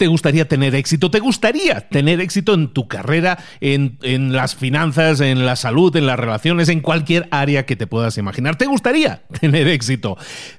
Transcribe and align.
¿Te 0.00 0.06
gustaría 0.06 0.48
tener 0.48 0.74
éxito? 0.74 1.10
¿Te 1.10 1.18
gustaría 1.18 1.86
tener 1.90 2.22
éxito 2.22 2.54
en 2.54 2.68
tu 2.68 2.88
carrera, 2.88 3.36
en, 3.60 3.98
las 4.32 4.56
finanzas, 4.56 5.20
en 5.20 5.44
la 5.44 5.56
salud, 5.56 5.94
en 5.94 6.06
las 6.06 6.18
relaciones, 6.18 6.70
en 6.70 6.80
cualquier 6.80 7.28
área 7.30 7.66
que 7.66 7.76
te 7.76 7.86
puedas 7.86 8.16
imaginar? 8.16 8.56
¿Te 8.56 8.64
gustaría 8.64 9.24
tener 9.40 9.68
éxito? 9.68 10.16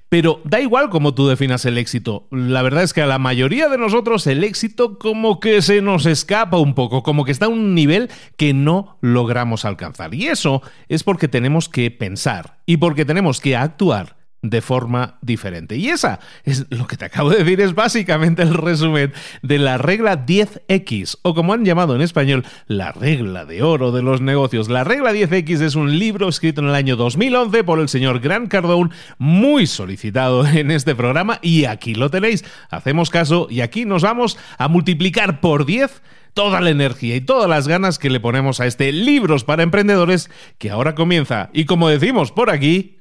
Pero 0.10 0.42
da 0.44 0.62
igual 0.62 0.92
cómo 0.92 1.16
tú 1.16 1.28
definas 1.28 1.66
el 1.66 1.80
éxito. 1.80 2.28
La 2.30 2.62
verdad 2.62 2.84
es 2.84 2.94
que 2.94 3.02
a 3.02 3.08
la 3.08 3.18
mayoría 3.18 3.68
de 3.68 3.80
nosotros 3.80 4.28
el 4.28 4.44
éxito 4.44 5.00
como 5.00 5.40
que 5.40 5.64
se 5.64 5.82
nos 5.82 6.06
escapa 6.06 6.60
un 6.60 6.76
poco, 6.76 7.02
como 7.02 7.26
que 7.26 7.32
está 7.32 7.48
a 7.48 7.50
un 7.50 7.74
nivel 7.74 8.12
que 8.38 8.54
no 8.54 9.00
logramos 9.02 9.66
alcanzar. 9.66 10.14
Y 10.14 10.28
eso 10.28 10.62
es 10.88 11.02
porque 11.02 11.28
tenemos 11.28 11.68
que 11.68 11.90
pensar 11.90 12.60
y 12.68 12.78
porque 12.78 13.06
tenemos 13.06 13.42
que 13.42 13.56
actuar 13.56 14.21
de 14.42 14.62
forma 14.62 15.18
diferente. 15.22 15.76
Y 15.78 15.90
esa 15.90 16.20
es 16.44 16.66
lo 16.70 16.88
que 16.88 16.98
te 16.98 17.06
acabo 17.06 17.30
de 17.30 17.44
decir, 17.44 17.62
es 17.62 17.76
básicamente 17.76 18.42
el 18.42 18.54
resumen 18.54 19.14
de 19.42 19.60
la 19.60 19.78
regla 19.78 20.26
10X, 20.26 21.20
o 21.22 21.36
como 21.36 21.54
han 21.54 21.66
llamado 21.66 21.96
en 21.96 22.02
español, 22.02 22.46
la 22.68 22.92
regla 22.92 23.46
de 23.46 23.62
oro 23.62 23.92
de 23.92 24.02
los 24.02 24.22
negocios. 24.22 24.70
La 24.70 24.84
regla 24.84 25.14
10X 25.14 25.62
es 25.62 25.76
un 25.76 26.00
libro 26.00 26.28
escrito 26.28 26.62
en 26.62 26.70
el 26.70 26.76
año 26.76 26.96
2011 26.96 27.64
por 27.64 27.80
el 27.80 27.90
señor 27.90 28.20
Grant 28.20 28.50
Cardone, 28.50 28.90
muy 29.18 29.68
solicitado 29.68 30.46
en 30.48 30.72
este 30.72 30.96
programa, 30.96 31.40
y 31.42 31.66
aquí 31.66 31.94
lo 31.94 32.10
tenéis. 32.10 32.44
Hacemos 32.70 33.10
caso 33.10 33.48
y 33.50 33.62
aquí 33.62 33.86
nos 33.86 34.02
vamos 34.02 34.38
a 34.58 34.68
multiplicar 34.68 35.40
por 35.40 35.66
10 35.66 36.02
toda 36.34 36.62
la 36.62 36.70
energía 36.70 37.16
y 37.18 37.22
todas 37.22 37.50
las 37.50 37.68
ganas 37.68 38.00
que 38.00 38.10
le 38.10 38.22
ponemos 38.22 38.62
a 38.62 38.66
este 38.66 38.92
Libros 38.94 39.44
para 39.44 39.64
Emprendedores 39.64 40.30
que 40.58 40.70
ahora 40.70 40.96
comienza. 40.96 41.50
Y 41.54 41.66
como 41.66 41.90
decimos 41.90 42.32
por 42.32 42.50
aquí, 42.50 43.01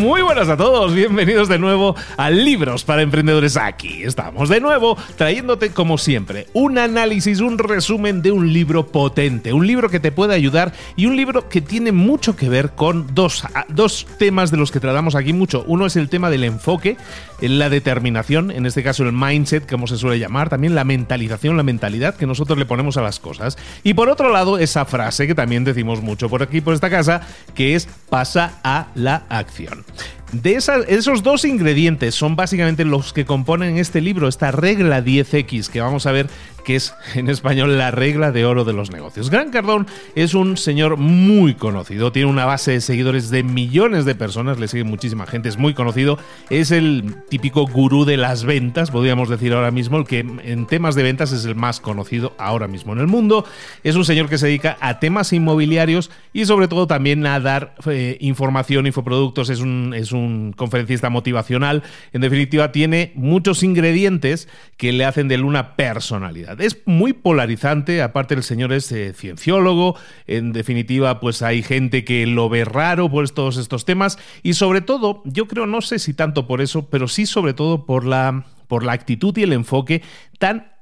Muy 0.00 0.22
buenas 0.22 0.48
a 0.48 0.56
todos, 0.56 0.94
bienvenidos 0.94 1.46
de 1.50 1.58
nuevo 1.58 1.94
a 2.16 2.30
Libros 2.30 2.84
para 2.84 3.02
Emprendedores. 3.02 3.58
Aquí 3.58 4.02
estamos 4.02 4.48
de 4.48 4.58
nuevo 4.58 4.96
trayéndote 5.16 5.72
como 5.72 5.98
siempre 5.98 6.46
un 6.54 6.78
análisis, 6.78 7.40
un 7.40 7.58
resumen 7.58 8.22
de 8.22 8.32
un 8.32 8.50
libro 8.50 8.86
potente, 8.86 9.52
un 9.52 9.66
libro 9.66 9.90
que 9.90 10.00
te 10.00 10.10
puede 10.10 10.34
ayudar 10.34 10.72
y 10.96 11.04
un 11.04 11.16
libro 11.16 11.50
que 11.50 11.60
tiene 11.60 11.92
mucho 11.92 12.34
que 12.34 12.48
ver 12.48 12.70
con 12.70 13.14
dos, 13.14 13.44
dos 13.68 14.06
temas 14.18 14.50
de 14.50 14.56
los 14.56 14.72
que 14.72 14.80
tratamos 14.80 15.14
aquí 15.14 15.34
mucho. 15.34 15.64
Uno 15.66 15.84
es 15.84 15.96
el 15.96 16.08
tema 16.08 16.30
del 16.30 16.44
enfoque, 16.44 16.96
la 17.42 17.68
determinación, 17.68 18.50
en 18.50 18.64
este 18.64 18.82
caso 18.82 19.02
el 19.02 19.12
mindset, 19.12 19.68
como 19.68 19.86
se 19.86 19.98
suele 19.98 20.18
llamar, 20.18 20.48
también 20.48 20.74
la 20.74 20.84
mentalización, 20.84 21.58
la 21.58 21.62
mentalidad 21.62 22.14
que 22.14 22.26
nosotros 22.26 22.58
le 22.58 22.64
ponemos 22.64 22.96
a 22.96 23.02
las 23.02 23.20
cosas. 23.20 23.58
Y 23.84 23.92
por 23.92 24.08
otro 24.08 24.30
lado, 24.30 24.56
esa 24.56 24.86
frase 24.86 25.26
que 25.26 25.34
también 25.34 25.64
decimos 25.64 26.00
mucho 26.00 26.30
por 26.30 26.42
aquí, 26.42 26.62
por 26.62 26.72
esta 26.72 26.88
casa, 26.88 27.20
que 27.54 27.74
es 27.74 27.86
pasa 28.08 28.60
a 28.64 28.86
la 28.94 29.24
acción. 29.28 29.84
De 30.32 30.54
esos 30.54 31.22
dos 31.24 31.44
ingredientes 31.44 32.14
son 32.14 32.36
básicamente 32.36 32.84
los 32.84 33.12
que 33.12 33.24
componen 33.24 33.78
este 33.78 34.00
libro, 34.00 34.28
esta 34.28 34.52
regla 34.52 35.02
10X 35.02 35.68
que 35.68 35.80
vamos 35.80 36.06
a 36.06 36.12
ver 36.12 36.28
que 36.64 36.76
es 36.76 36.94
en 37.14 37.28
español 37.28 37.78
la 37.78 37.90
regla 37.90 38.32
de 38.32 38.44
oro 38.44 38.64
de 38.64 38.72
los 38.72 38.90
negocios. 38.90 39.30
Gran 39.30 39.50
Cardón 39.50 39.86
es 40.14 40.34
un 40.34 40.56
señor 40.56 40.96
muy 40.96 41.54
conocido, 41.54 42.12
tiene 42.12 42.30
una 42.30 42.44
base 42.44 42.72
de 42.72 42.80
seguidores 42.80 43.30
de 43.30 43.42
millones 43.42 44.04
de 44.04 44.14
personas, 44.14 44.58
le 44.58 44.68
sigue 44.68 44.84
muchísima 44.84 45.26
gente, 45.26 45.48
es 45.48 45.58
muy 45.58 45.74
conocido, 45.74 46.18
es 46.48 46.70
el 46.70 47.16
típico 47.28 47.66
gurú 47.66 48.04
de 48.04 48.16
las 48.16 48.44
ventas, 48.44 48.90
podríamos 48.90 49.28
decir 49.28 49.52
ahora 49.52 49.70
mismo, 49.70 49.98
el 49.98 50.06
que 50.06 50.20
en 50.20 50.66
temas 50.66 50.94
de 50.94 51.02
ventas 51.02 51.32
es 51.32 51.44
el 51.44 51.54
más 51.54 51.80
conocido 51.80 52.34
ahora 52.38 52.68
mismo 52.68 52.92
en 52.92 53.00
el 53.00 53.06
mundo. 53.06 53.44
Es 53.84 53.96
un 53.96 54.04
señor 54.04 54.28
que 54.28 54.38
se 54.38 54.46
dedica 54.46 54.76
a 54.80 54.98
temas 54.98 55.32
inmobiliarios 55.32 56.10
y 56.32 56.44
sobre 56.44 56.68
todo 56.68 56.86
también 56.86 57.26
a 57.26 57.40
dar 57.40 57.74
eh, 57.86 58.16
información, 58.20 58.86
infoproductos, 58.86 59.50
es 59.50 59.60
un, 59.60 59.94
es 59.94 60.12
un 60.12 60.52
conferencista 60.56 61.10
motivacional, 61.10 61.82
en 62.12 62.20
definitiva 62.20 62.72
tiene 62.72 63.12
muchos 63.14 63.62
ingredientes 63.62 64.48
que 64.76 64.92
le 64.92 65.04
hacen 65.04 65.28
de 65.28 65.36
él 65.36 65.44
una 65.44 65.76
personalidad. 65.76 66.49
Es 66.58 66.78
muy 66.86 67.12
polarizante, 67.12 68.02
aparte 68.02 68.34
el 68.34 68.42
señor 68.42 68.72
es 68.72 68.90
eh, 68.92 69.12
cienciólogo, 69.14 69.96
en 70.26 70.52
definitiva 70.52 71.20
pues 71.20 71.42
hay 71.42 71.62
gente 71.62 72.04
que 72.04 72.26
lo 72.26 72.48
ve 72.48 72.64
raro 72.64 73.10
por 73.10 73.28
todos 73.30 73.56
estos 73.56 73.84
temas 73.84 74.18
y 74.42 74.54
sobre 74.54 74.80
todo, 74.80 75.22
yo 75.24 75.46
creo, 75.46 75.66
no 75.66 75.80
sé 75.80 75.98
si 75.98 76.14
tanto 76.14 76.46
por 76.46 76.60
eso, 76.60 76.88
pero 76.88 77.08
sí 77.08 77.26
sobre 77.26 77.54
todo 77.54 77.86
por 77.86 78.04
la, 78.04 78.46
por 78.66 78.84
la 78.84 78.92
actitud 78.92 79.36
y 79.36 79.42
el 79.42 79.52
enfoque 79.52 80.02
tan 80.38 80.79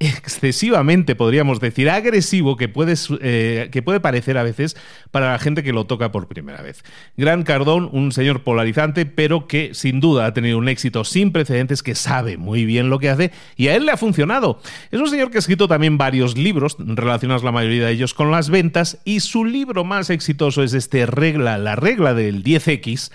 excesivamente, 0.00 1.14
podríamos 1.14 1.60
decir, 1.60 1.90
agresivo 1.90 2.56
que 2.56 2.70
puede, 2.70 2.94
eh, 3.20 3.68
que 3.70 3.82
puede 3.82 4.00
parecer 4.00 4.38
a 4.38 4.42
veces 4.42 4.74
para 5.10 5.32
la 5.32 5.38
gente 5.38 5.62
que 5.62 5.74
lo 5.74 5.84
toca 5.84 6.10
por 6.10 6.26
primera 6.26 6.62
vez. 6.62 6.82
Gran 7.18 7.42
Cardón, 7.42 7.90
un 7.92 8.10
señor 8.10 8.42
polarizante, 8.42 9.04
pero 9.04 9.46
que 9.46 9.74
sin 9.74 10.00
duda 10.00 10.24
ha 10.24 10.32
tenido 10.32 10.56
un 10.56 10.70
éxito 10.70 11.04
sin 11.04 11.32
precedentes, 11.32 11.82
que 11.82 11.94
sabe 11.94 12.38
muy 12.38 12.64
bien 12.64 12.88
lo 12.88 12.98
que 12.98 13.10
hace 13.10 13.30
y 13.56 13.68
a 13.68 13.76
él 13.76 13.84
le 13.84 13.92
ha 13.92 13.98
funcionado. 13.98 14.62
Es 14.90 14.98
un 14.98 15.10
señor 15.10 15.30
que 15.30 15.36
ha 15.36 15.40
escrito 15.40 15.68
también 15.68 15.98
varios 15.98 16.36
libros 16.36 16.76
relacionados 16.78 17.44
la 17.44 17.52
mayoría 17.52 17.84
de 17.84 17.92
ellos 17.92 18.14
con 18.14 18.30
las 18.30 18.48
ventas 18.48 18.98
y 19.04 19.20
su 19.20 19.44
libro 19.44 19.84
más 19.84 20.08
exitoso 20.08 20.62
es 20.62 20.72
este 20.72 21.04
regla, 21.04 21.58
la 21.58 21.76
regla 21.76 22.14
del 22.14 22.42
10X 22.42 23.10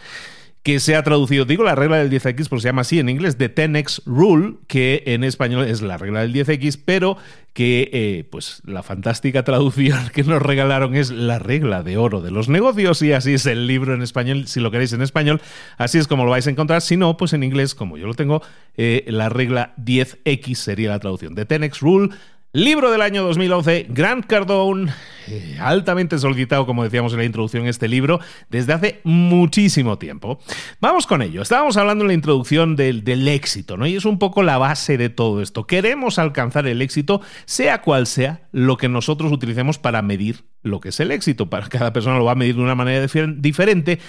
que 0.65 0.79
se 0.79 0.95
ha 0.95 1.03
traducido, 1.03 1.45
digo 1.45 1.63
la 1.63 1.75
regla 1.75 1.97
del 1.97 2.09
10X 2.09 2.49
porque 2.49 2.63
se 2.63 2.69
llama 2.69 2.81
así 2.81 2.97
en 2.97 3.07
inglés, 3.07 3.37
The 3.37 3.53
10X 3.53 4.01
Rule, 4.07 4.55
que 4.65 5.03
en 5.05 5.23
español 5.23 5.63
es 5.67 5.83
la 5.83 5.95
regla 5.99 6.21
del 6.21 6.33
10X, 6.33 6.81
pero 6.83 7.17
que 7.53 7.91
eh, 7.93 8.27
pues 8.31 8.63
la 8.65 8.81
fantástica 8.81 9.43
traducción 9.43 10.09
que 10.13 10.23
nos 10.23 10.41
regalaron 10.41 10.95
es 10.95 11.11
la 11.11 11.37
regla 11.37 11.83
de 11.83 11.97
oro 11.97 12.19
de 12.19 12.31
los 12.31 12.49
negocios 12.49 13.03
y 13.03 13.11
así 13.11 13.35
es 13.35 13.45
el 13.45 13.67
libro 13.67 13.93
en 13.93 14.01
español, 14.01 14.47
si 14.47 14.59
lo 14.59 14.71
queréis 14.71 14.91
en 14.93 15.03
español, 15.03 15.39
así 15.77 15.99
es 15.99 16.07
como 16.07 16.25
lo 16.25 16.31
vais 16.31 16.47
a 16.47 16.49
encontrar, 16.49 16.81
si 16.81 16.97
no, 16.97 17.15
pues 17.15 17.33
en 17.33 17.43
inglés, 17.43 17.75
como 17.75 17.95
yo 17.95 18.07
lo 18.07 18.15
tengo, 18.15 18.41
eh, 18.75 19.05
la 19.07 19.29
regla 19.29 19.75
10X 19.77 20.55
sería 20.55 20.89
la 20.89 20.99
traducción, 20.99 21.35
The 21.35 21.47
10X 21.47 21.79
Rule, 21.81 22.09
Libro 22.55 22.89
del 22.89 23.01
año 23.01 23.21
2011, 23.23 23.87
Grant 23.89 24.27
Cardone, 24.27 24.89
eh, 25.27 25.57
altamente 25.59 26.17
solicitado, 26.17 26.65
como 26.65 26.85
decíamos 26.85 27.11
en 27.11 27.19
la 27.19 27.25
introducción, 27.25 27.67
este 27.67 27.89
libro 27.89 28.21
desde 28.49 28.71
hace 28.71 29.01
muchísimo 29.03 29.97
tiempo. 29.97 30.39
Vamos 30.79 31.05
con 31.05 31.21
ello. 31.21 31.41
Estábamos 31.41 31.75
hablando 31.75 32.05
en 32.05 32.07
la 32.07 32.13
introducción 32.13 32.77
del, 32.77 33.03
del, 33.03 33.27
éxito, 33.27 33.75
¿no? 33.75 33.85
Y 33.85 33.97
es 33.97 34.05
un 34.05 34.19
poco 34.19 34.41
la 34.41 34.57
base 34.57 34.97
de 34.97 35.09
todo 35.09 35.41
esto. 35.41 35.67
Queremos 35.67 36.17
alcanzar 36.17 36.65
el 36.65 36.81
éxito, 36.81 37.19
sea 37.43 37.81
cual 37.81 38.07
sea 38.07 38.47
lo 38.53 38.77
que 38.77 38.87
nosotros 38.87 39.33
utilicemos 39.33 39.77
para 39.77 40.01
medir 40.01 40.45
lo 40.63 40.79
que 40.79 40.89
es 40.89 40.99
el 41.01 41.11
éxito. 41.11 41.49
Para 41.49 41.67
cada 41.67 41.91
persona 41.91 42.17
lo 42.17 42.23
va 42.23 42.31
a 42.31 42.35
medir 42.35 42.55
de 42.55 42.61
una 42.61 42.75
manera 42.75 43.05
diferente. 43.05 43.99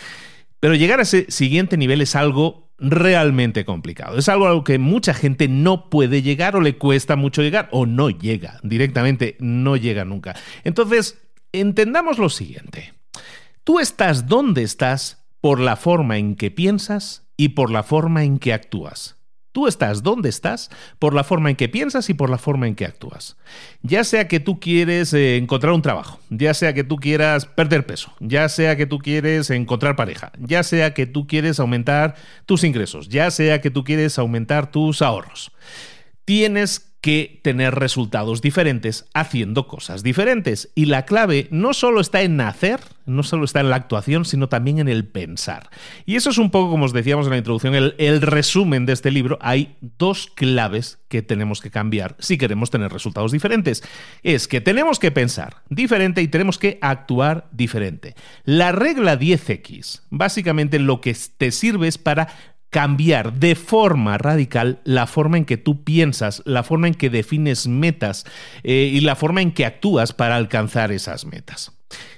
Pero 0.66 0.74
llegar 0.74 0.98
a 0.98 1.04
ese 1.04 1.26
siguiente 1.28 1.76
nivel 1.76 2.00
es 2.00 2.16
algo 2.16 2.72
realmente 2.76 3.64
complicado. 3.64 4.18
Es 4.18 4.28
algo 4.28 4.48
a 4.48 4.52
lo 4.52 4.64
que 4.64 4.80
mucha 4.80 5.14
gente 5.14 5.46
no 5.46 5.88
puede 5.88 6.22
llegar 6.22 6.56
o 6.56 6.60
le 6.60 6.76
cuesta 6.76 7.14
mucho 7.14 7.40
llegar 7.40 7.68
o 7.70 7.86
no 7.86 8.10
llega 8.10 8.58
directamente, 8.64 9.36
no 9.38 9.76
llega 9.76 10.04
nunca. 10.04 10.34
Entonces, 10.64 11.22
entendamos 11.52 12.18
lo 12.18 12.28
siguiente. 12.30 12.94
Tú 13.62 13.78
estás 13.78 14.26
donde 14.26 14.64
estás 14.64 15.24
por 15.40 15.60
la 15.60 15.76
forma 15.76 16.18
en 16.18 16.34
que 16.34 16.50
piensas 16.50 17.28
y 17.36 17.50
por 17.50 17.70
la 17.70 17.84
forma 17.84 18.24
en 18.24 18.40
que 18.40 18.52
actúas. 18.52 19.15
Tú 19.56 19.66
estás 19.66 20.02
donde 20.02 20.28
estás 20.28 20.68
por 20.98 21.14
la 21.14 21.24
forma 21.24 21.48
en 21.48 21.56
que 21.56 21.70
piensas 21.70 22.10
y 22.10 22.12
por 22.12 22.28
la 22.28 22.36
forma 22.36 22.66
en 22.66 22.74
que 22.74 22.84
actúas. 22.84 23.38
Ya 23.80 24.04
sea 24.04 24.28
que 24.28 24.38
tú 24.38 24.60
quieres 24.60 25.14
eh, 25.14 25.38
encontrar 25.38 25.72
un 25.72 25.80
trabajo, 25.80 26.20
ya 26.28 26.52
sea 26.52 26.74
que 26.74 26.84
tú 26.84 26.96
quieras 26.96 27.46
perder 27.46 27.86
peso, 27.86 28.12
ya 28.20 28.50
sea 28.50 28.76
que 28.76 28.84
tú 28.84 28.98
quieres 28.98 29.48
encontrar 29.48 29.96
pareja, 29.96 30.30
ya 30.38 30.62
sea 30.62 30.92
que 30.92 31.06
tú 31.06 31.26
quieres 31.26 31.58
aumentar 31.58 32.16
tus 32.44 32.64
ingresos, 32.64 33.08
ya 33.08 33.30
sea 33.30 33.62
que 33.62 33.70
tú 33.70 33.82
quieres 33.82 34.18
aumentar 34.18 34.70
tus 34.70 35.00
ahorros. 35.00 35.50
Tienes 36.26 36.85
que 37.06 37.38
tener 37.42 37.72
resultados 37.72 38.42
diferentes 38.42 39.04
haciendo 39.14 39.68
cosas 39.68 40.02
diferentes. 40.02 40.70
Y 40.74 40.86
la 40.86 41.04
clave 41.04 41.46
no 41.52 41.72
solo 41.72 42.00
está 42.00 42.22
en 42.22 42.40
hacer, 42.40 42.80
no 43.04 43.22
solo 43.22 43.44
está 43.44 43.60
en 43.60 43.70
la 43.70 43.76
actuación, 43.76 44.24
sino 44.24 44.48
también 44.48 44.80
en 44.80 44.88
el 44.88 45.06
pensar. 45.06 45.70
Y 46.04 46.16
eso 46.16 46.30
es 46.30 46.38
un 46.38 46.50
poco, 46.50 46.68
como 46.68 46.84
os 46.84 46.92
decíamos 46.92 47.26
en 47.26 47.30
la 47.30 47.36
introducción, 47.36 47.76
el, 47.76 48.20
resumen 48.22 48.86
de 48.86 48.92
este 48.92 49.12
libro. 49.12 49.38
Hay 49.40 49.76
dos 49.80 50.26
claves 50.34 50.98
que 51.06 51.22
tenemos 51.22 51.60
que 51.60 51.70
cambiar 51.70 52.16
si 52.18 52.38
queremos 52.38 52.70
tener 52.72 52.92
resultados 52.92 53.30
diferentes. 53.30 53.84
Es 54.24 54.48
que 54.48 54.60
tenemos 54.60 54.98
que 54.98 55.12
pensar 55.12 55.62
diferente 55.68 56.22
y 56.22 56.26
tenemos 56.26 56.58
que 56.58 56.76
actuar 56.80 57.46
diferente. 57.52 58.16
La 58.42 58.72
regla 58.72 59.16
10X, 59.16 60.00
básicamente 60.10 60.80
lo 60.80 61.00
que 61.00 61.16
te 61.38 61.52
sirve 61.52 61.86
es 61.86 61.98
para 61.98 62.55
cambiar 62.70 63.34
de 63.34 63.54
forma 63.54 64.18
radical 64.18 64.80
la 64.84 65.06
forma 65.06 65.38
en 65.38 65.44
que 65.44 65.56
tú 65.56 65.84
piensas, 65.84 66.42
la 66.44 66.62
forma 66.62 66.88
en 66.88 66.94
que 66.94 67.10
defines 67.10 67.66
metas 67.66 68.24
eh, 68.62 68.90
y 68.92 69.00
la 69.00 69.16
forma 69.16 69.40
en 69.40 69.52
que 69.52 69.64
actúas 69.64 70.12
para 70.12 70.36
alcanzar 70.36 70.92
esas 70.92 71.24
metas. 71.24 71.72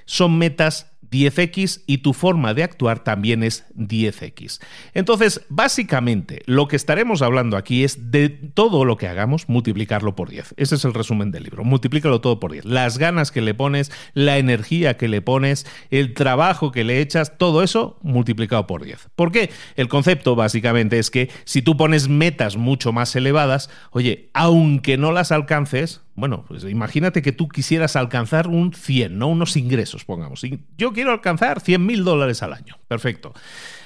Son 0.05 0.39
metas 0.39 0.98
10x 1.11 1.83
y 1.87 1.99
tu 1.99 2.13
forma 2.13 2.55
de 2.55 2.63
actuar 2.63 3.05
también 3.05 3.43
es 3.43 3.67
10x. 3.77 4.61
Entonces, 4.95 5.43
básicamente, 5.49 6.43
lo 6.47 6.69
que 6.69 6.77
estaremos 6.77 7.23
hablando 7.23 7.57
aquí 7.57 7.85
es 7.85 8.11
de 8.11 8.29
todo 8.29 8.85
lo 8.85 8.97
que 8.97 9.09
hagamos, 9.09 9.49
multiplicarlo 9.49 10.15
por 10.15 10.31
10. 10.31 10.55
Ese 10.57 10.75
es 10.75 10.85
el 10.85 10.95
resumen 10.95 11.31
del 11.31 11.45
libro. 11.45 11.65
Multiplícalo 11.65 12.21
todo 12.21 12.41
por 12.41 12.53
10. 12.53 12.65
Las 12.65 12.99
ganas 12.99 13.31
que 13.31 13.41
le 13.41 13.55
pones, 13.55 13.91
la 14.15 14.39
energía 14.39 14.97
que 14.97 15.09
le 15.09 15.23
pones, 15.23 15.67
el 15.91 16.15
trabajo 16.15 16.73
que 16.73 16.85
le 16.85 17.01
echas, 17.01 17.39
todo 17.39 17.63
eso 17.63 17.99
multiplicado 18.03 18.67
por 18.67 18.85
10. 18.85 19.09
¿Por 19.15 19.33
qué? 19.33 19.51
El 19.77 19.89
concepto 19.89 20.35
básicamente 20.35 20.99
es 20.99 21.11
que 21.11 21.31
si 21.45 21.63
tú 21.63 21.77
pones 21.77 22.09
metas 22.09 22.57
mucho 22.57 22.93
más 22.93 23.15
elevadas, 23.17 23.71
oye, 23.91 24.31
aunque 24.35 24.97
no 24.97 25.13
las 25.13 25.33
alcances, 25.33 26.01
bueno, 26.19 26.45
pues 26.47 26.65
imagínate 26.65 27.23
que 27.23 27.33
tú 27.33 27.49
quisieras 27.49 27.97
alcanzar 27.97 28.49
un 28.49 28.73
100, 28.73 29.19
¿no? 29.19 29.29
Unos 29.29 29.57
ingresos, 29.57 30.05
pongamos. 30.05 30.43
Yo 30.77 30.93
quiero 30.93 31.13
alcanzar 31.13 31.61
100 31.61 31.85
mil 31.85 32.05
dólares 32.05 32.43
al 32.43 32.53
año. 32.53 32.77
Perfecto. 32.89 33.33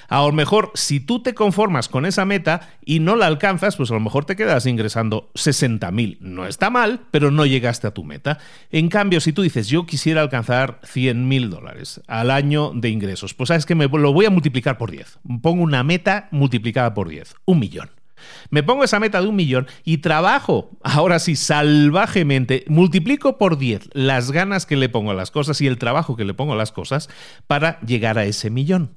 A 0.09 0.21
lo 0.21 0.31
mejor, 0.31 0.71
si 0.75 0.99
tú 0.99 1.23
te 1.23 1.33
conformas 1.33 1.89
con 1.89 2.05
esa 2.05 2.25
meta 2.25 2.69
y 2.85 2.99
no 2.99 3.15
la 3.15 3.25
alcanzas, 3.25 3.77
pues 3.77 3.89
a 3.89 3.95
lo 3.95 3.99
mejor 3.99 4.25
te 4.25 4.35
quedas 4.35 4.65
ingresando 4.65 5.31
60 5.33 5.89
mil. 5.91 6.17
No 6.21 6.45
está 6.45 6.69
mal, 6.69 7.01
pero 7.09 7.31
no 7.31 7.45
llegaste 7.45 7.87
a 7.87 7.93
tu 7.93 8.03
meta. 8.03 8.37
En 8.71 8.89
cambio, 8.89 9.21
si 9.21 9.33
tú 9.33 9.41
dices, 9.41 9.67
yo 9.69 9.85
quisiera 9.85 10.21
alcanzar 10.21 10.79
100 10.83 11.27
mil 11.27 11.49
dólares 11.49 12.01
al 12.07 12.31
año 12.31 12.73
de 12.75 12.89
ingresos, 12.89 13.33
pues 13.33 13.47
sabes 13.47 13.65
que 13.65 13.75
me 13.75 13.87
lo 13.87 14.13
voy 14.13 14.25
a 14.25 14.29
multiplicar 14.29 14.77
por 14.77 14.91
10. 14.91 15.19
Pongo 15.41 15.63
una 15.63 15.83
meta 15.83 16.27
multiplicada 16.31 16.93
por 16.93 17.09
10. 17.09 17.35
Un 17.45 17.59
millón. 17.59 18.02
Me 18.49 18.63
pongo 18.63 18.83
esa 18.83 18.99
meta 18.99 19.21
de 19.21 19.27
un 19.27 19.35
millón 19.35 19.67
y 19.83 19.97
trabajo, 19.97 20.71
ahora 20.83 21.19
sí, 21.19 21.35
salvajemente, 21.35 22.65
multiplico 22.67 23.37
por 23.37 23.57
10 23.57 23.89
las 23.93 24.31
ganas 24.31 24.65
que 24.65 24.75
le 24.75 24.89
pongo 24.89 25.11
a 25.11 25.15
las 25.15 25.31
cosas 25.31 25.61
y 25.61 25.67
el 25.67 25.77
trabajo 25.77 26.15
que 26.15 26.25
le 26.25 26.33
pongo 26.33 26.53
a 26.53 26.57
las 26.57 26.71
cosas 26.71 27.09
para 27.47 27.79
llegar 27.81 28.17
a 28.17 28.25
ese 28.25 28.49
millón. 28.49 28.95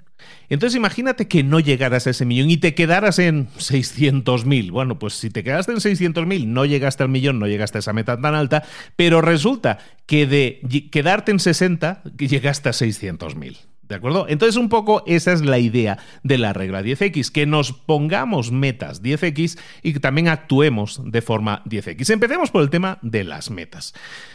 Entonces 0.48 0.76
imagínate 0.76 1.28
que 1.28 1.42
no 1.42 1.60
llegaras 1.60 2.06
a 2.06 2.10
ese 2.10 2.24
millón 2.24 2.50
y 2.50 2.56
te 2.56 2.74
quedaras 2.74 3.18
en 3.18 3.48
600.000. 3.48 4.70
Bueno, 4.70 4.98
pues 4.98 5.14
si 5.14 5.30
te 5.30 5.42
quedaste 5.42 5.72
en 5.72 5.78
600.000, 5.78 6.46
no 6.46 6.64
llegaste 6.64 7.02
al 7.02 7.08
millón, 7.08 7.38
no 7.38 7.46
llegaste 7.46 7.78
a 7.78 7.80
esa 7.80 7.92
meta 7.92 8.20
tan 8.20 8.34
alta, 8.34 8.64
pero 8.96 9.20
resulta 9.20 9.78
que 10.06 10.26
de 10.26 10.88
quedarte 10.90 11.32
en 11.32 11.40
60, 11.40 12.02
llegaste 12.16 12.68
a 12.68 12.72
600.000. 12.72 13.58
¿De 13.88 13.94
acuerdo? 13.94 14.26
Entonces 14.28 14.56
un 14.56 14.68
poco 14.68 15.04
esa 15.06 15.32
es 15.32 15.42
la 15.42 15.58
idea 15.58 15.98
de 16.24 16.38
la 16.38 16.52
regla 16.52 16.82
10X, 16.82 17.30
que 17.30 17.46
nos 17.46 17.72
pongamos 17.72 18.50
metas 18.50 19.02
10X 19.02 19.58
y 19.82 19.92
que 19.92 20.00
también 20.00 20.28
actuemos 20.28 21.00
de 21.04 21.22
forma 21.22 21.62
10X. 21.66 22.10
Empecemos 22.10 22.50
por 22.50 22.62
el 22.62 22.70
tema 22.70 22.98
de 23.02 23.22
las 23.22 23.50
metas. 23.50 23.94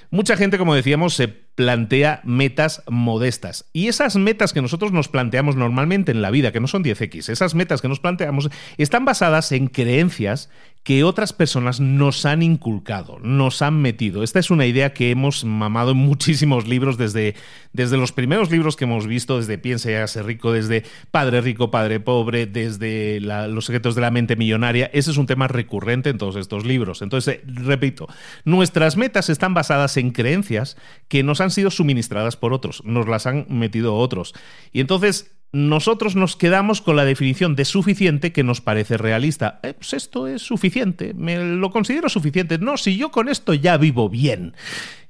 Mucha 0.10 0.38
gente, 0.38 0.58
como 0.58 0.76
decíamos, 0.76 1.14
se 1.14 1.28
plantea 1.28 2.22
metas 2.24 2.84
modestas. 2.88 3.70
Y 3.74 3.88
esas 3.88 4.16
metas 4.16 4.54
que 4.54 4.62
nosotros 4.62 4.92
nos 4.92 5.08
planteamos 5.08 5.56
normalmente 5.56 6.12
en 6.12 6.22
la 6.22 6.32
vida, 6.32 6.52
que 6.52 6.60
no 6.60 6.68
son 6.68 6.84
10X, 6.84 7.30
esas 7.30 7.56
metas 7.56 7.82
que 7.82 7.88
nos 7.88 8.00
planteamos 8.00 8.50
están 8.78 9.06
basadas 9.06 9.52
en 9.52 9.68
creencias 9.68 10.50
que 10.84 11.04
otras 11.04 11.32
personas 11.32 11.80
nos 11.80 12.26
han 12.26 12.42
inculcado, 12.42 13.20
nos 13.20 13.62
han 13.62 13.82
metido. 13.82 14.24
Esta 14.24 14.40
es 14.40 14.50
una 14.50 14.66
idea 14.66 14.94
que 14.94 15.12
hemos 15.12 15.46
mamado 15.46 15.92
en 15.92 15.98
muchísimos 15.98 16.68
libros, 16.68 16.98
desde, 16.98 17.36
desde 17.72 17.98
los 17.98 18.12
primeros 18.12 18.50
libros 18.50 18.76
que 18.76 18.86
hemos 18.86 19.06
visto, 19.06 19.38
desde 19.38 19.60
Piensa 19.60 19.92
y 19.92 19.94
hágase 19.94 20.24
rico, 20.24 20.52
desde 20.52 20.84
Padre 21.12 21.42
rico, 21.42 21.70
Padre 21.70 22.00
pobre, 22.00 22.48
desde 22.48 23.20
Los 23.22 23.66
secretos 23.66 23.94
de 23.94 24.02
la 24.02 24.10
mente 24.10 24.36
millonaria. 24.36 24.90
Ese 24.92 25.12
es 25.12 25.18
un 25.18 25.28
tema 25.28 25.48
recurrente 25.48 26.10
en 26.10 26.18
todos 26.18 26.36
estos 26.36 26.66
libros. 26.66 27.04
Entonces, 27.04 27.36
eh, 27.36 27.44
repito, 27.46 28.08
nuestras 28.44 28.98
metas 28.98 29.30
están 29.30 29.54
basadas 29.54 29.98
en 29.98 30.10
creencias 30.10 30.78
que 31.08 31.22
nos 31.22 31.42
han 31.42 31.52
sido 31.52 31.70
suministradas 31.70 32.38
por 32.38 32.54
otros, 32.54 32.84
nos 32.86 33.08
las 33.08 33.28
han 33.28 33.46
metido 33.50 33.96
otros. 33.96 34.34
Y 34.72 34.80
entonces 34.80 35.36
nosotros 35.52 36.16
nos 36.16 36.36
quedamos 36.36 36.82
con 36.82 36.96
la 36.96 37.06
definición 37.06 37.56
de 37.56 37.66
suficiente 37.66 38.32
que 38.32 38.44
nos 38.44 38.62
parece 38.62 38.98
realista. 38.98 39.60
Eh, 39.64 39.74
pues 39.74 39.94
esto 39.94 40.28
es 40.28 40.42
suficiente, 40.42 41.14
me 41.14 41.38
lo 41.38 41.72
considero 41.72 42.10
suficiente. 42.10 42.58
No, 42.58 42.78
si 42.78 42.98
yo 42.98 43.12
con 43.12 43.28
esto 43.28 43.54
ya 43.54 43.78
vivo 43.78 44.10
bien. 44.10 44.54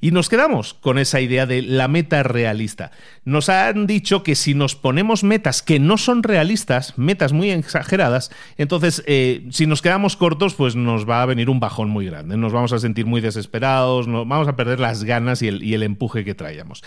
Y 0.01 0.09
nos 0.09 0.29
quedamos 0.29 0.73
con 0.73 0.97
esa 0.97 1.21
idea 1.21 1.45
de 1.45 1.61
la 1.61 1.87
meta 1.87 2.23
realista. 2.23 2.91
Nos 3.23 3.49
han 3.49 3.85
dicho 3.85 4.23
que 4.23 4.33
si 4.33 4.55
nos 4.55 4.75
ponemos 4.75 5.23
metas 5.23 5.61
que 5.61 5.79
no 5.79 5.97
son 5.97 6.23
realistas, 6.23 6.97
metas 6.97 7.33
muy 7.33 7.51
exageradas, 7.51 8.31
entonces 8.57 9.03
eh, 9.05 9.45
si 9.51 9.67
nos 9.67 9.83
quedamos 9.83 10.17
cortos, 10.17 10.55
pues 10.55 10.75
nos 10.75 11.07
va 11.07 11.21
a 11.21 11.27
venir 11.27 11.51
un 11.51 11.59
bajón 11.59 11.89
muy 11.89 12.07
grande. 12.07 12.35
Nos 12.35 12.51
vamos 12.51 12.73
a 12.73 12.79
sentir 12.79 13.05
muy 13.05 13.21
desesperados, 13.21 14.07
nos 14.07 14.27
vamos 14.27 14.47
a 14.47 14.55
perder 14.55 14.79
las 14.79 15.03
ganas 15.03 15.43
y 15.43 15.47
el, 15.47 15.63
y 15.63 15.75
el 15.75 15.83
empuje 15.83 16.25
que 16.25 16.33
traíamos. 16.33 16.83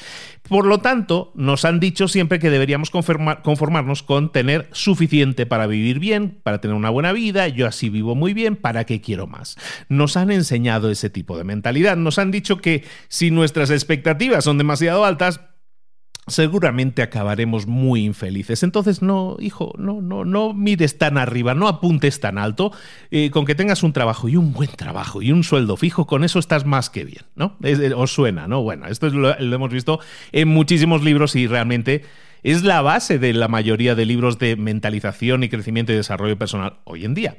Por 0.48 0.66
lo 0.66 0.78
tanto, 0.78 1.30
nos 1.36 1.64
han 1.64 1.78
dicho 1.78 2.08
siempre 2.08 2.40
que 2.40 2.50
deberíamos 2.50 2.90
conformarnos 2.90 4.02
con 4.02 4.32
tener 4.32 4.68
suficiente 4.72 5.46
para 5.46 5.68
vivir 5.68 6.00
bien, 6.00 6.38
para 6.42 6.60
tener 6.60 6.76
una 6.76 6.90
buena 6.90 7.12
vida, 7.12 7.46
yo 7.46 7.68
así 7.68 7.90
vivo 7.90 8.16
muy 8.16 8.34
bien, 8.34 8.56
¿para 8.56 8.84
qué 8.84 9.00
quiero 9.00 9.28
más? 9.28 9.56
Nos 9.88 10.16
han 10.16 10.32
enseñado 10.32 10.90
ese 10.90 11.10
tipo 11.10 11.38
de 11.38 11.44
mentalidad. 11.44 11.96
Nos 11.96 12.18
han 12.18 12.32
dicho 12.32 12.58
que 12.58 12.82
si 13.08 13.30
nuestras 13.30 13.70
expectativas 13.70 14.44
son 14.44 14.58
demasiado 14.58 15.04
altas, 15.04 15.40
seguramente 16.26 17.02
acabaremos 17.02 17.66
muy 17.66 18.04
infelices. 18.04 18.62
Entonces, 18.62 19.02
no, 19.02 19.36
hijo, 19.40 19.74
no, 19.78 20.00
no, 20.00 20.24
no 20.24 20.54
mires 20.54 20.98
tan 20.98 21.18
arriba, 21.18 21.54
no 21.54 21.68
apuntes 21.68 22.20
tan 22.20 22.38
alto. 22.38 22.72
Eh, 23.10 23.30
con 23.30 23.44
que 23.44 23.54
tengas 23.54 23.82
un 23.82 23.92
trabajo 23.92 24.28
y 24.28 24.36
un 24.36 24.52
buen 24.52 24.70
trabajo 24.70 25.22
y 25.22 25.32
un 25.32 25.44
sueldo 25.44 25.76
fijo, 25.76 26.06
con 26.06 26.24
eso 26.24 26.38
estás 26.38 26.64
más 26.64 26.90
que 26.90 27.04
bien, 27.04 27.24
¿no? 27.34 27.58
os 27.96 28.12
suena, 28.12 28.48
¿no? 28.48 28.62
Bueno, 28.62 28.86
esto 28.86 29.08
lo 29.10 29.34
hemos 29.38 29.70
visto 29.70 30.00
en 30.32 30.48
muchísimos 30.48 31.02
libros 31.02 31.36
y 31.36 31.46
realmente 31.46 32.02
es 32.42 32.62
la 32.62 32.82
base 32.82 33.18
de 33.18 33.32
la 33.32 33.48
mayoría 33.48 33.94
de 33.94 34.04
libros 34.04 34.38
de 34.38 34.56
mentalización 34.56 35.42
y 35.42 35.48
crecimiento 35.48 35.92
y 35.92 35.96
desarrollo 35.96 36.38
personal 36.38 36.78
hoy 36.84 37.04
en 37.04 37.14
día. 37.14 37.36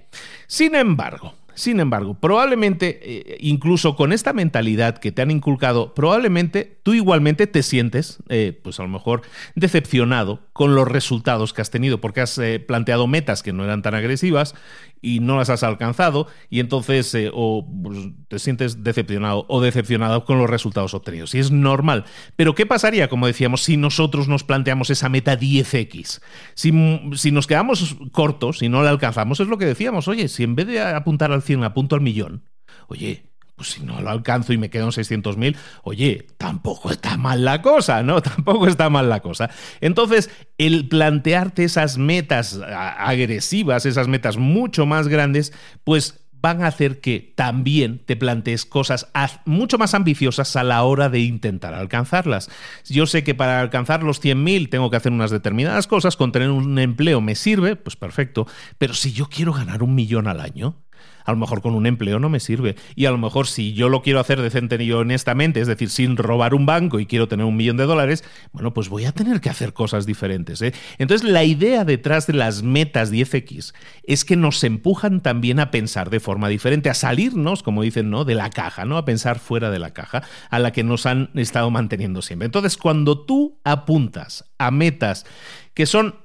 Sin 0.48 0.76
embargo, 0.76 1.36
sin 1.56 1.80
embargo, 1.80 2.16
probablemente, 2.20 3.00
eh, 3.02 3.38
incluso 3.40 3.96
con 3.96 4.14
esta 4.14 4.34
mentalidad 4.34 4.98
que 4.98 5.12
te 5.12 5.22
han 5.22 5.32
inculcado, 5.32 5.94
probablemente 5.94 6.80
tú 6.84 6.94
igualmente 6.94 7.48
te 7.48 7.64
sientes, 7.64 8.20
eh, 8.30 8.60
pues 8.62 8.80
a 8.80 8.84
lo 8.84 8.90
mejor, 8.90 9.22
decepcionado 9.56 10.42
con 10.54 10.76
los 10.76 10.88
resultados 10.88 11.54
que 11.54 11.62
has 11.62 11.72
tenido, 11.72 12.02
porque 12.02 12.22
has 12.22 12.38
eh, 12.38 12.60
planteado 12.60 13.08
metas 13.08 13.42
que 13.42 13.54
no 13.54 13.64
eran 13.64 13.82
tan 13.82 13.96
agresivas 13.96 14.54
y 15.02 15.20
no 15.20 15.38
las 15.38 15.50
has 15.50 15.64
alcanzado, 15.64 16.28
y 16.50 16.60
entonces 16.60 17.16
o 17.34 17.66
pues, 17.84 17.98
te 18.28 18.40
sientes 18.40 18.84
decepcionado 18.84 19.46
o 19.48 19.62
decepcionado 19.62 20.26
con 20.26 20.38
los 20.38 20.50
resultados 20.50 20.94
obtenidos. 20.94 21.36
Y 21.36 21.40
es 21.40 21.52
normal. 21.52 22.06
Pero 22.36 22.56
¿qué 22.56 22.66
pasaría, 22.66 23.08
como 23.08 23.28
decíamos, 23.28 23.64
si 23.64 23.78
nosotros 23.78 24.28
nos 24.28 24.44
planteamos 24.44 24.90
esa 24.90 25.10
meta 25.10 25.40
10x? 25.40 26.22
Si, 26.56 26.74
si 27.16 27.32
nos 27.32 27.48
quedamos 27.48 27.96
cortos 28.12 28.62
y 28.62 28.70
no 28.70 28.82
la 28.82 28.90
alcanzamos, 28.90 29.40
es 29.40 29.48
lo 29.48 29.58
que 29.58 29.66
decíamos, 29.66 30.08
oye, 30.08 30.28
si 30.28 30.44
en 30.44 30.56
vez 30.56 30.68
de 30.68 30.82
apuntar 30.82 31.32
al 31.32 31.44
100 31.46 31.64
apunto 31.64 31.96
al 31.96 32.02
millón, 32.02 32.44
oye, 32.88 33.32
pues 33.56 33.70
si 33.70 33.84
no 33.84 34.02
lo 34.02 34.10
alcanzo 34.10 34.54
y 34.54 34.58
me 34.58 34.70
quedan 34.70 34.90
600.000, 34.90 35.56
oye, 35.84 36.28
tampoco 36.38 36.92
está 36.92 37.18
mal 37.18 37.46
la 37.46 37.62
cosa, 37.62 38.04
¿no? 38.04 38.22
Tampoco 38.24 38.68
está 38.68 38.90
mal 38.90 39.10
la 39.10 39.22
cosa. 39.22 39.50
Entonces, 39.80 40.30
el 40.58 40.88
plantearte 40.88 41.64
esas 41.64 41.98
metas 41.98 42.60
agresivas, 42.62 43.86
esas 43.86 44.08
metas 44.08 44.38
mucho 44.38 44.86
más 44.86 45.08
grandes, 45.08 45.54
pues 45.84 46.26
van 46.46 46.62
a 46.62 46.68
hacer 46.68 47.02
que 47.02 47.34
también 47.36 47.98
te 48.06 48.16
plantees 48.16 48.68
cosas 48.68 49.10
mucho 49.46 49.80
más 49.80 49.96
ambiciosas 49.96 50.56
a 50.56 50.64
la 50.64 50.84
hora 50.84 51.10
de 51.10 51.22
intentar 51.22 51.74
alcanzarlas. 51.74 52.52
Yo 52.88 53.08
sé 53.08 53.24
que 53.24 53.34
para 53.34 53.62
alcanzar 53.62 54.04
los 54.04 54.22
100.000 54.22 54.70
tengo 54.70 54.92
que 54.92 54.98
hacer 54.98 55.12
unas 55.12 55.32
determinadas 55.32 55.88
cosas, 55.88 56.16
con 56.16 56.32
tener 56.32 56.52
un 56.52 56.78
empleo 56.78 57.20
me 57.20 57.34
sirve, 57.34 57.76
pues 57.76 57.96
perfecto, 57.96 58.46
pero 58.78 58.94
si 58.94 59.12
yo 59.12 59.26
quiero 59.26 59.54
ganar 59.54 59.82
un 59.82 59.96
millón 59.96 60.28
al 60.28 60.40
año, 60.40 60.85
a 61.26 61.32
lo 61.32 61.38
mejor 61.38 61.62
con 61.62 61.74
un 61.76 61.86
empleo 61.86 62.20
no 62.20 62.30
me 62.30 62.40
sirve. 62.40 62.76
Y 62.96 63.06
a 63.06 63.12
lo 63.12 63.18
mejor 63.18 63.48
si 63.48 63.74
yo 63.74 63.90
lo 63.90 64.02
quiero 64.02 64.20
hacer 64.20 64.42
decente 64.42 64.82
y 64.84 64.92
honestamente, 64.92 65.60
es 65.60 65.68
decir, 65.68 65.90
sin 65.90 66.18
robar 66.18 66.54
un 66.54 66.66
banco 66.66 67.00
y 67.00 67.06
quiero 67.06 67.28
tener 67.28 67.46
un 67.46 67.56
millón 67.56 67.78
de 67.78 67.86
dólares, 67.86 68.24
bueno, 68.52 68.74
pues 68.74 68.90
voy 68.90 69.06
a 69.06 69.12
tener 69.12 69.42
que 69.42 69.50
hacer 69.50 69.74
cosas 69.74 70.06
diferentes. 70.06 70.62
¿eh? 70.62 70.74
Entonces, 70.98 71.28
la 71.28 71.44
idea 71.44 71.86
detrás 71.86 72.28
de 72.28 72.34
las 72.34 72.64
metas 72.64 73.12
10X 73.12 73.74
es 74.04 74.26
que 74.26 74.36
nos 74.36 74.64
empujan 74.64 75.22
también 75.22 75.60
a 75.60 75.72
pensar 75.72 76.10
de 76.10 76.20
forma 76.20 76.50
diferente, 76.50 76.90
a 76.90 76.94
salirnos, 76.94 77.64
como 77.64 77.82
dicen, 77.82 78.10
¿no? 78.10 78.26
De 78.26 78.36
la 78.36 78.50
caja, 78.50 78.86
¿no? 78.86 78.98
A 78.98 79.06
pensar 79.06 79.40
fuera 79.40 79.72
de 79.72 79.80
la 79.80 79.92
caja, 79.92 80.24
a 80.50 80.60
la 80.60 80.72
que 80.72 80.84
nos 80.84 81.06
han 81.06 81.32
estado 81.36 81.72
manteniendo 81.72 82.22
siempre. 82.22 82.46
Entonces, 82.46 82.78
cuando 82.78 83.26
tú 83.26 83.60
apuntas 83.64 84.46
a 84.58 84.72
metas 84.72 85.26
que 85.74 85.86
son 85.86 86.16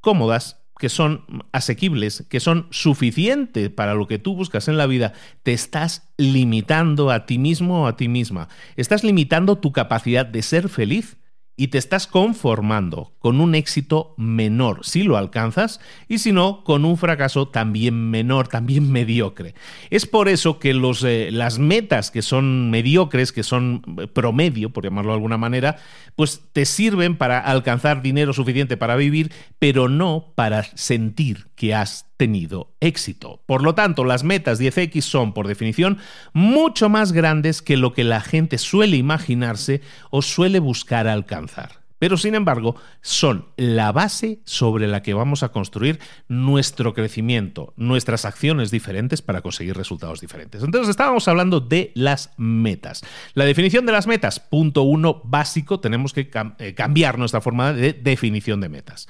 cómodas, 0.00 0.59
que 0.80 0.88
son 0.88 1.44
asequibles, 1.52 2.24
que 2.30 2.40
son 2.40 2.66
suficientes 2.70 3.68
para 3.68 3.94
lo 3.94 4.06
que 4.06 4.18
tú 4.18 4.34
buscas 4.34 4.66
en 4.66 4.78
la 4.78 4.86
vida, 4.86 5.12
te 5.42 5.52
estás 5.52 6.08
limitando 6.16 7.10
a 7.10 7.26
ti 7.26 7.36
mismo 7.36 7.82
o 7.82 7.86
a 7.86 7.96
ti 7.98 8.08
misma. 8.08 8.48
Estás 8.76 9.04
limitando 9.04 9.58
tu 9.58 9.72
capacidad 9.72 10.24
de 10.24 10.40
ser 10.40 10.70
feliz 10.70 11.18
y 11.60 11.68
te 11.68 11.76
estás 11.76 12.06
conformando 12.06 13.12
con 13.18 13.38
un 13.38 13.54
éxito 13.54 14.14
menor 14.16 14.78
si 14.82 15.02
lo 15.02 15.18
alcanzas 15.18 15.78
y 16.08 16.20
si 16.20 16.32
no, 16.32 16.64
con 16.64 16.86
un 16.86 16.96
fracaso 16.96 17.48
también 17.48 18.08
menor, 18.08 18.48
también 18.48 18.90
mediocre. 18.92 19.54
Es 19.90 20.06
por 20.06 20.30
eso 20.30 20.58
que 20.58 20.72
los, 20.72 21.04
eh, 21.04 21.28
las 21.30 21.58
metas 21.58 22.10
que 22.10 22.22
son 22.22 22.70
mediocres, 22.70 23.30
que 23.30 23.42
son 23.42 23.82
eh, 24.00 24.06
promedio, 24.06 24.70
por 24.70 24.84
llamarlo 24.84 25.10
de 25.10 25.16
alguna 25.16 25.36
manera, 25.36 25.76
pues 26.16 26.40
te 26.54 26.64
sirven 26.64 27.18
para 27.18 27.38
alcanzar 27.38 28.00
dinero 28.00 28.32
suficiente 28.32 28.78
para 28.78 28.96
vivir, 28.96 29.30
pero 29.58 29.90
no 29.90 30.32
para 30.34 30.62
sentir 30.62 31.48
que 31.56 31.74
has 31.74 32.09
tenido 32.20 32.74
éxito. 32.80 33.40
Por 33.46 33.62
lo 33.62 33.74
tanto, 33.74 34.04
las 34.04 34.24
metas 34.24 34.60
10X 34.60 35.00
son, 35.00 35.32
por 35.32 35.48
definición, 35.48 35.96
mucho 36.34 36.90
más 36.90 37.12
grandes 37.12 37.62
que 37.62 37.78
lo 37.78 37.94
que 37.94 38.04
la 38.04 38.20
gente 38.20 38.58
suele 38.58 38.98
imaginarse 38.98 39.80
o 40.10 40.20
suele 40.20 40.58
buscar 40.58 41.08
alcanzar. 41.08 41.80
Pero 41.98 42.18
sin 42.18 42.34
embargo, 42.34 42.76
son 43.00 43.46
la 43.56 43.90
base 43.90 44.40
sobre 44.44 44.86
la 44.86 45.00
que 45.00 45.14
vamos 45.14 45.42
a 45.42 45.48
construir 45.48 45.98
nuestro 46.28 46.92
crecimiento, 46.92 47.72
nuestras 47.78 48.26
acciones 48.26 48.70
diferentes 48.70 49.22
para 49.22 49.40
conseguir 49.40 49.78
resultados 49.78 50.20
diferentes. 50.20 50.62
Entonces 50.62 50.90
estábamos 50.90 51.26
hablando 51.26 51.60
de 51.60 51.90
las 51.94 52.34
metas. 52.36 53.00
La 53.32 53.46
definición 53.46 53.86
de 53.86 53.92
las 53.92 54.06
metas, 54.06 54.40
punto 54.40 54.82
uno 54.82 55.22
básico, 55.24 55.80
tenemos 55.80 56.12
que 56.12 56.30
eh, 56.58 56.74
cambiar 56.74 57.18
nuestra 57.18 57.40
forma 57.40 57.72
de 57.72 57.94
definición 57.94 58.60
de 58.60 58.68
metas. 58.68 59.08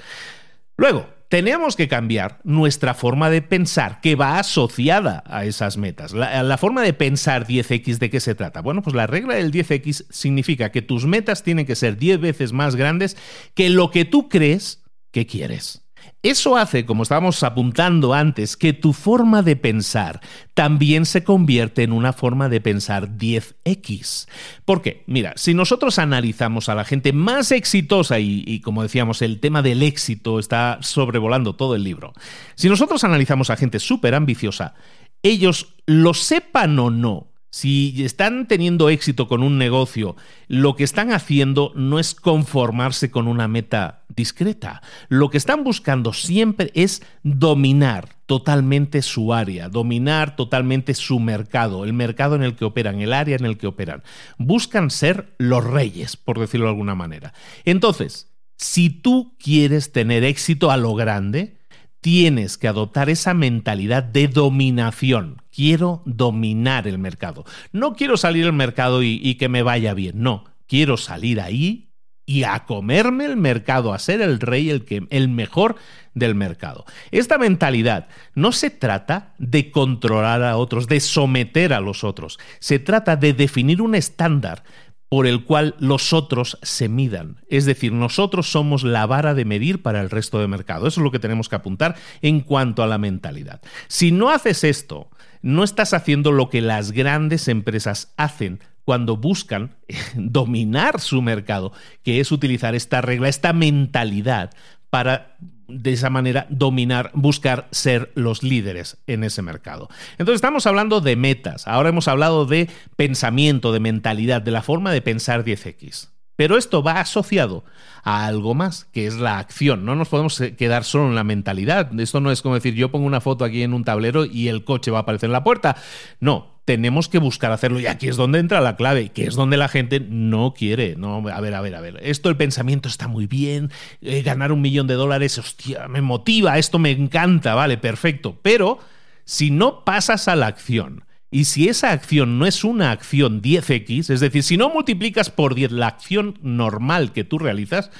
Luego, 0.77 1.20
tenemos 1.31 1.77
que 1.77 1.87
cambiar 1.87 2.41
nuestra 2.43 2.93
forma 2.93 3.31
de 3.31 3.41
pensar 3.41 4.01
que 4.01 4.17
va 4.17 4.41
asociada 4.41 5.23
a 5.27 5.45
esas 5.45 5.77
metas. 5.77 6.13
La, 6.13 6.59
forma 6.59 6.83
de 6.83 6.93
pensar 6.93 7.47
10x, 7.47 7.99
¿de 7.99 8.11
qué 8.11 8.19
se 8.19 8.35
trata? 8.35 8.61
Bueno, 8.63 8.83
pues 8.83 8.97
la 8.97 9.07
regla 9.07 9.37
del 9.37 9.53
10x 9.53 10.07
significa 10.11 10.73
que 10.73 10.83
tus 10.83 11.07
metas 11.07 11.45
tienen 11.45 11.67
que 11.67 11.77
ser 11.77 11.97
10 11.97 12.21
veces 12.21 12.53
más 12.53 12.75
grandes 12.75 13.17
que 13.55 13.71
lo 13.71 13.93
que 13.93 14.05
tú 14.05 14.29
crees 14.29 14.83
que 15.13 15.27
quieres. 15.27 15.85
Eso 16.23 16.59
hace, 16.59 16.85
como 16.85 17.03
estábamos 17.03 17.43
apuntando 17.43 18.13
antes, 18.13 18.59
que 18.59 18.75
tu 18.75 18.93
forma 18.93 19.43
de 19.43 19.57
pensar 19.57 20.21
también 20.53 21.07
se 21.07 21.25
convierte 21.25 21.83
en 21.83 21.93
una 21.93 22.13
forma 22.13 22.51
de 22.51 22.61
pensar 22.61 23.17
10X. 23.17 24.29
¿Por 24.67 24.83
qué? 24.83 25.03
Mira, 25.07 25.33
si 25.37 25.55
nosotros 25.55 25.99
analizamos 25.99 26.69
a 26.69 26.75
la 26.75 26.85
gente 26.85 27.15
más 27.15 27.53
exitosa 27.53 28.19
y, 28.19 28.45
y, 28.47 28.61
como 28.61 28.83
decíamos, 28.83 29.23
el 29.23 29.41
tema 29.41 29.63
del 29.63 29.83
éxito 29.83 30.39
está 30.39 30.79
sobrevolando 30.83 31.55
todo 31.55 31.75
el 31.75 31.85
libro, 31.85 32.13
si 32.55 32.69
nosotros 32.69 33.03
analizamos 33.03 33.49
a 33.49 33.57
gente 33.57 33.81
súper 33.81 34.15
ambiciosa, 34.15 34.75
ellos 35.23 35.75
lo 35.87 36.13
sepan 36.13 36.79
o 36.79 36.91
no, 36.91 37.30
si 37.51 38.05
están 38.05 38.47
teniendo 38.47 38.89
éxito 38.89 39.27
con 39.27 39.43
un 39.43 39.59
negocio, 39.59 40.17
lo 40.47 40.77
que 40.77 40.85
están 40.85 41.13
haciendo 41.13 41.73
no 41.75 41.99
es 41.99 42.15
conformarse 42.15 43.11
con 43.11 43.27
una 43.27 43.49
meta 43.49 44.05
discreta. 44.09 44.83
Lo 45.09 45.31
que 45.31 45.39
están 45.39 45.65
buscando 45.65 46.13
siempre 46.13 46.71
es 46.75 47.03
dominar 47.25 48.09
totalmente 48.27 49.03
su 49.03 49.35
área, 49.35 49.69
dominar 49.69 50.37
totalmente 50.37 50.95
su 50.95 51.19
mercado, 51.19 51.85
el 51.85 51.93
mercado 51.93 52.37
en 52.37 52.45
el 52.45 52.55
que 52.55 52.65
operan, 52.65 53.01
el 53.01 53.13
área 53.13 53.37
en 53.37 53.45
el 53.45 53.59
que 53.59 53.67
operan. 53.67 54.05
Buscan 54.39 54.91
ser 54.91 55.35
los 55.39 55.65
reyes, 55.65 56.17
por 56.17 56.39
decirlo 56.39 56.67
de 56.67 56.71
alguna 56.71 56.95
manera. 56.95 57.35
Entonces, 57.65 58.31
si 58.57 58.91
tú 58.91 59.35
quieres 59.39 59.91
tener 59.91 60.23
éxito 60.23 60.71
a 60.71 60.77
lo 60.77 60.95
grande, 60.95 61.60
tienes 62.01 62.57
que 62.57 62.69
adoptar 62.69 63.11
esa 63.11 63.35
mentalidad 63.35 64.03
de 64.03 64.29
dominación. 64.29 65.43
Quiero 65.55 66.03
dominar 66.05 66.87
el 66.87 66.99
mercado. 66.99 67.45
No 67.73 67.95
quiero 67.95 68.17
salir 68.17 68.47
al 68.47 68.53
mercado 68.53 69.03
y, 69.03 69.35
que 69.35 69.49
me 69.49 69.63
vaya 69.63 69.95
bien, 69.95 70.23
no. 70.23 70.45
Quiero 70.67 70.97
salir 70.97 71.41
ahí 71.41 71.91
y 72.25 72.45
a 72.45 72.61
comerme 72.61 73.25
el 73.25 73.37
mercado, 73.37 73.93
a 73.93 73.99
ser 73.99 74.21
el 74.21 74.39
rey, 74.39 74.71
el, 74.71 74.85
que, 74.85 75.07
el 75.11 75.29
mejor 75.29 75.77
del 76.15 76.35
mercado. 76.35 76.85
Esta 77.11 77.39
mentalidad 77.39 78.09
no 78.35 78.53
se 78.53 78.71
trata 78.71 79.35
de 79.39 79.71
controlar 79.71 80.43
a 80.45 80.57
otros, 80.57 80.87
de 80.87 81.01
someter 81.01 81.73
a 81.73 81.81
los 81.81 82.05
otros, 82.05 82.39
se 82.61 82.79
trata 82.79 83.17
de 83.17 83.33
definir 83.33 83.83
un 83.83 83.97
estándar 83.97 84.63
por 85.11 85.27
el 85.27 85.45
cual 85.45 85.75
los 85.81 86.13
otros 86.13 86.57
se 86.63 86.89
midan. 86.89 87.41
Es 87.49 87.65
decir, 87.65 87.93
nosotros 87.93 88.51
somos 88.51 88.85
la 88.85 89.07
vara 89.07 89.35
de 89.35 89.45
medir 89.45 89.83
para 89.83 90.01
el 90.01 90.09
resto 90.09 90.39
del 90.39 90.49
mercado. 90.49 90.87
Eso 90.87 91.01
es 91.01 91.05
lo 91.05 91.11
que 91.11 91.19
tenemos 91.19 91.49
que 91.49 91.57
apuntar 91.57 91.97
en 92.23 92.41
cuanto 92.41 92.85
a 92.85 92.87
la 92.87 92.97
mentalidad. 92.97 93.61
Si 93.89 94.13
no 94.13 94.31
haces 94.31 94.63
esto, 94.63 95.11
no 95.43 95.65
estás 95.65 95.95
haciendo 95.95 96.31
lo 96.31 96.49
que 96.49 96.61
las 96.61 96.93
grandes 96.93 97.49
empresas 97.49 98.15
hacen 98.17 98.61
cuando 98.85 99.17
buscan 99.17 99.75
dominar 100.15 101.01
su 101.01 101.23
mercado, 101.23 101.73
que 102.05 102.21
es 102.21 102.31
utilizar 102.31 102.77
esta 102.77 103.01
regla, 103.01 103.29
esta 103.29 103.53
mentalidad 103.53 104.51
para 104.91 105.37
de 105.69 105.93
esa 105.93 106.11
manera 106.11 106.47
dominar, 106.51 107.11
buscar 107.15 107.69
ser 107.71 108.11
los 108.15 108.43
líderes 108.43 108.99
en 109.07 109.25
ese 109.25 109.41
mercado. 109.41 109.89
Entonces 110.13 110.37
estamos 110.37 110.67
hablando 110.67 111.01
de 111.01 111.17
metas, 111.17 111.67
ahora 111.69 111.91
hemos 111.91 112.09
hablado 112.09 112.45
de 112.45 112.69
pensamiento, 112.97 113.73
de 113.73 113.81
mentalidad, 113.81 114.43
de 114.43 114.51
la 114.51 114.63
forma 114.63 114.93
de 114.93 115.01
pensar 115.01 115.45
10X. 115.45 116.09
Pero 116.41 116.57
esto 116.57 116.83
va 116.83 117.01
asociado 117.01 117.65
a 118.03 118.25
algo 118.25 118.55
más, 118.55 118.87
que 118.87 119.07
es 119.07 119.17
la 119.17 119.39
acción. 119.39 119.85
No 119.85 119.95
nos 119.95 120.09
podemos 120.09 120.43
quedar 120.57 120.85
solo 120.85 121.09
en 121.09 121.15
la 121.15 121.23
mentalidad. 121.23 121.91
Esto 122.01 122.21
no 122.21 122.31
es 122.31 122.41
como 122.41 122.55
decir, 122.55 122.75
yo 122.75 122.91
pongo 122.91 123.05
una 123.07 123.21
foto 123.21 123.45
aquí 123.45 123.63
en 123.63 123.75
un 123.75 123.85
tablero 123.85 124.25
y 124.25 124.49
el 124.49 124.65
coche 124.65 124.91
va 124.91 125.01
a 125.01 125.03
aparecer 125.03 125.29
en 125.29 125.33
la 125.33 125.45
puerta. 125.45 125.77
No, 126.19 126.60
tenemos 126.71 127.09
que 127.09 127.19
buscar 127.19 127.51
hacerlo. 127.51 127.81
Y 127.81 127.89
aquí 127.89 128.07
es 128.07 128.15
donde 128.15 128.39
entra 128.39 128.61
la 128.61 128.77
clave, 128.77 129.09
que 129.09 129.25
es 129.25 129.35
donde 129.35 129.57
la 129.57 129.67
gente 129.67 129.99
no 129.99 130.55
quiere. 130.57 130.95
No, 130.95 131.17
a 131.29 131.41
ver, 131.41 131.53
a 131.53 131.61
ver, 131.61 131.75
a 131.75 131.81
ver. 131.81 131.99
Esto, 132.01 132.29
el 132.29 132.37
pensamiento 132.37 132.89
está 132.89 133.09
muy 133.09 133.27
bien. 133.27 133.73
Eh, 134.03 134.23
ganar 134.23 134.53
un 134.53 134.61
millón 134.61 134.87
de 134.87 134.95
dólares, 134.95 135.37
hostia, 135.37 135.89
me 135.89 136.01
motiva, 136.01 136.59
esto 136.59 136.79
me 136.79 136.93
encanta, 136.93 137.57
vale, 137.57 137.77
perfecto. 137.77 138.39
Pero 138.41 138.79
si 139.25 139.51
no 139.51 139.85
pasas 139.85 140.29
a 140.29 140.37
la 140.37 140.47
acción, 140.47 141.03
y 141.31 141.45
si 141.45 141.69
esa 141.69 141.93
acción 141.93 142.39
no 142.39 142.47
es 142.47 142.65
una 142.65 142.91
acción 142.91 143.41
10x, 143.41 144.11
es 144.11 144.21
decir, 144.21 144.43
si 144.43 144.57
no 144.57 144.69
multiplicas 144.69 145.31
por 145.31 145.55
10 145.55 145.71
la 145.71 145.87
acción 145.87 146.39
normal 146.43 147.13
que 147.13 147.23
tú 147.23 147.39
realizas, 147.39 147.91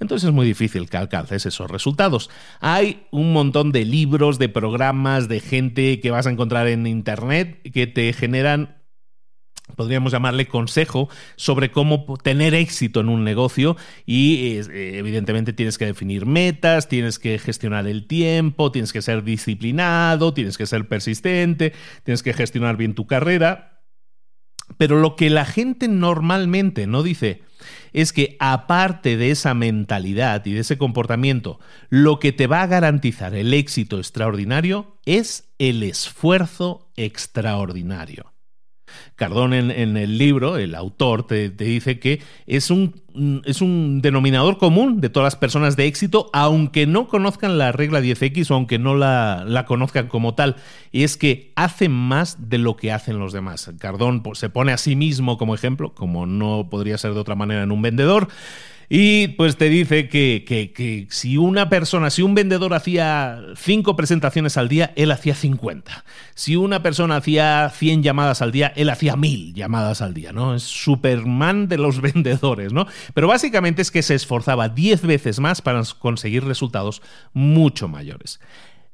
entonces 0.00 0.28
es 0.28 0.34
muy 0.34 0.44
difícil 0.44 0.90
que 0.90 0.96
alcances 0.96 1.46
esos 1.46 1.70
resultados. 1.70 2.30
Hay 2.58 3.06
un 3.12 3.32
montón 3.32 3.70
de 3.70 3.84
libros, 3.84 4.40
de 4.40 4.48
programas, 4.48 5.28
de 5.28 5.38
gente 5.38 6.00
que 6.00 6.10
vas 6.10 6.26
a 6.26 6.30
encontrar 6.30 6.66
en 6.66 6.86
Internet 6.86 7.60
que 7.72 7.86
te 7.86 8.12
generan 8.12 8.79
podríamos 9.76 10.12
llamarle 10.12 10.46
consejo 10.46 11.08
sobre 11.36 11.70
cómo 11.70 12.04
tener 12.22 12.54
éxito 12.54 13.00
en 13.00 13.08
un 13.08 13.24
negocio 13.24 13.76
y 14.06 14.58
eh, 14.70 14.98
evidentemente 14.98 15.52
tienes 15.52 15.78
que 15.78 15.86
definir 15.86 16.26
metas, 16.26 16.88
tienes 16.88 17.18
que 17.18 17.38
gestionar 17.38 17.86
el 17.86 18.06
tiempo, 18.06 18.72
tienes 18.72 18.92
que 18.92 19.02
ser 19.02 19.24
disciplinado, 19.24 20.34
tienes 20.34 20.58
que 20.58 20.66
ser 20.66 20.88
persistente, 20.88 21.72
tienes 22.04 22.22
que 22.22 22.32
gestionar 22.32 22.76
bien 22.76 22.94
tu 22.94 23.06
carrera. 23.06 23.82
Pero 24.78 25.00
lo 25.00 25.16
que 25.16 25.30
la 25.30 25.44
gente 25.44 25.88
normalmente 25.88 26.86
no 26.86 27.02
dice 27.02 27.42
es 27.92 28.12
que 28.12 28.36
aparte 28.38 29.16
de 29.16 29.30
esa 29.30 29.54
mentalidad 29.54 30.44
y 30.46 30.52
de 30.52 30.60
ese 30.60 30.78
comportamiento, 30.78 31.58
lo 31.88 32.18
que 32.18 32.32
te 32.32 32.46
va 32.46 32.62
a 32.62 32.66
garantizar 32.66 33.34
el 33.34 33.52
éxito 33.52 33.98
extraordinario 33.98 34.96
es 35.04 35.52
el 35.58 35.82
esfuerzo 35.82 36.90
extraordinario. 36.96 38.29
Cardón 39.16 39.52
en, 39.52 39.96
el 39.96 40.18
libro, 40.18 40.56
el 40.56 40.74
autor, 40.74 41.26
te, 41.26 41.50
dice 41.50 41.98
que 41.98 42.22
es 42.46 42.70
un, 42.70 42.94
es 43.44 43.60
un, 43.60 44.00
denominador 44.00 44.58
común 44.58 45.00
de 45.00 45.10
todas 45.10 45.26
las 45.26 45.36
personas 45.36 45.76
de 45.76 45.86
éxito, 45.86 46.30
aunque 46.32 46.86
no 46.86 47.08
conozcan 47.08 47.58
la 47.58 47.72
regla 47.72 48.00
10X 48.00 48.50
o 48.50 48.54
aunque 48.54 48.78
no 48.78 48.94
la, 48.94 49.44
la 49.46 49.66
conozcan 49.66 50.08
como 50.08 50.34
tal, 50.34 50.56
y 50.92 51.04
es 51.04 51.16
que 51.16 51.52
hacen 51.56 51.92
más 51.92 52.48
de 52.48 52.58
lo 52.58 52.76
que 52.76 52.92
hacen 52.92 53.18
los 53.18 53.32
demás. 53.32 53.70
Cardón 53.78 54.22
pues, 54.22 54.38
se 54.38 54.48
pone 54.48 54.72
a 54.72 54.78
sí 54.78 54.96
mismo 54.96 55.38
como 55.38 55.54
ejemplo, 55.54 55.94
como 55.94 56.26
no 56.26 56.68
podría 56.70 56.98
ser 56.98 57.14
de 57.14 57.20
otra 57.20 57.34
manera 57.34 57.62
en 57.62 57.72
un 57.72 57.82
vendedor, 57.82 58.28
y 58.92 59.28
pues 59.28 59.56
te 59.56 59.68
dice 59.68 60.08
que, 60.08 60.44
que, 60.44 61.06
si 61.10 61.36
una 61.36 61.68
persona, 61.68 62.10
si 62.10 62.22
un 62.22 62.34
vendedor 62.34 62.74
hacía 62.74 63.40
cinco 63.54 63.94
presentaciones 63.94 64.56
al 64.56 64.68
día, 64.68 64.92
él 64.96 65.12
hacía 65.12 65.36
50. 65.36 66.04
Si 66.34 66.56
una 66.56 66.82
persona 66.82 67.14
hacía 67.14 67.70
100 67.72 68.02
llamadas 68.02 68.42
al 68.42 68.50
día, 68.50 68.72
él 68.74 68.90
hacía 68.90 69.14
1000 69.14 69.54
llamadas 69.54 70.02
al 70.02 70.12
día, 70.12 70.32
¿no? 70.32 70.56
Es 70.56 70.64
Superman 70.64 71.68
de 71.68 71.78
los 71.78 72.00
vendedores, 72.02 72.72
¿no? 72.72 72.88
Pero 73.14 73.28
básicamente 73.28 73.80
es 73.80 73.92
que 73.92 74.02
se 74.02 74.16
esforzaba 74.16 74.68
10 74.68 75.02
veces 75.02 75.38
más 75.38 75.62
para 75.62 75.80
conseguir 76.00 76.42
resultados 76.42 77.00
mucho 77.32 77.86
mayores. 77.86 78.40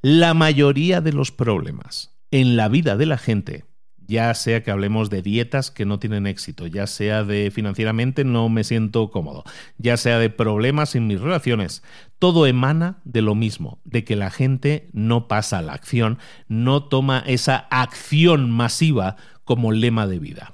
La 0.03 0.35
mayoría 0.35 1.01
de 1.01 1.11
los 1.11 1.31
problemas 1.31 2.15
en 2.29 2.55
la 2.55 2.67
vida 2.67 2.97
de 2.97 3.07
la 3.07 3.17
gente 3.17 3.65
ya 4.07 4.33
sea 4.33 4.63
que 4.63 4.71
hablemos 4.71 5.09
de 5.09 5.21
dietas 5.21 5.71
que 5.71 5.85
no 5.85 5.99
tienen 5.99 6.27
éxito, 6.27 6.67
ya 6.67 6.87
sea 6.87 7.23
de 7.23 7.51
financieramente 7.51 8.23
no 8.23 8.49
me 8.49 8.63
siento 8.63 9.11
cómodo, 9.11 9.43
ya 9.77 9.97
sea 9.97 10.19
de 10.19 10.29
problemas 10.29 10.95
en 10.95 11.07
mis 11.07 11.21
relaciones, 11.21 11.83
todo 12.19 12.47
emana 12.47 12.99
de 13.03 13.21
lo 13.21 13.35
mismo, 13.35 13.79
de 13.83 14.03
que 14.03 14.15
la 14.15 14.31
gente 14.31 14.89
no 14.93 15.27
pasa 15.27 15.59
a 15.59 15.61
la 15.61 15.73
acción, 15.73 16.17
no 16.47 16.83
toma 16.83 17.23
esa 17.27 17.67
acción 17.69 18.49
masiva 18.49 19.17
como 19.43 19.71
lema 19.71 20.07
de 20.07 20.19
vida. 20.19 20.53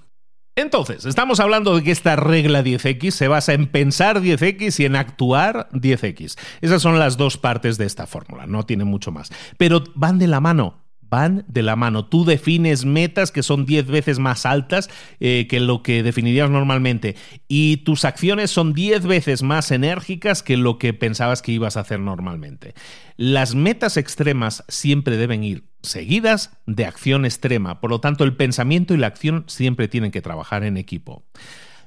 Entonces, 0.55 1.05
estamos 1.05 1.39
hablando 1.39 1.75
de 1.75 1.81
que 1.81 1.89
esta 1.89 2.15
regla 2.15 2.63
10X 2.63 3.11
se 3.11 3.27
basa 3.27 3.53
en 3.53 3.65
pensar 3.65 4.21
10X 4.21 4.79
y 4.81 4.85
en 4.85 4.95
actuar 4.95 5.67
10X. 5.71 6.37
Esas 6.61 6.81
son 6.81 6.99
las 6.99 7.17
dos 7.17 7.37
partes 7.37 7.79
de 7.79 7.85
esta 7.85 8.05
fórmula, 8.05 8.45
no 8.45 8.63
tiene 8.63 8.83
mucho 8.83 9.11
más. 9.11 9.31
Pero 9.57 9.83
van 9.95 10.19
de 10.19 10.27
la 10.27 10.41
mano 10.41 10.82
van 11.13 11.45
de 11.47 11.61
la 11.61 11.75
mano. 11.75 12.07
Tú 12.07 12.25
defines 12.25 12.85
metas 12.85 13.31
que 13.31 13.43
son 13.43 13.67
10 13.67 13.85
veces 13.85 14.17
más 14.17 14.47
altas 14.47 14.89
eh, 15.19 15.45
que 15.47 15.59
lo 15.59 15.83
que 15.83 16.01
definirías 16.01 16.49
normalmente 16.49 17.15
y 17.47 17.77
tus 17.77 18.03
acciones 18.03 18.49
son 18.49 18.73
10 18.73 19.05
veces 19.05 19.43
más 19.43 19.69
enérgicas 19.69 20.41
que 20.41 20.57
lo 20.57 20.79
que 20.79 20.91
pensabas 20.91 21.43
que 21.43 21.51
ibas 21.51 21.77
a 21.77 21.81
hacer 21.81 21.99
normalmente. 21.99 22.73
Las 23.15 23.53
metas 23.53 23.95
extremas 23.95 24.63
siempre 24.69 25.15
deben 25.17 25.43
ir 25.43 25.65
seguidas 25.83 26.57
de 26.65 26.87
acción 26.87 27.25
extrema, 27.25 27.79
por 27.79 27.91
lo 27.91 27.99
tanto 27.99 28.23
el 28.23 28.35
pensamiento 28.35 28.95
y 28.95 28.97
la 28.97 29.05
acción 29.05 29.43
siempre 29.45 29.87
tienen 29.87 30.09
que 30.09 30.23
trabajar 30.23 30.63
en 30.63 30.77
equipo. 30.77 31.27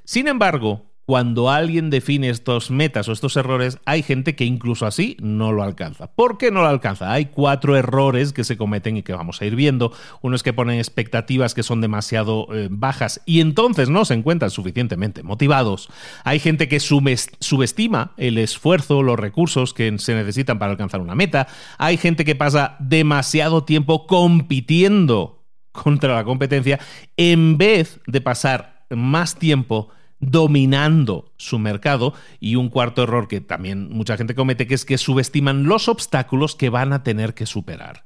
Sin 0.04 0.28
embargo, 0.28 0.92
cuando 1.06 1.50
alguien 1.50 1.88
define 1.88 2.28
estos 2.30 2.72
metas 2.72 3.08
o 3.08 3.12
estos 3.12 3.36
errores, 3.36 3.78
hay 3.84 4.02
gente 4.02 4.34
que 4.34 4.44
incluso 4.44 4.86
así 4.86 5.16
no 5.20 5.52
lo 5.52 5.62
alcanza. 5.62 6.08
¿Por 6.08 6.36
qué 6.36 6.50
no 6.50 6.62
lo 6.62 6.66
alcanza? 6.66 7.12
Hay 7.12 7.26
cuatro 7.26 7.76
errores 7.76 8.32
que 8.32 8.42
se 8.42 8.56
cometen 8.56 8.96
y 8.96 9.04
que 9.04 9.12
vamos 9.12 9.40
a 9.40 9.46
ir 9.46 9.54
viendo. 9.54 9.92
Uno 10.20 10.34
es 10.34 10.42
que 10.42 10.52
ponen 10.52 10.78
expectativas 10.78 11.54
que 11.54 11.62
son 11.62 11.80
demasiado 11.80 12.48
eh, 12.52 12.66
bajas 12.72 13.22
y 13.24 13.40
entonces 13.40 13.88
no 13.88 14.04
se 14.04 14.14
encuentran 14.14 14.50
suficientemente 14.50 15.22
motivados. 15.22 15.88
Hay 16.24 16.40
gente 16.40 16.66
que 16.66 16.80
subestima 16.80 18.12
el 18.16 18.36
esfuerzo, 18.38 19.04
los 19.04 19.16
recursos 19.16 19.74
que 19.74 19.96
se 19.98 20.16
necesitan 20.16 20.58
para 20.58 20.72
alcanzar 20.72 21.00
una 21.00 21.14
meta. 21.14 21.46
Hay 21.78 21.98
gente 21.98 22.24
que 22.24 22.34
pasa 22.34 22.74
demasiado 22.80 23.62
tiempo 23.62 24.08
compitiendo 24.08 25.44
contra 25.70 26.16
la 26.16 26.24
competencia 26.24 26.80
en 27.16 27.58
vez 27.58 28.00
de 28.08 28.20
pasar 28.20 28.86
más 28.90 29.36
tiempo 29.36 29.90
dominando 30.20 31.32
su 31.36 31.58
mercado 31.58 32.14
y 32.40 32.56
un 32.56 32.68
cuarto 32.68 33.02
error 33.02 33.28
que 33.28 33.40
también 33.40 33.90
mucha 33.90 34.16
gente 34.16 34.34
comete 34.34 34.66
que 34.66 34.74
es 34.74 34.84
que 34.84 34.98
subestiman 34.98 35.64
los 35.64 35.88
obstáculos 35.88 36.54
que 36.54 36.70
van 36.70 36.92
a 36.92 37.02
tener 37.02 37.34
que 37.34 37.46
superar. 37.46 38.04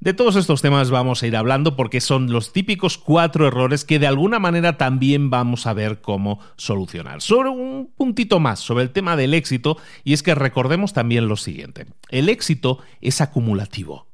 De 0.00 0.12
todos 0.12 0.36
estos 0.36 0.60
temas 0.60 0.90
vamos 0.90 1.22
a 1.22 1.26
ir 1.26 1.36
hablando 1.36 1.76
porque 1.76 2.00
son 2.00 2.30
los 2.30 2.52
típicos 2.52 2.98
cuatro 2.98 3.46
errores 3.46 3.84
que 3.84 3.98
de 3.98 4.06
alguna 4.06 4.38
manera 4.38 4.76
también 4.76 5.30
vamos 5.30 5.66
a 5.66 5.72
ver 5.72 6.02
cómo 6.02 6.40
solucionar. 6.56 7.22
Sobre 7.22 7.48
un 7.48 7.90
puntito 7.96 8.40
más 8.40 8.60
sobre 8.60 8.82
el 8.82 8.90
tema 8.90 9.16
del 9.16 9.32
éxito 9.32 9.78
y 10.02 10.12
es 10.12 10.22
que 10.22 10.34
recordemos 10.34 10.92
también 10.92 11.28
lo 11.28 11.36
siguiente. 11.36 11.86
El 12.10 12.28
éxito 12.28 12.80
es 13.00 13.20
acumulativo. 13.20 14.06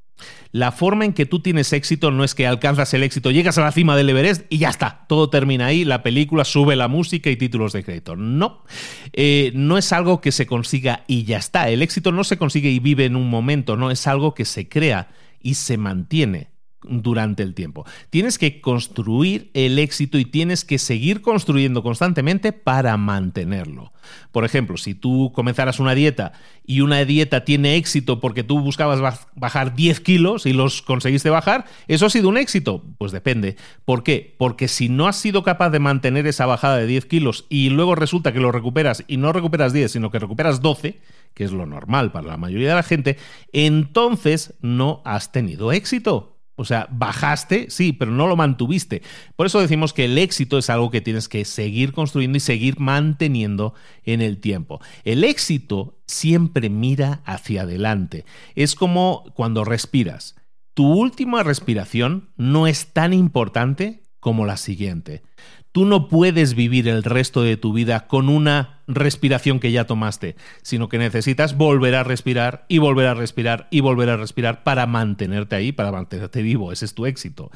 La 0.52 0.72
forma 0.72 1.04
en 1.04 1.12
que 1.12 1.26
tú 1.26 1.40
tienes 1.40 1.72
éxito 1.72 2.10
no 2.10 2.24
es 2.24 2.34
que 2.34 2.46
alcanzas 2.46 2.92
el 2.94 3.04
éxito, 3.04 3.30
llegas 3.30 3.56
a 3.58 3.62
la 3.62 3.72
cima 3.72 3.96
del 3.96 4.10
Everest 4.10 4.46
y 4.50 4.58
ya 4.58 4.68
está, 4.68 5.04
todo 5.08 5.30
termina 5.30 5.66
ahí, 5.66 5.84
la 5.84 6.02
película 6.02 6.44
sube 6.44 6.74
la 6.74 6.88
música 6.88 7.30
y 7.30 7.36
títulos 7.36 7.72
de 7.72 7.84
crédito. 7.84 8.16
No, 8.16 8.64
eh, 9.12 9.52
no 9.54 9.78
es 9.78 9.92
algo 9.92 10.20
que 10.20 10.32
se 10.32 10.46
consiga 10.46 11.04
y 11.06 11.22
ya 11.22 11.38
está. 11.38 11.68
El 11.68 11.82
éxito 11.82 12.10
no 12.10 12.24
se 12.24 12.36
consigue 12.36 12.70
y 12.70 12.80
vive 12.80 13.04
en 13.04 13.16
un 13.16 13.30
momento, 13.30 13.76
no, 13.76 13.90
es 13.90 14.06
algo 14.06 14.34
que 14.34 14.44
se 14.44 14.68
crea 14.68 15.08
y 15.40 15.54
se 15.54 15.78
mantiene 15.78 16.49
durante 16.82 17.42
el 17.42 17.54
tiempo. 17.54 17.84
Tienes 18.10 18.38
que 18.38 18.60
construir 18.60 19.50
el 19.54 19.78
éxito 19.78 20.18
y 20.18 20.24
tienes 20.24 20.64
que 20.64 20.78
seguir 20.78 21.20
construyendo 21.20 21.82
constantemente 21.82 22.52
para 22.52 22.96
mantenerlo. 22.96 23.92
Por 24.32 24.44
ejemplo, 24.44 24.76
si 24.76 24.94
tú 24.94 25.32
comenzaras 25.34 25.78
una 25.78 25.94
dieta 25.94 26.32
y 26.64 26.80
una 26.80 27.04
dieta 27.04 27.44
tiene 27.44 27.76
éxito 27.76 28.20
porque 28.20 28.44
tú 28.44 28.60
buscabas 28.60 29.26
bajar 29.34 29.74
10 29.74 30.00
kilos 30.00 30.46
y 30.46 30.52
los 30.52 30.82
conseguiste 30.82 31.30
bajar, 31.30 31.66
¿eso 31.86 32.06
ha 32.06 32.10
sido 32.10 32.28
un 32.28 32.38
éxito? 32.38 32.82
Pues 32.98 33.12
depende. 33.12 33.56
¿Por 33.84 34.02
qué? 34.02 34.34
Porque 34.38 34.68
si 34.68 34.88
no 34.88 35.06
has 35.06 35.16
sido 35.16 35.42
capaz 35.42 35.70
de 35.70 35.80
mantener 35.80 36.26
esa 36.26 36.46
bajada 36.46 36.78
de 36.78 36.86
10 36.86 37.06
kilos 37.06 37.46
y 37.48 37.70
luego 37.70 37.94
resulta 37.94 38.32
que 38.32 38.40
lo 38.40 38.52
recuperas 38.52 39.04
y 39.06 39.16
no 39.16 39.32
recuperas 39.32 39.72
10, 39.72 39.92
sino 39.92 40.10
que 40.10 40.18
recuperas 40.18 40.62
12, 40.62 40.98
que 41.34 41.44
es 41.44 41.52
lo 41.52 41.66
normal 41.66 42.10
para 42.12 42.28
la 42.28 42.36
mayoría 42.36 42.70
de 42.70 42.74
la 42.74 42.82
gente, 42.82 43.18
entonces 43.52 44.54
no 44.60 45.02
has 45.04 45.32
tenido 45.32 45.72
éxito. 45.72 46.29
O 46.60 46.64
sea, 46.66 46.88
bajaste, 46.90 47.70
sí, 47.70 47.94
pero 47.94 48.10
no 48.10 48.26
lo 48.26 48.36
mantuviste. 48.36 49.00
Por 49.34 49.46
eso 49.46 49.60
decimos 49.60 49.94
que 49.94 50.04
el 50.04 50.18
éxito 50.18 50.58
es 50.58 50.68
algo 50.68 50.90
que 50.90 51.00
tienes 51.00 51.26
que 51.26 51.46
seguir 51.46 51.94
construyendo 51.94 52.36
y 52.36 52.40
seguir 52.40 52.78
manteniendo 52.78 53.72
en 54.04 54.20
el 54.20 54.40
tiempo. 54.40 54.78
El 55.04 55.24
éxito 55.24 55.98
siempre 56.06 56.68
mira 56.68 57.22
hacia 57.24 57.62
adelante. 57.62 58.26
Es 58.56 58.74
como 58.74 59.24
cuando 59.34 59.64
respiras. 59.64 60.36
Tu 60.74 60.86
última 60.86 61.42
respiración 61.42 62.28
no 62.36 62.66
es 62.66 62.92
tan 62.92 63.14
importante 63.14 64.02
como 64.20 64.44
la 64.44 64.58
siguiente. 64.58 65.22
Tú 65.72 65.84
no 65.84 66.08
puedes 66.08 66.54
vivir 66.54 66.88
el 66.88 67.04
resto 67.04 67.42
de 67.42 67.56
tu 67.56 67.72
vida 67.72 68.08
con 68.08 68.28
una 68.28 68.80
respiración 68.88 69.60
que 69.60 69.70
ya 69.70 69.86
tomaste, 69.86 70.34
sino 70.62 70.88
que 70.88 70.98
necesitas 70.98 71.56
volver 71.56 71.94
a 71.94 72.02
respirar 72.02 72.64
y 72.68 72.78
volver 72.78 73.06
a 73.06 73.14
respirar 73.14 73.68
y 73.70 73.80
volver 73.80 74.08
a 74.10 74.16
respirar 74.16 74.64
para 74.64 74.86
mantenerte 74.86 75.54
ahí, 75.54 75.70
para 75.70 75.92
mantenerte 75.92 76.42
vivo. 76.42 76.72
Ese 76.72 76.86
es 76.86 76.94
tu 76.94 77.06
éxito. 77.06 77.50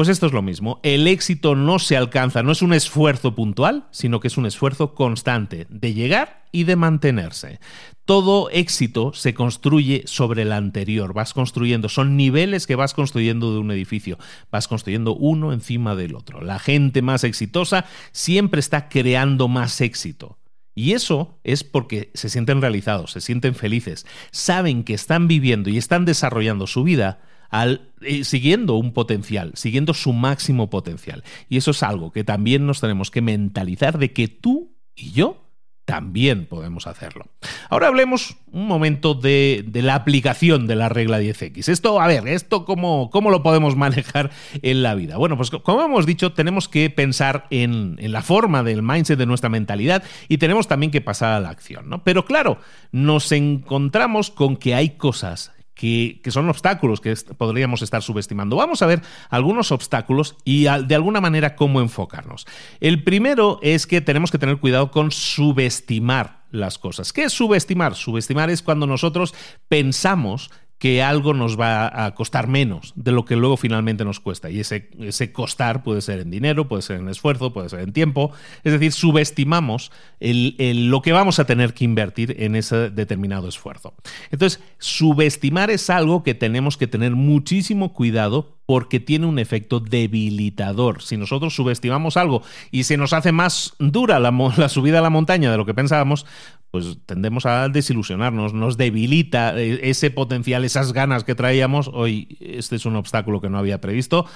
Pues 0.00 0.08
esto 0.08 0.24
es 0.24 0.32
lo 0.32 0.40
mismo. 0.40 0.80
El 0.82 1.06
éxito 1.06 1.54
no 1.54 1.78
se 1.78 1.94
alcanza, 1.94 2.42
no 2.42 2.52
es 2.52 2.62
un 2.62 2.72
esfuerzo 2.72 3.34
puntual, 3.34 3.86
sino 3.90 4.18
que 4.18 4.28
es 4.28 4.38
un 4.38 4.46
esfuerzo 4.46 4.94
constante 4.94 5.66
de 5.68 5.92
llegar 5.92 6.46
y 6.52 6.64
de 6.64 6.74
mantenerse 6.74 7.60
todo 8.06 8.48
éxito 8.50 9.12
se 9.12 9.34
construye 9.34 10.04
sobre 10.06 10.42
el 10.42 10.52
anterior, 10.52 11.12
vas 11.12 11.34
construyendo, 11.34 11.90
son 11.90 12.16
niveles 12.16 12.66
que 12.66 12.76
vas 12.76 12.94
construyendo 12.94 13.52
de 13.52 13.58
un 13.58 13.70
edificio, 13.70 14.18
vas 14.50 14.68
construyendo 14.68 15.14
uno 15.14 15.52
encima 15.52 15.94
del 15.94 16.14
otro. 16.14 16.40
La 16.40 16.58
gente 16.58 17.02
más 17.02 17.22
exitosa 17.22 17.84
siempre 18.10 18.58
está 18.58 18.88
creando 18.88 19.48
más 19.48 19.82
éxito. 19.82 20.38
Y 20.74 20.92
eso 20.92 21.38
es 21.44 21.62
porque 21.62 22.10
se 22.14 22.30
sienten 22.30 22.62
realizados, 22.62 23.12
se 23.12 23.20
sienten 23.20 23.54
felices, 23.54 24.06
saben 24.32 24.82
que 24.82 24.94
están 24.94 25.28
viviendo 25.28 25.68
y 25.68 25.76
están 25.76 26.06
desarrollando 26.06 26.66
su 26.66 26.84
vida 26.84 27.20
al, 27.50 27.92
eh, 28.00 28.24
siguiendo 28.24 28.76
un 28.76 28.92
potencial, 28.92 29.52
siguiendo 29.54 29.94
su 29.94 30.12
máximo 30.12 30.70
potencial. 30.70 31.24
Y 31.48 31.56
eso 31.56 31.72
es 31.72 31.82
algo 31.82 32.12
que 32.12 32.24
también 32.24 32.66
nos 32.66 32.80
tenemos 32.80 33.10
que 33.10 33.20
mentalizar 33.20 33.98
de 33.98 34.12
que 34.12 34.28
tú 34.28 34.72
y 34.94 35.12
yo 35.12 35.50
también 35.90 36.46
podemos 36.46 36.86
hacerlo. 36.86 37.26
Ahora 37.68 37.88
hablemos 37.88 38.36
un 38.52 38.68
momento 38.68 39.14
de, 39.14 39.68
la 39.74 39.96
aplicación 39.96 40.68
de 40.68 40.76
la 40.76 40.88
regla 40.88 41.20
10X. 41.20 41.68
Esto, 41.68 42.00
a 42.00 42.06
ver, 42.06 42.28
esto 42.28 42.64
cómo, 42.64 43.10
cómo, 43.10 43.30
lo 43.30 43.42
podemos 43.42 43.74
manejar 43.74 44.30
en 44.62 44.84
la 44.84 44.94
vida. 44.94 45.16
Bueno, 45.16 45.36
pues 45.36 45.50
como 45.50 45.82
hemos 45.82 46.06
dicho, 46.06 46.32
tenemos 46.32 46.68
que 46.68 46.90
pensar 46.90 47.48
en, 47.50 47.96
en, 47.98 48.12
la 48.12 48.22
forma 48.22 48.62
del 48.62 48.84
mindset 48.84 49.18
de 49.18 49.26
nuestra 49.26 49.50
mentalidad 49.50 50.04
y 50.28 50.38
tenemos 50.38 50.68
también 50.68 50.92
que 50.92 51.00
pasar 51.00 51.32
a 51.32 51.40
la 51.40 51.48
acción, 51.48 51.88
¿no? 51.88 52.04
Pero 52.04 52.24
claro, 52.24 52.58
nos 52.92 53.32
encontramos 53.32 54.30
con 54.30 54.56
que 54.56 54.76
hay 54.76 54.90
cosas 54.90 55.50
que, 55.80 56.30
son 56.30 56.48
obstáculos 56.50 57.00
que 57.00 57.14
podríamos 57.38 57.80
estar 57.80 58.02
subestimando. 58.02 58.56
Vamos 58.56 58.82
a 58.82 58.86
ver 58.86 59.00
algunos 59.30 59.72
obstáculos 59.72 60.36
y 60.44 60.64
de 60.64 60.94
alguna 60.94 61.22
manera 61.22 61.56
cómo 61.56 61.80
enfocarnos. 61.80 62.46
El 62.80 63.02
primero 63.02 63.58
es 63.62 63.86
que 63.86 64.02
tenemos 64.02 64.30
que 64.30 64.38
tener 64.38 64.58
cuidado 64.58 64.90
con 64.90 65.10
subestimar 65.10 66.42
las 66.50 66.78
cosas. 66.78 67.14
¿Qué 67.14 67.24
es 67.24 67.32
subestimar? 67.32 67.94
Subestimar 67.94 68.50
es 68.50 68.62
cuando 68.62 68.86
nosotros 68.86 69.34
pensamos 69.68 70.50
que 70.80 71.02
algo 71.02 71.34
nos 71.34 71.60
va 71.60 72.06
a 72.06 72.14
costar 72.14 72.48
menos 72.48 72.94
de 72.96 73.12
lo 73.12 73.26
que 73.26 73.36
luego 73.36 73.58
finalmente 73.58 74.02
nos 74.02 74.18
cuesta. 74.18 74.48
Y 74.48 74.60
ese, 74.60 74.88
ese 74.98 75.30
costar 75.30 75.82
puede 75.82 76.00
ser 76.00 76.20
en 76.20 76.30
dinero, 76.30 76.68
puede 76.68 76.80
ser 76.80 76.96
en 76.96 77.08
esfuerzo, 77.10 77.52
puede 77.52 77.68
ser 77.68 77.80
en 77.80 77.92
tiempo. 77.92 78.32
Es 78.64 78.72
decir, 78.72 78.90
subestimamos 78.92 79.92
lo 80.20 81.02
que 81.02 81.12
vamos 81.12 81.38
a 81.38 81.44
tener 81.44 81.74
que 81.74 81.84
invertir 81.84 82.34
en 82.38 82.56
ese 82.56 82.88
determinado 82.88 83.46
esfuerzo. 83.46 83.92
Entonces, 84.30 84.62
subestimar 84.78 85.70
es 85.70 85.90
algo 85.90 86.22
que 86.22 86.34
tenemos 86.34 86.78
que 86.78 86.86
tener 86.86 87.14
muchísimo 87.14 87.92
cuidado 87.92 88.56
porque 88.64 89.00
tiene 89.00 89.26
un 89.26 89.38
efecto 89.38 89.80
debilitador. 89.80 91.02
Si 91.02 91.18
nosotros 91.18 91.54
subestimamos 91.54 92.16
algo 92.16 92.42
y 92.70 92.84
se 92.84 92.96
nos 92.96 93.12
hace 93.12 93.32
más 93.32 93.74
dura 93.78 94.18
la, 94.18 94.30
la 94.56 94.68
subida 94.70 95.00
a 95.00 95.02
la 95.02 95.10
montaña 95.10 95.50
de 95.50 95.58
lo 95.58 95.66
que 95.66 95.74
pensábamos, 95.74 96.24
pues 96.70 96.98
tendemos 97.06 97.46
a 97.46 97.68
desilusionarnos, 97.68 98.54
nos 98.54 98.76
debilita 98.76 99.58
eh, 99.58 99.80
ese 99.90 100.10
potencial, 100.10 100.64
esas 100.64 100.92
ganas 100.92 101.24
que 101.24 101.34
traíamos. 101.34 101.90
Hoy 101.92 102.36
este 102.40 102.76
es 102.76 102.86
un 102.86 102.96
obstáculo 102.96 103.40
que 103.40 103.50
no 103.50 103.58
había 103.58 103.80
previsto 103.80 104.26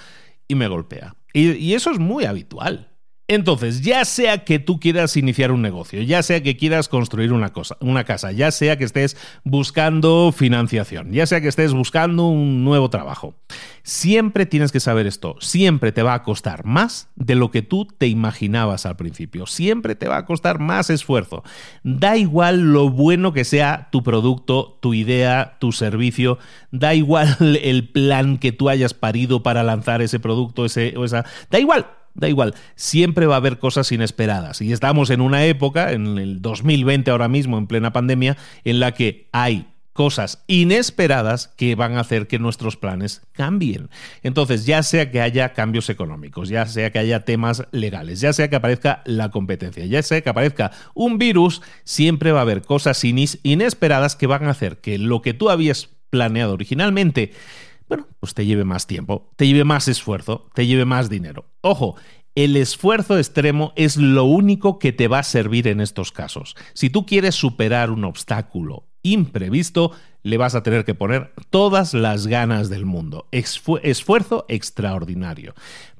y 0.48 0.54
me 0.54 0.68
golpea. 0.68 1.16
y 1.32 1.74
eso 1.74 1.90
es 1.90 1.98
muy 1.98 2.24
habitual. 2.24 2.93
Entonces, 3.26 3.80
ya 3.80 4.04
sea 4.04 4.44
que 4.44 4.58
tú 4.58 4.78
quieras 4.78 5.16
iniciar 5.16 5.50
un 5.50 5.62
negocio, 5.62 6.02
ya 6.02 6.22
sea 6.22 6.42
que 6.42 6.58
quieras 6.58 6.88
construir 6.88 7.32
una, 7.32 7.54
cosa, 7.54 7.78
una 7.80 8.04
casa, 8.04 8.32
ya 8.32 8.50
sea 8.50 8.76
que 8.76 8.84
estés 8.84 9.16
buscando 9.44 10.30
financiación, 10.30 11.10
ya 11.10 11.24
sea 11.24 11.40
que 11.40 11.48
estés 11.48 11.72
buscando 11.72 12.26
un 12.26 12.64
nuevo 12.64 12.90
trabajo, 12.90 13.34
siempre 13.82 14.44
tienes 14.44 14.72
que 14.72 14.80
saber 14.80 15.06
esto, 15.06 15.36
siempre 15.40 15.90
te 15.90 16.02
va 16.02 16.12
a 16.12 16.22
costar 16.22 16.66
más 16.66 17.08
de 17.16 17.34
lo 17.34 17.50
que 17.50 17.62
tú 17.62 17.86
te 17.86 18.08
imaginabas 18.08 18.84
al 18.84 18.96
principio, 18.96 19.46
siempre 19.46 19.94
te 19.94 20.06
va 20.06 20.18
a 20.18 20.26
costar 20.26 20.58
más 20.58 20.90
esfuerzo. 20.90 21.44
Da 21.82 22.18
igual 22.18 22.74
lo 22.74 22.90
bueno 22.90 23.32
que 23.32 23.44
sea 23.44 23.88
tu 23.90 24.02
producto, 24.02 24.78
tu 24.82 24.92
idea, 24.92 25.56
tu 25.60 25.72
servicio, 25.72 26.38
da 26.72 26.94
igual 26.94 27.38
el 27.62 27.88
plan 27.88 28.36
que 28.36 28.52
tú 28.52 28.68
hayas 28.68 28.92
parido 28.92 29.42
para 29.42 29.62
lanzar 29.62 30.02
ese 30.02 30.20
producto, 30.20 30.66
ese, 30.66 30.94
o 30.98 31.06
esa, 31.06 31.24
da 31.50 31.58
igual 31.58 31.86
da 32.14 32.28
igual, 32.28 32.54
siempre 32.76 33.26
va 33.26 33.34
a 33.34 33.38
haber 33.38 33.58
cosas 33.58 33.90
inesperadas. 33.92 34.60
Y 34.60 34.72
estamos 34.72 35.10
en 35.10 35.20
una 35.20 35.44
época, 35.44 35.92
en 35.92 36.18
el 36.18 36.40
2020 36.40 37.10
ahora 37.10 37.28
mismo, 37.28 37.58
en 37.58 37.66
plena 37.66 37.92
pandemia, 37.92 38.36
en 38.64 38.80
la 38.80 38.92
que 38.92 39.28
hay 39.32 39.68
cosas 39.94 40.42
inesperadas 40.48 41.48
que 41.56 41.76
van 41.76 41.96
a 41.96 42.00
hacer 42.00 42.26
que 42.26 42.40
nuestros 42.40 42.76
planes 42.76 43.22
cambien. 43.32 43.90
Entonces, 44.24 44.66
ya 44.66 44.82
sea 44.82 45.10
que 45.10 45.20
haya 45.20 45.52
cambios 45.52 45.88
económicos, 45.88 46.48
ya 46.48 46.66
sea 46.66 46.90
que 46.90 46.98
haya 46.98 47.24
temas 47.24 47.62
legales, 47.70 48.20
ya 48.20 48.32
sea 48.32 48.50
que 48.50 48.56
aparezca 48.56 49.02
la 49.06 49.30
competencia, 49.30 49.86
ya 49.86 50.02
sea 50.02 50.20
que 50.20 50.28
aparezca 50.28 50.72
un 50.94 51.18
virus, 51.18 51.62
siempre 51.84 52.32
va 52.32 52.40
a 52.40 52.42
haber 52.42 52.62
cosas 52.62 53.02
inesperadas 53.04 54.16
que 54.16 54.26
van 54.26 54.46
a 54.46 54.50
hacer 54.50 54.78
que 54.78 54.98
lo 54.98 55.22
que 55.22 55.32
tú 55.32 55.48
habías 55.48 55.90
planeado 56.10 56.54
originalmente 56.54 57.32
pues 58.20 58.34
te 58.34 58.46
lleve 58.46 58.64
más 58.64 58.86
tiempo, 58.86 59.30
te 59.36 59.46
lleve 59.46 59.64
más 59.64 59.88
esfuerzo, 59.88 60.48
te 60.54 60.66
lleve 60.66 60.84
más 60.84 61.08
dinero. 61.08 61.46
Ojo, 61.60 61.96
el 62.34 62.56
esfuerzo 62.56 63.16
extremo 63.16 63.72
es 63.76 63.96
lo 63.96 64.24
único 64.24 64.78
que 64.78 64.92
te 64.92 65.06
va 65.06 65.20
a 65.20 65.24
servir 65.24 65.68
en 65.68 65.80
estos 65.80 66.10
casos. 66.10 66.56
Si 66.72 66.90
tú 66.90 67.06
quieres 67.06 67.34
superar 67.34 67.90
un 67.90 68.04
obstáculo 68.04 68.88
imprevisto, 69.02 69.92
le 70.22 70.36
vas 70.36 70.54
a 70.54 70.62
tener 70.62 70.84
que 70.84 70.94
poner 70.94 71.32
todas 71.50 71.94
las 71.94 72.26
ganas 72.26 72.70
del 72.70 72.86
mundo. 72.86 73.28
esfuerzo 73.30 74.46
extraordinario. 74.48 75.54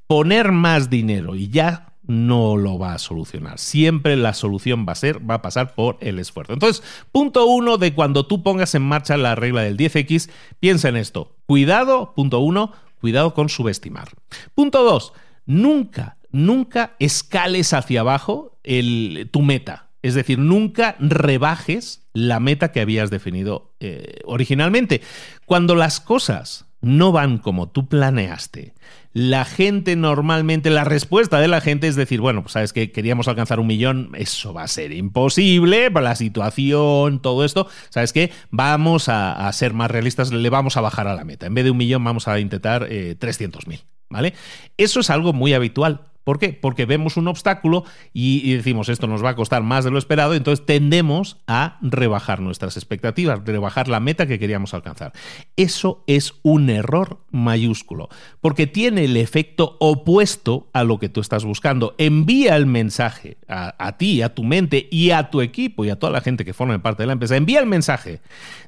Poner 0.06 0.50
más 0.50 0.90
dinero 0.90 1.36
y 1.36 1.48
ya 1.48 1.93
no 2.06 2.56
lo 2.56 2.78
va 2.78 2.94
a 2.94 2.98
solucionar. 2.98 3.58
Siempre 3.58 4.16
la 4.16 4.34
solución 4.34 4.84
va 4.88 4.92
a 4.92 4.96
ser, 4.96 5.28
va 5.28 5.34
a 5.34 5.42
pasar 5.42 5.74
por 5.74 5.96
el 6.00 6.18
esfuerzo. 6.18 6.52
Entonces, 6.52 6.82
punto 7.12 7.46
uno 7.46 7.78
de 7.78 7.94
cuando 7.94 8.26
tú 8.26 8.42
pongas 8.42 8.74
en 8.74 8.82
marcha 8.82 9.16
la 9.16 9.34
regla 9.34 9.62
del 9.62 9.76
10X, 9.76 10.30
piensa 10.60 10.88
en 10.88 10.96
esto. 10.96 11.36
Cuidado, 11.46 12.12
punto 12.14 12.40
uno, 12.40 12.72
cuidado 13.00 13.34
con 13.34 13.48
subestimar. 13.48 14.08
Punto 14.54 14.82
dos, 14.82 15.12
nunca, 15.46 16.16
nunca 16.30 16.94
escales 16.98 17.72
hacia 17.72 18.00
abajo 18.00 18.58
el, 18.62 19.28
tu 19.32 19.42
meta. 19.42 19.88
Es 20.02 20.14
decir, 20.14 20.38
nunca 20.38 20.96
rebajes 20.98 22.06
la 22.12 22.38
meta 22.38 22.72
que 22.72 22.80
habías 22.80 23.10
definido 23.10 23.72
eh, 23.80 24.20
originalmente. 24.24 25.00
Cuando 25.46 25.74
las 25.74 25.98
cosas 26.00 26.63
no 26.84 27.12
van 27.12 27.38
como 27.38 27.68
tú 27.68 27.88
planeaste, 27.88 28.74
la 29.14 29.44
gente 29.44 29.94
normalmente, 29.94 30.70
la 30.70 30.82
respuesta 30.82 31.38
de 31.38 31.46
la 31.46 31.60
gente 31.60 31.86
es 31.86 31.94
decir, 31.94 32.20
bueno, 32.20 32.42
pues 32.42 32.52
sabes 32.52 32.72
que 32.72 32.90
queríamos 32.90 33.28
alcanzar 33.28 33.60
un 33.60 33.68
millón, 33.68 34.10
eso 34.14 34.52
va 34.52 34.64
a 34.64 34.68
ser 34.68 34.92
imposible, 34.92 35.88
la 35.88 36.16
situación, 36.16 37.22
todo 37.22 37.44
esto, 37.44 37.68
sabes 37.90 38.12
que 38.12 38.32
vamos 38.50 39.08
a, 39.08 39.50
ser 39.52 39.72
más 39.72 39.90
realistas, 39.90 40.32
le 40.32 40.50
vamos 40.50 40.76
a 40.76 40.80
bajar 40.80 41.06
a 41.06 41.14
la 41.14 41.24
meta. 41.24 41.46
En 41.46 41.54
vez 41.54 41.64
de 41.64 41.70
un 41.70 41.76
millón 41.76 42.02
vamos 42.02 42.26
a 42.26 42.40
intentar 42.40 42.88
eh, 42.90 43.14
300 43.16 43.68
mil, 43.68 43.84
¿vale? 44.10 44.34
Eso 44.76 44.98
es 44.98 45.10
algo 45.10 45.32
muy 45.32 45.54
habitual. 45.54 46.00
¿Por 46.24 46.38
qué? 46.38 46.54
Porque 46.54 46.86
vemos 46.86 47.16
un 47.16 47.28
obstáculo 47.28 47.84
y, 48.12 48.54
decimos 48.54 48.88
esto 48.88 49.06
nos 49.06 49.22
va 49.22 49.30
a 49.30 49.36
costar 49.36 49.62
más 49.62 49.84
de 49.84 49.90
lo 49.90 49.98
esperado, 49.98 50.34
entonces 50.34 50.64
tendemos 50.64 51.36
a 51.46 51.78
rebajar 51.82 52.40
nuestras 52.40 52.76
expectativas, 52.76 53.40
rebajar 53.44 53.88
la 53.88 54.00
meta 54.00 54.26
que 54.26 54.38
queríamos 54.38 54.74
alcanzar. 54.74 55.12
Eso 55.56 56.02
es 56.06 56.34
un 56.42 56.70
error 56.70 57.18
mayúsculo, 57.30 58.08
porque 58.40 58.66
tiene 58.66 59.04
el 59.04 59.16
efecto 59.16 59.76
opuesto 59.80 60.68
a 60.72 60.82
lo 60.82 60.98
que 60.98 61.10
tú 61.10 61.20
estás 61.20 61.44
buscando. 61.44 61.94
Envía 61.98 62.56
el 62.56 62.66
mensaje 62.66 63.36
a, 63.46 63.74
a 63.78 63.98
ti, 63.98 64.22
a 64.22 64.34
tu 64.34 64.44
mente 64.44 64.88
y 64.90 65.10
a 65.10 65.30
tu 65.30 65.42
equipo 65.42 65.84
y 65.84 65.90
a 65.90 65.98
toda 65.98 66.12
la 66.12 66.20
gente 66.22 66.44
que 66.44 66.54
forma 66.54 66.82
parte 66.82 67.02
de 67.02 67.08
la 67.08 67.12
empresa. 67.12 67.36
Envía 67.36 67.60
el 67.60 67.66
mensaje 67.66 68.20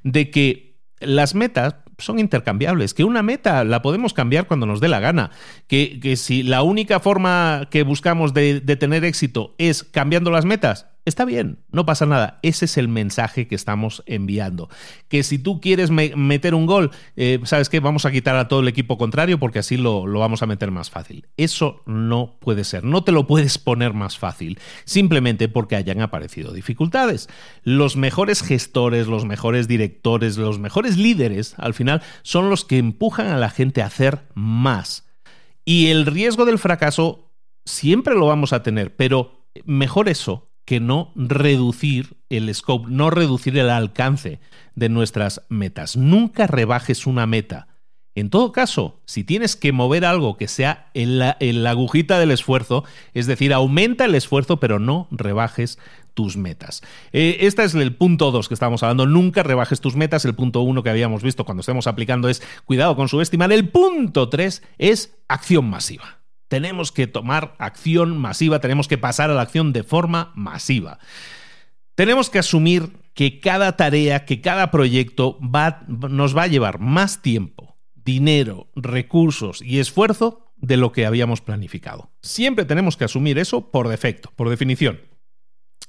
de 0.02 0.30
que 0.30 0.65
las 1.00 1.34
metas 1.34 1.76
son 1.98 2.18
intercambiables, 2.18 2.94
que 2.94 3.04
una 3.04 3.22
meta 3.22 3.64
la 3.64 3.82
podemos 3.82 4.12
cambiar 4.12 4.46
cuando 4.46 4.66
nos 4.66 4.80
dé 4.80 4.88
la 4.88 5.00
gana, 5.00 5.30
que, 5.66 5.98
que 6.00 6.16
si 6.16 6.42
la 6.42 6.62
única 6.62 7.00
forma 7.00 7.68
que 7.70 7.82
buscamos 7.82 8.34
de, 8.34 8.60
de 8.60 8.76
tener 8.76 9.04
éxito 9.04 9.54
es 9.58 9.82
cambiando 9.82 10.30
las 10.30 10.44
metas, 10.44 10.86
Está 11.06 11.24
bien, 11.24 11.60
no 11.70 11.86
pasa 11.86 12.04
nada. 12.04 12.40
Ese 12.42 12.64
es 12.64 12.76
el 12.76 12.88
mensaje 12.88 13.46
que 13.46 13.54
estamos 13.54 14.02
enviando. 14.06 14.68
Que 15.06 15.22
si 15.22 15.38
tú 15.38 15.60
quieres 15.60 15.92
meter 15.92 16.52
un 16.52 16.66
gol, 16.66 16.90
eh, 17.14 17.38
¿sabes 17.44 17.68
qué? 17.68 17.78
Vamos 17.78 18.04
a 18.06 18.10
quitar 18.10 18.34
a 18.34 18.48
todo 18.48 18.58
el 18.58 18.66
equipo 18.66 18.98
contrario 18.98 19.38
porque 19.38 19.60
así 19.60 19.76
lo, 19.76 20.08
lo 20.08 20.18
vamos 20.18 20.42
a 20.42 20.46
meter 20.46 20.72
más 20.72 20.90
fácil. 20.90 21.28
Eso 21.36 21.80
no 21.86 22.36
puede 22.40 22.64
ser. 22.64 22.82
No 22.82 23.04
te 23.04 23.12
lo 23.12 23.28
puedes 23.28 23.56
poner 23.56 23.92
más 23.92 24.18
fácil 24.18 24.58
simplemente 24.84 25.48
porque 25.48 25.76
hayan 25.76 26.00
aparecido 26.00 26.52
dificultades. 26.52 27.28
Los 27.62 27.94
mejores 27.94 28.42
gestores, 28.42 29.06
los 29.06 29.24
mejores 29.24 29.68
directores, 29.68 30.36
los 30.36 30.58
mejores 30.58 30.96
líderes, 30.96 31.54
al 31.56 31.72
final, 31.72 32.02
son 32.22 32.50
los 32.50 32.64
que 32.64 32.78
empujan 32.78 33.28
a 33.28 33.38
la 33.38 33.50
gente 33.50 33.80
a 33.80 33.86
hacer 33.86 34.22
más. 34.34 35.06
Y 35.64 35.86
el 35.86 36.04
riesgo 36.04 36.46
del 36.46 36.58
fracaso 36.58 37.30
siempre 37.64 38.16
lo 38.16 38.26
vamos 38.26 38.52
a 38.52 38.64
tener, 38.64 38.96
pero 38.96 39.46
mejor 39.64 40.08
eso 40.08 40.45
que 40.66 40.80
no 40.80 41.12
reducir 41.14 42.18
el 42.28 42.54
scope, 42.54 42.90
no 42.90 43.08
reducir 43.08 43.56
el 43.56 43.70
alcance 43.70 44.40
de 44.74 44.90
nuestras 44.90 45.46
metas. 45.48 45.96
Nunca 45.96 46.46
rebajes 46.46 47.06
una 47.06 47.26
meta. 47.26 47.68
En 48.16 48.30
todo 48.30 48.50
caso, 48.50 49.00
si 49.04 49.24
tienes 49.24 49.56
que 49.56 49.72
mover 49.72 50.04
algo 50.04 50.36
que 50.36 50.48
sea 50.48 50.90
en 50.94 51.18
la, 51.18 51.36
agujita 51.68 52.18
del 52.18 52.30
esfuerzo, 52.30 52.82
es 53.14 53.26
decir, 53.26 53.52
aumenta 53.52 54.06
el 54.06 54.14
esfuerzo, 54.14 54.58
pero 54.58 54.78
no 54.78 55.06
rebajes 55.10 55.78
tus 56.14 56.36
metas. 56.38 56.82
Eh, 57.12 57.36
este 57.40 57.62
es 57.62 57.74
el 57.74 57.94
punto 57.94 58.30
2 58.30 58.48
que 58.48 58.54
estamos 58.54 58.82
hablando. 58.82 59.06
Nunca 59.06 59.42
rebajes 59.42 59.82
tus 59.82 59.96
metas. 59.96 60.24
El 60.24 60.34
punto 60.34 60.62
1 60.62 60.82
que 60.82 60.90
habíamos 60.90 61.22
visto 61.22 61.44
cuando 61.44 61.60
estemos 61.60 61.86
aplicando 61.86 62.30
es 62.30 62.42
cuidado 62.64 62.96
con 62.96 63.08
subestimar. 63.08 63.52
El 63.52 63.68
punto 63.68 64.30
3 64.30 64.62
es 64.78 65.14
acción 65.28 65.68
masiva. 65.68 66.15
Tenemos 66.48 66.92
que 66.92 67.06
tomar 67.06 67.54
acción 67.58 68.16
masiva, 68.18 68.60
tenemos 68.60 68.88
que 68.88 68.98
pasar 68.98 69.30
a 69.30 69.34
la 69.34 69.42
acción 69.42 69.72
de 69.72 69.82
forma 69.82 70.32
masiva. 70.34 70.98
Tenemos 71.94 72.30
que 72.30 72.38
asumir 72.38 72.92
que 73.14 73.40
cada 73.40 73.76
tarea, 73.76 74.24
que 74.24 74.40
cada 74.40 74.70
proyecto 74.70 75.38
va, 75.40 75.84
nos 75.88 76.36
va 76.36 76.42
a 76.42 76.48
llevar 76.48 76.78
más 76.78 77.22
tiempo, 77.22 77.78
dinero, 77.94 78.68
recursos 78.76 79.62
y 79.62 79.78
esfuerzo 79.78 80.52
de 80.56 80.76
lo 80.76 80.92
que 80.92 81.06
habíamos 81.06 81.40
planificado. 81.40 82.10
Siempre 82.22 82.64
tenemos 82.64 82.96
que 82.96 83.04
asumir 83.04 83.38
eso 83.38 83.70
por 83.70 83.88
defecto, 83.88 84.30
por 84.36 84.50
definición. 84.50 85.00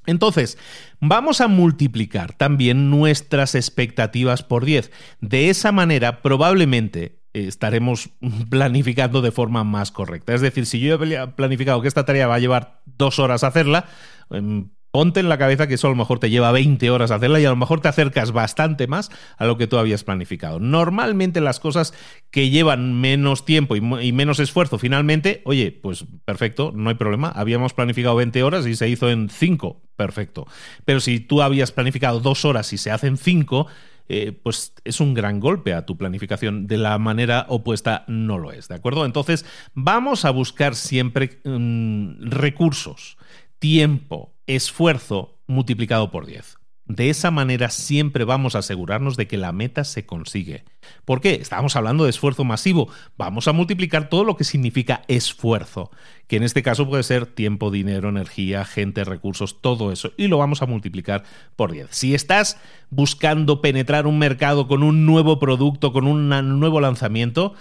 Entonces, 0.06 0.58
vamos 1.02 1.42
a 1.42 1.50
multiplicar 1.50 2.34
también 2.34 2.90
nuestras 2.90 3.56
expectativas 3.56 4.42
por 4.42 4.64
10. 4.64 4.90
De 5.20 5.50
esa 5.50 5.74
manera, 5.74 6.22
probablemente 6.22 7.20
estaremos 7.46 8.10
planificando 8.50 9.22
de 9.22 9.32
forma 9.32 9.64
más 9.64 9.92
correcta. 9.92 10.34
Es 10.34 10.42
decir, 10.42 10.66
si 10.66 10.80
yo 10.80 10.96
he 10.96 11.28
planificado 11.28 11.82
que 11.82 11.88
esta 11.88 12.06
tarea 12.06 12.28
va 12.28 12.36
a 12.36 12.40
llevar 12.40 12.82
dos 12.86 13.20
horas 13.20 13.44
hacerla, 13.44 13.86
em, 14.30 14.70
ponte 14.92 15.20
en 15.20 15.30
la 15.30 15.38
cabeza 15.38 15.68
que 15.68 15.76
eso 15.76 15.88
a 15.88 15.90
lo 15.92 15.96
mejor 15.96 16.18
te 16.20 16.30
lleva 16.30 16.52
20 16.52 16.90
horas 16.90 17.12
hacerla 17.12 17.40
y 17.40 17.46
a 17.46 17.50
lo 17.50 17.56
mejor 17.56 17.82
te 17.82 17.88
acercas 17.88 18.32
bastante 18.32 18.88
más 18.88 19.12
a 19.38 19.46
lo 19.46 19.58
que 19.58 19.68
tú 19.68 19.78
habías 19.78 20.04
planificado. 20.04 20.60
Normalmente 20.60 21.42
las 21.42 21.60
cosas 21.60 21.94
que 22.32 22.50
llevan 22.50 23.00
menos 23.00 23.46
tiempo 23.46 23.76
y, 23.76 24.12
menos 24.12 24.40
esfuerzo, 24.40 24.80
finalmente, 24.80 25.42
oye, 25.46 25.72
pues 25.72 26.06
perfecto, 26.26 26.72
no 26.74 26.90
hay 26.90 26.96
problema. 26.96 27.30
Habíamos 27.30 27.74
planificado 27.74 28.16
20 28.16 28.42
horas 28.42 28.66
y 28.66 28.76
se 28.76 28.90
hizo 28.90 29.10
en 29.10 29.30
5, 29.30 29.84
perfecto. 29.96 30.48
Pero 30.86 31.00
si 31.00 31.20
tú 31.20 31.42
habías 31.42 31.72
planificado 31.72 32.20
dos 32.20 32.44
horas 32.44 32.74
y 32.74 32.80
se 32.80 32.90
hacen 32.90 33.18
5, 33.18 33.68
eh, 34.10 34.32
pues 34.32 34.74
es 34.84 35.00
un 35.00 35.14
gran 35.14 35.40
golpe 35.40 35.74
a 35.74 35.86
tu 35.86 35.98
planificación. 35.98 36.68
De 36.68 36.78
la 36.78 36.98
manera 36.98 37.46
opuesta 37.50 38.06
no 38.08 38.38
lo 38.38 38.52
es, 38.52 38.68
¿de 38.68 38.76
acuerdo? 38.76 39.06
Entonces, 39.06 39.46
vamos 39.74 40.26
a 40.26 40.32
buscar 40.32 40.76
siempre 40.76 41.40
mm, 41.44 42.30
recursos, 42.30 43.18
tiempo, 43.60 44.34
esfuerzo 44.46 45.40
multiplicado 45.48 46.12
por 46.12 46.26
10. 46.26 46.57
De 46.88 47.10
esa 47.10 47.32
manera 47.32 47.70
siempre 47.70 48.24
vamos 48.24 48.56
a 48.56 48.60
asegurarnos 48.60 49.18
de 49.18 49.28
que 49.28 49.38
la 49.38 49.52
meta 49.52 49.84
se 49.84 50.06
consigue. 50.06 50.64
¿Por 51.04 51.20
qué? 51.20 51.36
Estábamos 51.36 51.76
hablando 51.76 52.06
de 52.06 52.10
esfuerzo 52.10 52.46
masivo. 52.46 52.90
Vamos 53.18 53.50
a 53.50 53.52
multiplicar 53.52 54.08
todo 54.08 54.24
lo 54.24 54.38
que 54.38 54.46
significa 54.46 55.02
esfuerzo, 55.10 55.92
que 56.28 56.38
en 56.38 56.44
este 56.44 56.64
caso 56.64 56.88
puede 56.88 57.04
ser 57.04 57.26
tiempo, 57.26 57.72
dinero, 57.72 58.08
energía, 58.08 58.64
gente, 58.64 59.04
recursos, 59.04 59.62
todo 59.62 59.92
eso, 59.92 60.14
y 60.16 60.28
lo 60.28 60.38
vamos 60.38 60.62
a 60.62 60.66
multiplicar 60.66 61.24
por 61.58 61.74
10. 61.74 61.88
Si 61.92 62.16
estás 62.16 62.58
buscando 62.90 63.62
penetrar 63.62 64.08
un 64.08 64.18
mercado 64.18 64.70
con 64.70 64.82
un 64.82 65.06
nuevo 65.06 65.40
producto, 65.40 65.92
con 65.92 66.08
un 66.08 66.30
nuevo 66.60 66.80
lanzamiento, 66.80 67.54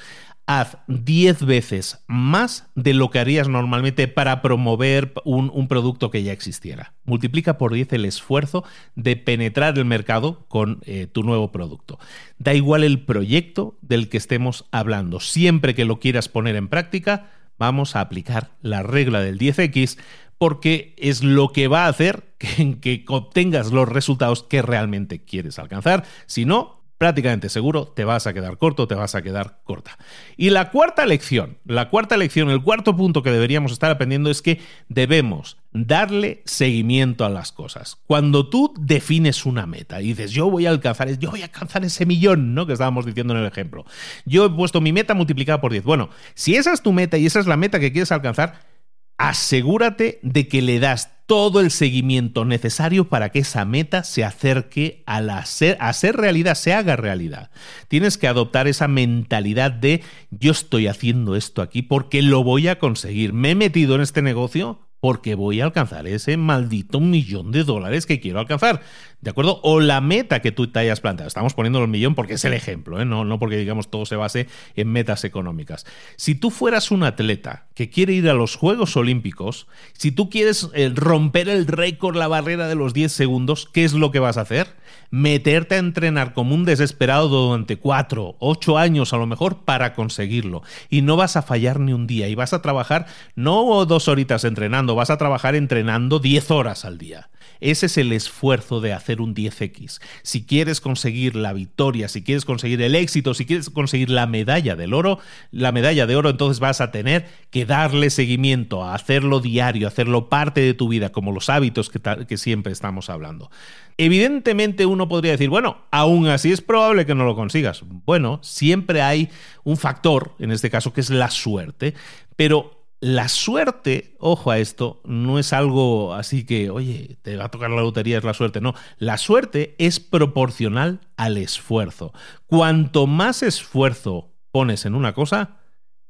haz 0.46 0.78
10 0.86 1.44
veces 1.44 2.04
más 2.06 2.68
de 2.76 2.94
lo 2.94 3.10
que 3.10 3.18
harías 3.18 3.48
normalmente 3.48 4.06
para 4.06 4.42
promover 4.42 5.12
un, 5.24 5.66
producto 5.68 6.10
que 6.10 6.22
ya 6.22 6.32
existiera. 6.32 6.94
Multiplica 7.04 7.58
por 7.58 7.72
10 7.72 7.92
el 7.94 8.04
esfuerzo 8.04 8.64
de 8.94 9.16
penetrar 9.16 9.76
el 9.76 9.84
mercado 9.84 10.46
con 10.48 10.80
eh, 10.86 11.08
tu 11.08 11.24
nuevo 11.24 11.50
producto. 11.50 11.98
Da 12.38 12.54
igual 12.54 12.84
el 12.84 13.00
proyecto 13.00 13.76
del 13.82 14.08
que 14.08 14.16
estemos 14.16 14.66
hablando. 14.70 15.18
Siempre 15.18 15.74
que 15.74 15.84
lo 15.84 15.98
quieras 15.98 16.28
poner 16.28 16.54
en 16.54 16.68
práctica, 16.68 17.30
vamos 17.58 17.96
a 17.96 18.00
aplicar 18.00 18.52
la 18.62 18.84
regla 18.84 19.20
del 19.20 19.38
10X 19.38 19.98
porque 20.38 20.94
es 20.98 21.24
lo 21.24 21.48
que 21.48 21.66
va 21.66 21.86
a 21.86 21.88
hacer 21.88 22.34
que, 22.38 22.78
que 22.78 23.04
obtengas 23.08 23.72
los 23.72 23.88
resultados 23.88 24.44
que 24.44 24.62
realmente 24.62 25.24
quieres 25.24 25.58
alcanzar. 25.58 26.04
Si 26.26 26.44
no, 26.44 26.85
prácticamente 26.98 27.48
seguro 27.48 27.88
te 27.88 28.04
vas 28.04 28.26
a 28.26 28.32
quedar 28.32 28.58
corto, 28.58 28.88
te 28.88 28.94
vas 28.94 29.14
a 29.14 29.22
quedar 29.22 29.58
corta. 29.64 29.98
Y 30.36 30.50
la 30.50 30.70
cuarta 30.70 31.06
lección, 31.06 31.58
la 31.64 31.90
cuarta 31.90 32.16
lección, 32.16 32.50
el 32.50 32.62
cuarto 32.62 32.96
punto 32.96 33.22
que 33.22 33.30
deberíamos 33.30 33.72
estar 33.72 33.90
aprendiendo 33.90 34.30
es 34.30 34.42
que 34.42 34.60
debemos 34.88 35.58
darle 35.72 36.42
seguimiento 36.44 37.24
a 37.24 37.28
las 37.28 37.52
cosas. 37.52 37.98
Cuando 38.06 38.48
tú 38.48 38.72
defines 38.78 39.44
una 39.44 39.66
meta 39.66 40.00
y 40.00 40.08
dices, 40.08 40.32
yo 40.32 40.50
voy 40.50 40.66
a 40.66 40.70
alcanzar, 40.70 41.18
yo 41.18 41.30
voy 41.30 41.42
a 41.42 41.46
alcanzar 41.46 41.84
ese 41.84 42.06
millón, 42.06 42.54
¿no? 42.54 42.66
Que 42.66 42.72
estábamos 42.72 43.04
diciendo 43.04 43.34
en 43.34 43.40
el 43.40 43.46
ejemplo. 43.46 43.84
Yo 44.24 44.46
he 44.46 44.50
puesto 44.50 44.80
mi 44.80 44.92
meta 44.92 45.14
multiplicada 45.14 45.60
por 45.60 45.72
10. 45.72 45.84
Bueno, 45.84 46.08
si 46.34 46.56
esa 46.56 46.72
es 46.72 46.82
tu 46.82 46.92
meta 46.92 47.18
y 47.18 47.26
esa 47.26 47.40
es 47.40 47.46
la 47.46 47.56
meta 47.56 47.78
que 47.78 47.92
quieres 47.92 48.12
alcanzar, 48.12 48.75
asegúrate 49.18 50.18
de 50.22 50.48
que 50.48 50.62
le 50.62 50.78
das 50.78 51.12
todo 51.26 51.60
el 51.60 51.72
seguimiento 51.72 52.44
necesario 52.44 53.08
para 53.08 53.30
que 53.30 53.40
esa 53.40 53.64
meta 53.64 54.04
se 54.04 54.24
acerque 54.24 55.02
a, 55.06 55.20
la 55.20 55.38
a 55.38 55.92
ser 55.92 56.16
realidad, 56.16 56.54
se 56.54 56.72
haga 56.72 56.94
realidad. 56.94 57.50
Tienes 57.88 58.16
que 58.16 58.28
adoptar 58.28 58.68
esa 58.68 58.86
mentalidad 58.86 59.72
de 59.72 60.02
yo 60.30 60.52
estoy 60.52 60.86
haciendo 60.86 61.34
esto 61.34 61.62
aquí 61.62 61.82
porque 61.82 62.22
lo 62.22 62.44
voy 62.44 62.68
a 62.68 62.78
conseguir. 62.78 63.32
Me 63.32 63.50
he 63.50 63.54
metido 63.56 63.96
en 63.96 64.02
este 64.02 64.22
negocio 64.22 64.86
porque 65.00 65.34
voy 65.34 65.60
a 65.60 65.64
alcanzar 65.64 66.06
ese 66.06 66.36
maldito 66.36 67.00
millón 67.00 67.52
de 67.52 67.64
dólares 67.64 68.06
que 68.06 68.20
quiero 68.20 68.38
alcanzar. 68.38 68.82
¿De 69.26 69.30
acuerdo? 69.30 69.58
O 69.64 69.80
la 69.80 70.00
meta 70.00 70.38
que 70.40 70.52
tú 70.52 70.68
te 70.68 70.78
hayas 70.78 71.00
planteado. 71.00 71.26
Estamos 71.26 71.52
poniendo 71.52 71.82
el 71.82 71.88
millón 71.88 72.14
porque 72.14 72.34
es 72.34 72.44
el 72.44 72.52
ejemplo, 72.52 73.00
¿eh? 73.00 73.04
no, 73.04 73.24
no 73.24 73.40
porque 73.40 73.56
digamos 73.56 73.90
todo 73.90 74.06
se 74.06 74.14
base 74.14 74.46
en 74.76 74.86
metas 74.92 75.24
económicas. 75.24 75.84
Si 76.14 76.36
tú 76.36 76.52
fueras 76.52 76.92
un 76.92 77.02
atleta 77.02 77.66
que 77.74 77.90
quiere 77.90 78.12
ir 78.12 78.30
a 78.30 78.34
los 78.34 78.54
Juegos 78.54 78.96
Olímpicos, 78.96 79.66
si 79.94 80.12
tú 80.12 80.30
quieres 80.30 80.68
eh, 80.74 80.92
romper 80.94 81.48
el 81.48 81.66
récord, 81.66 82.14
la 82.14 82.28
barrera 82.28 82.68
de 82.68 82.76
los 82.76 82.94
10 82.94 83.10
segundos, 83.10 83.68
¿qué 83.72 83.84
es 83.84 83.94
lo 83.94 84.12
que 84.12 84.20
vas 84.20 84.36
a 84.36 84.42
hacer? 84.42 84.68
Meterte 85.10 85.74
a 85.74 85.78
entrenar 85.78 86.32
como 86.32 86.54
un 86.54 86.64
desesperado 86.64 87.26
durante 87.26 87.78
4, 87.78 88.36
8 88.38 88.78
años 88.78 89.12
a 89.12 89.16
lo 89.16 89.26
mejor 89.26 89.64
para 89.64 89.94
conseguirlo. 89.94 90.62
Y 90.88 91.02
no 91.02 91.16
vas 91.16 91.36
a 91.36 91.42
fallar 91.42 91.80
ni 91.80 91.92
un 91.92 92.06
día. 92.06 92.28
Y 92.28 92.36
vas 92.36 92.52
a 92.52 92.62
trabajar 92.62 93.06
no 93.34 93.86
dos 93.86 94.06
horitas 94.06 94.44
entrenando, 94.44 94.94
vas 94.94 95.10
a 95.10 95.18
trabajar 95.18 95.56
entrenando 95.56 96.20
10 96.20 96.52
horas 96.52 96.84
al 96.84 96.96
día. 96.96 97.28
Ese 97.60 97.86
es 97.86 97.96
el 97.98 98.12
esfuerzo 98.12 98.80
de 98.80 98.92
hacer 98.92 99.20
un 99.20 99.34
10X. 99.34 100.00
Si 100.22 100.44
quieres 100.44 100.80
conseguir 100.80 101.36
la 101.36 101.52
victoria, 101.52 102.08
si 102.08 102.22
quieres 102.22 102.44
conseguir 102.44 102.82
el 102.82 102.94
éxito, 102.94 103.34
si 103.34 103.46
quieres 103.46 103.70
conseguir 103.70 104.10
la 104.10 104.26
medalla 104.26 104.76
del 104.76 104.94
oro, 104.94 105.18
la 105.50 105.72
medalla 105.72 106.06
de 106.06 106.16
oro, 106.16 106.30
entonces 106.30 106.60
vas 106.60 106.80
a 106.80 106.90
tener 106.90 107.26
que 107.50 107.64
darle 107.64 108.10
seguimiento, 108.10 108.84
a 108.84 108.94
hacerlo 108.94 109.40
diario, 109.40 109.88
hacerlo 109.88 110.28
parte 110.28 110.60
de 110.60 110.74
tu 110.74 110.88
vida, 110.88 111.10
como 111.10 111.32
los 111.32 111.48
hábitos 111.48 111.90
que, 111.90 112.00
que 112.26 112.36
siempre 112.36 112.72
estamos 112.72 113.10
hablando. 113.10 113.50
Evidentemente 113.98 114.84
uno 114.84 115.08
podría 115.08 115.32
decir, 115.32 115.48
bueno, 115.48 115.78
aún 115.90 116.28
así 116.28 116.52
es 116.52 116.60
probable 116.60 117.06
que 117.06 117.14
no 117.14 117.24
lo 117.24 117.34
consigas. 117.34 117.82
Bueno, 118.04 118.40
siempre 118.42 119.00
hay 119.00 119.30
un 119.64 119.76
factor, 119.76 120.34
en 120.38 120.50
este 120.50 120.70
caso, 120.70 120.92
que 120.92 121.00
es 121.00 121.10
la 121.10 121.30
suerte, 121.30 121.94
pero 122.36 122.75
la 123.00 123.28
suerte, 123.28 124.16
ojo 124.18 124.50
a 124.50 124.58
esto, 124.58 125.02
no 125.04 125.38
es 125.38 125.52
algo 125.52 126.14
así 126.14 126.44
que, 126.44 126.70
oye, 126.70 127.18
te 127.22 127.36
va 127.36 127.46
a 127.46 127.50
tocar 127.50 127.70
la 127.70 127.82
lotería, 127.82 128.18
es 128.18 128.24
la 128.24 128.34
suerte. 128.34 128.60
No, 128.60 128.74
la 128.98 129.18
suerte 129.18 129.74
es 129.78 130.00
proporcional 130.00 131.00
al 131.16 131.36
esfuerzo. 131.36 132.12
Cuanto 132.46 133.06
más 133.06 133.42
esfuerzo 133.42 134.34
pones 134.50 134.86
en 134.86 134.94
una 134.94 135.12
cosa, 135.12 135.58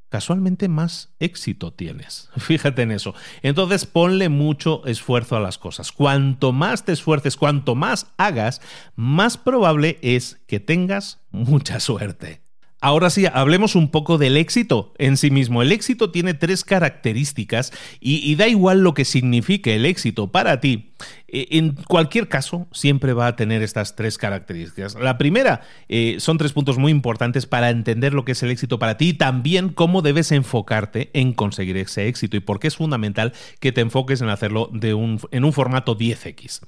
casualmente 0.09 0.69
más 0.69 1.15
éxito 1.19 1.73
tienes. 1.73 2.31
Fíjate 2.37 2.83
en 2.83 2.93
eso. 2.93 3.15
Entonces 3.43 3.85
ponle 3.85 4.29
mucho 4.29 4.85
esfuerzo 4.87 5.37
a 5.37 5.41
las 5.41 5.59
cosas. 5.59 5.91
Cuanto 5.91 6.53
más 6.53 6.85
te 6.85 6.93
esfuerces, 6.93 7.37
cuanto 7.37 7.75
más 7.75 8.13
hagas, 8.17 8.61
más 8.95 9.37
probable 9.37 9.99
es 10.03 10.41
que 10.47 10.61
tengas 10.61 11.21
mucha 11.31 11.81
suerte. 11.81 12.46
Ahora 12.81 13.09
sí, 13.09 13.25
hablemos 13.33 13.75
un 13.75 13.91
poco 13.91 14.19
del 14.19 14.37
éxito 14.37 14.93
en 14.99 15.17
sí 15.17 15.31
mismo. 15.31 15.63
El 15.63 15.73
éxito 15.73 16.11
tiene 16.11 16.35
tres 16.35 16.63
características 16.63 17.73
y, 18.01 18.35
da 18.37 18.49
igual 18.49 18.81
lo 18.81 18.93
que 18.93 19.07
signifique 19.07 19.75
el 19.75 19.87
éxito 19.87 20.31
para 20.31 20.61
ti. 20.61 20.91
Eh, 21.29 21.49
en 21.53 21.75
cualquier 21.75 22.29
caso, 22.29 22.67
siempre 22.73 23.13
va 23.13 23.27
a 23.27 23.37
tener 23.37 23.63
estas 23.63 23.97
tres 23.97 24.19
características. 24.19 24.95
La 24.95 25.19
primera 25.19 25.63
eh, 25.89 26.17
son 26.19 26.39
tres 26.39 26.53
puntos 26.53 26.79
muy 26.79 26.93
importantes 26.93 27.47
para 27.47 27.71
entender 27.71 28.15
lo 28.15 28.25
que 28.25 28.33
es 28.33 28.43
el 28.43 28.51
éxito 28.51 28.79
para 28.79 28.97
ti 28.97 29.09
y 29.09 29.15
también 29.15 29.71
cómo 29.71 30.03
debes 30.03 30.33
enfocarte 30.33 31.11
en 31.13 31.33
conseguir 31.33 31.77
ese 31.77 32.09
éxito 32.09 32.37
y 32.37 32.41
por 32.41 32.61
qué 32.61 32.69
es 32.69 32.77
fundamental 32.77 33.33
que 33.61 33.73
te 33.73 33.81
enfoques 33.81 34.21
en 34.21 34.29
hacerlo 34.29 34.71
en 34.73 35.45
un 35.45 35.53
formato 35.53 35.97
10x. 35.97 36.63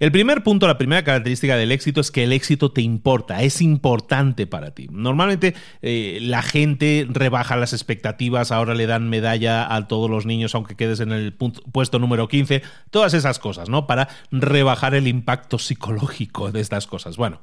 El 0.00 0.12
primer 0.12 0.42
punto, 0.42 0.66
la 0.66 0.78
primera 0.78 1.02
característica 1.02 1.56
del 1.56 1.72
éxito 1.72 2.00
es 2.00 2.10
que 2.10 2.24
el 2.24 2.32
éxito 2.32 2.70
te 2.70 2.82
importa, 2.82 3.42
es 3.42 3.60
importante 3.60 4.46
para 4.46 4.70
ti. 4.72 4.88
Normalmente 4.90 5.54
eh, 5.82 6.18
la 6.22 6.42
gente 6.42 7.06
rebaja 7.08 7.56
las 7.56 7.72
expectativas, 7.72 8.52
ahora 8.52 8.74
le 8.74 8.86
dan 8.86 9.08
medalla 9.08 9.74
a 9.74 9.88
todos 9.88 10.08
los 10.08 10.26
niños 10.26 10.54
aunque 10.54 10.76
quedes 10.76 11.00
en 11.00 11.12
el 11.12 11.32
puesto 11.32 11.98
número 11.98 12.28
15, 12.28 12.62
todas 12.90 13.14
esas 13.14 13.38
cosas, 13.38 13.67
¿no? 13.68 13.86
Para 13.86 14.08
rebajar 14.30 14.94
el 14.94 15.06
impacto 15.06 15.58
psicológico 15.58 16.50
de 16.52 16.60
estas 16.60 16.86
cosas. 16.86 17.16
Bueno, 17.16 17.40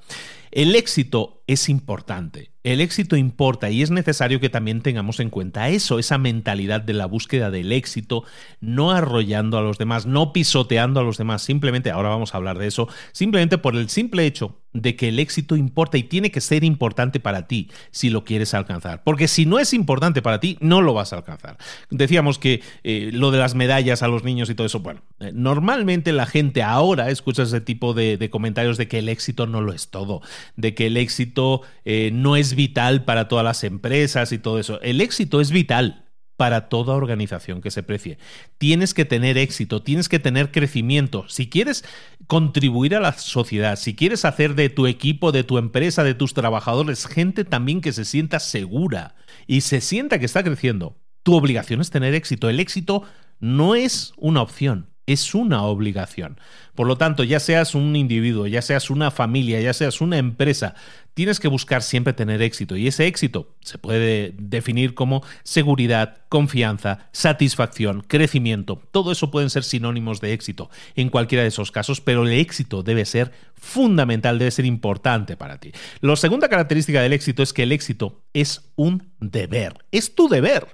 el 0.55 0.73
éxito 0.77 1.43
es 1.47 1.67
importante. 1.67 2.51
El 2.63 2.79
éxito 2.79 3.17
importa 3.17 3.69
y 3.69 3.81
es 3.81 3.91
necesario 3.91 4.39
que 4.39 4.49
también 4.49 4.81
tengamos 4.81 5.19
en 5.19 5.29
cuenta 5.29 5.67
eso, 5.67 5.99
esa 5.99 6.17
mentalidad 6.17 6.79
de 6.79 6.93
la 6.93 7.05
búsqueda 7.05 7.51
del 7.51 7.73
éxito, 7.73 8.23
no 8.61 8.91
arrollando 8.91 9.57
a 9.57 9.61
los 9.61 9.77
demás, 9.77 10.05
no 10.05 10.31
pisoteando 10.31 11.01
a 11.01 11.03
los 11.03 11.17
demás, 11.17 11.43
simplemente, 11.43 11.91
ahora 11.91 12.07
vamos 12.07 12.33
a 12.33 12.37
hablar 12.37 12.57
de 12.57 12.67
eso, 12.67 12.87
simplemente 13.11 13.57
por 13.57 13.75
el 13.75 13.89
simple 13.89 14.25
hecho 14.25 14.57
de 14.75 14.95
que 14.95 15.07
el 15.07 15.19
éxito 15.19 15.55
importa 15.55 15.97
y 15.97 16.03
tiene 16.03 16.31
que 16.31 16.41
ser 16.41 16.63
importante 16.63 17.19
para 17.19 17.47
ti 17.47 17.71
si 17.91 18.09
lo 18.09 18.25
quieres 18.25 18.53
alcanzar. 18.53 19.03
Porque 19.03 19.27
si 19.27 19.45
no 19.45 19.57
es 19.57 19.73
importante 19.73 20.21
para 20.21 20.39
ti, 20.39 20.57
no 20.59 20.81
lo 20.81 20.93
vas 20.93 21.13
a 21.13 21.17
alcanzar. 21.17 21.57
Decíamos 21.89 22.39
que 22.39 22.61
eh, 22.83 23.09
lo 23.13 23.31
de 23.31 23.39
las 23.39 23.55
medallas 23.55 24.03
a 24.03 24.09
los 24.09 24.23
niños 24.23 24.49
y 24.49 24.55
todo 24.55 24.67
eso, 24.67 24.81
bueno, 24.81 25.01
eh, 25.19 25.31
normalmente 25.33 26.11
la 26.11 26.25
gente 26.25 26.61
ahora 26.61 27.09
escucha 27.09 27.43
ese 27.43 27.61
tipo 27.61 27.93
de, 27.93 28.29
comentarios 28.29 28.77
de 28.77 28.87
que 28.87 28.99
el 28.99 29.07
éxito 29.07 29.47
no 29.47 29.61
lo 29.61 29.71
es 29.71 29.89
todo, 29.89 30.21
de 30.55 30.73
que 30.73 30.87
el 30.87 30.97
éxito 30.97 31.61
eh, 31.83 32.11
no 32.13 32.35
es 32.35 32.55
vital 32.55 33.05
para 33.05 33.27
todas 33.27 33.45
las 33.45 33.63
empresas 33.63 34.31
y 34.31 34.37
todo 34.37 34.59
eso. 34.59 34.81
El 34.81 35.01
éxito 35.01 35.41
es 35.41 35.51
vital, 35.51 36.05
para 36.37 36.67
toda 36.69 36.95
organización 36.95 37.61
que 37.61 37.71
se 37.71 37.83
precie. 37.83 38.17
Tienes 38.57 38.93
que 38.93 39.05
tener 39.05 39.37
éxito, 39.37 39.81
tienes 39.81 40.09
que 40.09 40.19
tener 40.19 40.51
crecimiento. 40.51 41.25
Si 41.29 41.49
quieres 41.49 41.85
contribuir 42.27 42.95
a 42.95 42.99
la 42.99 43.13
sociedad, 43.13 43.77
si 43.77 43.95
quieres 43.95 44.25
hacer 44.25 44.55
de 44.55 44.69
tu 44.69 44.87
equipo, 44.87 45.31
de 45.31 45.43
tu 45.43 45.57
empresa, 45.57 46.03
de 46.03 46.13
tus 46.13 46.33
trabajadores, 46.33 47.07
gente 47.07 47.45
también 47.45 47.81
que 47.81 47.93
se 47.93 48.05
sienta 48.05 48.39
segura 48.39 49.15
y 49.47 49.61
se 49.61 49.81
sienta 49.81 50.19
que 50.19 50.25
está 50.25 50.43
creciendo, 50.43 50.97
tu 51.23 51.35
obligación 51.35 51.81
es 51.81 51.89
tener 51.89 52.13
éxito. 52.13 52.49
El 52.49 52.59
éxito 52.59 53.03
no 53.39 53.75
es 53.75 54.13
una 54.17 54.41
opción, 54.41 54.89
es 55.07 55.35
una 55.35 55.63
obligación. 55.63 56.39
Por 56.73 56.87
lo 56.87 56.97
tanto, 56.97 57.23
ya 57.23 57.39
seas 57.39 57.75
un 57.75 57.95
individuo, 57.95 58.47
ya 58.47 58.61
seas 58.61 58.89
una 58.89 59.11
familia, 59.11 59.61
ya 59.61 59.73
seas 59.73 60.01
una 60.01 60.17
empresa, 60.17 60.75
tienes 61.13 61.39
que 61.39 61.47
buscar 61.47 61.81
siempre 61.81 62.13
tener 62.13 62.41
éxito. 62.41 62.75
Y 62.75 62.87
ese 62.87 63.07
éxito 63.07 63.55
se 63.61 63.77
puede 63.77 64.33
definir 64.37 64.93
como 64.93 65.23
seguridad, 65.43 66.17
confianza, 66.27 67.07
satisfacción, 67.13 68.03
crecimiento. 68.07 68.81
Todo 68.91 69.11
eso 69.11 69.31
pueden 69.31 69.49
ser 69.49 69.63
sinónimos 69.63 70.19
de 70.19 70.33
éxito 70.33 70.69
en 70.95 71.09
cualquiera 71.09 71.43
de 71.43 71.49
esos 71.49 71.71
casos, 71.71 72.01
pero 72.01 72.23
el 72.23 72.33
éxito 72.33 72.83
debe 72.83 73.05
ser 73.05 73.31
fundamental, 73.55 74.37
debe 74.37 74.51
ser 74.51 74.65
importante 74.65 75.37
para 75.37 75.59
ti. 75.59 75.71
La 76.01 76.15
segunda 76.17 76.49
característica 76.49 77.01
del 77.01 77.13
éxito 77.13 77.41
es 77.41 77.53
que 77.53 77.63
el 77.63 77.71
éxito 77.71 78.21
es 78.33 78.69
un 78.75 79.13
deber. 79.19 79.85
Es 79.91 80.13
tu 80.13 80.27
deber. 80.27 80.67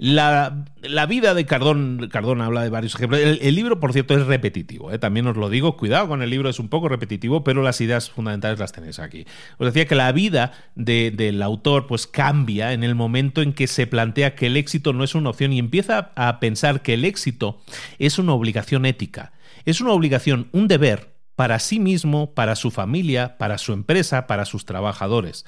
La, 0.00 0.64
vida 1.08 1.34
de 1.34 1.44
Cardón, 1.44 2.08
Cardón 2.08 2.40
habla 2.40 2.62
de 2.62 2.70
varios 2.70 2.94
ejemplos. 2.94 3.20
El, 3.20 3.54
libro, 3.56 3.80
por 3.80 3.92
cierto, 3.92 4.14
es 4.14 4.24
repetitivo, 4.26 4.92
¿eh? 4.92 4.98
también 5.00 5.26
os 5.26 5.36
lo 5.36 5.50
digo. 5.50 5.76
Cuidado 5.76 6.06
con 6.06 6.22
el 6.22 6.30
libro, 6.30 6.48
es 6.48 6.60
un 6.60 6.68
poco 6.68 6.88
repetitivo, 6.88 7.42
pero 7.42 7.62
las 7.62 7.80
ideas 7.80 8.08
fundamentales 8.08 8.60
las 8.60 8.70
tenéis 8.70 9.00
aquí. 9.00 9.26
Os 9.58 9.66
decía 9.66 9.88
que 9.88 9.96
la 9.96 10.12
vida 10.12 10.52
del 10.76 11.42
autor 11.42 11.88
pues 11.88 12.06
cambia 12.06 12.72
en 12.72 12.84
el 12.84 12.94
momento 12.94 13.42
en 13.42 13.52
que 13.52 13.66
se 13.66 13.88
plantea 13.88 14.36
que 14.36 14.46
el 14.46 14.56
éxito 14.56 14.92
no 14.92 15.02
es 15.02 15.16
una 15.16 15.30
opción 15.30 15.52
y 15.52 15.58
empieza 15.58 16.12
a 16.14 16.38
pensar 16.38 16.80
que 16.82 16.94
el 16.94 17.04
éxito 17.04 17.60
es 17.98 18.20
una 18.20 18.34
obligación 18.34 18.86
ética. 18.86 19.32
Es 19.64 19.80
una 19.80 19.92
obligación, 19.92 20.48
un 20.52 20.68
deber 20.68 21.18
para 21.34 21.58
sí 21.58 21.80
mismo, 21.80 22.34
para 22.34 22.54
su 22.54 22.70
familia, 22.70 23.36
para 23.36 23.58
su 23.58 23.72
empresa, 23.72 24.28
para 24.28 24.44
sus 24.44 24.64
trabajadores. 24.64 25.44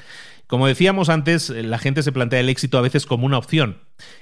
Como 0.47 0.67
decíamos 0.67 1.09
antes, 1.09 1.51
la 1.51 1.79
gente 1.79 2.03
se 2.03 2.11
plantea 2.11 2.41
el 2.41 2.49
éxito 2.49 2.79
a 2.79 2.81
veces 2.81 3.07
como 3.07 3.27
una 3.27 3.39
opción, 3.39 3.79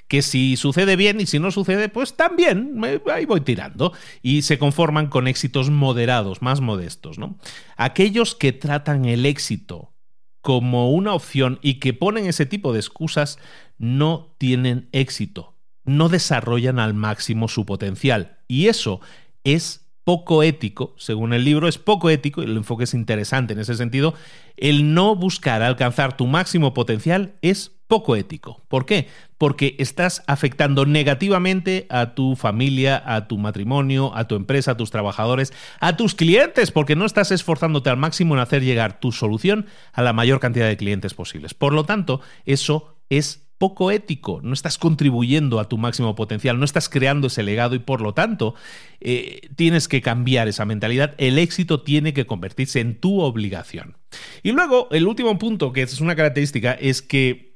que 0.06 0.22
si 0.22 0.56
sucede 0.56 0.96
bien 0.96 1.20
y 1.20 1.26
si 1.26 1.38
no 1.38 1.50
sucede, 1.50 1.88
pues 1.88 2.16
también, 2.16 2.80
ahí 3.12 3.26
voy 3.26 3.40
tirando, 3.40 3.92
y 4.22 4.42
se 4.42 4.58
conforman 4.58 5.08
con 5.08 5.28
éxitos 5.28 5.70
moderados, 5.70 6.42
más 6.42 6.60
modestos. 6.60 7.18
¿no? 7.18 7.38
Aquellos 7.76 8.34
que 8.34 8.52
tratan 8.52 9.04
el 9.04 9.26
éxito 9.26 9.92
como 10.40 10.90
una 10.92 11.14
opción 11.14 11.58
y 11.62 11.74
que 11.74 11.92
ponen 11.92 12.26
ese 12.26 12.46
tipo 12.46 12.72
de 12.72 12.78
excusas 12.78 13.38
no 13.76 14.34
tienen 14.38 14.88
éxito, 14.92 15.56
no 15.84 16.08
desarrollan 16.08 16.78
al 16.78 16.94
máximo 16.94 17.48
su 17.48 17.66
potencial, 17.66 18.38
y 18.48 18.68
eso 18.68 19.00
es 19.44 19.88
poco 20.04 20.42
ético, 20.42 20.94
según 20.96 21.34
el 21.34 21.44
libro, 21.44 21.68
es 21.68 21.76
poco 21.76 22.08
ético, 22.08 22.40
y 22.40 22.46
el 22.46 22.56
enfoque 22.56 22.84
es 22.84 22.94
interesante 22.94 23.52
en 23.52 23.58
ese 23.58 23.74
sentido, 23.74 24.14
el 24.56 24.94
no 24.94 25.14
buscar 25.14 25.60
alcanzar 25.60 26.16
tu 26.16 26.26
máximo 26.26 26.72
potencial 26.72 27.34
es 27.42 27.77
poco 27.88 28.14
ético. 28.14 28.62
¿Por 28.68 28.86
qué? 28.86 29.08
Porque 29.38 29.74
estás 29.78 30.22
afectando 30.26 30.84
negativamente 30.84 31.86
a 31.88 32.14
tu 32.14 32.36
familia, 32.36 33.02
a 33.04 33.26
tu 33.26 33.38
matrimonio, 33.38 34.14
a 34.14 34.28
tu 34.28 34.36
empresa, 34.36 34.72
a 34.72 34.76
tus 34.76 34.90
trabajadores, 34.90 35.52
a 35.80 35.96
tus 35.96 36.14
clientes, 36.14 36.70
porque 36.70 36.96
no 36.96 37.06
estás 37.06 37.32
esforzándote 37.32 37.90
al 37.90 37.96
máximo 37.96 38.34
en 38.34 38.40
hacer 38.40 38.62
llegar 38.62 39.00
tu 39.00 39.10
solución 39.10 39.66
a 39.92 40.02
la 40.02 40.12
mayor 40.12 40.38
cantidad 40.38 40.68
de 40.68 40.76
clientes 40.76 41.14
posibles. 41.14 41.54
Por 41.54 41.72
lo 41.72 41.84
tanto, 41.84 42.20
eso 42.44 42.94
es 43.08 43.48
poco 43.56 43.90
ético, 43.90 44.40
no 44.42 44.54
estás 44.54 44.78
contribuyendo 44.78 45.58
a 45.58 45.68
tu 45.68 45.78
máximo 45.78 46.14
potencial, 46.14 46.58
no 46.58 46.64
estás 46.64 46.88
creando 46.88 47.26
ese 47.26 47.42
legado 47.42 47.74
y 47.74 47.80
por 47.80 48.00
lo 48.00 48.14
tanto 48.14 48.54
eh, 49.00 49.48
tienes 49.56 49.88
que 49.88 50.00
cambiar 50.00 50.46
esa 50.46 50.64
mentalidad. 50.64 51.14
El 51.18 51.38
éxito 51.38 51.80
tiene 51.82 52.12
que 52.14 52.24
convertirse 52.24 52.78
en 52.78 53.00
tu 53.00 53.20
obligación. 53.20 53.96
Y 54.44 54.52
luego, 54.52 54.88
el 54.92 55.08
último 55.08 55.38
punto, 55.38 55.72
que 55.72 55.82
es 55.82 56.00
una 56.00 56.14
característica, 56.14 56.72
es 56.72 57.02
que 57.02 57.47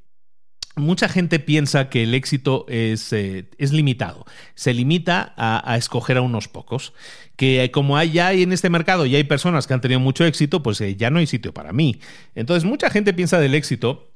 Mucha 0.75 1.09
gente 1.09 1.39
piensa 1.39 1.91
que 1.91 2.05
el 2.05 2.15
éxito 2.15 2.65
es, 2.69 3.13
eh, 3.13 3.51
es 3.59 3.73
limitado, 3.73 4.25
se 4.55 4.73
limita 4.73 5.35
a, 5.37 5.77
escoger 5.77 6.17
a 6.17 6.23
unos 6.23 6.49
pocos, 6.49 6.95
que 7.37 7.71
como 7.73 7.99
hay 7.99 8.13
ya 8.13 8.33
en 8.33 8.53
este 8.53 8.71
mercado 8.71 9.05
y 9.05 9.15
hay 9.15 9.25
personas 9.25 9.67
que 9.67 9.75
han 9.75 9.83
tenido 9.83 10.01
mucho 10.01 10.25
éxito, 10.25 10.63
pues 10.63 10.81
eh, 10.81 10.97
ya 10.97 11.11
no 11.11 11.19
hay 11.19 11.27
sitio 11.27 11.53
para 11.53 11.75
mí. 11.75 12.01
Entonces 12.35 12.65
mucha 12.65 12.89
gente 12.89 13.13
piensa 13.13 13.39
del 13.39 13.55
éxito 13.55 14.13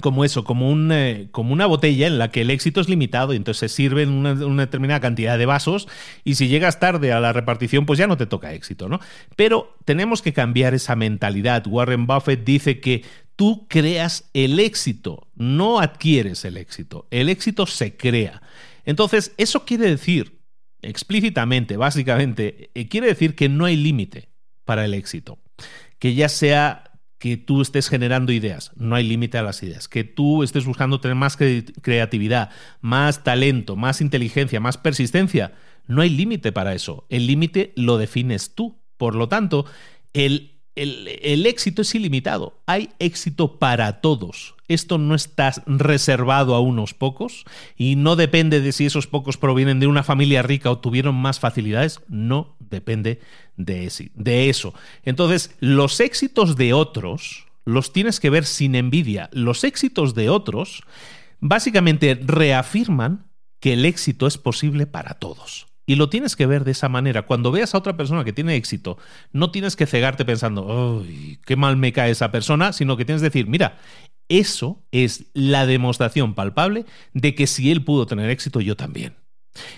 como 0.00 0.24
eso, 0.24 0.44
como, 0.44 0.70
un, 0.70 0.90
eh, 0.92 1.28
como 1.30 1.52
una 1.52 1.66
botella 1.66 2.06
en 2.06 2.18
la 2.18 2.30
que 2.30 2.40
el 2.40 2.50
éxito 2.50 2.80
es 2.80 2.88
limitado 2.88 3.32
y 3.32 3.36
entonces 3.36 3.70
se 3.70 3.74
sirven 3.74 4.10
una, 4.10 4.32
una, 4.32 4.66
determinada 4.66 5.00
cantidad 5.00 5.38
de 5.38 5.46
vasos 5.46 5.88
y 6.24 6.34
si 6.34 6.48
llegas 6.48 6.80
tarde 6.80 7.12
a 7.12 7.20
la 7.20 7.32
repartición 7.32 7.86
pues 7.86 7.98
ya 7.98 8.08
no 8.08 8.16
te 8.16 8.26
toca 8.26 8.52
éxito, 8.54 8.88
¿no? 8.88 8.98
Pero 9.36 9.76
tenemos 9.84 10.20
que 10.20 10.32
cambiar 10.32 10.74
esa 10.74 10.96
mentalidad. 10.96 11.64
Warren 11.66 12.06
Buffett 12.06 12.44
dice 12.44 12.80
que 12.80 13.04
tú 13.36 13.66
creas 13.68 14.30
el 14.32 14.60
éxito, 14.60 15.28
no 15.34 15.80
adquieres 15.80 16.44
el 16.44 16.56
éxito, 16.56 17.08
el 17.10 17.28
éxito 17.28 17.66
se 17.66 17.96
crea. 17.96 18.42
Entonces, 18.84 19.34
eso 19.38 19.64
quiere 19.64 19.88
decir, 19.88 20.40
explícitamente, 20.82 21.76
básicamente, 21.76 22.70
eh, 22.74 22.88
quiere 22.88 23.08
decir 23.08 23.34
que 23.34 23.48
no 23.48 23.64
hay 23.64 23.76
límite 23.76 24.28
para 24.64 24.84
el 24.84 24.94
éxito. 24.94 25.38
Que 25.98 26.14
ya 26.14 26.28
sea 26.28 26.90
que 27.18 27.36
tú 27.38 27.62
estés 27.62 27.88
generando 27.88 28.32
ideas, 28.32 28.72
no 28.76 28.96
hay 28.96 29.04
límite 29.04 29.38
a 29.38 29.42
las 29.42 29.62
ideas, 29.62 29.88
que 29.88 30.04
tú 30.04 30.42
estés 30.42 30.66
buscando 30.66 31.00
tener 31.00 31.14
más 31.14 31.38
creatividad, 31.38 32.50
más 32.82 33.24
talento, 33.24 33.76
más 33.76 34.02
inteligencia, 34.02 34.60
más 34.60 34.76
persistencia, 34.76 35.54
no 35.86 36.02
hay 36.02 36.10
límite 36.10 36.52
para 36.52 36.74
eso. 36.74 37.06
El 37.08 37.26
límite 37.26 37.72
lo 37.76 37.98
defines 37.98 38.54
tú. 38.54 38.82
Por 38.96 39.14
lo 39.14 39.28
tanto, 39.28 39.66
el 40.12 40.53
el, 40.76 41.46
éxito 41.46 41.82
es 41.82 41.94
ilimitado. 41.94 42.60
Hay 42.66 42.90
éxito 42.98 43.58
para 43.58 44.00
todos. 44.00 44.54
Esto 44.66 44.98
no 44.98 45.14
está 45.14 45.52
reservado 45.66 46.54
a 46.54 46.60
unos 46.60 46.94
pocos 46.94 47.44
y 47.76 47.96
no 47.96 48.16
depende 48.16 48.60
de 48.60 48.72
si 48.72 48.86
esos 48.86 49.06
pocos 49.06 49.36
provienen 49.36 49.78
de 49.78 49.86
una 49.86 50.02
familia 50.02 50.42
rica 50.42 50.70
o 50.70 50.78
tuvieron 50.78 51.14
más 51.14 51.38
facilidades. 51.38 52.00
No 52.08 52.56
depende 52.58 53.20
de, 53.56 54.48
eso. 54.48 54.74
Entonces, 55.04 55.54
los 55.60 56.00
éxitos 56.00 56.56
de 56.56 56.72
otros 56.72 57.46
los 57.64 57.92
tienes 57.92 58.20
que 58.20 58.30
ver 58.30 58.44
sin 58.44 58.74
envidia. 58.74 59.30
Los 59.32 59.64
éxitos 59.64 60.14
de 60.14 60.28
otros 60.28 60.82
básicamente 61.40 62.18
reafirman 62.20 63.30
que 63.60 63.74
el 63.74 63.84
éxito 63.84 64.26
es 64.26 64.38
posible 64.38 64.86
para 64.86 65.14
todos. 65.14 65.66
Y 65.86 65.96
lo 65.96 66.08
tienes 66.08 66.36
que 66.36 66.46
ver 66.46 66.64
de 66.64 66.70
esa 66.70 66.88
manera. 66.88 67.22
Cuando 67.22 67.52
veas 67.52 67.74
a 67.74 67.78
otra 67.78 67.96
persona 67.96 68.24
que 68.24 68.32
tiene 68.32 68.56
éxito, 68.56 68.96
no 69.32 69.50
tienes 69.50 69.76
que 69.76 69.86
cegarte 69.86 70.24
pensando, 70.24 71.02
¡ay, 71.02 71.38
qué 71.44 71.56
mal 71.56 71.76
me 71.76 71.92
cae 71.92 72.10
esa 72.10 72.30
persona! 72.30 72.72
Sino 72.72 72.96
que 72.96 73.04
tienes 73.04 73.20
que 73.20 73.28
decir, 73.28 73.46
mira, 73.46 73.78
eso 74.28 74.82
es 74.92 75.26
la 75.34 75.66
demostración 75.66 76.34
palpable 76.34 76.86
de 77.12 77.34
que 77.34 77.46
si 77.46 77.70
él 77.70 77.84
pudo 77.84 78.06
tener 78.06 78.30
éxito, 78.30 78.60
yo 78.60 78.76
también. 78.76 79.16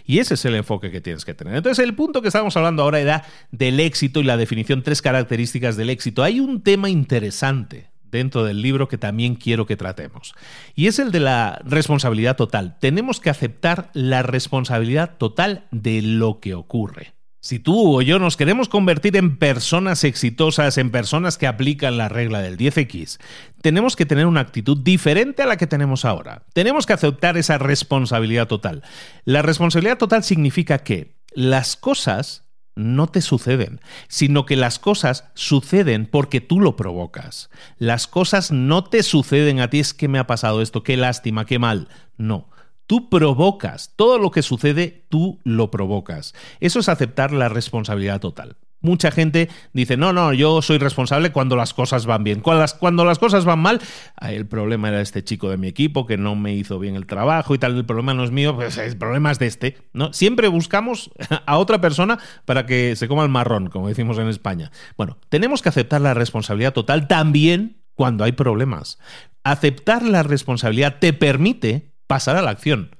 Y 0.06 0.20
ese 0.20 0.34
es 0.34 0.44
el 0.44 0.54
enfoque 0.54 0.90
que 0.90 1.00
tienes 1.00 1.24
que 1.24 1.34
tener. 1.34 1.54
Entonces, 1.54 1.84
el 1.84 1.94
punto 1.94 2.22
que 2.22 2.28
estábamos 2.28 2.56
hablando 2.56 2.82
ahora 2.82 3.00
era 3.00 3.24
del 3.50 3.80
éxito 3.80 4.20
y 4.20 4.24
la 4.24 4.36
definición, 4.36 4.82
tres 4.82 5.02
características 5.02 5.76
del 5.76 5.90
éxito. 5.90 6.22
Hay 6.22 6.40
un 6.40 6.62
tema 6.62 6.88
interesante 6.88 7.90
dentro 8.10 8.44
del 8.44 8.62
libro 8.62 8.88
que 8.88 8.98
también 8.98 9.34
quiero 9.34 9.66
que 9.66 9.76
tratemos. 9.76 10.34
Y 10.74 10.86
es 10.86 10.98
el 10.98 11.12
de 11.12 11.20
la 11.20 11.60
responsabilidad 11.64 12.36
total. 12.36 12.76
Tenemos 12.80 13.20
que 13.20 13.30
aceptar 13.30 13.90
la 13.92 14.22
responsabilidad 14.22 15.16
total 15.16 15.66
de 15.70 16.02
lo 16.02 16.40
que 16.40 16.54
ocurre. 16.54 17.16
Si 17.46 17.60
tú 17.60 17.96
o 17.96 18.02
yo 18.02 18.18
nos 18.18 18.36
queremos 18.36 18.68
convertir 18.68 19.16
en 19.16 19.36
personas 19.36 20.02
exitosas, 20.02 20.78
en 20.78 20.90
personas 20.90 21.38
que 21.38 21.46
aplican 21.46 21.96
la 21.96 22.08
regla 22.08 22.40
del 22.40 22.56
10X, 22.56 23.20
tenemos 23.62 23.94
que 23.94 24.04
tener 24.04 24.26
una 24.26 24.40
actitud 24.40 24.76
diferente 24.76 25.44
a 25.44 25.46
la 25.46 25.56
que 25.56 25.68
tenemos 25.68 26.04
ahora. 26.04 26.42
Tenemos 26.54 26.86
que 26.86 26.94
aceptar 26.94 27.36
esa 27.36 27.56
responsabilidad 27.56 28.48
total. 28.48 28.82
La 29.24 29.42
responsabilidad 29.42 29.96
total 29.96 30.24
significa 30.24 30.78
que 30.78 31.14
las 31.34 31.76
cosas 31.76 32.45
no 32.76 33.08
te 33.08 33.22
suceden, 33.22 33.80
sino 34.06 34.46
que 34.46 34.54
las 34.54 34.78
cosas 34.78 35.24
suceden 35.34 36.06
porque 36.06 36.40
tú 36.40 36.60
lo 36.60 36.76
provocas. 36.76 37.50
Las 37.78 38.06
cosas 38.06 38.52
no 38.52 38.84
te 38.84 39.02
suceden 39.02 39.60
a 39.60 39.70
ti, 39.70 39.80
es 39.80 39.94
que 39.94 40.08
me 40.08 40.18
ha 40.18 40.26
pasado 40.26 40.62
esto, 40.62 40.82
qué 40.82 40.96
lástima, 40.96 41.46
qué 41.46 41.58
mal. 41.58 41.88
No. 42.16 42.48
Tú 42.86 43.08
provocas, 43.08 43.94
todo 43.96 44.18
lo 44.18 44.30
que 44.30 44.42
sucede, 44.42 45.04
tú 45.08 45.40
lo 45.42 45.72
provocas. 45.72 46.34
Eso 46.60 46.78
es 46.78 46.88
aceptar 46.88 47.32
la 47.32 47.48
responsabilidad 47.48 48.20
total. 48.20 48.56
Mucha 48.86 49.10
gente 49.10 49.48
dice, 49.72 49.96
no, 49.96 50.12
no, 50.12 50.32
yo 50.32 50.62
soy 50.62 50.78
responsable 50.78 51.32
cuando 51.32 51.56
las 51.56 51.74
cosas 51.74 52.06
van 52.06 52.22
bien. 52.22 52.40
Cuando 52.40 52.60
las, 52.60 52.74
cuando 52.74 53.04
las 53.04 53.18
cosas 53.18 53.44
van 53.44 53.58
mal, 53.58 53.80
el 54.20 54.46
problema 54.46 54.88
era 54.88 55.00
este 55.00 55.24
chico 55.24 55.50
de 55.50 55.56
mi 55.56 55.66
equipo 55.66 56.06
que 56.06 56.16
no 56.16 56.36
me 56.36 56.54
hizo 56.54 56.78
bien 56.78 56.94
el 56.94 57.06
trabajo 57.06 57.52
y 57.54 57.58
tal, 57.58 57.76
el 57.76 57.84
problema 57.84 58.14
no 58.14 58.22
es 58.22 58.30
mío, 58.30 58.54
pues 58.54 58.78
el 58.78 58.96
problema 58.96 59.32
es 59.32 59.40
de 59.40 59.48
este. 59.48 59.76
¿no? 59.92 60.12
Siempre 60.12 60.46
buscamos 60.46 61.10
a 61.46 61.58
otra 61.58 61.80
persona 61.80 62.18
para 62.44 62.64
que 62.64 62.94
se 62.94 63.08
coma 63.08 63.24
el 63.24 63.28
marrón, 63.28 63.68
como 63.68 63.88
decimos 63.88 64.18
en 64.18 64.28
España. 64.28 64.70
Bueno, 64.96 65.18
tenemos 65.28 65.62
que 65.62 65.68
aceptar 65.68 66.00
la 66.00 66.14
responsabilidad 66.14 66.72
total 66.72 67.08
también 67.08 67.82
cuando 67.94 68.22
hay 68.22 68.32
problemas. 68.32 68.98
Aceptar 69.42 70.02
la 70.02 70.22
responsabilidad 70.22 71.00
te 71.00 71.12
permite 71.12 71.92
pasar 72.06 72.36
a 72.36 72.42
la 72.42 72.52
acción 72.52 72.95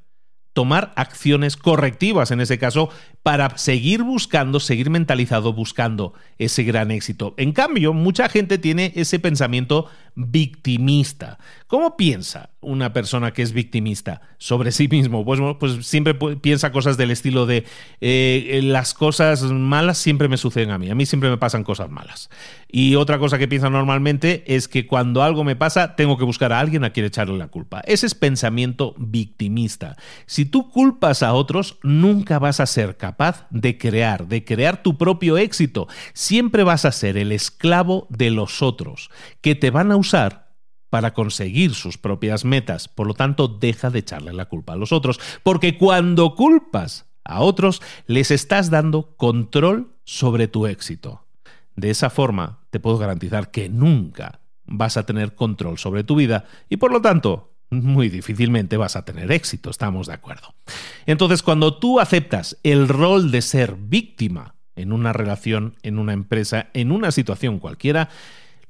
tomar 0.56 0.94
acciones 0.96 1.54
correctivas 1.54 2.30
en 2.30 2.40
ese 2.40 2.58
caso 2.58 2.88
para 3.22 3.58
seguir 3.58 4.02
buscando, 4.02 4.58
seguir 4.58 4.88
mentalizado 4.88 5.52
buscando 5.52 6.14
ese 6.38 6.62
gran 6.62 6.90
éxito. 6.90 7.34
En 7.36 7.52
cambio, 7.52 7.92
mucha 7.92 8.30
gente 8.30 8.56
tiene 8.56 8.90
ese 8.96 9.18
pensamiento 9.18 9.90
victimista. 10.16 11.38
¿Cómo 11.66 11.96
piensa 11.96 12.50
una 12.60 12.92
persona 12.92 13.32
que 13.32 13.42
es 13.42 13.52
victimista 13.52 14.22
sobre 14.38 14.72
sí 14.72 14.88
mismo? 14.88 15.24
Pues, 15.24 15.40
pues 15.60 15.86
siempre 15.86 16.14
piensa 16.14 16.72
cosas 16.72 16.96
del 16.96 17.10
estilo 17.10 17.44
de 17.44 17.64
eh, 18.00 18.60
las 18.64 18.94
cosas 18.94 19.42
malas 19.42 19.98
siempre 19.98 20.28
me 20.28 20.38
suceden 20.38 20.70
a 20.70 20.78
mí, 20.78 20.90
a 20.90 20.94
mí 20.94 21.06
siempre 21.06 21.28
me 21.28 21.36
pasan 21.36 21.64
cosas 21.64 21.90
malas. 21.90 22.30
Y 22.68 22.94
otra 22.94 23.18
cosa 23.18 23.38
que 23.38 23.46
piensa 23.46 23.68
normalmente 23.68 24.42
es 24.46 24.68
que 24.68 24.86
cuando 24.86 25.22
algo 25.22 25.44
me 25.44 25.54
pasa 25.54 25.96
tengo 25.96 26.16
que 26.16 26.24
buscar 26.24 26.52
a 26.52 26.60
alguien 26.60 26.84
a 26.84 26.90
quien 26.90 27.06
echarle 27.06 27.36
la 27.36 27.48
culpa. 27.48 27.82
Ese 27.86 28.06
es 28.06 28.14
pensamiento 28.14 28.94
victimista. 28.96 29.96
Si 30.24 30.46
tú 30.46 30.70
culpas 30.70 31.22
a 31.22 31.34
otros, 31.34 31.78
nunca 31.82 32.38
vas 32.38 32.60
a 32.60 32.66
ser 32.66 32.96
capaz 32.96 33.46
de 33.50 33.76
crear, 33.76 34.28
de 34.28 34.44
crear 34.44 34.82
tu 34.82 34.96
propio 34.96 35.36
éxito. 35.36 35.88
Siempre 36.14 36.64
vas 36.64 36.84
a 36.84 36.92
ser 36.92 37.18
el 37.18 37.32
esclavo 37.32 38.06
de 38.08 38.30
los 38.30 38.62
otros, 38.62 39.10
que 39.42 39.54
te 39.54 39.70
van 39.70 39.92
a 39.92 39.96
usar 39.96 40.05
para 40.90 41.14
conseguir 41.14 41.74
sus 41.74 41.98
propias 41.98 42.44
metas. 42.44 42.88
Por 42.88 43.06
lo 43.06 43.14
tanto, 43.14 43.48
deja 43.48 43.90
de 43.90 44.00
echarle 44.00 44.32
la 44.32 44.46
culpa 44.46 44.74
a 44.74 44.76
los 44.76 44.92
otros, 44.92 45.20
porque 45.42 45.76
cuando 45.76 46.34
culpas 46.34 47.06
a 47.24 47.40
otros, 47.40 47.82
les 48.06 48.30
estás 48.30 48.70
dando 48.70 49.16
control 49.16 49.94
sobre 50.04 50.48
tu 50.48 50.66
éxito. 50.66 51.26
De 51.74 51.90
esa 51.90 52.08
forma, 52.08 52.60
te 52.70 52.80
puedo 52.80 52.98
garantizar 52.98 53.50
que 53.50 53.68
nunca 53.68 54.40
vas 54.64 54.96
a 54.96 55.04
tener 55.06 55.34
control 55.34 55.78
sobre 55.78 56.04
tu 56.04 56.16
vida 56.16 56.44
y 56.68 56.78
por 56.78 56.92
lo 56.92 57.00
tanto 57.00 57.52
muy 57.70 58.08
difícilmente 58.08 58.76
vas 58.76 58.96
a 58.96 59.04
tener 59.04 59.32
éxito, 59.32 59.70
estamos 59.70 60.06
de 60.06 60.14
acuerdo. 60.14 60.54
Entonces, 61.04 61.42
cuando 61.42 61.78
tú 61.78 62.00
aceptas 62.00 62.58
el 62.62 62.88
rol 62.88 63.30
de 63.30 63.42
ser 63.42 63.74
víctima 63.76 64.54
en 64.76 64.92
una 64.92 65.12
relación, 65.12 65.74
en 65.82 65.98
una 65.98 66.12
empresa, 66.12 66.68
en 66.74 66.92
una 66.92 67.10
situación 67.10 67.58
cualquiera, 67.58 68.08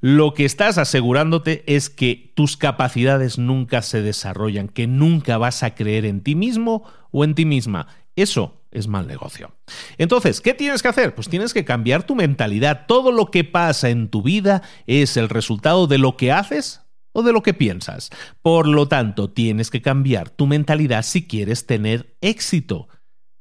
lo 0.00 0.34
que 0.34 0.44
estás 0.44 0.78
asegurándote 0.78 1.64
es 1.66 1.90
que 1.90 2.32
tus 2.34 2.56
capacidades 2.56 3.38
nunca 3.38 3.82
se 3.82 4.02
desarrollan, 4.02 4.68
que 4.68 4.86
nunca 4.86 5.38
vas 5.38 5.62
a 5.62 5.74
creer 5.74 6.04
en 6.04 6.20
ti 6.20 6.34
mismo 6.34 6.84
o 7.10 7.24
en 7.24 7.34
ti 7.34 7.44
misma. 7.44 7.88
Eso 8.14 8.62
es 8.70 8.88
mal 8.88 9.06
negocio. 9.06 9.54
Entonces, 9.98 10.40
¿qué 10.40 10.54
tienes 10.54 10.82
que 10.82 10.88
hacer? 10.88 11.14
Pues 11.14 11.28
tienes 11.28 11.54
que 11.54 11.64
cambiar 11.64 12.04
tu 12.04 12.14
mentalidad. 12.14 12.84
Todo 12.86 13.10
lo 13.10 13.30
que 13.30 13.44
pasa 13.44 13.88
en 13.88 14.08
tu 14.08 14.22
vida 14.22 14.62
es 14.86 15.16
el 15.16 15.28
resultado 15.28 15.86
de 15.86 15.98
lo 15.98 16.16
que 16.16 16.32
haces 16.32 16.82
o 17.12 17.22
de 17.22 17.32
lo 17.32 17.42
que 17.42 17.54
piensas. 17.54 18.10
Por 18.42 18.68
lo 18.68 18.88
tanto, 18.88 19.30
tienes 19.30 19.70
que 19.70 19.80
cambiar 19.80 20.28
tu 20.28 20.46
mentalidad 20.46 21.02
si 21.02 21.26
quieres 21.26 21.66
tener 21.66 22.14
éxito. 22.20 22.88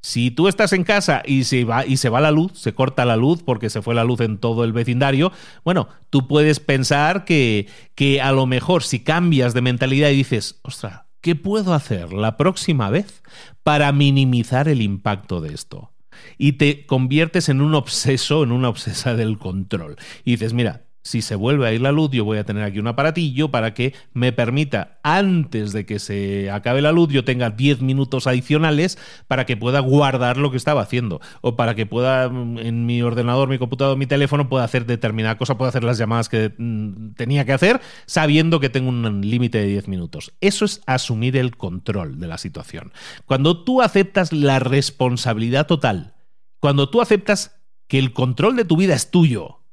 Si 0.05 0.29
tú 0.29 0.47
estás 0.47 0.71
en 0.71 0.83
casa 0.83 1.23
y 1.25 1.45
se, 1.45 1.63
va, 1.63 1.83
y 1.83 1.97
se 1.97 2.09
va 2.09 2.21
la 2.21 2.29
luz, 2.29 2.51
se 2.53 2.75
corta 2.75 3.05
la 3.05 3.15
luz 3.15 3.41
porque 3.41 3.71
se 3.71 3.81
fue 3.81 3.95
la 3.95 4.03
luz 4.03 4.19
en 4.19 4.37
todo 4.37 4.63
el 4.63 4.71
vecindario, 4.71 5.31
bueno, 5.63 5.89
tú 6.11 6.27
puedes 6.27 6.59
pensar 6.59 7.25
que, 7.25 7.67
que 7.95 8.21
a 8.21 8.31
lo 8.31 8.45
mejor 8.45 8.83
si 8.83 8.99
cambias 8.99 9.55
de 9.55 9.63
mentalidad 9.63 10.11
y 10.11 10.17
dices, 10.17 10.59
ostras, 10.61 11.05
¿qué 11.21 11.35
puedo 11.35 11.73
hacer 11.73 12.13
la 12.13 12.37
próxima 12.37 12.91
vez 12.91 13.23
para 13.63 13.91
minimizar 13.93 14.67
el 14.67 14.83
impacto 14.83 15.41
de 15.41 15.55
esto? 15.55 15.91
Y 16.37 16.51
te 16.53 16.85
conviertes 16.85 17.49
en 17.49 17.59
un 17.59 17.73
obseso, 17.73 18.43
en 18.43 18.51
una 18.51 18.69
obsesa 18.69 19.15
del 19.15 19.39
control. 19.39 19.95
Y 20.23 20.33
dices, 20.33 20.53
mira, 20.53 20.84
si 21.05 21.21
se 21.21 21.35
vuelve 21.35 21.67
a 21.67 21.71
ir 21.71 21.81
la 21.81 21.91
luz, 21.91 22.09
yo 22.09 22.25
voy 22.25 22.39
a 22.39 22.45
tener 22.45 22.63
aquí 22.63 22.79
un 22.79 22.87
aparatillo 22.87 23.51
para 23.51 23.75
que 23.75 23.93
me 24.13 24.33
permita, 24.33 24.97
antes 25.03 25.71
de 25.71 25.85
que 25.85 25.99
se 25.99 26.49
acabe 26.49 26.81
la 26.81 26.91
luz, 26.91 27.09
yo 27.09 27.23
tenga 27.23 27.51
10 27.51 27.81
minutos 27.81 28.25
adicionales 28.25 28.97
para 29.27 29.45
que 29.45 29.55
pueda 29.55 29.81
guardar 29.81 30.37
lo 30.37 30.49
que 30.49 30.57
estaba 30.57 30.81
haciendo. 30.81 31.21
O 31.41 31.55
para 31.55 31.75
que 31.75 31.85
pueda, 31.85 32.27
mm, 32.27 32.57
en 32.57 32.87
mi 32.87 33.03
ordenador, 33.03 33.47
mi 33.47 33.59
computador, 33.59 33.97
mi 33.97 34.07
teléfono, 34.07 34.49
pueda 34.49 34.63
hacer 34.63 34.87
determinada 34.87 35.37
cosa, 35.37 35.59
pueda 35.59 35.69
hacer 35.69 35.83
las 35.83 35.99
llamadas 35.99 36.27
que 36.27 36.55
mm, 36.57 37.13
tenía 37.13 37.45
que 37.45 37.53
hacer, 37.53 37.81
sabiendo 38.07 38.59
que 38.59 38.69
tengo 38.69 38.89
un 38.89 39.21
límite 39.21 39.59
de 39.59 39.67
10 39.67 39.87
minutos. 39.87 40.33
Eso 40.41 40.65
es 40.65 40.81
asumir 40.87 41.37
el 41.37 41.55
control 41.55 42.19
de 42.19 42.25
la 42.25 42.39
situación. 42.39 42.93
Cuando 43.27 43.63
tú 43.63 43.83
aceptas 43.83 44.33
la 44.33 44.57
responsabilidad 44.57 45.67
total, 45.67 46.15
cuando 46.59 46.89
tú 46.89 46.99
aceptas 46.99 47.61
que 47.87 47.99
el 47.99 48.11
control 48.11 48.55
de 48.55 48.65
tu 48.65 48.75
vida 48.75 48.95
es 48.95 49.11
tuyo, 49.11 49.64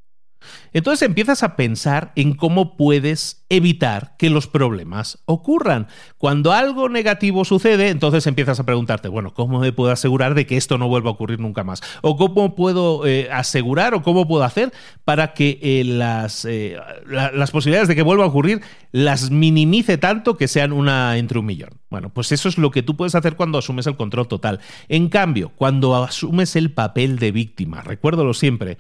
entonces 0.73 1.07
empiezas 1.07 1.43
a 1.43 1.57
pensar 1.57 2.13
en 2.17 2.35
cómo 2.35 2.77
puedes 2.77 3.45
evitar 3.49 4.17
que 4.17 4.31
los 4.31 4.47
problemas 4.47 5.19
ocurran. 5.27 5.89
Cuando 6.17 6.53
algo 6.53 6.89
negativo 6.89 7.45
sucede, 7.45 7.91
entonces 7.91 8.27
empiezas 8.27 8.59
a 8.59 8.65
preguntarte, 8.65 9.09
bueno, 9.09 9.35
¿cómo 9.35 9.59
me 9.59 9.73
puedo 9.73 9.93
asegurar 9.93 10.35
de 10.35 10.47
que 10.47 10.57
esto 10.57 10.79
no 10.79 10.89
vuelva 10.89 11.11
a 11.11 11.13
ocurrir 11.13 11.39
nunca 11.39 11.63
más? 11.63 11.83
¿O 12.01 12.17
cómo 12.17 12.55
puedo 12.55 13.07
eh, 13.07 13.29
asegurar 13.31 13.95
o 13.95 14.03
cómo 14.03 14.27
puedo 14.27 14.45
hacer 14.45 14.73
para 15.05 15.35
que 15.35 15.59
eh, 15.63 15.85
las, 15.85 16.47
eh, 16.47 16.79
las 17.07 17.51
posibilidades 17.51 17.89
de 17.89 17.95
que 17.95 18.03
vuelva 18.03 18.25
a 18.25 18.29
ocurrir 18.29 18.63
las 18.91 19.31
minimice 19.31 19.99
tanto 19.99 20.37
que 20.37 20.49
sean 20.49 20.73
una 20.73 21.19
entre 21.19 21.39
un 21.39 21.47
millón? 21.47 21.71
Bueno, 21.91 22.09
pues 22.09 22.33
eso 22.33 22.49
es 22.49 22.57
lo 22.57 22.71
que 22.71 22.83
tú 22.83 22.97
puedes 22.97 23.15
hacer 23.15 23.37
cuando 23.37 23.59
asumes 23.59 23.87
el 23.87 23.97
control 23.97 24.27
total. 24.27 24.61
En 24.89 25.11
cambio, 25.11 25.53
cuando 25.57 25.95
asumes 26.03 26.57
el 26.57 26.73
papel 26.73 27.19
de 27.19 27.33
víctima, 27.33 27.83
recuérdalo 27.83 28.33
siempre, 28.33 28.79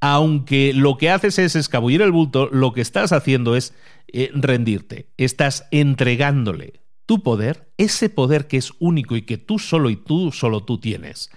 aunque 0.00 0.72
lo 0.74 0.96
que 0.96 1.10
haces 1.10 1.38
es 1.38 1.56
escabullir 1.56 2.02
el 2.02 2.12
bulto, 2.12 2.48
lo 2.50 2.72
que 2.72 2.80
estás 2.80 3.12
haciendo 3.12 3.54
es 3.54 3.74
eh, 4.12 4.30
rendirte. 4.34 5.10
Estás 5.18 5.66
entregándole 5.70 6.80
tu 7.06 7.22
poder, 7.22 7.72
ese 7.76 8.08
poder 8.08 8.46
que 8.46 8.56
es 8.56 8.72
único 8.78 9.16
y 9.16 9.22
que 9.22 9.36
tú 9.36 9.58
solo 9.58 9.90
y 9.90 9.96
tú 9.96 10.32
solo 10.32 10.64
tú 10.64 10.78
tienes. 10.78 11.30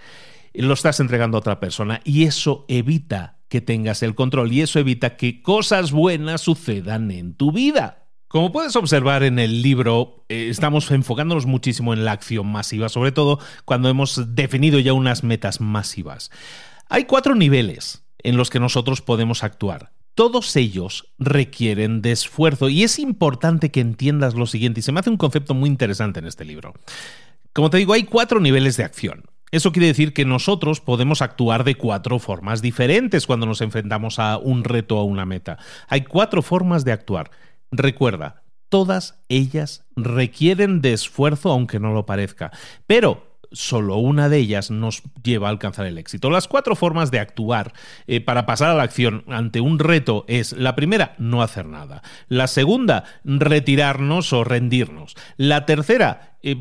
Lo 0.53 0.73
estás 0.73 0.99
entregando 0.99 1.37
a 1.37 1.39
otra 1.39 1.59
persona 1.59 1.99
y 2.03 2.23
eso 2.23 2.65
evita 2.67 3.39
que 3.49 3.59
tengas 3.59 4.01
el 4.01 4.15
control 4.15 4.51
y 4.51 4.61
eso 4.61 4.79
evita 4.79 5.17
que 5.17 5.41
cosas 5.41 5.91
buenas 5.91 6.41
sucedan 6.41 7.11
en 7.11 7.33
tu 7.35 7.51
vida. 7.51 8.07
Como 8.27 8.51
puedes 8.51 8.75
observar 8.75 9.23
en 9.23 9.37
el 9.39 9.61
libro, 9.61 10.25
eh, 10.29 10.47
estamos 10.49 10.89
enfocándonos 10.89 11.45
muchísimo 11.45 11.93
en 11.93 12.05
la 12.05 12.13
acción 12.13 12.47
masiva, 12.47 12.89
sobre 12.89 13.11
todo 13.11 13.39
cuando 13.65 13.89
hemos 13.89 14.35
definido 14.35 14.79
ya 14.79 14.93
unas 14.93 15.23
metas 15.23 15.59
masivas. 15.59 16.31
Hay 16.89 17.05
cuatro 17.05 17.35
niveles 17.35 18.03
en 18.23 18.37
los 18.37 18.49
que 18.49 18.59
nosotros 18.59 19.01
podemos 19.01 19.43
actuar. 19.43 19.91
Todos 20.15 20.55
ellos 20.55 21.13
requieren 21.17 22.01
de 22.01 22.11
esfuerzo 22.11 22.69
y 22.69 22.83
es 22.83 22.99
importante 22.99 23.71
que 23.71 23.79
entiendas 23.79 24.35
lo 24.35 24.45
siguiente, 24.45 24.79
y 24.79 24.83
se 24.83 24.91
me 24.91 24.99
hace 24.99 25.09
un 25.09 25.17
concepto 25.17 25.53
muy 25.53 25.69
interesante 25.69 26.19
en 26.19 26.27
este 26.27 26.45
libro. 26.45 26.73
Como 27.51 27.69
te 27.69 27.77
digo, 27.77 27.93
hay 27.93 28.03
cuatro 28.03 28.39
niveles 28.39 28.77
de 28.77 28.83
acción. 28.83 29.25
Eso 29.51 29.71
quiere 29.71 29.87
decir 29.87 30.13
que 30.13 30.25
nosotros 30.25 30.81
podemos 30.81 31.21
actuar 31.21 31.63
de 31.63 31.75
cuatro 31.75 32.17
formas 32.17 32.63
diferentes 32.63 33.27
cuando 33.27 33.45
nos 33.45 33.61
enfrentamos 33.61 34.17
a 34.17 34.39
un 34.39 34.63
reto 34.63 34.97
o 34.97 35.01
a 35.01 35.03
una 35.03 35.25
meta. 35.25 35.59
Hay 35.87 36.01
cuatro 36.01 36.41
formas 36.41 36.85
de 36.85 36.91
actuar. 36.91 37.29
Recuerda, 37.71 38.43
todas 38.69 39.19
ellas 39.29 39.85
requieren 39.95 40.81
de 40.81 40.93
esfuerzo 40.93 41.51
aunque 41.51 41.79
no 41.79 41.93
lo 41.93 42.07
parezca, 42.07 42.51
pero 42.87 43.32
solo 43.53 43.97
una 43.97 44.29
de 44.29 44.37
ellas 44.37 44.71
nos 44.71 45.03
lleva 45.23 45.47
a 45.47 45.51
alcanzar 45.51 45.85
el 45.85 45.97
éxito. 45.97 46.29
Las 46.29 46.47
cuatro 46.47 46.75
formas 46.75 47.11
de 47.11 47.19
actuar 47.19 47.73
eh, 48.07 48.19
para 48.21 48.45
pasar 48.45 48.69
a 48.69 48.75
la 48.75 48.83
acción 48.83 49.23
ante 49.27 49.61
un 49.61 49.79
reto 49.79 50.25
es 50.27 50.53
la 50.53 50.75
primera, 50.75 51.15
no 51.17 51.41
hacer 51.41 51.65
nada. 51.65 52.01
La 52.27 52.47
segunda, 52.47 53.05
retirarnos 53.23 54.33
o 54.33 54.43
rendirnos. 54.43 55.15
La 55.37 55.65
tercera, 55.65 56.37
eh, 56.41 56.57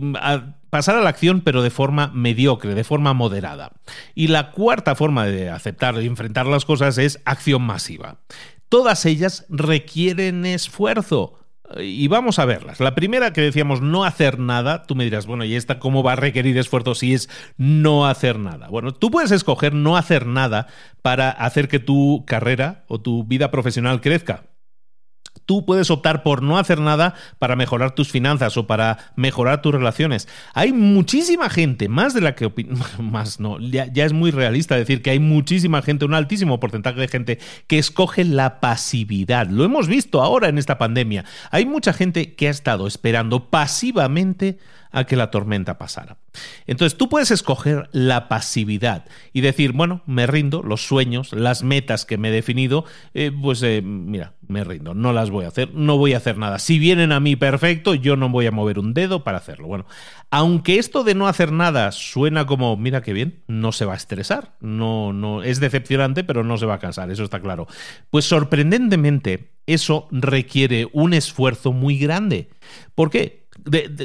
pasar 0.70 0.96
a 0.96 1.00
la 1.00 1.10
acción 1.10 1.40
pero 1.40 1.62
de 1.62 1.70
forma 1.70 2.10
mediocre, 2.14 2.74
de 2.74 2.84
forma 2.84 3.12
moderada. 3.14 3.72
Y 4.14 4.28
la 4.28 4.52
cuarta 4.52 4.94
forma 4.94 5.26
de 5.26 5.50
aceptar 5.50 6.00
y 6.02 6.06
enfrentar 6.06 6.46
las 6.46 6.64
cosas 6.64 6.98
es 6.98 7.20
acción 7.24 7.62
masiva. 7.62 8.18
Todas 8.68 9.04
ellas 9.04 9.44
requieren 9.50 10.46
esfuerzo. 10.46 11.41
Y 11.80 12.08
vamos 12.08 12.38
a 12.38 12.44
verlas. 12.44 12.80
La 12.80 12.94
primera 12.94 13.32
que 13.32 13.40
decíamos 13.40 13.80
no 13.80 14.04
hacer 14.04 14.38
nada, 14.38 14.82
tú 14.84 14.94
me 14.94 15.04
dirás, 15.04 15.26
bueno, 15.26 15.44
¿y 15.44 15.54
esta 15.54 15.78
cómo 15.78 16.02
va 16.02 16.12
a 16.12 16.16
requerir 16.16 16.58
esfuerzo 16.58 16.94
si 16.94 17.14
es 17.14 17.28
no 17.56 18.06
hacer 18.06 18.38
nada? 18.38 18.68
Bueno, 18.68 18.92
tú 18.92 19.10
puedes 19.10 19.30
escoger 19.30 19.74
no 19.74 19.96
hacer 19.96 20.26
nada 20.26 20.66
para 21.02 21.30
hacer 21.30 21.68
que 21.68 21.78
tu 21.78 22.24
carrera 22.26 22.84
o 22.88 23.00
tu 23.00 23.24
vida 23.24 23.50
profesional 23.50 24.00
crezca. 24.00 24.44
Tú 25.46 25.66
puedes 25.66 25.90
optar 25.90 26.22
por 26.22 26.42
no 26.42 26.58
hacer 26.58 26.80
nada 26.80 27.14
para 27.38 27.56
mejorar 27.56 27.94
tus 27.94 28.10
finanzas 28.10 28.56
o 28.56 28.66
para 28.66 29.12
mejorar 29.16 29.60
tus 29.60 29.74
relaciones. 29.74 30.28
Hay 30.54 30.72
muchísima 30.72 31.50
gente, 31.50 31.88
más 31.88 32.14
de 32.14 32.20
la 32.20 32.34
que 32.34 32.52
más 32.98 33.40
no, 33.40 33.58
ya, 33.58 33.86
es 33.94 34.12
muy 34.12 34.30
realista 34.30 34.76
decir 34.76 35.02
que 35.02 35.10
hay 35.10 35.18
muchísima 35.18 35.82
gente, 35.82 36.04
un 36.04 36.14
altísimo 36.14 36.60
porcentaje 36.60 37.00
de 37.00 37.08
gente 37.08 37.38
que 37.66 37.78
escoge 37.78 38.24
la 38.24 38.60
pasividad. 38.60 39.48
Lo 39.48 39.64
hemos 39.64 39.88
visto 39.88 40.22
ahora 40.22 40.48
en 40.48 40.58
esta 40.58 40.78
pandemia. 40.78 41.24
Hay 41.50 41.66
mucha 41.66 41.92
gente 41.92 42.34
que 42.34 42.48
ha 42.48 42.50
estado 42.50 42.86
esperando 42.86 43.50
pasivamente 43.50 44.58
a 44.92 45.04
que 45.04 45.16
la 45.16 45.30
tormenta 45.30 45.78
pasara. 45.78 46.18
Entonces 46.66 46.96
tú 46.96 47.08
puedes 47.08 47.30
escoger 47.30 47.88
la 47.92 48.28
pasividad 48.28 49.06
y 49.32 49.40
decir, 49.40 49.72
bueno, 49.72 50.02
me 50.06 50.26
rindo, 50.26 50.62
los 50.62 50.86
sueños, 50.86 51.32
las 51.32 51.62
metas 51.62 52.04
que 52.04 52.18
me 52.18 52.28
he 52.28 52.32
definido, 52.32 52.84
eh, 53.14 53.32
pues 53.32 53.62
eh, 53.62 53.82
mira, 53.82 54.34
me 54.52 54.62
rindo, 54.62 54.94
no 54.94 55.12
las 55.12 55.30
voy 55.30 55.44
a 55.44 55.48
hacer, 55.48 55.74
no 55.74 55.98
voy 55.98 56.14
a 56.14 56.18
hacer 56.18 56.38
nada. 56.38 56.60
Si 56.60 56.78
vienen 56.78 57.10
a 57.10 57.18
mí 57.18 57.34
perfecto, 57.34 57.94
yo 57.94 58.16
no 58.16 58.28
voy 58.28 58.46
a 58.46 58.52
mover 58.52 58.78
un 58.78 58.94
dedo 58.94 59.24
para 59.24 59.38
hacerlo. 59.38 59.66
Bueno, 59.66 59.86
aunque 60.30 60.78
esto 60.78 61.02
de 61.02 61.14
no 61.14 61.26
hacer 61.26 61.50
nada 61.50 61.90
suena 61.90 62.46
como, 62.46 62.76
mira 62.76 63.02
qué 63.02 63.12
bien, 63.12 63.42
no 63.48 63.72
se 63.72 63.84
va 63.84 63.94
a 63.94 63.96
estresar, 63.96 64.54
no, 64.60 65.12
no, 65.12 65.42
es 65.42 65.58
decepcionante, 65.58 66.22
pero 66.22 66.44
no 66.44 66.58
se 66.58 66.66
va 66.66 66.74
a 66.74 66.78
cansar, 66.78 67.10
eso 67.10 67.24
está 67.24 67.40
claro. 67.40 67.66
Pues 68.10 68.26
sorprendentemente, 68.26 69.50
eso 69.66 70.06
requiere 70.10 70.88
un 70.92 71.14
esfuerzo 71.14 71.72
muy 71.72 71.98
grande. 71.98 72.50
¿Por 72.94 73.10
qué? 73.10 73.41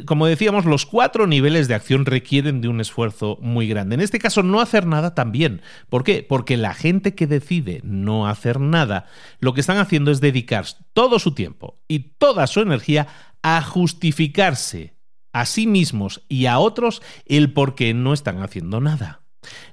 Como 0.05 0.27
decíamos, 0.27 0.65
los 0.65 0.85
cuatro 0.85 1.27
niveles 1.27 1.67
de 1.67 1.75
acción 1.75 2.05
requieren 2.05 2.61
de 2.61 2.67
un 2.67 2.81
esfuerzo 2.81 3.37
muy 3.41 3.67
grande. 3.67 3.95
En 3.95 4.01
este 4.01 4.19
caso, 4.19 4.43
no 4.43 4.61
hacer 4.61 4.85
nada 4.85 5.15
también. 5.15 5.61
¿Por 5.89 6.03
qué? 6.03 6.25
Porque 6.27 6.57
la 6.57 6.73
gente 6.73 7.15
que 7.15 7.27
decide 7.27 7.81
no 7.83 8.27
hacer 8.27 8.59
nada, 8.59 9.05
lo 9.39 9.53
que 9.53 9.61
están 9.61 9.77
haciendo 9.77 10.11
es 10.11 10.21
dedicar 10.21 10.65
todo 10.93 11.19
su 11.19 11.33
tiempo 11.33 11.79
y 11.87 11.99
toda 12.17 12.47
su 12.47 12.61
energía 12.61 13.07
a 13.41 13.61
justificarse 13.61 14.95
a 15.33 15.45
sí 15.45 15.67
mismos 15.67 16.23
y 16.27 16.47
a 16.47 16.59
otros 16.59 17.01
el 17.25 17.53
por 17.53 17.75
qué 17.75 17.93
no 17.93 18.13
están 18.13 18.41
haciendo 18.41 18.81
nada. 18.81 19.21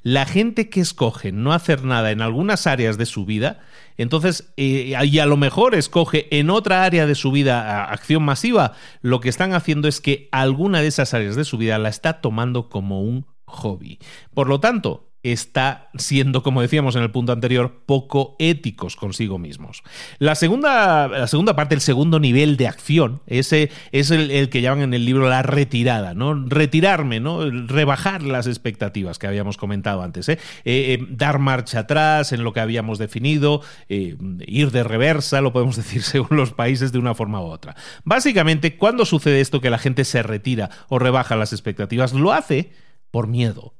La 0.02 0.26
gente 0.26 0.68
que 0.68 0.80
escoge 0.80 1.32
no 1.32 1.52
hacer 1.52 1.84
nada 1.84 2.10
en 2.10 2.20
algunas 2.20 2.66
áreas 2.66 2.98
de 2.98 3.06
su 3.06 3.24
vida, 3.24 3.60
entonces, 3.96 4.52
eh, 4.56 4.94
y 5.04 5.18
a 5.18 5.26
lo 5.26 5.36
mejor 5.36 5.74
escoge 5.74 6.26
en 6.36 6.50
otra 6.50 6.84
área 6.84 7.06
de 7.06 7.14
su 7.14 7.30
vida 7.30 7.84
acción 7.84 8.24
masiva, 8.24 8.72
lo 9.02 9.20
que 9.20 9.28
están 9.28 9.54
haciendo 9.54 9.88
es 9.88 10.00
que 10.00 10.28
alguna 10.32 10.80
de 10.80 10.88
esas 10.88 11.14
áreas 11.14 11.36
de 11.36 11.44
su 11.44 11.58
vida 11.58 11.78
la 11.78 11.88
está 11.88 12.20
tomando 12.20 12.68
como 12.68 13.02
un 13.02 13.26
hobby. 13.44 13.98
Por 14.34 14.48
lo 14.48 14.60
tanto, 14.60 15.13
está 15.24 15.88
siendo, 15.96 16.42
como 16.42 16.60
decíamos 16.60 16.96
en 16.96 17.02
el 17.02 17.10
punto 17.10 17.32
anterior, 17.32 17.82
poco 17.86 18.36
éticos 18.38 18.94
consigo 18.94 19.38
mismos. 19.38 19.82
La 20.18 20.34
segunda, 20.34 21.08
la 21.08 21.26
segunda 21.26 21.56
parte, 21.56 21.74
el 21.74 21.80
segundo 21.80 22.20
nivel 22.20 22.58
de 22.58 22.68
acción, 22.68 23.22
ese 23.26 23.70
es 23.90 24.10
el, 24.10 24.50
que 24.50 24.60
llaman 24.60 24.82
en 24.82 24.94
el 24.94 25.06
libro 25.06 25.28
la 25.28 25.42
retirada, 25.42 26.12
¿no? 26.12 26.34
Retirarme, 26.34 27.20
¿no? 27.20 27.50
Rebajar 27.50 28.22
las 28.22 28.46
expectativas 28.46 29.18
que 29.18 29.26
habíamos 29.26 29.56
comentado 29.56 30.02
antes, 30.02 30.28
¿eh? 30.28 30.38
Eh, 30.64 30.98
eh, 31.00 31.06
dar 31.08 31.38
marcha 31.38 31.80
atrás 31.80 32.32
en 32.32 32.44
lo 32.44 32.52
que 32.52 32.60
habíamos 32.60 32.98
definido, 32.98 33.62
ir 33.88 34.70
de 34.70 34.84
reversa, 34.84 35.40
lo 35.40 35.54
podemos 35.54 35.76
decir 35.78 36.02
según 36.02 36.36
los 36.36 36.52
países 36.52 36.92
de 36.92 36.98
una 36.98 37.14
forma 37.14 37.40
u 37.40 37.46
otra. 37.46 37.74
Básicamente, 38.04 38.76
cuando 38.76 39.06
sucede 39.06 39.40
esto 39.40 39.62
que 39.62 39.70
la 39.70 39.78
gente 39.78 40.04
se 40.04 40.22
retira 40.22 40.68
o 40.88 40.98
rebaja 40.98 41.34
las 41.34 41.54
expectativas, 41.54 42.12
lo 42.12 42.32
hace 42.32 42.72
por 43.10 43.26
miedo 43.26 43.73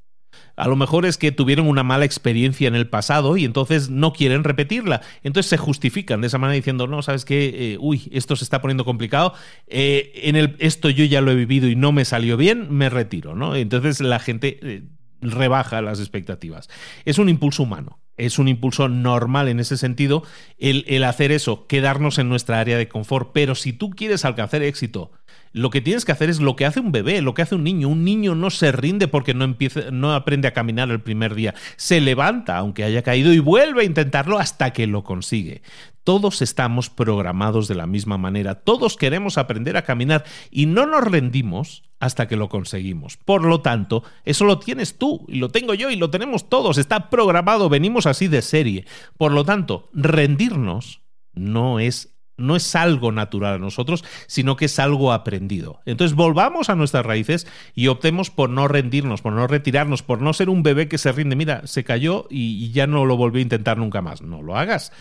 a 0.55 0.67
lo 0.67 0.75
mejor 0.75 1.05
es 1.05 1.17
que 1.17 1.31
tuvieron 1.31 1.67
una 1.67 1.83
mala 1.83 2.05
experiencia 2.05 2.67
en 2.67 2.75
el 2.75 2.87
pasado 2.87 3.37
y 3.37 3.45
entonces 3.45 3.89
no 3.89 4.13
quieren 4.13 4.43
repetirla. 4.43 5.01
Entonces 5.23 5.49
se 5.49 5.57
justifican 5.57 6.21
de 6.21 6.27
esa 6.27 6.37
manera 6.37 6.55
diciendo, 6.55 6.87
no, 6.87 7.01
sabes 7.01 7.25
qué, 7.25 7.73
eh, 7.73 7.77
uy, 7.79 8.09
esto 8.11 8.35
se 8.35 8.43
está 8.43 8.61
poniendo 8.61 8.85
complicado, 8.85 9.33
eh, 9.67 10.11
en 10.23 10.35
el, 10.35 10.55
esto 10.59 10.89
yo 10.89 11.05
ya 11.05 11.21
lo 11.21 11.31
he 11.31 11.35
vivido 11.35 11.67
y 11.67 11.75
no 11.75 11.91
me 11.91 12.05
salió 12.05 12.37
bien, 12.37 12.67
me 12.71 12.89
retiro, 12.89 13.35
¿no? 13.35 13.55
Entonces 13.55 14.01
la 14.01 14.19
gente 14.19 14.59
eh, 14.61 14.83
rebaja 15.21 15.81
las 15.81 15.99
expectativas. 15.99 16.69
Es 17.05 17.17
un 17.17 17.29
impulso 17.29 17.63
humano. 17.63 17.99
Es 18.17 18.39
un 18.39 18.47
impulso 18.47 18.87
normal 18.87 19.49
en 19.49 19.59
ese 19.59 19.75
sentido 19.75 20.23
el, 20.57 20.85
el 20.87 21.03
hacer 21.03 21.33
eso, 21.33 21.67
quedarnos 21.67 22.17
en 22.17 22.29
nuestra 22.29 22.61
área 22.61 22.77
de 22.77 22.87
confort. 22.87 23.31
Pero 23.33 23.55
si 23.55 23.73
tú 23.73 23.89
quieres 23.89 24.23
alcanzar 24.23 24.63
éxito, 24.63 25.11
lo 25.55 25.69
que 25.69 25.79
tienes 25.79 26.03
que 26.03 26.11
hacer 26.11 26.29
es 26.29 26.41
lo 26.41 26.57
que 26.57 26.65
hace 26.65 26.81
un 26.81 26.91
bebé, 26.91 27.21
lo 27.21 27.33
que 27.33 27.41
hace 27.41 27.55
un 27.55 27.63
niño. 27.63 27.87
Un 27.87 28.03
niño 28.03 28.35
no 28.35 28.49
se 28.49 28.73
rinde 28.73 29.07
porque 29.07 29.33
no, 29.33 29.45
empieza, 29.45 29.89
no 29.89 30.13
aprende 30.13 30.49
a 30.49 30.53
caminar 30.53 30.91
el 30.91 30.99
primer 30.99 31.33
día. 31.33 31.55
Se 31.77 32.01
levanta, 32.01 32.57
aunque 32.57 32.83
haya 32.83 33.03
caído, 33.03 33.31
y 33.31 33.39
vuelve 33.39 33.83
a 33.83 33.85
intentarlo 33.85 34.37
hasta 34.37 34.73
que 34.73 34.85
lo 34.85 35.05
consigue. 35.05 35.61
Todos 36.03 36.41
estamos 36.41 36.89
programados 36.89 37.69
de 37.69 37.75
la 37.75 37.87
misma 37.87 38.17
manera. 38.17 38.55
Todos 38.55 38.97
queremos 38.97 39.37
aprender 39.37 39.77
a 39.77 39.83
caminar 39.83 40.25
y 40.51 40.65
no 40.65 40.85
nos 40.85 41.05
rendimos 41.05 41.83
hasta 42.01 42.27
que 42.27 42.35
lo 42.35 42.49
conseguimos. 42.49 43.15
Por 43.15 43.45
lo 43.45 43.61
tanto, 43.61 44.03
eso 44.25 44.43
lo 44.43 44.59
tienes 44.59 44.97
tú 44.97 45.25
y 45.29 45.35
lo 45.35 45.51
tengo 45.51 45.73
yo 45.73 45.89
y 45.89 45.95
lo 45.95 46.09
tenemos 46.09 46.49
todos. 46.49 46.77
Está 46.77 47.09
programado, 47.09 47.69
venimos 47.69 48.07
así 48.07 48.27
de 48.27 48.41
serie. 48.41 48.85
Por 49.17 49.31
lo 49.31 49.45
tanto, 49.45 49.89
rendirnos 49.93 51.01
no 51.33 51.79
es 51.79 52.14
no 52.37 52.55
es 52.55 52.75
algo 52.75 53.11
natural 53.11 53.55
a 53.55 53.59
nosotros, 53.59 54.03
sino 54.27 54.55
que 54.55 54.65
es 54.65 54.79
algo 54.79 55.13
aprendido. 55.13 55.81
Entonces 55.85 56.15
volvamos 56.15 56.69
a 56.69 56.75
nuestras 56.75 57.05
raíces 57.05 57.47
y 57.73 57.87
optemos 57.87 58.29
por 58.29 58.49
no 58.49 58.67
rendirnos, 58.67 59.21
por 59.21 59.33
no 59.33 59.47
retirarnos, 59.47 60.03
por 60.03 60.21
no 60.21 60.33
ser 60.33 60.49
un 60.49 60.63
bebé 60.63 60.87
que 60.87 60.97
se 60.97 61.11
rinde. 61.11 61.35
Mira, 61.35 61.65
se 61.65 61.83
cayó 61.83 62.27
y, 62.29 62.71
ya 62.71 62.87
no 62.87 63.05
lo 63.05 63.17
volvió 63.17 63.39
a 63.39 63.43
intentar 63.43 63.77
nunca 63.77 64.01
más. 64.01 64.21
No 64.21 64.41
lo 64.41 64.57
hagas. 64.57 64.91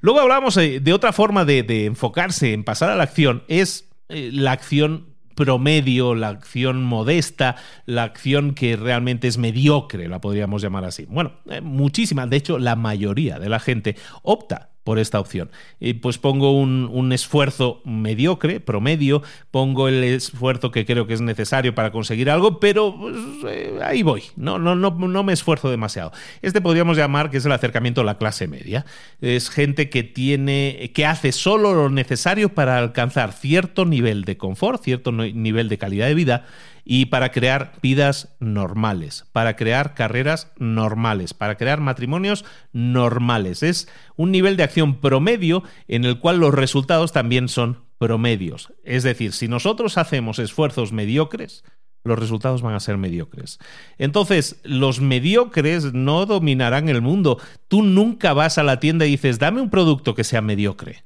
Luego 0.00 0.20
hablamos 0.20 0.54
de, 0.54 0.92
otra 0.92 1.12
forma 1.12 1.44
de, 1.44 1.86
enfocarse 1.86 2.52
en 2.52 2.64
pasar 2.64 2.90
a 2.90 2.96
la 2.96 3.04
acción, 3.04 3.42
es 3.48 3.88
eh, 4.08 4.30
la 4.32 4.52
acción 4.52 5.16
promedio, 5.34 6.14
la 6.14 6.28
acción 6.28 6.82
modesta, 6.84 7.56
la 7.84 8.04
acción 8.04 8.54
que 8.54 8.76
realmente 8.76 9.28
es 9.28 9.38
mediocre, 9.38 10.08
la 10.08 10.20
podríamos 10.20 10.62
llamar 10.62 10.84
así. 10.84 11.06
Bueno, 11.06 11.32
eh, 11.48 11.60
muchísima, 11.60 12.26
de 12.26 12.36
hecho 12.36 12.58
la 12.58 12.76
mayoría 12.76 13.38
de 13.38 13.48
la 13.48 13.58
gente 13.58 13.96
opta 14.22 14.70
por 14.86 15.00
esta 15.00 15.18
opción. 15.18 15.50
Y 15.80 15.94
pues 15.94 16.16
pongo 16.16 16.52
un, 16.52 17.12
esfuerzo 17.12 17.82
mediocre, 17.84 18.60
promedio, 18.60 19.20
pongo 19.50 19.88
el 19.88 20.04
esfuerzo 20.04 20.70
que 20.70 20.86
creo 20.86 21.08
que 21.08 21.14
es 21.14 21.20
necesario 21.20 21.74
para 21.74 21.90
conseguir 21.90 22.30
algo, 22.30 22.60
pero 22.60 22.96
pues, 22.96 23.16
eh, 23.48 23.80
ahí 23.82 24.04
voy, 24.04 24.22
no, 24.36 24.60
no, 24.60 24.76
no, 24.76 24.92
no 24.92 25.22
me 25.24 25.32
esfuerzo 25.32 25.70
demasiado. 25.70 26.12
Este 26.40 26.60
podríamos 26.60 26.96
llamar 26.96 27.30
que 27.30 27.38
es 27.38 27.44
el 27.44 27.50
acercamiento 27.50 28.02
a 28.02 28.04
la 28.04 28.16
clase 28.16 28.46
media. 28.46 28.86
Es 29.20 29.50
gente 29.50 29.90
que 29.90 30.04
tiene, 30.04 30.92
que 30.94 31.04
hace 31.04 31.32
solo 31.32 31.74
lo 31.74 31.90
necesario 31.90 32.54
para 32.54 32.78
alcanzar 32.78 33.32
cierto 33.32 33.86
nivel 33.86 34.22
de 34.22 34.36
confort, 34.36 34.84
cierto 34.84 35.10
nivel 35.10 35.68
de 35.68 35.78
calidad 35.78 36.06
de 36.06 36.14
vida 36.14 36.46
y 36.88 37.06
para 37.06 37.32
crear 37.32 37.72
vidas 37.82 38.36
normales, 38.38 39.26
para 39.32 39.56
crear 39.56 39.94
carreras 39.94 40.52
normales, 40.56 41.34
para 41.34 41.56
crear 41.56 41.80
matrimonios 41.80 42.44
normales. 42.72 43.64
Es 43.64 43.88
un 44.14 44.30
nivel 44.30 44.56
de 44.56 44.62
acción 44.62 45.00
promedio 45.00 45.64
en 45.88 46.04
el 46.04 46.20
cual 46.20 46.38
los 46.38 46.54
resultados 46.54 47.10
también 47.12 47.48
son 47.48 47.82
promedios. 47.98 48.72
Es 48.84 49.02
decir, 49.02 49.32
si 49.32 49.48
nosotros 49.48 49.98
hacemos 49.98 50.38
esfuerzos 50.38 50.92
mediocres, 50.92 51.64
los 52.04 52.20
resultados 52.20 52.62
van 52.62 52.74
a 52.74 52.80
ser 52.80 52.98
mediocres. 52.98 53.58
Entonces, 53.98 54.60
los 54.62 55.00
mediocres 55.00 55.92
no 55.92 56.24
dominarán 56.24 56.88
el 56.88 57.02
mundo. 57.02 57.40
Tú 57.66 57.82
nunca 57.82 58.32
vas 58.32 58.58
a 58.58 58.62
la 58.62 58.78
tienda 58.78 59.06
y 59.06 59.10
dices, 59.10 59.40
dame 59.40 59.60
un 59.60 59.70
producto 59.70 60.14
que 60.14 60.22
sea 60.22 60.40
mediocre. 60.40 61.04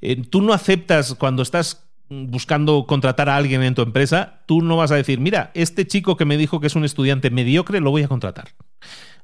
Eh, 0.00 0.22
tú 0.22 0.40
no 0.40 0.54
aceptas 0.54 1.14
cuando 1.16 1.42
estás 1.42 1.85
buscando 2.08 2.86
contratar 2.86 3.28
a 3.28 3.36
alguien 3.36 3.62
en 3.62 3.74
tu 3.74 3.82
empresa, 3.82 4.40
tú 4.46 4.62
no 4.62 4.76
vas 4.76 4.90
a 4.92 4.96
decir, 4.96 5.20
mira, 5.20 5.50
este 5.54 5.86
chico 5.86 6.16
que 6.16 6.24
me 6.24 6.36
dijo 6.36 6.60
que 6.60 6.68
es 6.68 6.76
un 6.76 6.84
estudiante 6.84 7.30
mediocre, 7.30 7.80
lo 7.80 7.90
voy 7.90 8.02
a 8.02 8.08
contratar. 8.08 8.48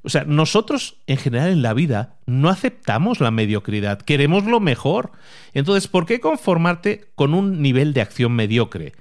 O 0.03 0.09
sea, 0.09 0.25
nosotros 0.25 0.97
en 1.07 1.17
general 1.17 1.51
en 1.51 1.63
la 1.63 1.75
vida 1.75 2.17
no 2.27 2.49
aceptamos 2.49 3.21
la 3.21 3.31
mediocridad, 3.31 4.03
queremos 4.03 4.45
lo 4.45 4.59
mejor. 4.59 5.13
Entonces, 5.55 5.87
¿por 5.87 6.07
qué 6.07 6.19
conformarte 6.19 7.07
con 7.15 7.35
un 7.35 7.63
nivel 7.63 7.93
de 7.93 8.01
acción 8.01 8.33
mediocre? 8.33 8.95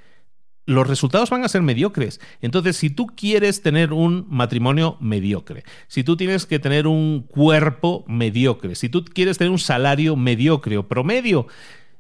Los 0.67 0.87
resultados 0.87 1.31
van 1.31 1.43
a 1.43 1.49
ser 1.49 1.63
mediocres. 1.63 2.21
Entonces, 2.39 2.77
si 2.77 2.91
tú 2.91 3.07
quieres 3.07 3.63
tener 3.63 3.93
un 3.93 4.27
matrimonio 4.29 4.95
mediocre, 4.99 5.63
si 5.87 6.03
tú 6.03 6.15
tienes 6.17 6.45
que 6.45 6.59
tener 6.59 6.85
un 6.85 7.25
cuerpo 7.27 8.05
mediocre, 8.07 8.75
si 8.75 8.87
tú 8.87 9.03
quieres 9.03 9.39
tener 9.39 9.51
un 9.51 9.59
salario 9.59 10.15
mediocre 10.15 10.77
o 10.77 10.87
promedio, 10.87 11.47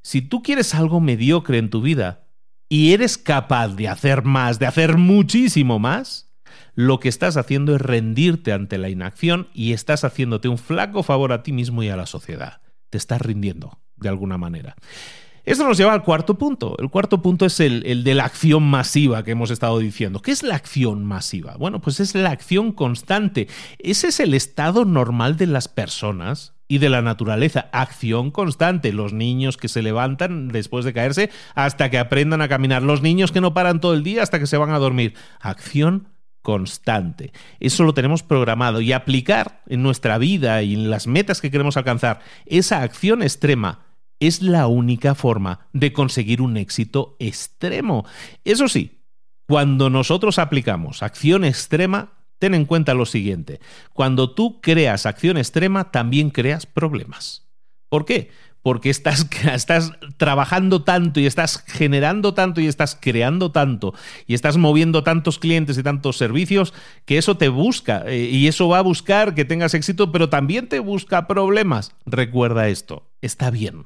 si 0.01 0.21
tú 0.21 0.41
quieres 0.41 0.73
algo 0.75 0.99
mediocre 0.99 1.57
en 1.57 1.69
tu 1.69 1.81
vida 1.81 2.27
y 2.69 2.93
eres 2.93 3.17
capaz 3.17 3.69
de 3.69 3.87
hacer 3.87 4.23
más, 4.23 4.59
de 4.59 4.65
hacer 4.65 4.97
muchísimo 4.97 5.79
más, 5.79 6.31
lo 6.73 6.99
que 6.99 7.09
estás 7.09 7.37
haciendo 7.37 7.75
es 7.75 7.81
rendirte 7.81 8.53
ante 8.53 8.77
la 8.77 8.89
inacción 8.89 9.49
y 9.53 9.73
estás 9.73 10.03
haciéndote 10.03 10.47
un 10.47 10.57
flaco 10.57 11.03
favor 11.03 11.33
a 11.33 11.43
ti 11.43 11.51
mismo 11.51 11.83
y 11.83 11.89
a 11.89 11.97
la 11.97 12.05
sociedad. 12.05 12.61
Te 12.89 12.97
estás 12.97 13.21
rindiendo, 13.21 13.79
de 13.97 14.09
alguna 14.09 14.37
manera. 14.37 14.75
Esto 15.43 15.67
nos 15.67 15.77
lleva 15.77 15.93
al 15.93 16.03
cuarto 16.03 16.37
punto. 16.37 16.75
El 16.79 16.89
cuarto 16.89 17.21
punto 17.21 17.45
es 17.45 17.59
el, 17.59 17.83
el, 17.85 18.03
de 18.03 18.13
la 18.13 18.25
acción 18.25 18.63
masiva 18.63 19.23
que 19.23 19.31
hemos 19.31 19.49
estado 19.49 19.79
diciendo. 19.79 20.21
¿Qué 20.21 20.31
es 20.31 20.43
la 20.43 20.55
acción 20.55 21.03
masiva? 21.03 21.55
Bueno, 21.57 21.81
pues 21.81 21.99
es 21.99 22.13
la 22.13 22.29
acción 22.29 22.71
constante. 22.71 23.47
Ese 23.79 24.09
es 24.09 24.19
el 24.19 24.33
estado 24.33 24.85
normal 24.85 25.37
de 25.37 25.47
las 25.47 25.67
personas 25.67 26.53
y 26.71 26.77
de 26.77 26.87
la 26.87 27.01
naturaleza. 27.01 27.67
Acción 27.73 28.31
constante. 28.31 28.93
Los 28.93 29.11
niños 29.11 29.57
que 29.57 29.67
se 29.67 29.81
levantan 29.81 30.47
después 30.47 30.85
de 30.85 30.93
caerse 30.93 31.29
hasta 31.53 31.89
que 31.89 31.97
aprendan 31.97 32.41
a 32.41 32.47
caminar. 32.47 32.81
Los 32.81 33.01
niños 33.01 33.33
que 33.33 33.41
no 33.41 33.53
paran 33.53 33.81
todo 33.81 33.93
el 33.93 34.03
día 34.03 34.23
hasta 34.23 34.39
que 34.39 34.47
se 34.47 34.55
van 34.55 34.69
a 34.71 34.79
dormir. 34.79 35.13
Acción 35.41 36.07
constante. 36.41 37.33
Eso 37.59 37.83
lo 37.83 37.93
tenemos 37.93 38.23
programado 38.23 38.79
y 38.79 38.93
aplicar 38.93 39.63
en 39.67 39.83
nuestra 39.83 40.17
vida 40.17 40.63
y 40.63 40.75
en 40.75 40.89
las 40.89 41.07
metas 41.07 41.41
que 41.41 41.51
queremos 41.51 41.75
alcanzar 41.75 42.21
esa 42.45 42.83
acción 42.83 43.21
extrema 43.21 43.79
es 44.21 44.41
la 44.41 44.67
única 44.67 45.13
forma 45.13 45.67
de 45.73 45.91
conseguir 45.91 46.41
un 46.41 46.55
éxito 46.55 47.17
extremo. 47.19 48.05
Eso 48.45 48.69
sí, 48.69 49.01
cuando 49.45 49.89
nosotros 49.89 50.39
aplicamos 50.39 51.03
acción 51.03 51.43
extrema, 51.43 52.20
ten 52.41 52.55
en 52.55 52.65
cuenta 52.65 52.95
lo 52.95 53.05
siguiente. 53.05 53.61
Cuando 53.93 54.31
tú 54.33 54.59
creas 54.61 55.05
acción 55.05 55.37
extrema, 55.37 55.91
también 55.91 56.31
creas 56.31 56.65
problemas. 56.65 57.47
¿Por 57.87 58.03
qué? 58.03 58.31
porque 58.61 58.89
estás, 58.91 59.27
trabajando 60.17 60.83
tanto 60.83 61.19
y 61.19 61.25
estás 61.25 61.63
generando 61.67 62.33
tanto 62.33 62.61
y 62.61 62.67
estás 62.67 62.97
creando 62.99 63.51
tanto 63.51 63.93
y 64.27 64.33
estás 64.33 64.57
moviendo 64.57 65.03
tantos 65.03 65.39
clientes 65.39 65.77
y 65.77 65.83
tantos 65.83 66.17
servicios 66.17 66.73
que 67.05 67.17
eso 67.17 67.37
te 67.37 67.49
busca 67.49 68.03
eh, 68.07 68.29
y 68.31 68.47
eso 68.47 68.67
va 68.67 68.79
a 68.79 68.83
buscar 68.83 69.35
que 69.35 69.45
tengas 69.45 69.73
éxito, 69.73 70.11
pero 70.11 70.29
también 70.29 70.67
te 70.67 70.79
busca 70.79 71.27
problemas. 71.27 71.95
Recuerda 72.05 72.69
esto, 72.69 73.09
está 73.21 73.49
bien. 73.49 73.85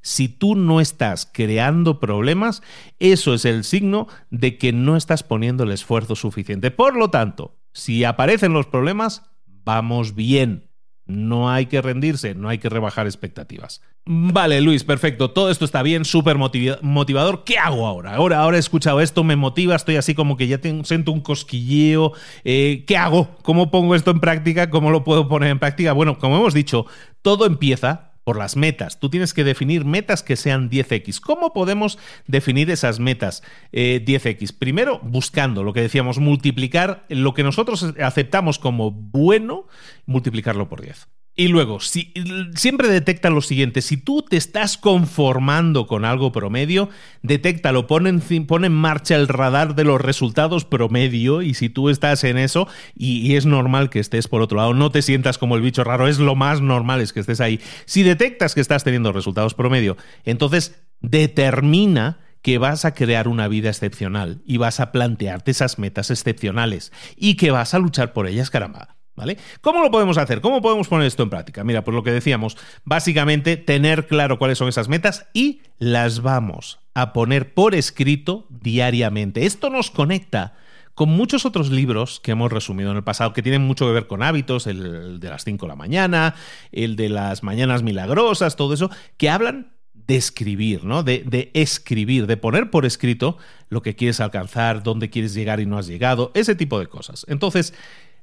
Si 0.00 0.28
tú 0.28 0.54
no 0.54 0.80
estás 0.80 1.28
creando 1.30 1.98
problemas, 1.98 2.62
eso 2.98 3.34
es 3.34 3.44
el 3.44 3.64
signo 3.64 4.06
de 4.30 4.56
que 4.56 4.72
no 4.72 4.96
estás 4.96 5.22
poniendo 5.22 5.64
el 5.64 5.72
esfuerzo 5.72 6.14
suficiente. 6.14 6.70
Por 6.70 6.96
lo 6.96 7.10
tanto, 7.10 7.56
si 7.78 8.04
aparecen 8.04 8.52
los 8.52 8.66
problemas, 8.66 9.22
vamos 9.46 10.14
bien. 10.14 10.68
No 11.06 11.48
hay 11.48 11.66
que 11.66 11.80
rendirse, 11.80 12.34
no 12.34 12.50
hay 12.50 12.58
que 12.58 12.68
rebajar 12.68 13.06
expectativas. 13.06 13.80
Vale, 14.04 14.60
Luis, 14.60 14.84
perfecto. 14.84 15.30
Todo 15.30 15.50
esto 15.50 15.64
está 15.64 15.82
bien, 15.82 16.04
súper 16.04 16.36
motivador. 16.36 17.44
¿Qué 17.44 17.56
hago 17.56 17.86
ahora? 17.86 18.14
ahora? 18.14 18.40
Ahora 18.40 18.56
he 18.58 18.60
escuchado 18.60 19.00
esto, 19.00 19.24
me 19.24 19.36
motiva, 19.36 19.74
estoy 19.74 19.96
así 19.96 20.14
como 20.14 20.36
que 20.36 20.48
ya 20.48 20.58
tengo, 20.58 20.84
siento 20.84 21.12
un 21.12 21.20
cosquilleo. 21.20 22.12
Eh, 22.44 22.84
¿Qué 22.86 22.96
hago? 22.98 23.36
¿Cómo 23.42 23.70
pongo 23.70 23.94
esto 23.94 24.10
en 24.10 24.20
práctica? 24.20 24.68
¿Cómo 24.68 24.90
lo 24.90 25.04
puedo 25.04 25.28
poner 25.28 25.50
en 25.50 25.58
práctica? 25.58 25.92
Bueno, 25.92 26.18
como 26.18 26.36
hemos 26.36 26.52
dicho, 26.52 26.84
todo 27.22 27.46
empieza 27.46 28.07
por 28.28 28.36
las 28.36 28.56
metas. 28.56 29.00
Tú 29.00 29.08
tienes 29.08 29.32
que 29.32 29.42
definir 29.42 29.86
metas 29.86 30.22
que 30.22 30.36
sean 30.36 30.68
10x. 30.68 31.18
¿Cómo 31.18 31.54
podemos 31.54 31.98
definir 32.26 32.70
esas 32.70 33.00
metas 33.00 33.42
10x? 33.72 34.50
Eh, 34.50 34.52
Primero, 34.58 35.00
buscando 35.02 35.64
lo 35.64 35.72
que 35.72 35.80
decíamos, 35.80 36.18
multiplicar 36.18 37.06
lo 37.08 37.32
que 37.32 37.42
nosotros 37.42 37.94
aceptamos 37.98 38.58
como 38.58 38.90
bueno, 38.90 39.66
multiplicarlo 40.04 40.68
por 40.68 40.82
10. 40.82 41.08
Y 41.40 41.46
luego, 41.46 41.78
si, 41.78 42.12
siempre 42.56 42.88
detecta 42.88 43.30
lo 43.30 43.40
siguiente, 43.42 43.80
si 43.80 43.96
tú 43.96 44.22
te 44.22 44.36
estás 44.36 44.76
conformando 44.76 45.86
con 45.86 46.04
algo 46.04 46.32
promedio, 46.32 46.88
detéctalo, 47.22 47.86
pone 47.86 48.10
en, 48.10 48.20
en 48.28 48.72
marcha 48.72 49.14
el 49.14 49.28
radar 49.28 49.76
de 49.76 49.84
los 49.84 50.00
resultados 50.00 50.64
promedio 50.64 51.40
y 51.42 51.54
si 51.54 51.68
tú 51.68 51.90
estás 51.90 52.24
en 52.24 52.38
eso 52.38 52.66
y, 52.96 53.20
y, 53.20 53.36
es 53.36 53.46
normal 53.46 53.88
que 53.88 54.00
estés 54.00 54.26
por 54.26 54.42
otro 54.42 54.56
lado, 54.56 54.74
no 54.74 54.90
te 54.90 55.00
sientas 55.00 55.38
como 55.38 55.54
el 55.54 55.62
bicho 55.62 55.84
raro, 55.84 56.08
es 56.08 56.18
lo 56.18 56.34
más 56.34 56.60
normal 56.60 57.00
es 57.00 57.12
que 57.12 57.20
estés 57.20 57.40
ahí. 57.40 57.60
Si 57.84 58.02
detectas 58.02 58.56
que 58.56 58.60
estás 58.60 58.82
teniendo 58.82 59.12
resultados 59.12 59.54
promedio, 59.54 59.96
entonces 60.24 60.82
determina 61.00 62.18
que 62.42 62.58
vas 62.58 62.84
a 62.84 62.94
crear 62.94 63.28
una 63.28 63.46
vida 63.46 63.68
excepcional 63.68 64.42
y 64.44 64.56
vas 64.56 64.80
a 64.80 64.90
plantearte 64.90 65.52
esas 65.52 65.78
metas 65.78 66.10
excepcionales 66.10 66.90
y 67.16 67.36
que 67.36 67.52
vas 67.52 67.74
a 67.74 67.78
luchar 67.78 68.12
por 68.12 68.26
ellas, 68.26 68.50
caramba. 68.50 68.97
¿Vale? 69.18 69.36
¿Cómo 69.60 69.82
lo 69.82 69.90
podemos 69.90 70.16
hacer? 70.16 70.40
¿Cómo 70.40 70.62
podemos 70.62 70.86
poner 70.86 71.08
esto 71.08 71.24
en 71.24 71.30
práctica? 71.30 71.64
Mira, 71.64 71.82
pues 71.82 71.92
lo 71.92 72.04
que 72.04 72.12
decíamos, 72.12 72.56
básicamente 72.84 73.56
tener 73.56 74.06
claro 74.06 74.38
cuáles 74.38 74.58
son 74.58 74.68
esas 74.68 74.88
metas 74.88 75.26
y 75.34 75.60
las 75.78 76.22
vamos 76.22 76.78
a 76.94 77.12
poner 77.12 77.52
por 77.52 77.74
escrito 77.74 78.46
diariamente. 78.48 79.44
Esto 79.44 79.70
nos 79.70 79.90
conecta 79.90 80.54
con 80.94 81.08
muchos 81.08 81.44
otros 81.44 81.70
libros 81.70 82.20
que 82.20 82.30
hemos 82.30 82.52
resumido 82.52 82.92
en 82.92 82.96
el 82.96 83.02
pasado, 83.02 83.32
que 83.32 83.42
tienen 83.42 83.62
mucho 83.62 83.86
que 83.86 83.92
ver 83.92 84.06
con 84.06 84.22
hábitos, 84.22 84.68
el 84.68 85.18
de 85.18 85.28
las 85.28 85.42
5 85.42 85.66
de 85.66 85.68
la 85.68 85.76
mañana, 85.76 86.36
el 86.70 86.94
de 86.94 87.08
las 87.08 87.42
mañanas 87.42 87.82
milagrosas, 87.82 88.54
todo 88.54 88.72
eso, 88.72 88.88
que 89.16 89.30
hablan 89.30 89.72
de 89.94 90.16
escribir, 90.16 90.84
¿no? 90.84 91.02
De, 91.02 91.24
de, 91.26 91.50
escribir, 91.54 92.26
de 92.28 92.36
poner 92.36 92.70
por 92.70 92.86
escrito 92.86 93.36
lo 93.68 93.82
que 93.82 93.96
quieres 93.96 94.20
alcanzar, 94.20 94.84
dónde 94.84 95.10
quieres 95.10 95.34
llegar 95.34 95.58
y 95.58 95.66
no 95.66 95.76
has 95.76 95.88
llegado, 95.88 96.30
ese 96.34 96.54
tipo 96.54 96.78
de 96.78 96.86
cosas. 96.86 97.26
Entonces, 97.28 97.74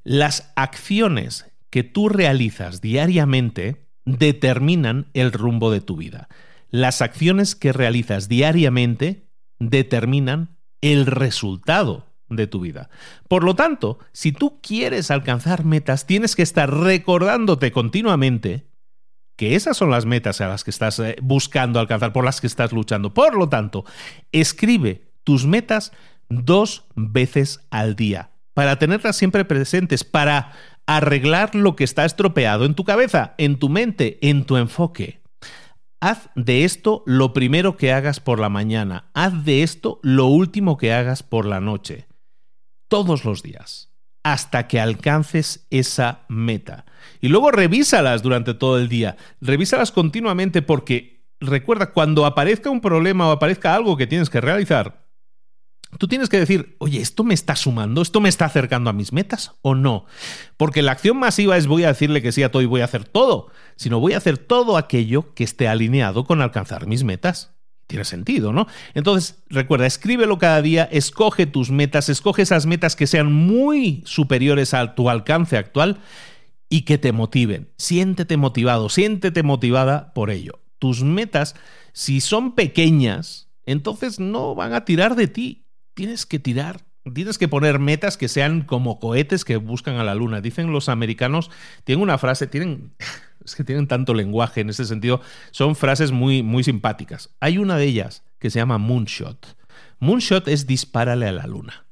las 0.06 0.54
acciones 0.56 1.52
que 1.70 1.84
tú 1.84 2.08
realizas 2.08 2.80
diariamente 2.80 3.90
determinan 4.06 5.10
el 5.14 5.34
rumbo 5.34 5.72
de 5.72 5.82
tu 5.82 5.98
vida. 5.98 6.30
Las 6.70 7.02
acciones 7.02 7.56
que 7.56 7.74
realizas 7.74 8.30
diariamente 8.30 9.28
determinan 9.60 10.58
el 10.82 11.08
resultado 11.08 12.14
de 12.30 12.46
tu 12.46 12.60
vida. 12.60 12.90
Por 13.28 13.44
lo 13.44 13.56
tanto, 13.56 13.98
si 14.14 14.32
tú 14.32 14.62
quieres 14.62 15.10
alcanzar 15.10 15.66
metas, 15.66 16.06
tienes 16.06 16.36
que 16.36 16.44
estar 16.44 16.72
recordándote 16.72 17.72
continuamente 17.72 18.68
que 19.38 19.56
esas 19.56 19.76
son 19.76 19.90
las 19.90 20.06
metas 20.06 20.40
a 20.40 20.48
las 20.48 20.64
que 20.64 20.72
estás 20.72 21.00
eh, 21.00 21.18
buscando 21.22 21.80
alcanzar, 21.80 22.14
por 22.14 22.24
las 22.24 22.42
que 22.42 22.48
estás 22.48 22.72
luchando. 22.72 23.14
Por 23.14 23.36
lo 23.36 23.50
tanto, 23.50 23.86
escribe 24.32 25.12
tus 25.24 25.46
metas 25.46 25.92
dos 26.30 26.86
veces 26.96 27.66
al 27.72 27.96
día 27.96 28.35
para 28.56 28.80
tenerlas 28.80 29.18
siempre 29.18 29.46
presentes, 29.46 30.04
para 30.04 30.54
arreglar 30.88 31.54
lo 31.54 31.76
que 31.76 31.84
está 31.84 32.06
estropeado 32.06 32.66
en 32.66 32.74
tu 32.74 32.84
cabeza, 32.86 33.36
en 33.38 33.60
tu 33.60 33.70
mente, 33.70 34.18
en 34.28 34.46
tu 34.46 34.58
enfoque. 34.58 35.22
Haz 36.00 36.30
de 36.36 36.64
esto 36.64 37.04
lo 37.06 37.34
primero 37.34 37.78
que 37.78 37.92
hagas 37.92 38.20
por 38.20 38.40
la 38.40 38.50
mañana, 38.50 39.10
haz 39.14 39.44
de 39.44 39.62
esto 39.62 40.00
lo 40.04 40.28
último 40.28 40.78
que 40.78 40.94
hagas 40.94 41.22
por 41.22 41.46
la 41.46 41.60
noche, 41.60 42.08
todos 42.88 43.26
los 43.26 43.44
días, 43.44 43.92
hasta 44.24 44.68
que 44.68 44.80
alcances 44.80 45.68
esa 45.70 46.26
meta. 46.30 46.86
Y 47.22 47.28
luego 47.28 47.52
revísalas 47.52 48.24
durante 48.24 48.54
todo 48.54 48.78
el 48.78 48.88
día, 48.88 49.18
revísalas 49.42 49.92
continuamente 49.92 50.62
porque 50.62 51.26
recuerda, 51.42 51.92
cuando 51.92 52.26
aparezca 52.26 52.70
un 52.70 52.82
problema 52.82 53.28
o 53.28 53.32
aparezca 53.32 53.76
algo 53.76 53.98
que 53.98 54.08
tienes 54.08 54.30
que 54.30 54.42
realizar, 54.42 55.05
Tú 55.98 56.08
tienes 56.08 56.30
que 56.30 56.40
decir, 56.40 56.76
oye, 56.80 57.00
¿esto 57.00 57.24
me 57.24 57.34
está 57.34 57.56
sumando? 57.56 58.02
¿Esto 58.02 58.22
me 58.22 58.30
está 58.30 58.46
acercando 58.46 58.90
a 58.90 58.94
mis 58.94 59.14
metas 59.14 59.54
o 59.62 59.76
no? 59.76 60.06
Porque 60.58 60.82
la 60.82 60.92
acción 60.92 61.18
masiva 61.18 61.58
es 61.58 61.68
voy 61.68 61.84
a 61.84 61.90
decirle 61.90 62.22
que 62.22 62.32
sí 62.32 62.44
a 62.44 62.52
todo 62.52 62.62
y 62.62 62.68
voy 62.68 62.82
a 62.82 62.86
hacer 62.86 63.06
todo, 63.06 63.52
sino 63.76 64.00
voy 64.00 64.14
a 64.14 64.18
hacer 64.18 64.38
todo 64.38 64.78
aquello 64.78 65.34
que 65.34 65.44
esté 65.44 65.68
alineado 65.68 66.26
con 66.26 66.42
alcanzar 66.42 66.88
mis 66.88 67.04
metas. 67.04 67.52
Tiene 67.88 68.04
sentido, 68.04 68.52
¿no? 68.52 68.68
Entonces, 68.96 69.44
recuerda, 69.48 69.86
escríbelo 69.86 70.40
cada 70.40 70.62
día, 70.62 70.90
escoge 70.92 71.46
tus 71.46 71.70
metas, 71.70 72.10
escoge 72.10 72.42
esas 72.42 72.66
metas 72.66 72.96
que 72.96 73.06
sean 73.06 73.32
muy 73.32 74.02
superiores 74.06 74.74
a 74.74 74.96
tu 74.96 75.10
alcance 75.10 75.56
actual 75.56 76.00
y 76.68 76.82
que 76.82 76.98
te 76.98 77.12
motiven. 77.12 77.70
Siéntete 77.78 78.38
motivado, 78.38 78.90
siéntete 78.90 79.44
motivada 79.44 80.14
por 80.14 80.32
ello. 80.32 80.60
Tus 80.80 81.04
metas, 81.04 81.56
si 81.94 82.22
son 82.22 82.56
pequeñas, 82.56 83.50
entonces 83.66 84.20
no 84.20 84.56
van 84.56 84.74
a 84.74 84.86
tirar 84.86 85.16
de 85.16 85.28
ti. 85.28 85.65
Tienes 85.96 86.28
que 86.28 86.38
tirar 86.38 86.86
Tienes 87.14 87.38
que 87.38 87.48
poner 87.48 87.78
metas 87.78 88.18
que 88.18 88.28
sean 88.28 88.62
como 88.62 89.00
cohetes 89.00 89.46
que 89.46 89.58
buscan 89.58 89.98
a 89.98 90.04
la 90.04 90.16
luna. 90.16 90.42
Dicen 90.42 90.72
los 90.72 90.90
americanos, 90.90 91.52
tienen 91.84 92.02
una 92.02 92.18
frase, 92.18 92.48
tienen, 92.48 92.94
es 93.46 93.56
que 93.56 93.64
tienen 93.64 93.88
tanto 93.88 94.16
lenguaje 94.16 94.62
en 94.62 94.72
ese 94.72 94.86
sentido, 94.86 95.22
son 95.52 95.76
frases 95.76 96.12
muy, 96.12 96.42
muy 96.42 96.64
simpáticas. 96.64 97.30
Hay 97.40 97.60
una 97.60 97.78
de 97.78 97.86
ellas 97.86 98.24
que 98.40 98.50
se 98.50 98.58
llama 98.58 98.80
Moonshot. 98.80 99.56
Moonshot 100.00 100.48
es 100.48 100.66
dispárale 100.66 101.28
a 101.28 101.32
la 101.32 101.46
luna. 101.46 101.86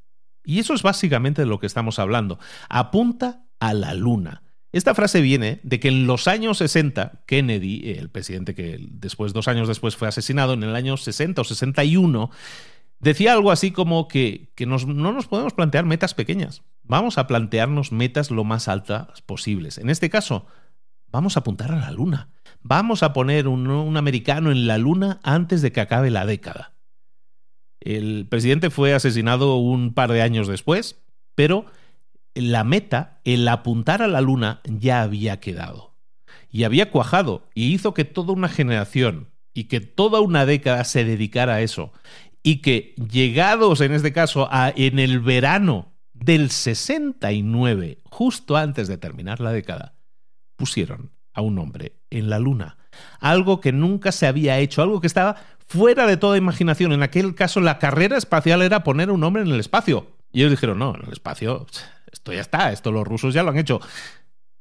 Y 0.43 0.59
eso 0.59 0.73
es 0.73 0.81
básicamente 0.81 1.43
de 1.43 1.47
lo 1.47 1.59
que 1.59 1.67
estamos 1.67 1.99
hablando. 1.99 2.39
Apunta 2.67 3.45
a 3.59 3.73
la 3.75 3.93
luna. 3.93 4.41
Esta 4.71 4.95
frase 4.95 5.21
viene 5.21 5.59
de 5.61 5.79
que 5.79 5.89
en 5.89 6.07
los 6.07 6.27
años 6.27 6.57
60, 6.57 7.23
Kennedy, 7.27 7.91
el 7.91 8.09
presidente 8.09 8.55
que 8.55 8.79
después, 8.89 9.31
dos 9.31 9.47
años 9.47 9.67
después 9.67 9.95
fue 9.95 10.07
asesinado, 10.07 10.53
en 10.53 10.63
el 10.63 10.75
año 10.75 10.97
60 10.97 11.39
o 11.39 11.43
61, 11.43 12.31
Decía 13.03 13.33
algo 13.33 13.51
así 13.51 13.71
como 13.71 14.07
que, 14.07 14.53
no 14.65 15.11
nos 15.11 15.27
podemos 15.27 15.53
plantear 15.53 15.83
metas 15.83 16.13
pequeñas, 16.13 16.63
vamos 16.83 17.17
a 17.17 17.27
plantearnos 17.27 17.91
metas 17.91 18.31
lo 18.31 18.45
más 18.45 18.69
altas 18.69 19.21
posibles. 19.23 19.77
En 19.77 19.89
este 19.89 20.09
caso, 20.09 20.45
vamos 21.07 21.35
a 21.35 21.41
apuntar 21.41 21.73
a 21.73 21.79
la 21.79 21.91
luna, 21.91 22.29
vamos 22.61 23.03
a 23.03 23.11
poner 23.11 23.49
un, 23.49 23.67
un 23.67 23.97
americano 23.97 24.51
en 24.51 24.67
la 24.67 24.77
luna 24.77 25.19
antes 25.21 25.61
de 25.61 25.73
que 25.73 25.81
acabe 25.81 26.11
la 26.11 26.25
década. 26.25 26.75
El 27.81 28.25
presidente 28.29 28.69
fue 28.69 28.93
asesinado 28.93 29.57
un 29.57 29.93
par 29.93 30.09
de 30.09 30.21
años 30.21 30.47
después, 30.47 31.03
pero 31.35 31.65
la 32.35 32.63
meta, 32.63 33.19
el 33.25 33.45
apuntar 33.49 34.01
a 34.01 34.07
la 34.07 34.21
luna, 34.21 34.61
ya 34.63 35.01
había 35.01 35.41
quedado. 35.41 35.93
Y 36.49 36.63
había 36.63 36.89
cuajado, 36.89 37.49
y 37.53 37.73
hizo 37.73 37.93
que 37.93 38.05
toda 38.05 38.31
una 38.31 38.47
generación 38.47 39.33
y 39.53 39.65
que 39.65 39.81
toda 39.81 40.19
una 40.19 40.45
década 40.45 40.83
se 40.83 41.03
dedicara 41.03 41.55
a 41.55 41.61
eso 41.61 41.91
y 42.43 42.57
que 42.57 42.93
llegados 43.09 43.81
en 43.81 43.93
este 43.93 44.11
caso 44.11 44.47
a, 44.51 44.71
en 44.75 44.99
el 44.99 45.21
verano 45.21 45.93
del 46.13 46.51
69, 46.51 47.99
justo 48.03 48.57
antes 48.57 48.87
de 48.87 48.97
terminar 48.97 49.39
la 49.39 49.51
década, 49.51 49.95
pusieron 50.57 51.11
a 51.33 51.41
un 51.41 51.57
hombre 51.57 51.97
en 52.09 52.29
la 52.29 52.39
luna. 52.39 52.77
Algo 53.19 53.59
que 53.59 53.71
nunca 53.71 54.11
se 54.11 54.27
había 54.27 54.59
hecho, 54.59 54.81
algo 54.81 55.01
que 55.01 55.07
estaba 55.07 55.37
fuera 55.65 56.05
de 56.05 56.17
toda 56.17 56.37
imaginación. 56.37 56.91
En 56.91 57.01
aquel 57.01 57.33
caso 57.33 57.59
la 57.61 57.79
carrera 57.79 58.17
espacial 58.17 58.61
era 58.61 58.83
poner 58.83 59.09
a 59.09 59.13
un 59.13 59.23
hombre 59.23 59.41
en 59.41 59.49
el 59.49 59.59
espacio. 59.59 60.11
Y 60.31 60.41
ellos 60.41 60.51
dijeron, 60.51 60.79
no, 60.79 60.95
en 60.95 61.05
el 61.05 61.11
espacio, 61.11 61.65
esto 62.11 62.33
ya 62.33 62.41
está, 62.41 62.71
esto 62.71 62.91
los 62.91 63.07
rusos 63.07 63.33
ya 63.33 63.43
lo 63.43 63.49
han 63.49 63.57
hecho. 63.57 63.79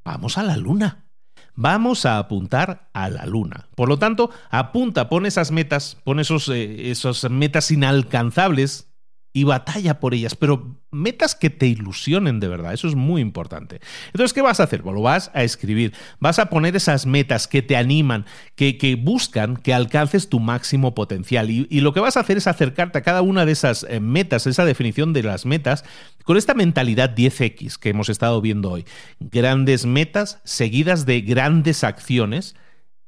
Vamos 0.03 0.37
a 0.37 0.43
la 0.43 0.57
luna 0.57 1.05
vamos 1.55 2.05
a 2.05 2.17
apuntar 2.17 2.89
a 2.93 3.09
la 3.09 3.25
luna. 3.25 3.67
Por 3.75 3.89
lo 3.89 3.97
tanto, 3.97 4.29
apunta, 4.49 5.09
pon 5.09 5.25
esas 5.25 5.51
metas, 5.51 5.97
pon 6.03 6.19
esos, 6.19 6.49
eh, 6.49 6.91
esas 6.91 7.29
metas 7.29 7.71
inalcanzables 7.71 8.92
y 9.33 9.43
batalla 9.45 9.99
por 9.99 10.13
ellas, 10.13 10.35
pero 10.35 10.77
metas 10.91 11.33
que 11.33 11.49
te 11.49 11.65
ilusionen 11.65 12.39
de 12.39 12.47
verdad, 12.47 12.71
eso 12.71 12.87
es 12.87 12.93
muy 12.93 13.19
importante. 13.19 13.81
Entonces, 14.07 14.31
¿qué 14.31 14.43
vas 14.43 14.59
a 14.59 14.63
hacer? 14.63 14.83
Bueno, 14.83 15.01
vas 15.01 15.31
a 15.33 15.43
escribir, 15.43 15.93
vas 16.19 16.37
a 16.37 16.51
poner 16.51 16.75
esas 16.75 17.07
metas 17.07 17.47
que 17.47 17.63
te 17.63 17.75
animan, 17.75 18.25
que, 18.55 18.77
que 18.77 18.95
buscan 18.95 19.57
que 19.57 19.73
alcances 19.73 20.29
tu 20.29 20.39
máximo 20.39 20.93
potencial 20.93 21.49
y, 21.49 21.67
y, 21.71 21.81
lo 21.81 21.93
que 21.93 21.99
vas 21.99 22.15
a 22.15 22.19
hacer 22.19 22.37
es 22.37 22.45
acercarte 22.45 22.99
a 22.99 23.01
cada 23.01 23.23
una 23.23 23.45
de 23.45 23.51
esas 23.51 23.85
eh, 23.89 23.99
metas, 23.99 24.45
esa 24.45 24.65
definición 24.65 25.13
de 25.13 25.23
las 25.23 25.47
metas, 25.47 25.83
con 26.23 26.37
esta 26.37 26.53
mentalidad 26.53 27.15
10X 27.15 27.77
que 27.77 27.89
hemos 27.89 28.09
estado 28.09 28.39
viendo 28.39 28.69
hoy. 28.69 28.85
Grandes 29.19 29.87
metas 29.87 30.39
seguidas 30.43 31.07
de 31.07 31.21
grandes 31.21 31.83
acciones 31.83 32.55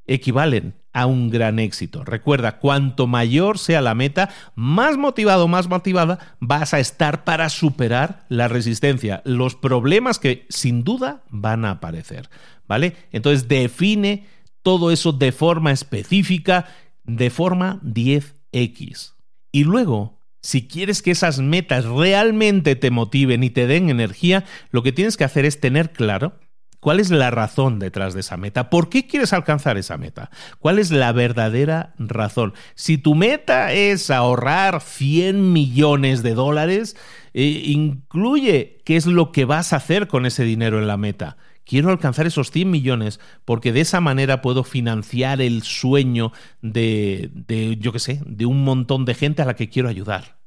equivalen 0.08 0.76
a 0.94 1.08
un 1.08 1.30
gran 1.30 1.60
éxito. 1.60 2.06
Recuerda, 2.06 2.58
cuanto 2.60 3.06
mayor 3.06 3.60
sea 3.60 3.82
la 3.82 3.96
meta, 3.96 4.30
más 4.56 4.98
motivado, 4.98 5.48
más 5.48 5.68
motivada 5.68 6.36
vas 6.40 6.74
a 6.74 6.80
estar 6.80 7.24
para 7.26 7.50
superar 7.50 8.26
la 8.30 8.48
resistencia, 8.48 9.22
los 9.26 9.56
problemas 9.56 10.20
que 10.20 10.46
sin 10.50 10.84
duda 10.84 11.24
van 11.30 11.66
a 11.66 11.72
aparecer, 11.72 12.30
¿vale? 12.68 12.96
Entonces 13.12 13.48
define 13.48 14.26
todo 14.62 14.90
eso 14.90 15.12
de 15.12 15.32
forma 15.32 15.72
específica, 15.72 16.68
de 17.04 17.30
forma 17.30 17.82
10X. 17.84 19.16
Y 19.52 19.64
luego, 19.64 20.20
si 20.42 20.68
quieres 20.68 21.02
que 21.02 21.12
esas 21.12 21.40
metas 21.40 21.86
realmente 21.86 22.76
te 22.76 22.90
motiven 22.90 23.44
y 23.44 23.50
te 23.50 23.68
den 23.68 23.90
energía, 23.90 24.46
lo 24.72 24.82
que 24.82 24.92
tienes 24.92 25.18
que 25.18 25.24
hacer 25.24 25.44
es 25.44 25.60
tener 25.60 25.92
claro 25.92 26.40
¿Cuál 26.86 27.00
es 27.00 27.10
la 27.10 27.32
razón 27.32 27.80
detrás 27.80 28.14
de 28.14 28.20
esa 28.20 28.38
meta? 28.38 28.70
¿Por 28.70 28.90
qué 28.90 29.08
quieres 29.08 29.34
alcanzar 29.34 29.76
esa 29.76 29.98
meta? 29.98 30.30
¿Cuál 30.60 30.78
es 30.78 30.92
la 30.92 31.12
verdadera 31.14 31.96
razón? 31.98 32.54
Si 32.76 33.00
tu 33.00 33.16
meta 33.16 33.74
es 33.74 34.12
ahorrar 34.12 34.82
100 34.82 35.52
millones 35.52 36.22
de 36.22 36.36
dólares, 36.36 36.96
eh, 37.34 37.64
incluye 37.66 38.84
qué 38.86 38.98
es 38.98 39.08
lo 39.08 39.32
que 39.32 39.46
vas 39.46 39.74
a 39.74 39.78
hacer 39.78 40.08
con 40.08 40.28
ese 40.28 40.44
dinero 40.44 40.78
en 40.78 40.86
la 40.86 40.96
meta. 40.96 41.38
Quiero 41.64 41.90
alcanzar 41.90 42.28
esos 42.28 42.52
100 42.52 42.70
millones 42.70 43.20
porque 43.46 43.74
de 43.74 43.82
esa 43.82 44.00
manera 44.00 44.44
puedo 44.44 44.64
financiar 44.64 45.42
el 45.42 45.64
sueño 45.64 46.34
de, 46.62 47.32
de 47.34 47.78
yo 47.78 47.94
qué 47.94 48.00
sé, 48.00 48.22
de 48.28 48.46
un 48.46 48.64
montón 48.64 49.06
de 49.06 49.16
gente 49.16 49.42
a 49.42 49.46
la 49.46 49.56
que 49.56 49.70
quiero 49.70 49.90
ayudar. 49.90 50.38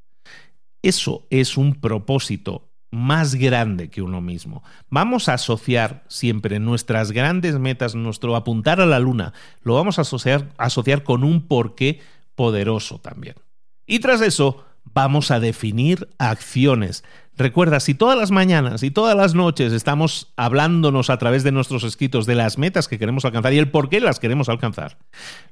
Eso 0.83 1.27
es 1.31 1.57
un 1.57 1.75
propósito 1.75 2.68
más 2.91 3.35
grande 3.35 3.91
que 3.91 4.03
uno 4.03 4.21
mismo. 4.21 4.63
Vamos 4.89 5.29
a 5.29 5.35
asociar 5.35 6.05
siempre 6.09 6.59
nuestras 6.59 7.13
grandes 7.13 7.59
metas, 7.59 7.95
nuestro 7.95 8.37
apuntar 8.37 8.81
a 8.81 8.87
la 8.87 8.99
luna, 8.99 9.33
lo 9.63 9.75
vamos 9.75 9.99
a 9.99 10.03
asociar, 10.03 10.49
asociar 10.57 11.03
con 11.03 11.25
un 11.25 11.47
porqué 11.47 12.01
poderoso 12.35 12.99
también. 12.99 13.35
Y 13.87 14.01
tras 14.01 14.21
eso, 14.21 14.65
vamos 14.85 15.31
a 15.31 15.41
definir 15.41 16.09
acciones. 16.19 17.05
Recuerda, 17.37 17.79
si 17.79 17.95
todas 17.95 18.19
las 18.19 18.33
mañanas 18.33 18.83
y 18.83 18.91
todas 18.91 19.17
las 19.17 19.35
noches 19.35 19.73
estamos 19.73 20.33
hablándonos 20.37 21.09
a 21.09 21.19
través 21.19 21.45
de 21.45 21.53
nuestros 21.53 21.85
escritos 21.85 22.27
de 22.27 22.35
las 22.35 22.59
metas 22.59 22.89
que 22.89 22.99
queremos 22.99 23.25
alcanzar 23.25 23.53
y 23.53 23.59
el 23.59 23.71
por 23.71 23.89
qué 23.89 24.01
las 24.01 24.19
queremos 24.19 24.49
alcanzar, 24.49 24.99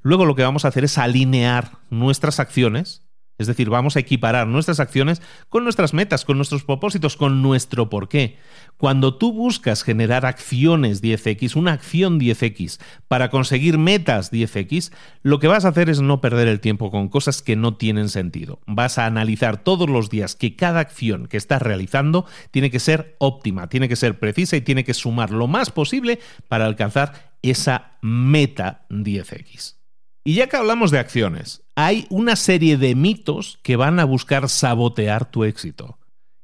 luego 0.03 0.25
lo 0.25 0.35
que 0.35 0.43
vamos 0.43 0.65
a 0.65 0.69
hacer 0.69 0.85
es 0.85 0.99
alinear 0.99 1.79
nuestras 1.91 2.41
acciones 2.41 3.06
es 3.39 3.47
decir, 3.47 3.69
vamos 3.69 3.97
a 3.97 4.01
equiparar 4.01 4.47
nuestras 4.47 4.81
acciones 4.81 5.21
con 5.49 5.65
nuestras 5.65 5.95
metas, 5.95 6.25
con 6.25 6.37
nuestros 6.37 6.65
propósitos, 6.65 7.17
con 7.17 7.43
nuestro 7.43 7.91
porqué. 7.91 8.39
Cuando 8.77 9.15
tú 9.17 9.33
buscas 9.33 9.83
generar 9.83 10.27
acciones 10.27 11.03
10X, 11.03 11.57
una 11.57 11.73
acción 11.73 12.19
10X, 12.21 12.79
para 13.09 13.31
conseguir 13.31 13.79
metas 13.79 14.33
10X, 14.33 14.93
lo 15.23 15.39
que 15.39 15.49
vas 15.49 15.65
a 15.65 15.69
hacer 15.69 15.91
es 15.91 16.01
no 16.01 16.21
perder 16.21 16.49
el 16.49 16.61
tiempo 16.61 16.91
con 16.91 17.09
cosas 17.09 17.43
que 17.43 17.57
no 17.57 17.77
tienen 17.77 18.09
sentido. 18.09 18.61
Vas 18.67 18.99
a 18.99 19.07
analizar 19.07 19.63
todos 19.63 19.89
los 19.89 20.11
días 20.11 20.35
que 20.35 20.57
cada 20.57 20.81
acción 20.81 21.27
que 21.27 21.37
estás 21.37 21.63
realizando 21.63 22.27
tiene 22.51 22.71
que 22.71 22.81
ser 22.81 23.17
óptima, 23.19 23.69
tiene 23.69 23.89
que 23.89 23.97
ser 23.97 24.19
precisa 24.19 24.57
y 24.57 24.63
tiene 24.63 24.85
que 24.85 24.95
sumar 24.95 25.31
lo 25.31 25.47
más 25.47 25.71
posible 25.71 26.21
para 26.49 26.67
alcanzar 26.67 27.33
esa 27.43 27.93
meta 28.03 28.87
10X. 28.91 29.77
Y 30.27 30.35
ya 30.35 30.49
que 30.49 30.57
hablamos 30.57 30.91
de 30.91 30.99
acciones, 30.99 31.63
hay 31.77 32.05
una 32.11 32.35
serie 32.35 32.77
de 32.79 32.97
mitos 32.97 33.61
que 33.63 33.77
van 33.77 34.01
a 34.01 34.05
buscar 34.05 34.49
sabotear 34.49 35.31
tu 35.31 35.45
éxito. 35.45 36.01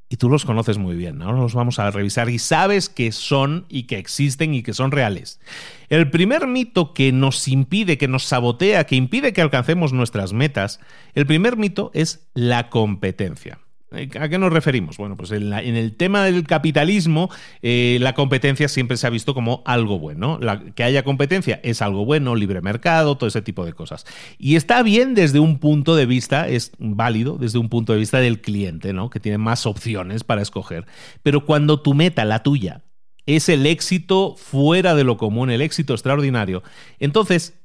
Y 0.09 0.19
tú 0.19 0.29
los 0.29 0.45
conoces 0.45 0.79
muy 0.79 0.95
bien, 0.95 1.21
ahora 1.21 1.39
los 1.39 1.55
vamos 1.55 1.81
a 1.81 1.91
revisar 1.91 2.31
y 2.31 2.39
sabes 2.39 2.89
que 2.89 3.11
son 3.11 3.67
y 3.69 3.89
que 3.89 3.99
existen 3.99 4.55
y 4.55 4.63
que 4.63 4.73
son 4.73 4.93
reales. 4.93 5.41
El 5.89 6.11
primer 6.11 6.47
mito 6.47 6.95
que 6.95 7.11
nos 7.11 7.49
impide, 7.49 7.99
que 7.99 8.07
nos 8.07 8.23
sabotea, 8.23 8.85
que 8.85 8.95
impide 8.95 9.33
que 9.33 9.43
alcancemos 9.43 9.93
nuestras 9.93 10.33
metas, 10.33 10.79
el 11.15 11.27
primer 11.27 11.57
mito 11.57 11.91
es 11.93 12.29
la 12.35 12.71
competencia. 12.71 13.59
¿A 13.93 14.29
qué 14.29 14.39
nos 14.39 14.53
referimos? 14.53 14.97
Bueno, 14.97 15.17
pues 15.17 15.31
en, 15.33 15.53
el 15.53 15.95
tema 15.97 16.25
del 16.25 16.45
capitalismo, 16.45 17.31
eh, 17.61 17.99
la 18.01 18.15
competencia 18.15 18.69
siempre 18.69 18.97
se 18.97 19.07
ha 19.07 19.11
visto 19.11 19.35
como 19.35 19.63
algo 19.67 19.99
bueno. 19.99 20.41
que 20.75 20.85
haya 20.85 21.03
competencia 21.03 21.61
es 21.63 21.83
algo 21.83 22.05
bueno, 22.05 22.35
libre 22.35 22.61
mercado, 22.61 23.17
todo 23.17 23.29
ese 23.29 23.43
tipo 23.43 23.65
de 23.65 23.73
cosas. 23.73 24.07
Y 24.39 24.57
está 24.57 24.83
bien 24.83 25.15
desde 25.15 25.41
un 25.41 25.59
punto 25.59 25.95
de 25.97 26.07
vista, 26.07 26.49
es 26.49 26.73
válido 26.79 27.37
desde 27.39 27.59
un 27.59 27.69
punto 27.69 27.93
de 27.93 27.99
vista 27.99 28.19
del 28.19 28.41
cliente, 28.41 28.93
¿no? 28.93 29.11
Que 29.11 29.21
tiene 29.21 29.39
más 29.39 29.67
opciones 29.67 30.25
para 30.25 30.43
escoger. 30.43 30.87
Pero 31.23 31.45
cuando 31.45 31.81
tu 31.81 31.95
meta, 31.95 32.25
la 32.25 32.43
tuya, 32.43 32.83
es 33.27 33.49
el 33.49 33.67
éxito 33.67 34.35
fuera 34.37 34.95
de 34.95 35.05
lo 35.05 35.17
común, 35.17 35.51
el 35.51 35.61
éxito 35.61 35.93
extraordinario, 35.93 36.63
entonces 36.99 37.61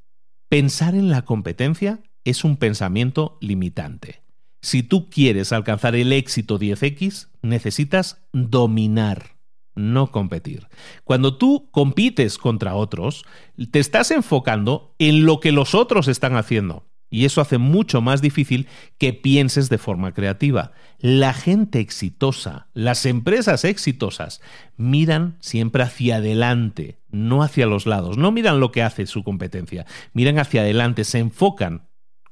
pensar 0.49 0.95
en 0.95 1.09
la 1.09 1.23
competencia 1.23 1.99
es 2.23 2.43
un 2.43 2.57
pensamiento 2.57 3.37
limitante. 3.41 4.26
Si 4.67 4.83
tú 4.83 5.09
quieres 5.09 5.53
alcanzar 5.53 5.95
el 5.95 6.11
éxito 6.11 6.59
10X, 6.59 7.29
necesitas 7.41 8.21
dominar, 8.33 9.37
no 9.75 10.11
competir. 10.11 10.67
Cuando 11.05 11.37
tú 11.37 11.69
compites 11.71 12.37
contra 12.37 12.75
otros, 12.75 13.23
te 13.71 13.79
estás 13.79 14.11
enfocando 14.11 14.93
en 14.99 15.25
lo 15.25 15.39
que 15.39 15.53
los 15.53 15.73
otros 15.73 16.09
están 16.09 16.35
haciendo. 16.35 16.85
Y 17.09 17.23
eso 17.23 17.39
hace 17.39 17.57
mucho 17.57 18.01
más 18.01 18.21
difícil 18.21 18.67
que 18.97 19.13
pienses 19.13 19.69
de 19.69 19.77
forma 19.77 20.13
creativa. 20.13 20.73
La 20.99 21.31
gente 21.31 21.79
exitosa, 21.79 22.67
las 22.73 23.05
empresas 23.05 23.63
exitosas, 23.63 24.41
miran 24.75 25.37
siempre 25.39 25.83
hacia 25.83 26.17
adelante, 26.17 26.99
no 27.09 27.41
hacia 27.41 27.67
los 27.67 27.85
lados. 27.85 28.17
No 28.17 28.33
miran 28.33 28.59
lo 28.59 28.73
que 28.73 28.83
hace 28.83 29.05
su 29.05 29.23
competencia, 29.23 29.85
miran 30.11 30.39
hacia 30.39 30.59
adelante, 30.59 31.05
se 31.05 31.19
enfocan 31.19 31.86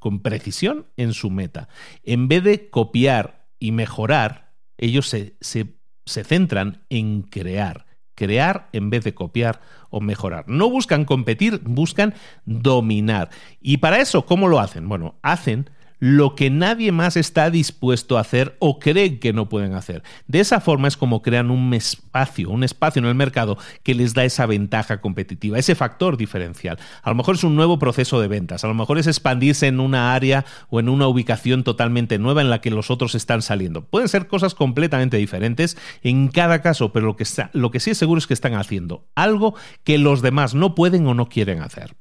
con 0.06 0.20
precisión 0.20 0.86
en 0.97 1.14
su 1.14 1.32
meta. 1.32 1.68
En 2.03 2.28
vez 2.28 2.43
de 2.43 2.70
copiar 2.70 3.47
y 3.58 3.72
mejorar, 3.72 4.51
ellos 4.78 5.10
se, 5.10 5.36
se, 5.41 5.80
se 6.06 6.24
centran 6.24 6.86
en 6.89 7.24
crear 7.24 7.88
crear 8.14 8.70
en 8.72 8.91
vez 8.91 9.03
de 9.03 9.16
copiar 9.16 9.60
o 9.89 9.99
mejorar. 9.99 10.45
No 10.47 10.70
buscan 10.70 11.06
competir, 11.06 11.60
buscan 11.66 12.14
dominar. 12.45 13.30
Y 13.60 13.78
para 13.78 13.99
eso, 13.99 14.26
¿cómo 14.28 14.47
lo 14.47 14.60
hacen? 14.60 14.88
Bueno, 14.88 15.16
hacen 15.22 15.72
lo 15.99 16.35
que 16.35 16.49
nadie 16.49 16.91
más 16.91 17.17
está 17.17 17.49
dispuesto 17.49 18.17
a 18.17 18.21
hacer 18.21 18.55
o 18.59 18.79
cree 18.79 19.19
que 19.19 19.33
no 19.33 19.49
pueden 19.49 19.73
hacer. 19.73 20.03
De 20.27 20.39
esa 20.39 20.59
forma 20.59 20.87
es 20.87 20.97
como 20.97 21.21
crean 21.21 21.51
un 21.51 21.73
espacio, 21.73 22.49
un 22.49 22.63
espacio 22.63 22.99
en 22.99 23.05
el 23.05 23.15
mercado 23.15 23.57
que 23.83 23.95
les 23.95 24.13
da 24.13 24.23
esa 24.23 24.45
ventaja 24.45 25.01
competitiva, 25.01 25.59
ese 25.59 25.75
factor 25.75 26.17
diferencial. 26.17 26.77
A 27.01 27.09
lo 27.09 27.15
mejor 27.15 27.35
es 27.35 27.43
un 27.43 27.55
nuevo 27.55 27.79
proceso 27.79 28.19
de 28.19 28.27
ventas, 28.27 28.63
a 28.63 28.67
lo 28.67 28.73
mejor 28.73 28.97
es 28.97 29.07
expandirse 29.07 29.67
en 29.67 29.79
una 29.79 30.13
área 30.13 30.45
o 30.69 30.79
en 30.79 30.89
una 30.89 31.07
ubicación 31.07 31.63
totalmente 31.63 32.19
nueva 32.19 32.41
en 32.41 32.49
la 32.49 32.61
que 32.61 32.71
los 32.71 32.91
otros 32.91 33.15
están 33.15 33.41
saliendo. 33.41 33.85
Pueden 33.85 34.09
ser 34.09 34.27
cosas 34.27 34.55
completamente 34.55 35.17
diferentes 35.17 35.77
en 36.01 36.27
cada 36.27 36.61
caso, 36.61 36.91
pero 36.91 37.05
lo 37.05 37.15
que, 37.15 37.25
lo 37.53 37.71
que 37.71 37.79
sí 37.79 37.91
es 37.91 37.97
seguro 37.97 38.19
es 38.19 38.27
que 38.27 38.33
están 38.33 38.55
haciendo 38.55 39.07
algo 39.15 39.55
que 39.83 39.97
los 39.97 40.21
demás 40.21 40.55
no 40.55 40.75
pueden 40.75 41.07
o 41.07 41.13
no 41.13 41.27
quieren 41.29 41.61
hacer. 41.61 41.95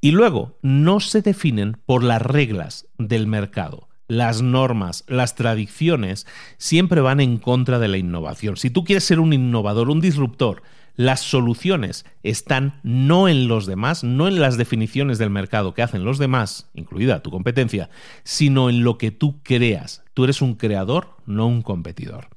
Y 0.00 0.10
luego, 0.10 0.58
no 0.62 1.00
se 1.00 1.22
definen 1.22 1.78
por 1.86 2.02
las 2.02 2.22
reglas 2.22 2.86
del 2.98 3.26
mercado. 3.26 3.88
Las 4.08 4.40
normas, 4.40 5.04
las 5.08 5.34
tradiciones 5.34 6.26
siempre 6.58 7.00
van 7.00 7.20
en 7.20 7.38
contra 7.38 7.78
de 7.78 7.88
la 7.88 7.96
innovación. 7.96 8.56
Si 8.56 8.70
tú 8.70 8.84
quieres 8.84 9.04
ser 9.04 9.18
un 9.18 9.32
innovador, 9.32 9.90
un 9.90 10.00
disruptor, 10.00 10.62
las 10.96 11.20
soluciones 11.20 12.06
están 12.22 12.80
no 12.82 13.28
en 13.28 13.48
los 13.48 13.66
demás, 13.66 14.02
no 14.02 14.28
en 14.28 14.40
las 14.40 14.56
definiciones 14.56 15.18
del 15.18 15.30
mercado 15.30 15.74
que 15.74 15.82
hacen 15.82 16.04
los 16.04 16.18
demás, 16.18 16.70
incluida 16.74 17.22
tu 17.22 17.30
competencia, 17.30 17.90
sino 18.24 18.70
en 18.70 18.82
lo 18.82 18.96
que 18.96 19.10
tú 19.10 19.40
creas. 19.42 20.04
Tú 20.14 20.24
eres 20.24 20.40
un 20.40 20.54
creador, 20.54 21.16
no 21.26 21.46
un 21.46 21.62
competidor. 21.62 22.28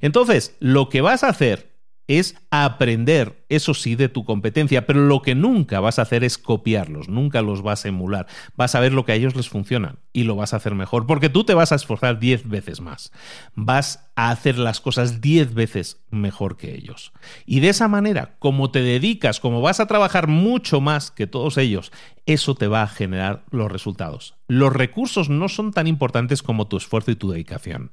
Entonces, 0.00 0.54
lo 0.60 0.88
que 0.88 1.00
vas 1.00 1.24
a 1.24 1.28
hacer 1.28 1.75
es 2.08 2.36
aprender, 2.50 3.44
eso 3.48 3.74
sí, 3.74 3.96
de 3.96 4.08
tu 4.08 4.24
competencia, 4.24 4.86
pero 4.86 5.06
lo 5.06 5.22
que 5.22 5.34
nunca 5.34 5.80
vas 5.80 5.98
a 5.98 6.02
hacer 6.02 6.22
es 6.24 6.38
copiarlos, 6.38 7.08
nunca 7.08 7.42
los 7.42 7.62
vas 7.62 7.84
a 7.84 7.88
emular. 7.88 8.26
Vas 8.56 8.74
a 8.74 8.80
ver 8.80 8.92
lo 8.92 9.04
que 9.04 9.12
a 9.12 9.14
ellos 9.16 9.34
les 9.34 9.48
funciona 9.48 9.96
y 10.12 10.22
lo 10.22 10.36
vas 10.36 10.52
a 10.52 10.56
hacer 10.56 10.74
mejor, 10.74 11.06
porque 11.06 11.28
tú 11.28 11.44
te 11.44 11.54
vas 11.54 11.72
a 11.72 11.76
esforzar 11.76 12.18
10 12.18 12.48
veces 12.48 12.80
más. 12.80 13.12
Vas 13.54 14.08
a 14.14 14.30
hacer 14.30 14.58
las 14.58 14.80
cosas 14.80 15.20
10 15.20 15.54
veces 15.54 16.00
mejor 16.10 16.56
que 16.56 16.74
ellos. 16.74 17.12
Y 17.44 17.60
de 17.60 17.70
esa 17.70 17.88
manera, 17.88 18.36
como 18.38 18.70
te 18.70 18.82
dedicas, 18.82 19.40
como 19.40 19.60
vas 19.60 19.80
a 19.80 19.86
trabajar 19.86 20.28
mucho 20.28 20.80
más 20.80 21.10
que 21.10 21.26
todos 21.26 21.58
ellos, 21.58 21.92
eso 22.24 22.54
te 22.54 22.68
va 22.68 22.82
a 22.82 22.88
generar 22.88 23.44
los 23.50 23.70
resultados. 23.70 24.36
Los 24.48 24.72
recursos 24.72 25.28
no 25.28 25.48
son 25.48 25.72
tan 25.72 25.86
importantes 25.86 26.42
como 26.42 26.68
tu 26.68 26.76
esfuerzo 26.76 27.10
y 27.10 27.16
tu 27.16 27.30
dedicación. 27.30 27.90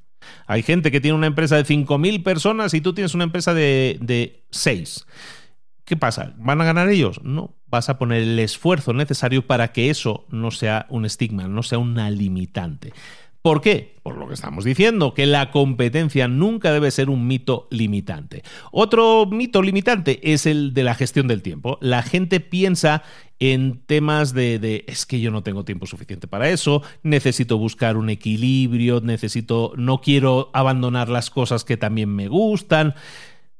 Hay 0.47 0.63
gente 0.63 0.91
que 0.91 1.01
tiene 1.01 1.17
una 1.17 1.27
empresa 1.27 1.55
de 1.55 1.65
5.000 1.65 2.23
personas 2.23 2.73
y 2.73 2.81
tú 2.81 2.93
tienes 2.93 3.13
una 3.13 3.23
empresa 3.23 3.53
de, 3.53 3.97
de 4.01 4.43
6. 4.51 5.05
¿Qué 5.85 5.97
pasa? 5.97 6.33
¿Van 6.37 6.61
a 6.61 6.65
ganar 6.65 6.89
ellos? 6.89 7.21
No, 7.23 7.55
vas 7.67 7.89
a 7.89 7.97
poner 7.97 8.21
el 8.21 8.39
esfuerzo 8.39 8.93
necesario 8.93 9.45
para 9.45 9.73
que 9.73 9.89
eso 9.89 10.25
no 10.29 10.51
sea 10.51 10.85
un 10.89 11.05
estigma, 11.05 11.47
no 11.47 11.63
sea 11.63 11.77
una 11.77 12.09
limitante. 12.09 12.93
¿Por 13.43 13.59
qué? 13.59 13.97
Por 14.03 14.17
lo 14.17 14.29
que 14.29 14.35
estamos 14.35 14.63
diciendo, 14.63 15.13
que 15.13 15.25
la 15.25 15.51
competencia 15.51 16.29
nunca 16.29 16.71
debe 16.71 16.91
ser 16.91 17.09
un 17.09 17.27
mito 17.27 17.67
limitante. 17.71 18.41
Otro 18.71 19.25
mito 19.25 19.61
limitante 19.61 20.31
es 20.31 20.45
el 20.45 20.73
de 20.73 20.83
la 20.83 20.95
gestión 20.95 21.27
del 21.27 21.41
tiempo. 21.41 21.77
La 21.81 22.03
gente 22.03 22.39
piensa 22.39 23.03
en 23.51 23.81
temas 23.85 24.33
de, 24.33 24.85
es 24.87 25.05
que 25.05 25.19
yo 25.19 25.29
no 25.29 25.43
tengo 25.43 25.65
tiempo 25.65 25.85
suficiente 25.85 26.27
para 26.27 26.49
eso, 26.49 26.81
necesito 27.01 27.57
buscar 27.57 27.97
un 27.97 28.09
equilibrio, 28.09 29.01
necesito, 29.01 29.73
no 29.75 29.99
quiero 29.99 30.49
abandonar 30.53 31.09
las 31.09 31.29
cosas 31.29 31.65
que 31.65 31.75
también 31.75 32.15
me 32.15 32.29
gustan. 32.29 32.95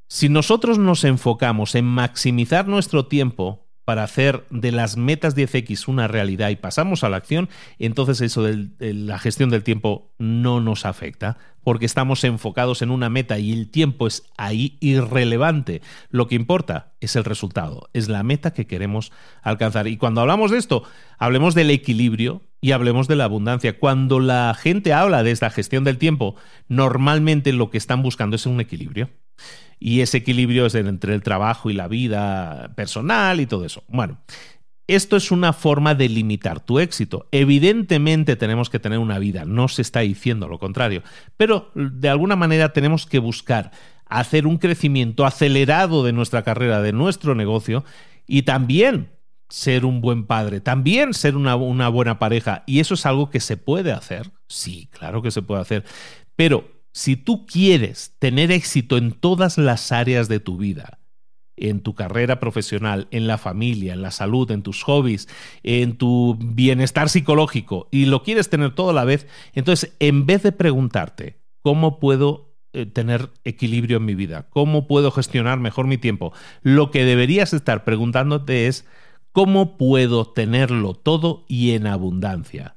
Si 0.08 0.30
nosotros 0.30 0.78
nos 0.78 1.04
enfocamos 1.04 1.74
en 1.74 1.84
maximizar 1.84 2.66
nuestro 2.66 3.06
tiempo, 3.06 3.63
para 3.84 4.02
hacer 4.02 4.44
de 4.50 4.72
las 4.72 4.96
metas 4.96 5.36
10X 5.36 5.88
una 5.88 6.08
realidad 6.08 6.50
y 6.50 6.56
pasamos 6.56 7.04
a 7.04 7.08
la 7.08 7.18
acción, 7.18 7.48
entonces 7.78 8.20
eso 8.20 8.42
de 8.42 8.94
la 8.94 9.18
gestión 9.18 9.50
del 9.50 9.62
tiempo 9.62 10.12
no 10.18 10.60
nos 10.60 10.86
afecta, 10.86 11.36
porque 11.62 11.86
estamos 11.86 12.24
enfocados 12.24 12.82
en 12.82 12.90
una 12.90 13.08
meta 13.08 13.38
y 13.38 13.52
el 13.52 13.70
tiempo 13.70 14.06
es 14.06 14.24
ahí 14.36 14.76
irrelevante. 14.80 15.82
Lo 16.10 16.28
que 16.28 16.34
importa 16.34 16.92
es 17.00 17.16
el 17.16 17.24
resultado, 17.24 17.88
es 17.92 18.08
la 18.08 18.22
meta 18.22 18.52
que 18.52 18.66
queremos 18.66 19.12
alcanzar. 19.42 19.86
Y 19.86 19.96
cuando 19.96 20.20
hablamos 20.20 20.50
de 20.50 20.58
esto, 20.58 20.84
hablemos 21.18 21.54
del 21.54 21.70
equilibrio 21.70 22.42
y 22.60 22.72
hablemos 22.72 23.08
de 23.08 23.16
la 23.16 23.24
abundancia. 23.24 23.78
Cuando 23.78 24.20
la 24.20 24.54
gente 24.54 24.92
habla 24.92 25.22
de 25.22 25.30
esta 25.30 25.50
gestión 25.50 25.84
del 25.84 25.98
tiempo, 25.98 26.36
normalmente 26.68 27.52
lo 27.52 27.70
que 27.70 27.78
están 27.78 28.02
buscando 28.02 28.36
es 28.36 28.46
un 28.46 28.60
equilibrio 28.60 29.10
y 29.84 30.00
ese 30.00 30.16
equilibrio 30.16 30.64
es 30.64 30.74
entre 30.76 31.14
el 31.14 31.22
trabajo 31.22 31.68
y 31.68 31.74
la 31.74 31.88
vida 31.88 32.72
personal 32.74 33.38
y 33.38 33.44
todo 33.44 33.66
eso. 33.66 33.84
Bueno, 33.86 34.16
esto 34.86 35.14
es 35.14 35.30
una 35.30 35.52
forma 35.52 35.94
de 35.94 36.08
limitar 36.08 36.60
tu 36.60 36.78
éxito. 36.78 37.28
Evidentemente 37.32 38.36
tenemos 38.36 38.70
que 38.70 38.78
tener 38.78 38.98
una 38.98 39.18
vida, 39.18 39.44
no 39.44 39.68
se 39.68 39.82
está 39.82 40.00
diciendo 40.00 40.48
lo 40.48 40.58
contrario, 40.58 41.02
pero 41.36 41.70
de 41.74 42.08
alguna 42.08 42.34
manera 42.34 42.72
tenemos 42.72 43.04
que 43.04 43.18
buscar 43.18 43.72
hacer 44.06 44.46
un 44.46 44.56
crecimiento 44.56 45.26
acelerado 45.26 46.02
de 46.02 46.14
nuestra 46.14 46.44
carrera, 46.44 46.80
de 46.80 46.94
nuestro 46.94 47.34
negocio 47.34 47.84
y 48.26 48.44
también 48.44 49.10
ser 49.50 49.84
un 49.84 50.00
buen 50.00 50.24
padre, 50.24 50.62
también 50.62 51.12
ser 51.12 51.36
una, 51.36 51.56
una 51.56 51.90
buena 51.90 52.18
pareja. 52.18 52.64
Y 52.66 52.80
eso 52.80 52.94
es 52.94 53.04
algo 53.04 53.28
que 53.28 53.40
se 53.40 53.58
puede 53.58 53.92
hacer. 53.92 54.30
Sí, 54.48 54.88
claro 54.92 55.20
que 55.20 55.30
se 55.30 55.42
puede 55.42 55.60
hacer. 55.60 55.84
Pero 56.36 56.73
si 56.94 57.16
tú 57.16 57.44
quieres 57.44 58.14
tener 58.20 58.52
éxito 58.52 58.96
en 58.96 59.10
todas 59.10 59.58
las 59.58 59.90
áreas 59.90 60.28
de 60.28 60.38
tu 60.38 60.56
vida, 60.56 61.00
en 61.56 61.80
tu 61.80 61.96
carrera 61.96 62.38
profesional, 62.38 63.08
en 63.10 63.26
la 63.26 63.36
familia, 63.36 63.94
en 63.94 64.00
la 64.00 64.12
salud, 64.12 64.48
en 64.52 64.62
tus 64.62 64.84
hobbies, 64.84 65.28
en 65.64 65.98
tu 65.98 66.38
bienestar 66.40 67.08
psicológico, 67.08 67.88
y 67.90 68.06
lo 68.06 68.22
quieres 68.22 68.48
tener 68.48 68.76
todo 68.76 68.90
a 68.90 68.94
la 68.94 69.04
vez, 69.04 69.26
entonces 69.54 69.96
en 69.98 70.24
vez 70.24 70.44
de 70.44 70.52
preguntarte 70.52 71.40
cómo 71.62 71.98
puedo 71.98 72.54
eh, 72.72 72.86
tener 72.86 73.30
equilibrio 73.42 73.96
en 73.96 74.04
mi 74.04 74.14
vida, 74.14 74.48
cómo 74.48 74.86
puedo 74.86 75.10
gestionar 75.10 75.58
mejor 75.58 75.88
mi 75.88 75.98
tiempo, 75.98 76.32
lo 76.62 76.92
que 76.92 77.04
deberías 77.04 77.52
estar 77.54 77.82
preguntándote 77.82 78.68
es 78.68 78.86
cómo 79.32 79.76
puedo 79.76 80.26
tenerlo 80.26 80.94
todo 80.94 81.44
y 81.48 81.72
en 81.72 81.88
abundancia 81.88 82.73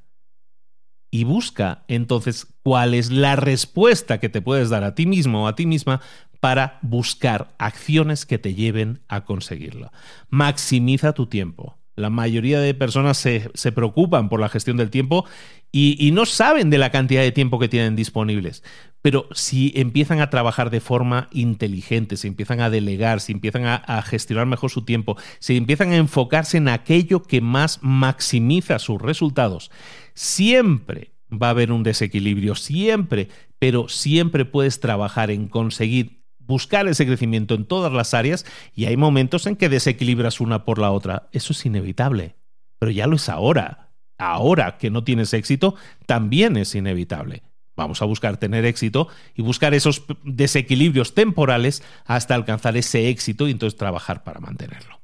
y 1.09 1.23
busca 1.23 1.83
entonces 1.87 2.47
cuál 2.63 2.93
es 2.93 3.11
la 3.11 3.35
respuesta 3.35 4.19
que 4.19 4.29
te 4.29 4.41
puedes 4.41 4.69
dar 4.69 4.83
a 4.83 4.95
ti 4.95 5.05
mismo 5.05 5.45
o 5.45 5.47
a 5.47 5.55
ti 5.55 5.65
misma 5.65 6.01
para 6.39 6.79
buscar 6.81 7.49
acciones 7.57 8.25
que 8.25 8.37
te 8.37 8.53
lleven 8.53 9.01
a 9.07 9.25
conseguirlo. 9.25 9.91
Maximiza 10.29 11.13
tu 11.13 11.27
tiempo. 11.27 11.77
La 11.95 12.11
mayoría 12.11 12.59
de 12.59 12.75
personas 12.75 13.17
se, 13.17 13.49
se 13.55 13.71
preocupan 13.71 14.29
por 14.29 14.39
la 14.39 14.49
gestión 14.49 14.77
del 14.77 14.91
tiempo 14.91 15.25
y, 15.71 15.97
y, 15.99 16.11
no 16.11 16.27
saben 16.27 16.69
de 16.69 16.77
la 16.77 16.91
cantidad 16.91 17.21
de 17.21 17.31
tiempo 17.31 17.57
que 17.57 17.67
tienen 17.67 17.95
disponibles. 17.95 18.63
Pero 19.01 19.27
si 19.31 19.73
empiezan 19.75 20.21
a 20.21 20.29
trabajar 20.29 20.69
de 20.69 20.79
forma 20.79 21.27
inteligente, 21.31 22.15
si 22.15 22.27
empiezan 22.27 22.61
a 22.61 22.69
delegar, 22.69 23.19
si 23.19 23.31
empiezan 23.31 23.65
a, 23.65 23.75
a 23.75 24.01
gestionar 24.03 24.45
mejor 24.45 24.69
su 24.69 24.83
tiempo, 24.85 25.17
si 25.39 25.57
empiezan 25.57 25.91
a 25.91 25.97
enfocarse 25.97 26.57
en 26.57 26.67
aquello 26.67 27.23
que 27.23 27.41
más 27.41 27.79
maximiza 27.81 28.77
sus 28.77 29.01
resultados, 29.01 29.71
siempre 30.17 31.11
va 31.31 31.47
a 31.47 31.51
haber 31.51 31.71
un 31.71 31.83
desequilibrio, 31.83 32.55
siempre, 32.55 33.29
pero 33.59 33.87
siempre 33.87 34.45
puedes 34.45 34.79
trabajar 34.79 35.29
en 35.29 35.47
conseguir 35.47 36.23
buscar 36.39 36.87
ese 36.87 37.05
crecimiento 37.05 37.53
en 37.53 37.65
todas 37.65 37.93
las 37.93 38.13
áreas 38.15 38.45
y 38.73 38.85
hay 38.85 38.97
momentos 38.97 39.45
en 39.45 39.55
que 39.55 39.69
desequilibras 39.69 40.41
una 40.41 40.65
por 40.65 40.79
la 40.79 40.91
otra. 40.91 41.29
Eso 41.33 41.53
es 41.53 41.65
inevitable, 41.65 42.35
pero 42.79 42.91
ya 42.91 43.05
lo 43.05 43.17
es 43.17 43.29
ahora. 43.29 43.91
Ahora 44.17 44.79
que 44.79 44.89
no 44.89 45.03
tienes 45.03 45.33
éxito, 45.33 45.75
también 46.07 46.57
es 46.57 46.73
inevitable. 46.73 47.43
Vamos 47.75 48.01
a 48.01 48.05
buscar 48.05 48.37
tener 48.37 48.65
éxito 48.65 49.09
y 49.35 49.43
buscar 49.43 49.75
esos 49.75 50.03
desequilibrios 50.23 51.13
temporales 51.13 51.83
hasta 52.05 52.33
alcanzar 52.33 52.75
ese 52.75 53.09
éxito 53.09 53.47
y 53.47 53.51
entonces 53.51 53.77
trabajar 53.77 54.23
para 54.23 54.39
mantenerlo. 54.39 54.96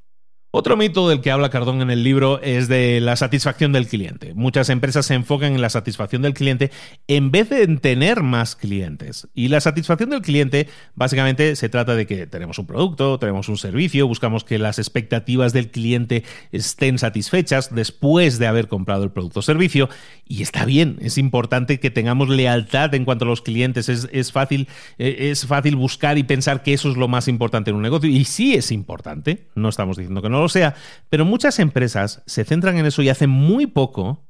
Otro 0.55 0.77
mito 0.77 1.09
del 1.09 1.19
que 1.21 1.31
habla 1.31 1.49
Cardón 1.49 1.81
en 1.81 1.89
el 1.89 2.03
libro 2.03 2.39
es 2.43 2.67
de 2.67 3.01
la 3.01 3.15
satisfacción 3.15 3.71
del 3.71 3.87
cliente. 3.87 4.35
Muchas 4.35 4.69
empresas 4.69 5.07
se 5.07 5.15
enfocan 5.15 5.55
en 5.55 5.61
la 5.61 5.71
satisfacción 5.71 6.21
del 6.21 6.35
cliente 6.35 6.69
en 7.07 7.31
vez 7.31 7.49
de 7.49 7.63
en 7.63 7.79
tener 7.79 8.21
más 8.21 8.55
clientes. 8.55 9.27
Y 9.33 9.47
la 9.47 9.61
satisfacción 9.61 10.11
del 10.11 10.21
cliente 10.21 10.69
básicamente 10.93 11.55
se 11.55 11.69
trata 11.69 11.95
de 11.95 12.05
que 12.05 12.27
tenemos 12.27 12.59
un 12.59 12.67
producto, 12.67 13.17
tenemos 13.17 13.49
un 13.49 13.57
servicio, 13.57 14.07
buscamos 14.07 14.43
que 14.43 14.59
las 14.59 14.77
expectativas 14.77 15.53
del 15.53 15.71
cliente 15.71 16.23
estén 16.51 16.99
satisfechas 16.99 17.73
después 17.73 18.37
de 18.37 18.45
haber 18.45 18.67
comprado 18.67 19.05
el 19.05 19.09
producto 19.09 19.39
o 19.39 19.41
servicio. 19.41 19.89
Y 20.27 20.43
está 20.43 20.65
bien, 20.65 20.99
es 21.01 21.17
importante 21.17 21.79
que 21.79 21.89
tengamos 21.89 22.29
lealtad 22.29 22.93
en 22.93 23.05
cuanto 23.05 23.25
a 23.25 23.27
los 23.27 23.41
clientes. 23.41 23.89
Es, 23.89 24.31
fácil, 24.31 24.67
eh, 24.99 25.31
es 25.31 25.47
fácil 25.47 25.75
buscar 25.75 26.19
y 26.19 26.23
pensar 26.23 26.61
que 26.61 26.73
eso 26.73 26.91
es 26.91 26.95
lo 26.95 27.07
más 27.07 27.27
importante 27.27 27.71
en 27.71 27.77
un 27.77 27.81
negocio. 27.81 28.07
Y 28.07 28.25
sí 28.25 28.53
es 28.53 28.71
importante, 28.71 29.47
no 29.55 29.69
estamos 29.69 29.97
diciendo 29.97 30.21
que 30.21 30.29
no 30.29 30.42
o 30.43 30.49
sea, 30.49 30.75
pero 31.09 31.25
muchas 31.25 31.59
empresas 31.59 32.23
se 32.25 32.43
centran 32.43 32.77
en 32.77 32.85
eso 32.85 33.01
y 33.01 33.09
hacen 33.09 33.29
muy 33.29 33.67
poco 33.67 34.27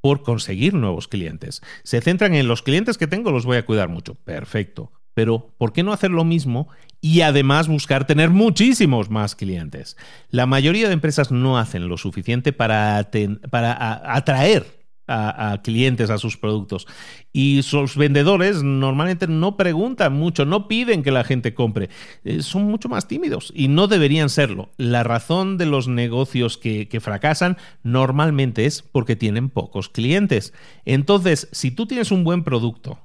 por 0.00 0.22
conseguir 0.22 0.74
nuevos 0.74 1.08
clientes. 1.08 1.62
Se 1.84 2.00
centran 2.00 2.34
en 2.34 2.48
los 2.48 2.62
clientes 2.62 2.98
que 2.98 3.06
tengo, 3.06 3.30
los 3.30 3.46
voy 3.46 3.56
a 3.56 3.64
cuidar 3.64 3.88
mucho. 3.88 4.16
Perfecto. 4.16 4.92
Pero, 5.14 5.54
¿por 5.58 5.72
qué 5.72 5.82
no 5.82 5.92
hacer 5.92 6.10
lo 6.10 6.24
mismo 6.24 6.68
y 7.00 7.20
además 7.20 7.68
buscar 7.68 8.06
tener 8.06 8.30
muchísimos 8.30 9.10
más 9.10 9.36
clientes? 9.36 9.96
La 10.28 10.46
mayoría 10.46 10.88
de 10.88 10.94
empresas 10.94 11.30
no 11.30 11.58
hacen 11.58 11.88
lo 11.88 11.98
suficiente 11.98 12.52
para, 12.52 13.10
para 13.50 14.14
atraer 14.14 14.81
a, 15.06 15.60
clientes 15.62 16.10
a 16.10 16.18
sus 16.18 16.36
productos. 16.36 16.86
Y 17.32 17.62
sus 17.62 17.96
vendedores 17.96 18.62
normalmente 18.62 19.26
no 19.26 19.56
preguntan 19.56 20.12
mucho, 20.12 20.44
no 20.44 20.68
piden 20.68 21.02
que 21.02 21.10
la 21.10 21.24
gente 21.24 21.54
compre. 21.54 21.90
Eh, 22.24 22.42
son 22.42 22.64
mucho 22.64 22.88
más 22.88 23.08
tímidos 23.08 23.52
y 23.54 23.68
no 23.68 23.88
deberían 23.88 24.28
serlo. 24.28 24.70
La 24.76 25.02
razón 25.02 25.58
de 25.58 25.66
los 25.66 25.88
negocios 25.88 26.58
que, 26.58 26.88
que 26.88 27.00
fracasan 27.00 27.56
normalmente 27.82 28.66
es 28.66 28.82
porque 28.82 29.16
tienen 29.16 29.50
pocos 29.50 29.88
clientes. 29.88 30.52
Entonces, 30.84 31.48
si 31.52 31.70
tú 31.70 31.86
tienes 31.86 32.10
un 32.10 32.24
buen 32.24 32.44
producto 32.44 32.98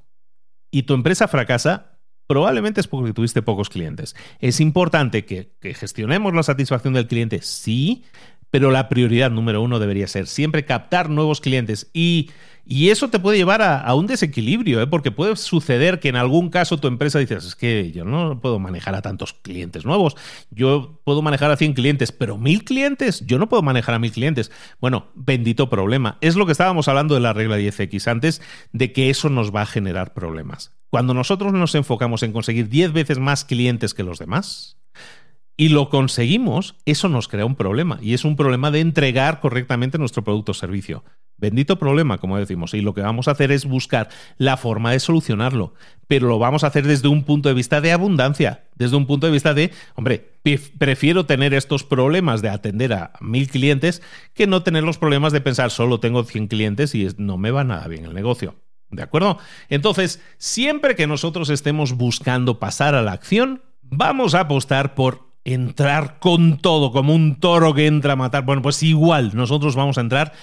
y 0.72 0.84
tu 0.84 0.94
empresa 0.94 1.28
fracasa, 1.28 1.98
probablemente 2.28 2.82
es 2.82 2.88
porque 2.88 3.14
tuviste 3.14 3.42
pocos 3.42 3.70
clientes. 3.70 4.16
Es 4.40 4.60
importante 4.60 5.26
que, 5.26 5.56
que, 5.60 5.74
gestionemos 5.74 6.34
la 6.34 6.44
satisfacción 6.44 6.94
del 6.94 7.08
cliente, 7.08 7.42
sí, 7.42 8.04
pero 8.52 8.72
la 8.72 8.90
prioridad 8.90 9.32
número 9.32 9.62
uno 9.62 9.80
debería 9.80 10.08
ser 10.08 10.28
siempre 10.28 10.66
captar 10.66 11.10
nuevos 11.10 11.42
clientes 11.42 11.90
y, 11.94 12.30
y 12.66 12.90
eso 12.90 13.10
te 13.10 13.20
puede 13.20 13.38
llevar 13.38 13.62
a, 13.62 13.94
un 13.96 14.08
desequilibrio, 14.08 14.82
¿eh? 14.82 14.88
porque 14.88 15.10
puede 15.12 15.36
suceder 15.38 16.00
que 16.00 16.10
en 16.10 16.18
algún 16.18 16.50
caso 16.50 16.78
tu 16.78 16.88
empresa 16.88 17.20
dices, 17.20 17.46
es 17.46 17.56
que 17.56 17.92
yo 17.94 18.04
no 18.04 18.42
puedo 18.42 18.60
manejar 18.60 18.94
a 18.94 19.02
tantos 19.02 19.34
clientes 19.34 19.86
nuevos, 19.86 20.18
yo 20.50 21.00
puedo 21.06 21.22
manejar 21.22 21.50
a 21.50 21.56
100 21.56 21.74
clientes, 21.74 22.12
pero 22.12 22.38
mil 22.38 22.66
clientes, 22.66 23.26
yo 23.26 23.40
no 23.40 23.48
puedo 23.48 23.64
manejar 23.64 23.96
a 23.96 24.00
mil 24.00 24.12
clientes. 24.12 24.52
Bueno, 24.82 25.08
bendito 25.16 25.70
problema. 25.70 26.18
Es 26.20 26.36
lo 26.36 26.46
que 26.46 26.52
estábamos 26.52 26.90
hablando 26.90 27.16
de 27.16 27.22
la 27.22 27.34
regla 27.34 27.58
10X 27.58 28.08
antes, 28.08 28.42
de 28.74 28.92
que 28.92 29.10
eso 29.10 29.30
nos 29.30 29.56
va 29.56 29.62
a 29.62 29.66
generar 29.66 30.14
problemas. 30.14 30.74
Cuando 30.90 31.14
nosotros 31.14 31.54
nos 31.54 31.74
enfocamos 31.76 32.22
en 32.24 32.34
conseguir 32.34 32.70
10 32.70 32.92
veces 32.92 33.20
más 33.20 33.46
clientes 33.46 33.94
que 33.94 34.04
los 34.04 34.20
demás, 34.20 34.78
y 35.60 35.70
lo 35.70 35.90
conseguimos, 35.90 36.76
eso 36.86 37.10
nos 37.10 37.28
crea 37.28 37.46
un 37.46 37.56
problema. 37.56 37.98
Y 38.00 38.14
es 38.14 38.26
un 38.26 38.36
problema 38.36 38.70
de 38.70 38.80
entregar 38.80 39.40
correctamente 39.40 39.98
nuestro 39.98 40.24
producto 40.24 40.52
o 40.52 40.56
servicio. 40.56 41.04
Bendito 41.36 41.80
problema, 41.80 42.20
como 42.20 42.38
decimos. 42.38 42.76
Y 42.76 42.82
lo 42.82 42.94
que 42.94 43.02
vamos 43.02 43.28
a 43.28 43.32
hacer 43.32 43.52
es 43.52 43.66
buscar 43.66 44.10
la 44.38 44.58
forma 44.58 44.92
de 44.92 45.00
solucionarlo. 45.00 45.74
Pero 46.08 46.28
lo 46.28 46.38
vamos 46.38 46.64
a 46.64 46.68
hacer 46.68 46.86
desde 46.86 47.08
un 47.08 47.24
punto 47.24 47.50
de 47.50 47.56
vista 47.56 47.82
de 47.82 47.92
abundancia. 47.92 48.68
Desde 48.76 48.98
un 48.98 49.08
punto 49.08 49.26
de 49.26 49.34
vista 49.34 49.56
de, 49.56 49.72
hombre, 49.96 50.40
prefiero 50.78 51.26
tener 51.26 51.56
estos 51.56 51.84
problemas 51.84 52.44
de 52.44 52.50
atender 52.50 52.94
a 52.94 53.14
mil 53.20 53.50
clientes 53.50 54.04
que 54.36 54.46
no 54.46 54.62
tener 54.62 54.84
los 54.84 55.00
problemas 55.00 55.34
de 55.34 55.42
pensar 55.42 55.72
solo 55.72 56.00
tengo 56.00 56.24
100 56.24 56.48
clientes 56.48 56.94
y 56.94 57.08
no 57.18 57.38
me 57.38 57.50
va 57.50 57.64
nada 57.64 57.88
bien 57.88 58.06
el 58.06 58.14
negocio. 58.14 58.56
¿De 58.92 59.02
acuerdo? 59.02 59.40
Entonces, 59.70 60.22
siempre 60.38 60.96
que 60.96 61.08
nosotros 61.08 61.50
estemos 61.50 61.94
buscando 61.94 62.60
pasar 62.60 62.94
a 62.94 63.02
la 63.02 63.12
acción, 63.12 63.64
vamos 63.82 64.36
a 64.36 64.42
apostar 64.42 64.94
por 64.94 65.27
entrar 65.48 66.20
con 66.20 66.58
todo, 66.58 66.92
como 66.92 67.16
un 67.16 67.40
toro 67.40 67.74
que 67.74 67.88
entra 67.88 68.14
a 68.14 68.16
matar. 68.18 68.44
Bueno, 68.44 68.62
pues 68.62 68.84
igual, 68.84 69.32
nosotros 69.34 69.76
vamos 69.76 69.98
a 69.98 70.02
entrar 70.02 70.34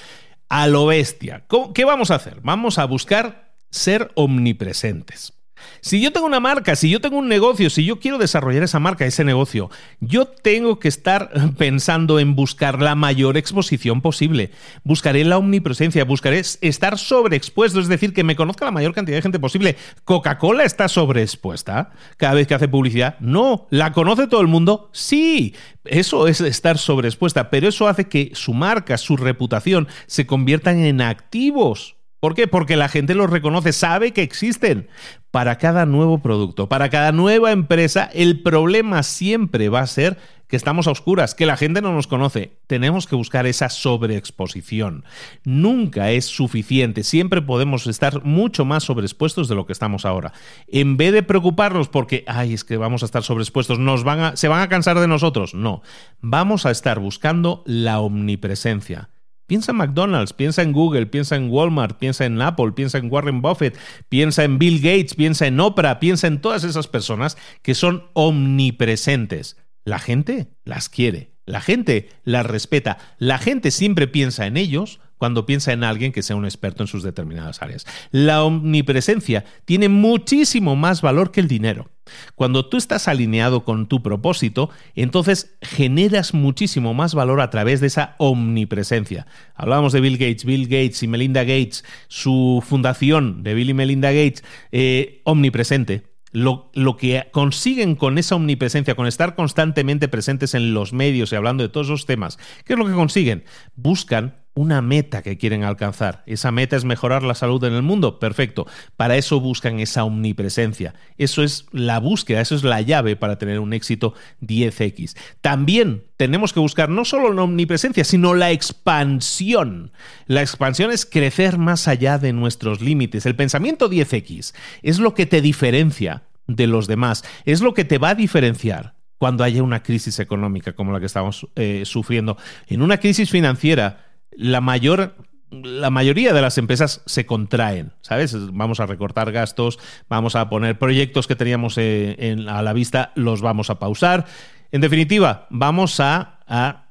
a 0.48 0.66
lo 0.66 0.86
bestia. 0.86 1.44
¿Qué 1.74 1.84
vamos 1.84 2.10
a 2.10 2.14
hacer? 2.14 2.40
Vamos 2.42 2.78
a 2.78 2.86
buscar 2.86 3.54
ser 3.70 4.10
omnipresentes. 4.14 5.34
Si 5.80 6.00
yo 6.00 6.12
tengo 6.12 6.26
una 6.26 6.40
marca, 6.40 6.76
si 6.76 6.90
yo 6.90 7.00
tengo 7.00 7.18
un 7.18 7.28
negocio, 7.28 7.70
si 7.70 7.84
yo 7.84 7.98
quiero 8.00 8.18
desarrollar 8.18 8.62
esa 8.62 8.80
marca, 8.80 9.04
ese 9.04 9.24
negocio, 9.24 9.70
yo 10.00 10.26
tengo 10.26 10.78
que 10.78 10.88
estar 10.88 11.30
pensando 11.58 12.18
en 12.18 12.34
buscar 12.34 12.80
la 12.80 12.94
mayor 12.94 13.36
exposición 13.36 14.00
posible. 14.00 14.50
Buscaré 14.82 15.24
la 15.24 15.38
omnipresencia, 15.38 16.04
buscaré 16.04 16.42
estar 16.60 16.98
sobreexpuesto, 16.98 17.80
es 17.80 17.88
decir, 17.88 18.12
que 18.12 18.24
me 18.24 18.36
conozca 18.36 18.64
la 18.64 18.70
mayor 18.70 18.94
cantidad 18.94 19.16
de 19.16 19.22
gente 19.22 19.38
posible. 19.38 19.76
¿Coca-Cola 20.04 20.64
está 20.64 20.88
sobreexpuesta 20.88 21.92
cada 22.16 22.34
vez 22.34 22.46
que 22.46 22.54
hace 22.54 22.68
publicidad? 22.68 23.18
No. 23.20 23.66
¿La 23.70 23.92
conoce 23.92 24.26
todo 24.26 24.40
el 24.40 24.48
mundo? 24.48 24.90
Sí. 24.92 25.54
Eso 25.84 26.28
es 26.28 26.40
estar 26.40 26.78
sobreexpuesta, 26.78 27.50
pero 27.50 27.68
eso 27.68 27.88
hace 27.88 28.08
que 28.08 28.30
su 28.34 28.54
marca, 28.54 28.96
su 28.96 29.16
reputación 29.16 29.88
se 30.06 30.26
conviertan 30.26 30.78
en 30.78 31.00
activos 31.00 31.96
¿Por 32.24 32.34
qué? 32.34 32.46
Porque 32.46 32.76
la 32.76 32.88
gente 32.88 33.14
los 33.14 33.28
reconoce, 33.28 33.74
sabe 33.74 34.14
que 34.14 34.22
existen. 34.22 34.88
Para 35.30 35.58
cada 35.58 35.84
nuevo 35.84 36.22
producto, 36.22 36.70
para 36.70 36.88
cada 36.88 37.12
nueva 37.12 37.52
empresa, 37.52 38.08
el 38.14 38.40
problema 38.40 39.02
siempre 39.02 39.68
va 39.68 39.80
a 39.80 39.86
ser 39.86 40.16
que 40.48 40.56
estamos 40.56 40.86
a 40.86 40.90
oscuras, 40.90 41.34
que 41.34 41.44
la 41.44 41.58
gente 41.58 41.82
no 41.82 41.92
nos 41.92 42.06
conoce. 42.06 42.56
Tenemos 42.66 43.06
que 43.06 43.14
buscar 43.14 43.46
esa 43.46 43.68
sobreexposición. 43.68 45.04
Nunca 45.44 46.12
es 46.12 46.24
suficiente, 46.24 47.02
siempre 47.02 47.42
podemos 47.42 47.86
estar 47.86 48.24
mucho 48.24 48.64
más 48.64 48.84
sobreexpuestos 48.84 49.46
de 49.46 49.56
lo 49.56 49.66
que 49.66 49.74
estamos 49.74 50.06
ahora. 50.06 50.32
En 50.66 50.96
vez 50.96 51.12
de 51.12 51.22
preocuparnos 51.22 51.90
porque, 51.90 52.24
ay, 52.26 52.54
es 52.54 52.64
que 52.64 52.78
vamos 52.78 53.02
a 53.02 53.04
estar 53.04 53.22
sobreexpuestos, 53.22 53.78
nos 53.78 54.02
van 54.02 54.20
a, 54.20 54.36
se 54.36 54.48
van 54.48 54.62
a 54.62 54.70
cansar 54.70 54.98
de 54.98 55.08
nosotros. 55.08 55.52
No, 55.52 55.82
vamos 56.22 56.64
a 56.64 56.70
estar 56.70 57.00
buscando 57.00 57.62
la 57.66 58.00
omnipresencia 58.00 59.10
Piensa 59.46 59.72
en 59.72 59.78
McDonald's, 59.78 60.32
piensa 60.32 60.62
en 60.62 60.72
Google, 60.72 61.06
piensa 61.06 61.36
en 61.36 61.50
Walmart, 61.50 61.98
piensa 61.98 62.24
en 62.24 62.40
Apple, 62.40 62.72
piensa 62.72 62.98
en 62.98 63.12
Warren 63.12 63.42
Buffett, 63.42 63.78
piensa 64.08 64.42
en 64.44 64.58
Bill 64.58 64.78
Gates, 64.78 65.14
piensa 65.14 65.46
en 65.46 65.60
Oprah, 65.60 66.00
piensa 66.00 66.26
en 66.26 66.40
todas 66.40 66.64
esas 66.64 66.88
personas 66.88 67.36
que 67.62 67.74
son 67.74 68.04
omnipresentes. 68.14 69.58
La 69.84 69.98
gente 69.98 70.48
las 70.64 70.88
quiere, 70.88 71.34
la 71.44 71.60
gente 71.60 72.08
las 72.24 72.46
respeta, 72.46 72.96
la 73.18 73.36
gente 73.36 73.70
siempre 73.70 74.08
piensa 74.08 74.46
en 74.46 74.56
ellos 74.56 75.00
cuando 75.24 75.46
piensa 75.46 75.72
en 75.72 75.84
alguien 75.84 76.12
que 76.12 76.22
sea 76.22 76.36
un 76.36 76.44
experto 76.44 76.82
en 76.82 76.86
sus 76.86 77.02
determinadas 77.02 77.62
áreas. 77.62 77.86
La 78.10 78.44
omnipresencia 78.44 79.46
tiene 79.64 79.88
muchísimo 79.88 80.76
más 80.76 81.00
valor 81.00 81.30
que 81.30 81.40
el 81.40 81.48
dinero. 81.48 81.88
Cuando 82.34 82.66
tú 82.66 82.76
estás 82.76 83.08
alineado 83.08 83.64
con 83.64 83.86
tu 83.86 84.02
propósito, 84.02 84.68
entonces 84.94 85.56
generas 85.62 86.34
muchísimo 86.34 86.92
más 86.92 87.14
valor 87.14 87.40
a 87.40 87.48
través 87.48 87.80
de 87.80 87.86
esa 87.86 88.16
omnipresencia. 88.18 89.26
Hablábamos 89.54 89.94
de 89.94 90.02
Bill 90.02 90.18
Gates, 90.18 90.44
Bill 90.44 90.64
Gates 90.64 91.02
y 91.02 91.08
Melinda 91.08 91.40
Gates, 91.40 91.86
su 92.08 92.62
fundación 92.62 93.42
de 93.42 93.54
Bill 93.54 93.70
y 93.70 93.74
Melinda 93.74 94.10
Gates, 94.10 94.44
eh, 94.72 95.22
omnipresente. 95.24 96.02
Lo, 96.32 96.70
lo, 96.74 96.98
que 96.98 97.28
consiguen 97.32 97.94
con 97.96 98.18
esa 98.18 98.34
omnipresencia, 98.34 98.94
con 98.94 99.06
estar 99.06 99.36
constantemente 99.36 100.08
presentes 100.08 100.52
en 100.52 100.74
los 100.74 100.92
medios 100.92 101.32
y 101.32 101.36
hablando 101.36 101.62
de 101.62 101.70
todos 101.70 101.86
esos 101.86 102.04
temas, 102.04 102.38
¿qué 102.66 102.74
es 102.74 102.78
lo 102.78 102.84
que 102.84 102.92
consiguen? 102.92 103.44
Buscan 103.74 104.43
una 104.54 104.80
meta 104.82 105.22
que 105.22 105.36
quieren 105.36 105.64
alcanzar. 105.64 106.22
Esa 106.26 106.52
meta 106.52 106.76
es 106.76 106.84
mejorar 106.84 107.24
la 107.24 107.34
salud 107.34 107.62
en 107.64 107.72
el 107.72 107.82
mundo. 107.82 108.20
Perfecto. 108.20 108.66
Para 108.96 109.16
eso 109.16 109.40
buscan 109.40 109.80
esa 109.80 110.04
omnipresencia. 110.04 110.94
Eso 111.18 111.42
es 111.42 111.66
la 111.72 111.98
búsqueda, 111.98 112.40
eso 112.40 112.54
es 112.54 112.62
la 112.62 112.80
llave 112.80 113.16
para 113.16 113.36
tener 113.36 113.58
un 113.58 113.72
éxito 113.72 114.14
10x. 114.42 115.16
También 115.40 116.04
tenemos 116.16 116.52
que 116.52 116.60
buscar 116.60 116.88
no 116.88 117.04
solo 117.04 117.32
la 117.32 117.42
omnipresencia, 117.42 118.04
sino 118.04 118.34
la 118.34 118.52
expansión. 118.52 119.90
La 120.26 120.42
expansión 120.42 120.92
es 120.92 121.04
crecer 121.04 121.58
más 121.58 121.88
allá 121.88 122.18
de 122.18 122.32
nuestros 122.32 122.80
límites. 122.80 123.26
El 123.26 123.34
pensamiento 123.34 123.90
10x 123.90 124.54
es 124.82 124.98
lo 125.00 125.14
que 125.14 125.26
te 125.26 125.40
diferencia 125.40 126.22
de 126.46 126.68
los 126.68 126.86
demás. 126.86 127.24
Es 127.44 127.60
lo 127.60 127.74
que 127.74 127.84
te 127.84 127.98
va 127.98 128.10
a 128.10 128.14
diferenciar 128.14 128.94
cuando 129.18 129.42
haya 129.42 129.62
una 129.62 129.82
crisis 129.82 130.18
económica 130.18 130.74
como 130.74 130.92
la 130.92 131.00
que 131.00 131.06
estamos 131.06 131.48
eh, 131.56 131.82
sufriendo. 131.86 132.36
En 132.66 132.82
una 132.82 132.98
crisis 132.98 133.30
financiera, 133.30 134.13
la 134.36 134.60
mayor 134.60 135.14
la 135.62 135.90
mayoría 135.90 136.32
de 136.32 136.42
las 136.42 136.58
empresas 136.58 137.02
se 137.06 137.26
contraen, 137.26 137.92
¿sabes? 138.00 138.36
Vamos 138.52 138.80
a 138.80 138.86
recortar 138.86 139.30
gastos, 139.32 139.78
vamos 140.08 140.34
a 140.34 140.48
poner 140.48 140.78
proyectos 140.78 141.26
que 141.26 141.36
teníamos 141.36 141.76
eh, 141.78 142.36
a 142.48 142.62
la 142.62 142.72
vista, 142.72 143.12
los 143.14 143.40
vamos 143.40 143.70
a 143.70 143.78
pausar. 143.78 144.26
En 144.72 144.80
definitiva, 144.80 145.46
vamos 145.50 146.00
a, 146.00 146.40
a 146.48 146.86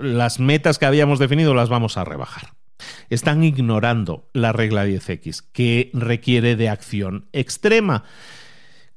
las 0.00 0.40
metas 0.40 0.78
que 0.78 0.86
habíamos 0.86 1.18
definido 1.18 1.54
las 1.54 1.68
vamos 1.68 1.96
a 1.96 2.04
rebajar. 2.04 2.54
Están 3.10 3.44
ignorando 3.44 4.28
la 4.32 4.52
regla 4.52 4.86
10X, 4.86 5.44
que 5.52 5.90
requiere 5.92 6.56
de 6.56 6.68
acción 6.68 7.26
extrema. 7.32 8.04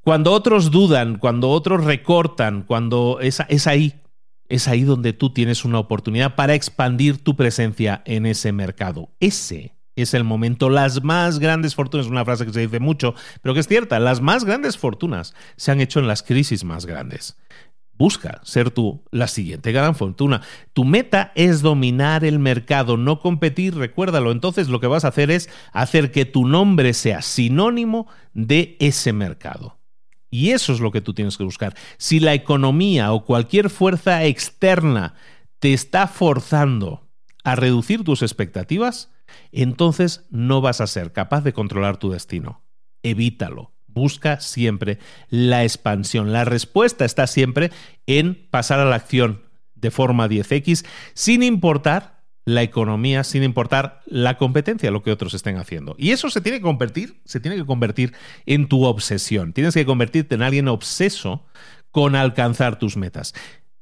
Cuando 0.01 0.31
otros 0.31 0.71
dudan, 0.71 1.17
cuando 1.17 1.49
otros 1.49 1.83
recortan, 1.83 2.63
cuando 2.63 3.19
es, 3.21 3.41
es 3.47 3.67
ahí 3.67 3.93
es 4.53 4.67
ahí 4.67 4.83
donde 4.83 5.13
tú 5.13 5.33
tienes 5.33 5.65
una 5.65 5.79
oportunidad 5.79 6.35
para 6.35 6.53
expandir 6.53 7.17
tu 7.17 7.35
presencia 7.35 8.03
en 8.05 8.27
ese 8.27 8.51
mercado. 8.51 9.09
Ese 9.19 9.73
es 9.95 10.13
el 10.13 10.23
momento. 10.23 10.69
Las 10.69 11.03
más 11.03 11.39
grandes 11.39 11.73
fortunas, 11.73 12.05
una 12.05 12.23
frase 12.23 12.45
que 12.45 12.53
se 12.53 12.59
dice 12.59 12.79
mucho, 12.79 13.15
pero 13.41 13.55
que 13.55 13.61
es 13.61 13.67
cierta, 13.67 13.99
las 13.99 14.21
más 14.21 14.45
grandes 14.45 14.77
fortunas 14.77 15.33
se 15.55 15.71
han 15.71 15.81
hecho 15.81 15.99
en 15.99 16.07
las 16.07 16.21
crisis 16.21 16.63
más 16.63 16.85
grandes. 16.85 17.35
Busca 17.97 18.41
ser 18.43 18.69
tú 18.69 19.03
la 19.09 19.27
siguiente 19.27 19.71
gran 19.71 19.95
fortuna. 19.95 20.41
Tu 20.73 20.83
meta 20.83 21.31
es 21.33 21.63
dominar 21.63 22.23
el 22.23 22.37
mercado, 22.37 22.95
no 22.95 23.19
competir, 23.19 23.73
recuérdalo. 23.73 24.31
Entonces 24.31 24.69
lo 24.69 24.79
que 24.79 24.85
vas 24.85 25.03
a 25.03 25.07
hacer 25.07 25.31
es 25.31 25.49
hacer 25.71 26.11
que 26.11 26.25
tu 26.25 26.45
nombre 26.45 26.93
sea 26.93 27.23
sinónimo 27.23 28.07
de 28.35 28.77
ese 28.79 29.13
mercado. 29.13 29.79
Y 30.33 30.49
eso 30.49 30.73
es 30.73 30.79
lo 30.79 30.89
que 30.89 30.99
tú 30.99 31.13
tienes 31.13 31.37
que 31.37 31.43
buscar. 31.43 31.75
Si 31.97 32.19
la 32.19 32.33
economía 32.33 33.13
o 33.13 33.23
cualquier 33.23 33.69
fuerza 33.69 34.23
externa 34.23 35.13
te 35.59 35.73
está 35.73 36.07
forzando 36.07 37.07
a 37.43 37.55
reducir 37.55 38.03
tus 38.03 38.23
expectativas, 38.23 39.11
entonces 39.51 40.25
no 40.31 40.59
vas 40.59 40.81
a 40.81 40.87
ser 40.87 41.13
capaz 41.13 41.41
de 41.43 41.53
controlar 41.53 41.97
tu 41.97 42.09
destino. 42.09 42.63
Evítalo. 43.03 43.73
Busca 43.85 44.39
siempre 44.39 44.97
la 45.29 45.61
expansión. 45.61 46.33
La 46.33 46.45
respuesta 46.45 47.05
está 47.05 47.27
siempre 47.27 47.69
en 48.07 48.47
pasar 48.49 48.79
a 48.79 48.85
la 48.85 48.95
acción 48.95 49.43
de 49.75 49.91
forma 49.91 50.27
10X 50.27 50.83
sin 51.13 51.43
importar 51.43 52.12
la 52.45 52.61
economía 52.61 53.23
sin 53.23 53.43
importar 53.43 54.01
la 54.05 54.37
competencia, 54.37 54.91
lo 54.91 55.01
que 55.01 55.11
otros 55.11 55.33
estén 55.33 55.57
haciendo. 55.57 55.95
Y 55.97 56.11
eso 56.11 56.29
se 56.29 56.41
tiene 56.41 56.57
que 56.59 56.63
convertir, 56.63 57.21
se 57.25 57.39
tiene 57.39 57.57
que 57.57 57.65
convertir 57.65 58.13
en 58.45 58.67
tu 58.67 58.83
obsesión. 58.85 59.53
Tienes 59.53 59.73
que 59.73 59.85
convertirte 59.85 60.35
en 60.35 60.41
alguien 60.41 60.67
obseso 60.67 61.45
con 61.91 62.15
alcanzar 62.15 62.79
tus 62.79 62.97
metas. 62.97 63.33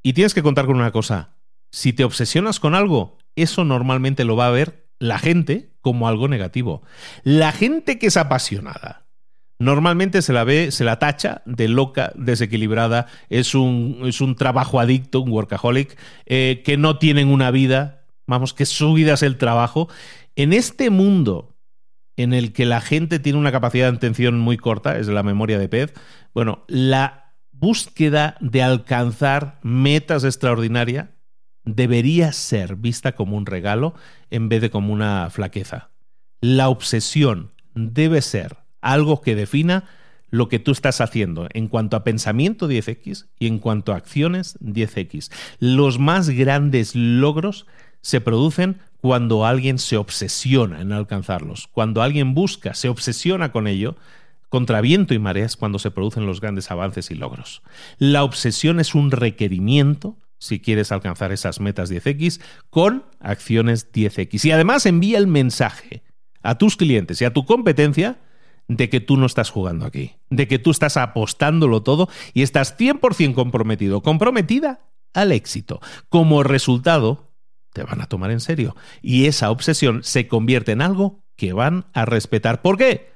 Y 0.04 0.14
tienes 0.14 0.34
que 0.34 0.44
contar 0.44 0.66
con 0.66 0.76
una 0.76 0.92
cosa, 0.92 1.36
si 1.72 1.94
te 1.94 2.04
obsesionas 2.04 2.60
con 2.60 2.76
algo, 2.76 3.18
eso 3.36 3.64
normalmente 3.64 4.26
lo 4.26 4.36
va 4.36 4.48
a 4.48 4.52
ver 4.52 4.90
la 5.00 5.18
gente 5.18 5.72
como 5.82 6.08
algo 6.08 6.28
negativo. 6.28 6.84
La 7.24 7.52
gente 7.52 7.98
que 7.98 8.08
es 8.08 8.18
apasionada, 8.18 9.06
normalmente 9.58 10.22
se 10.22 10.34
la 10.34 10.44
ve, 10.44 10.72
se 10.72 10.84
la 10.84 11.00
tacha 11.00 11.42
de 11.46 11.68
loca, 11.68 12.12
desequilibrada, 12.16 13.08
es 13.30 13.56
un, 13.56 14.02
es 14.04 14.22
un 14.22 14.36
trabajo 14.36 14.80
adicto, 14.80 15.22
un 15.22 15.32
workaholic, 15.32 15.98
eh, 16.26 16.62
que 16.66 16.78
no 16.78 16.98
tienen 16.98 17.30
una 17.30 17.50
vida 17.52 18.01
vamos, 18.28 18.54
que 18.54 18.66
su 18.66 18.94
vida 18.94 19.14
es 19.14 19.24
el 19.24 19.38
trabajo, 19.38 19.90
en 20.36 20.54
este 20.54 20.90
mundo 20.90 21.58
en 22.18 22.34
el 22.34 22.54
que 22.54 22.66
la 22.66 22.82
gente 22.82 23.20
tiene 23.20 23.40
una 23.40 23.52
capacidad 23.52 23.90
de 23.90 23.98
atención 23.98 24.40
muy 24.40 24.58
corta, 24.58 24.98
es 24.98 25.08
la 25.08 25.24
memoria 25.24 25.58
de 25.58 25.70
pez, 25.70 25.94
bueno, 26.34 26.64
la 26.68 27.36
búsqueda 27.52 28.38
de 28.40 28.64
alcanzar 28.64 29.60
metas 29.64 30.24
extraordinarias 30.24 31.10
debería 31.64 32.32
ser 32.32 32.76
vista 32.76 33.14
como 33.14 33.38
un 33.38 33.46
regalo 33.46 33.94
en 34.30 34.50
vez 34.50 34.62
de 34.62 34.72
como 34.72 34.94
una 34.94 35.30
flaqueza. 35.30 35.92
La 36.42 36.70
obsesión 36.70 37.52
debe 37.76 38.22
ser 38.22 38.58
algo 38.82 39.22
que 39.22 39.36
defina 39.36 39.86
lo 40.32 40.48
que 40.48 40.60
tú 40.60 40.72
estás 40.72 41.02
haciendo 41.02 41.48
en 41.54 41.68
cuanto 41.68 41.98
a 41.98 42.04
pensamiento 42.04 42.70
10X 42.70 43.28
y 43.38 43.48
en 43.48 43.60
cuanto 43.60 43.94
a 43.94 43.98
acciones 43.98 44.58
10X. 44.60 45.32
Los 45.60 46.00
más 46.00 46.30
grandes 46.30 46.96
logros 46.96 47.68
se 48.02 48.22
producen 48.22 48.80
cuando 49.02 49.46
alguien 49.46 49.80
se 49.80 49.98
obsesiona 49.98 50.82
en 50.82 50.92
alcanzarlos, 50.92 51.68
cuando 51.72 52.02
alguien 52.02 52.34
busca, 52.34 52.74
se 52.74 52.90
obsesiona 52.90 53.52
con 53.52 53.68
ello, 53.68 53.96
contra 54.50 54.82
viento 54.82 55.14
y 55.14 55.20
mareas 55.20 55.56
cuando 55.56 55.80
se 55.80 55.92
producen 55.92 56.26
los 56.26 56.42
grandes 56.42 56.70
avances 56.72 57.10
y 57.10 57.16
logros. 57.16 57.64
La 57.98 58.24
obsesión 58.24 58.80
es 58.80 58.94
un 58.94 59.10
requerimiento 59.12 60.18
si 60.40 60.60
quieres 60.60 60.92
alcanzar 60.92 61.32
esas 61.32 61.60
metas 61.60 61.92
10X 61.92 62.42
con 62.70 63.06
acciones 63.20 63.92
10X. 63.94 64.44
Y 64.44 64.52
además 64.52 64.86
envía 64.86 65.20
el 65.20 65.28
mensaje 65.28 66.04
a 66.42 66.58
tus 66.58 66.76
clientes 66.76 67.22
y 67.22 67.26
a 67.26 67.34
tu 67.34 67.46
competencia 67.46 68.20
de 68.68 68.90
que 68.90 69.00
tú 69.00 69.18
no 69.18 69.26
estás 69.26 69.50
jugando 69.52 69.86
aquí, 69.86 70.16
de 70.30 70.48
que 70.48 70.60
tú 70.60 70.72
estás 70.72 70.98
apostándolo 70.98 71.84
todo 71.84 72.10
y 72.34 72.42
estás 72.42 72.78
100% 72.78 73.34
comprometido, 73.34 74.02
comprometida 74.02 74.82
al 75.14 75.32
éxito. 75.32 75.80
Como 76.10 76.44
resultado, 76.44 77.31
te 77.74 77.84
van 77.84 78.02
a 78.02 78.08
tomar 78.08 78.32
en 78.32 78.40
serio. 78.40 78.76
Y 79.02 79.26
esa 79.26 79.52
obsesión 79.52 80.04
se 80.04 80.28
convierte 80.28 80.72
en 80.72 80.82
algo 80.82 81.24
que 81.36 81.54
van 81.54 81.86
a 81.94 82.06
respetar. 82.06 82.62
¿Por 82.62 82.78
qué? 82.78 83.12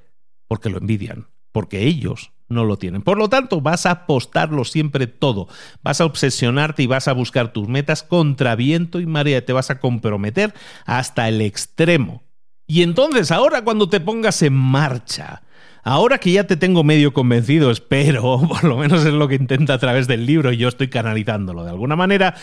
Porque 0.48 0.70
lo 0.70 0.78
envidian, 0.78 1.28
porque 1.52 1.84
ellos 1.84 2.32
no 2.48 2.64
lo 2.64 2.78
tienen. 2.78 3.02
Por 3.02 3.18
lo 3.18 3.30
tanto, 3.30 3.62
vas 3.62 3.86
a 3.86 3.92
apostarlo 3.92 4.66
siempre 4.66 5.08
todo. 5.08 5.48
Vas 5.82 6.02
a 6.02 6.06
obsesionarte 6.06 6.84
y 6.84 6.88
vas 6.88 7.08
a 7.08 7.14
buscar 7.14 7.54
tus 7.54 7.68
metas 7.68 8.04
contra 8.04 8.56
viento 8.56 9.00
y 9.00 9.06
marea. 9.06 9.46
Te 9.46 9.54
vas 9.54 9.70
a 9.70 9.80
comprometer 9.80 10.54
hasta 10.86 11.28
el 11.28 11.42
extremo. 11.42 12.24
Y 12.68 12.82
entonces, 12.84 13.32
ahora 13.32 13.64
cuando 13.64 13.90
te 13.90 14.00
pongas 14.00 14.42
en 14.42 14.54
marcha, 14.54 15.44
ahora 15.84 16.18
que 16.18 16.32
ya 16.32 16.46
te 16.46 16.58
tengo 16.58 16.84
medio 16.84 17.14
convencido, 17.14 17.72
espero, 17.72 18.42
por 18.48 18.64
lo 18.64 18.78
menos 18.78 19.06
es 19.06 19.14
lo 19.14 19.28
que 19.28 19.36
intenta 19.36 19.76
a 19.76 19.80
través 19.80 20.08
del 20.08 20.26
libro 20.26 20.52
y 20.52 20.58
yo 20.58 20.68
estoy 20.68 20.90
canalizándolo 20.90 21.64
de 21.64 21.70
alguna 21.70 21.96
manera, 21.96 22.36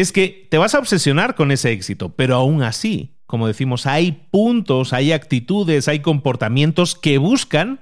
es 0.00 0.12
que 0.12 0.48
te 0.50 0.58
vas 0.58 0.74
a 0.74 0.78
obsesionar 0.78 1.34
con 1.34 1.52
ese 1.52 1.70
éxito, 1.70 2.14
pero 2.16 2.34
aún 2.36 2.62
así, 2.62 3.16
como 3.26 3.46
decimos, 3.46 3.86
hay 3.86 4.26
puntos, 4.30 4.92
hay 4.92 5.12
actitudes, 5.12 5.88
hay 5.88 6.00
comportamientos 6.00 6.94
que 6.94 7.18
buscan 7.18 7.80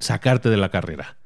sacarte 0.00 0.50
de 0.50 0.56
la 0.56 0.70
carrera, 0.70 1.18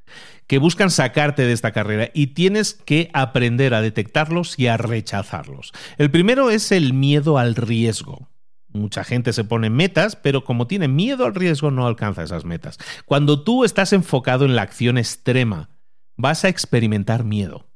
que 0.47 0.59
buscan 0.59 0.91
sacarte 0.91 1.43
de 1.43 1.53
esta 1.53 1.72
carrera 1.72 2.11
y 2.14 2.29
tienes 2.29 2.74
que 2.74 3.11
aprender 3.14 3.74
a 3.74 3.81
detectarlos 3.81 4.59
y 4.59 4.66
a 4.66 4.76
rechazarlos. 4.76 5.72
El 5.97 6.11
primero 6.11 6.51
es 6.51 6.72
el 6.72 6.93
miedo 6.93 7.39
al 7.39 7.55
riesgo. 7.55 8.31
Mucha 8.70 9.03
gente 9.03 9.33
se 9.33 9.45
pone 9.45 9.70
metas, 9.70 10.14
pero 10.14 10.45
como 10.45 10.66
tiene 10.66 10.89
miedo 10.89 11.24
al 11.24 11.35
riesgo 11.35 11.70
no 11.70 11.87
alcanza 11.87 12.22
esas 12.22 12.45
metas. 12.45 12.79
Cuando 13.07 13.43
tú 13.43 13.64
estás 13.64 13.95
enfocado 13.95 14.45
en 14.45 14.57
la 14.57 14.62
acción 14.62 14.99
extrema, 14.99 15.70
vas 16.16 16.45
a 16.45 16.49
experimentar 16.49 17.24
miedo 17.24 17.68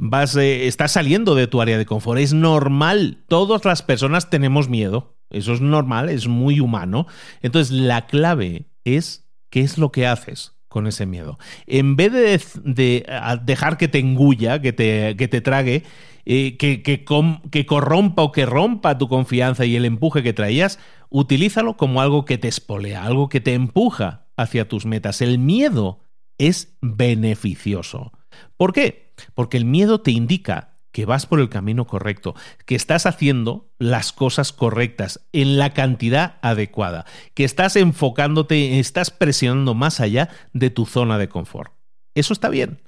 vas, 0.00 0.34
eh, 0.36 0.66
estás 0.66 0.92
saliendo 0.92 1.34
de 1.34 1.46
tu 1.46 1.60
área 1.60 1.78
de 1.78 1.86
confort. 1.86 2.20
Es 2.20 2.32
normal, 2.32 3.18
todas 3.28 3.64
las 3.64 3.82
personas 3.82 4.30
tenemos 4.30 4.68
miedo. 4.68 5.16
Eso 5.28 5.52
es 5.52 5.60
normal, 5.60 6.08
es 6.08 6.26
muy 6.26 6.58
humano. 6.58 7.06
Entonces, 7.42 7.70
la 7.70 8.06
clave 8.06 8.66
es 8.84 9.28
qué 9.50 9.60
es 9.60 9.78
lo 9.78 9.92
que 9.92 10.06
haces 10.06 10.56
con 10.68 10.86
ese 10.86 11.06
miedo. 11.06 11.38
En 11.66 11.96
vez 11.96 12.12
de, 12.64 13.04
dejar 13.42 13.76
que 13.76 13.88
te 13.88 13.98
engulla, 13.98 14.60
que 14.60 14.72
te, 14.72 15.16
que 15.16 15.28
te 15.28 15.40
trague, 15.40 15.84
eh, 16.24 16.56
que, 16.56 16.82
que, 16.82 17.04
que 17.50 17.66
corrompa 17.66 18.22
o 18.22 18.32
que 18.32 18.46
rompa 18.46 18.98
tu 18.98 19.08
confianza 19.08 19.64
y 19.66 19.76
el 19.76 19.84
empuje 19.84 20.22
que 20.22 20.32
traías, 20.32 20.78
utilízalo 21.10 21.76
como 21.76 22.00
algo 22.00 22.24
que 22.24 22.38
te 22.38 22.48
espolea, 22.48 23.04
algo 23.04 23.28
que 23.28 23.40
te 23.40 23.54
empuja 23.54 24.28
hacia 24.36 24.68
tus 24.68 24.86
metas. 24.86 25.20
El 25.20 25.38
miedo 25.38 26.00
es 26.38 26.76
beneficioso. 26.80 28.12
¿Por 28.56 28.72
qué? 28.72 29.09
Porque 29.34 29.56
el 29.56 29.64
miedo 29.64 30.00
te 30.00 30.10
indica 30.10 30.70
que 30.92 31.06
vas 31.06 31.26
por 31.26 31.40
el 31.40 31.48
camino 31.48 31.86
correcto, 31.86 32.34
que 32.66 32.74
estás 32.74 33.06
haciendo 33.06 33.70
las 33.78 34.12
cosas 34.12 34.52
correctas 34.52 35.20
en 35.32 35.56
la 35.56 35.72
cantidad 35.72 36.38
adecuada, 36.42 37.06
que 37.34 37.44
estás 37.44 37.76
enfocándote, 37.76 38.78
estás 38.78 39.10
presionando 39.10 39.74
más 39.74 40.00
allá 40.00 40.30
de 40.52 40.70
tu 40.70 40.86
zona 40.86 41.18
de 41.18 41.28
confort. 41.28 41.72
Eso 42.14 42.32
está 42.32 42.48
bien. 42.48 42.82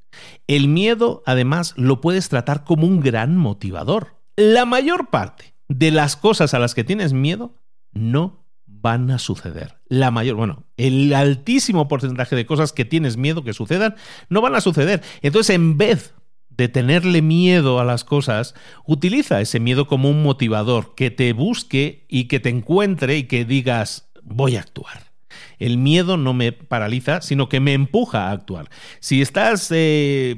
El 0.47 0.69
miedo, 0.69 1.23
además, 1.27 1.75
lo 1.77 2.01
puedes 2.01 2.29
tratar 2.29 2.65
como 2.65 2.87
un 2.87 3.01
gran 3.01 3.37
motivador. 3.37 4.17
La 4.37 4.67
mayor 4.67 5.11
parte 5.11 5.55
de 5.69 5.91
las 5.91 6.17
cosas 6.17 6.55
a 6.55 6.59
las 6.59 6.75
que 6.75 6.85
tienes 6.85 7.13
miedo 7.13 7.55
no 7.93 8.45
van 8.67 9.11
a 9.11 9.19
suceder. 9.19 9.79
La 9.87 10.11
mayor, 10.11 10.37
bueno, 10.37 10.65
el 10.77 11.15
altísimo 11.15 11.87
porcentaje 11.87 12.35
de 12.35 12.47
cosas 12.47 12.73
que 12.73 12.85
tienes 12.85 13.17
miedo 13.17 13.45
que 13.45 13.53
sucedan 13.53 13.95
no 14.29 14.41
van 14.41 14.57
a 14.57 14.61
suceder. 14.61 15.03
Entonces, 15.23 15.55
en 15.55 15.79
vez 15.79 16.15
de 16.57 16.69
tenerle 16.69 17.23
miedo 17.23 17.81
a 17.81 17.85
las 17.85 18.05
cosas, 18.05 18.55
utiliza 18.87 19.41
ese 19.41 19.61
miedo 19.61 19.87
como 19.87 20.11
un 20.11 20.23
motivador 20.23 20.95
que 20.95 21.11
te 21.11 21.33
busque 21.33 22.05
y 22.09 22.25
que 22.25 22.41
te 22.41 22.49
encuentre 22.49 23.17
y 23.17 23.25
que 23.25 23.45
digas, 23.45 24.11
voy 24.23 24.57
a 24.57 24.61
actuar. 24.61 25.12
El 25.59 25.79
miedo 25.79 26.17
no 26.17 26.35
me 26.35 26.53
paraliza, 26.53 27.21
sino 27.21 27.49
que 27.49 27.61
me 27.61 27.73
empuja 27.73 28.29
a 28.29 28.33
actuar. 28.33 28.69
Si 29.01 29.23
estás, 29.23 29.69
eh, 29.71 30.37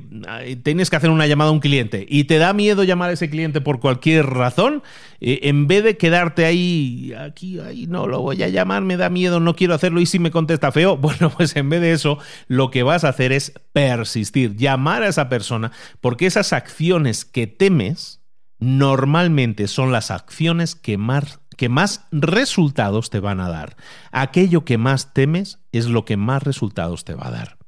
tienes 0.63 0.91
que 0.91 0.97
hacer 0.97 1.11
una 1.11 1.27
llamada 1.27 1.51
a 1.51 1.53
un 1.53 1.61
cliente 1.61 2.07
y 2.09 2.25
te 2.25 2.39
da 2.39 2.53
miedo 2.53 2.85
llamar 2.85 3.11
a 3.11 3.15
ese 3.15 3.31
cliente 3.31 3.61
por 3.61 3.81
cualquier 3.81 4.27
razón, 4.27 4.83
eh, 5.21 5.49
en 5.49 5.67
vez 5.67 5.85
de 5.85 5.97
quedarte 5.97 6.45
ahí, 6.45 7.15
aquí, 7.19 7.59
ahí, 7.59 7.87
no 7.87 8.07
lo 8.07 8.21
voy 8.21 8.43
a 8.43 8.49
llamar, 8.49 8.83
me 8.83 8.97
da 8.97 9.09
miedo, 9.09 9.41
no 9.41 9.57
quiero 9.57 9.75
hacerlo 9.75 10.01
y 10.01 10.07
si 10.07 10.19
me 10.19 10.31
contesta 10.31 10.73
feo, 10.73 10.97
bueno, 10.99 11.31
pues 11.31 11.57
en 11.57 11.71
vez 11.71 11.81
de 11.81 11.93
eso, 11.93 12.19
lo 12.49 12.71
que 12.71 12.83
vas 12.83 13.05
a 13.05 13.09
hacer 13.09 13.33
es 13.33 13.53
persistir, 13.73 14.57
llamar 14.57 15.03
a 15.03 15.09
esa 15.09 15.29
persona, 15.29 15.73
porque 16.01 16.27
esas 16.27 16.53
acciones 16.53 17.25
que 17.25 17.47
temes 17.47 18.21
normalmente 18.59 19.69
son 19.69 19.93
las 19.93 20.11
acciones 20.11 20.75
que 20.75 20.99
más 20.99 21.41
que 21.57 21.69
más 21.69 22.07
resultados 22.11 23.11
te 23.11 23.21
van 23.21 23.41
a 23.41 23.49
dar. 23.49 23.77
Aquello 24.13 24.65
que 24.65 24.79
más 24.79 25.15
temes 25.15 25.61
es 25.73 25.87
lo 25.87 26.05
que 26.05 26.17
más 26.17 26.43
resultados 26.43 27.05
te 27.05 27.15
va 27.15 27.29
a 27.29 27.33
dar. 27.33 27.59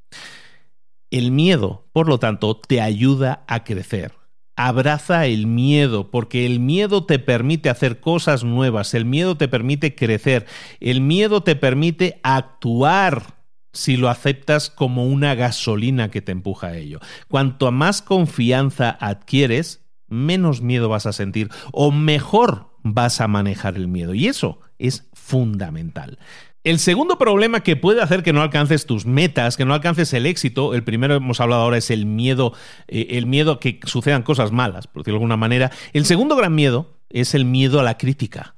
El 1.11 1.31
miedo, 1.31 1.89
por 1.93 2.09
lo 2.09 2.19
tanto, 2.19 2.57
te 2.57 2.81
ayuda 2.81 3.45
a 3.47 3.65
crecer, 3.65 4.13
Abraza 4.59 5.27
el 5.27 5.47
miedo, 5.47 6.11
porque 6.11 6.47
el 6.47 6.61
miedo 6.61 7.05
te 7.05 7.19
permite 7.19 7.69
hacer 7.69 8.01
cosas 8.01 8.43
nuevas, 8.43 8.95
el 8.95 9.05
miedo 9.05 9.37
te 9.37 9.49
permite 9.49 9.95
crecer, 9.95 10.47
el 10.81 11.03
miedo 11.03 11.43
te 11.43 11.57
permite 11.57 12.21
actuar 12.23 13.37
si 13.75 13.99
lo 13.99 14.09
aceptas 14.09 14.71
como 14.71 15.05
una 15.05 15.35
gasolina 15.35 16.11
que 16.11 16.23
te 16.23 16.33
empuja 16.33 16.69
a 16.69 16.77
ello. 16.79 17.01
Cuanto 17.29 17.71
más 17.71 18.01
confianza 18.01 18.97
adquieres, 18.99 19.85
menos 20.09 20.63
miedo 20.63 20.89
vas 20.89 21.05
a 21.05 21.13
sentir 21.13 21.51
o 21.71 21.93
mejor 21.93 22.66
vas 22.95 23.21
a 23.21 23.29
manejar 23.29 23.77
el 23.77 23.89
miedo. 23.89 24.15
Y 24.15 24.27
eso 24.27 24.61
es 24.79 25.09
fundamental. 25.13 26.19
El 26.67 26.81
segundo 26.81 27.17
problema 27.17 27.61
que 27.61 27.77
puede 27.77 28.03
hacer 28.03 28.25
que 28.25 28.33
no 28.33 28.43
alcances 28.43 28.87
tus 28.87 29.07
metas, 29.07 29.57
que 29.57 29.65
no 29.65 29.73
alcances 29.73 30.13
el 30.13 30.27
éxito, 30.27 30.75
el 30.75 30.83
primero 30.83 31.15
hemos 31.15 31.41
hablado 31.41 31.63
ahora 31.63 31.77
es 31.77 31.93
el 31.93 32.07
miedo, 32.07 32.55
eh, 32.89 33.07
el 33.11 33.27
miedo 33.27 33.53
a 33.53 33.61
que 33.61 33.79
sucedan 33.85 34.25
cosas 34.25 34.51
malas, 34.51 34.89
por 34.89 35.03
decirlo 35.03 35.19
de 35.19 35.23
alguna 35.23 35.37
manera. 35.37 35.71
El 35.93 36.07
segundo 36.07 36.35
gran 36.35 36.57
miedo 36.57 36.99
es 37.09 37.37
el 37.37 37.45
miedo 37.45 37.79
a 37.79 37.85
la 37.85 37.99
crítica. 37.99 38.57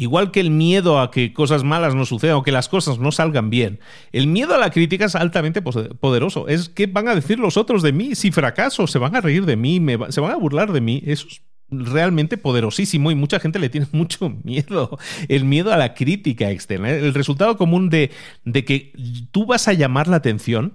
Igual 0.00 0.30
que 0.30 0.40
el 0.40 0.50
miedo 0.50 1.00
a 1.00 1.10
que 1.10 1.34
cosas 1.34 1.64
malas 1.64 1.94
no 1.94 2.06
sucedan 2.06 2.36
o 2.36 2.42
que 2.44 2.52
las 2.52 2.68
cosas 2.68 2.98
no 2.98 3.12
salgan 3.12 3.50
bien, 3.50 3.80
el 4.12 4.28
miedo 4.28 4.54
a 4.54 4.58
la 4.58 4.70
crítica 4.70 5.06
es 5.06 5.14
altamente 5.14 5.60
poderoso. 5.60 6.48
Es 6.48 6.68
que 6.68 6.86
van 6.86 7.08
a 7.08 7.14
decir 7.14 7.40
los 7.40 7.56
otros 7.56 7.82
de 7.82 7.92
mí 7.92 8.14
si 8.14 8.30
fracaso, 8.30 8.86
se 8.86 8.98
van 8.98 9.16
a 9.16 9.20
reír 9.20 9.44
de 9.44 9.56
mí, 9.56 9.84
se 10.10 10.20
van 10.20 10.30
a 10.30 10.36
burlar 10.36 10.72
de 10.72 10.80
mí. 10.80 11.02
Eso 11.04 11.26
es 11.28 11.42
realmente 11.70 12.36
poderosísimo 12.36 13.10
y 13.10 13.14
mucha 13.14 13.40
gente 13.40 13.58
le 13.58 13.68
tiene 13.68 13.86
mucho 13.92 14.30
miedo, 14.42 14.98
el 15.28 15.44
miedo 15.44 15.72
a 15.72 15.76
la 15.76 15.94
crítica 15.94 16.50
externa. 16.50 16.90
El 16.90 17.14
resultado 17.14 17.56
común 17.56 17.90
de, 17.90 18.10
de 18.44 18.64
que 18.64 18.92
tú 19.30 19.46
vas 19.46 19.68
a 19.68 19.72
llamar 19.72 20.08
la 20.08 20.16
atención 20.16 20.74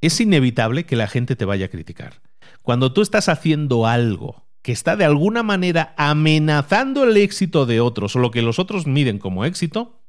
es 0.00 0.20
inevitable 0.20 0.84
que 0.84 0.96
la 0.96 1.08
gente 1.08 1.36
te 1.36 1.44
vaya 1.44 1.66
a 1.66 1.70
criticar. 1.70 2.22
Cuando 2.62 2.92
tú 2.92 3.02
estás 3.02 3.28
haciendo 3.28 3.86
algo 3.86 4.46
que 4.62 4.72
está 4.72 4.96
de 4.96 5.04
alguna 5.04 5.42
manera 5.42 5.94
amenazando 5.96 7.04
el 7.04 7.16
éxito 7.16 7.66
de 7.66 7.80
otros 7.80 8.16
o 8.16 8.18
lo 8.18 8.30
que 8.30 8.42
los 8.42 8.58
otros 8.58 8.86
miden 8.86 9.18
como 9.18 9.44
éxito, 9.44 10.00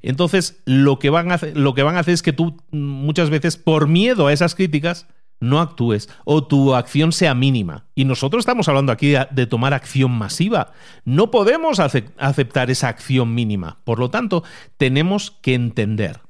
entonces 0.00 0.60
lo 0.64 0.98
que 0.98 1.10
van 1.10 1.30
a 1.30 1.38
lo 1.54 1.74
que 1.74 1.82
van 1.82 1.96
a 1.96 2.00
hacer 2.00 2.14
es 2.14 2.22
que 2.22 2.32
tú 2.32 2.56
muchas 2.70 3.30
veces 3.30 3.56
por 3.56 3.86
miedo 3.86 4.26
a 4.26 4.32
esas 4.32 4.54
críticas 4.54 5.06
no 5.42 5.60
actúes 5.60 6.08
o 6.24 6.46
tu 6.46 6.74
acción 6.74 7.12
sea 7.12 7.34
mínima. 7.34 7.86
Y 7.94 8.04
nosotros 8.04 8.42
estamos 8.42 8.68
hablando 8.68 8.92
aquí 8.92 9.14
de, 9.30 9.46
tomar 9.46 9.74
acción 9.74 10.12
masiva. 10.12 10.72
No 11.04 11.30
podemos 11.30 11.80
aceptar 11.80 12.70
esa 12.70 12.88
acción 12.88 13.34
mínima. 13.34 13.80
Por 13.84 13.98
lo 13.98 14.08
tanto, 14.08 14.44
tenemos 14.76 15.32
que 15.32 15.54
entender 15.54 16.20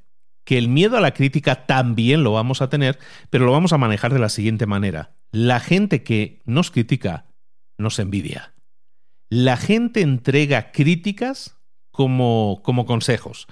que 0.44 0.58
el 0.58 0.68
miedo 0.68 0.96
a 0.96 1.00
la 1.00 1.14
crítica 1.14 1.66
también 1.66 2.24
lo 2.24 2.32
vamos 2.32 2.62
a 2.62 2.68
tener, 2.68 2.98
pero 3.30 3.44
lo 3.44 3.52
vamos 3.52 3.72
a 3.72 3.78
manejar 3.78 4.12
de 4.12 4.18
la 4.18 4.30
siguiente 4.30 4.66
manera. 4.66 5.12
La 5.30 5.60
gente 5.60 6.02
que 6.02 6.40
nos 6.46 6.70
critica 6.70 7.26
nos 7.78 7.98
envidia. 7.98 8.54
La 9.28 9.56
gente 9.56 10.00
entrega 10.00 10.72
críticas 10.72 11.58
como, 11.90 12.60
como 12.64 12.86
consejos 12.86 13.46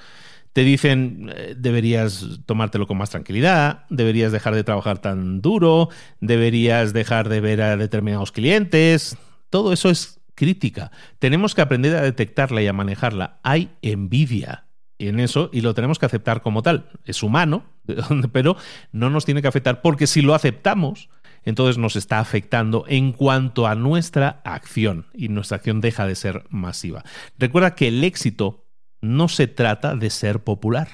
te 0.52 0.62
dicen 0.62 1.31
eh, 1.35 1.55
deberías 1.56 2.40
tomártelo 2.47 2.86
con 2.86 2.98
más 2.98 3.10
tranquilidad, 3.10 3.85
deberías 3.89 4.32
dejar 4.32 4.55
de 4.55 4.64
trabajar 4.64 4.98
tan 4.98 5.40
duro, 5.40 5.89
deberías 6.20 6.93
dejar 6.93 7.28
de 7.28 7.40
ver 7.40 7.62
a 7.62 7.77
determinados 7.77 8.32
clientes. 8.32 9.16
Todo 9.48 9.72
eso 9.72 9.90
es 9.90 10.20
crítica. 10.35 10.90
Tenemos 11.18 11.55
que 11.55 11.62
aprender 11.62 11.97
a 11.97 12.02
detectarla 12.02 12.62
y 12.62 12.66
a 12.66 12.72
manejarla. 12.72 13.40
Hay 13.43 13.70
envidia 13.82 14.66
en 14.98 15.20
eso 15.20 15.51
y 15.52 15.60
lo 15.60 15.74
tenemos 15.74 15.98
que 15.98 16.06
aceptar 16.06 16.43
como 16.43 16.62
tal. 16.62 16.89
Es 17.05 17.22
humano, 17.22 17.64
pero 18.32 18.56
no 18.93 19.10
nos 19.10 19.24
tiene 19.24 19.43
que 19.43 19.48
afectar 19.48 19.82
porque 19.82 20.06
si 20.06 20.22
lo 20.22 20.35
aceptamos, 20.35 21.10
entonces 21.44 21.78
nos 21.78 21.97
está 21.97 22.18
afectando 22.18 22.85
en 22.89 23.12
cuanto 23.12 23.66
a 23.66 23.74
nuestra 23.74 24.40
acción 24.44 25.06
y 25.14 25.28
nuestra 25.28 25.56
acción 25.56 25.81
deja 25.81 26.06
de 26.06 26.14
ser 26.14 26.44
masiva. 26.51 27.05
Recuerda 27.39 27.74
que 27.74 27.89
el 27.89 28.05
éxito 28.05 28.66
no 29.01 29.28
se 29.28 29.47
trata 29.47 29.97
de 29.97 30.10
ser 30.10 30.43
popular. 30.44 30.89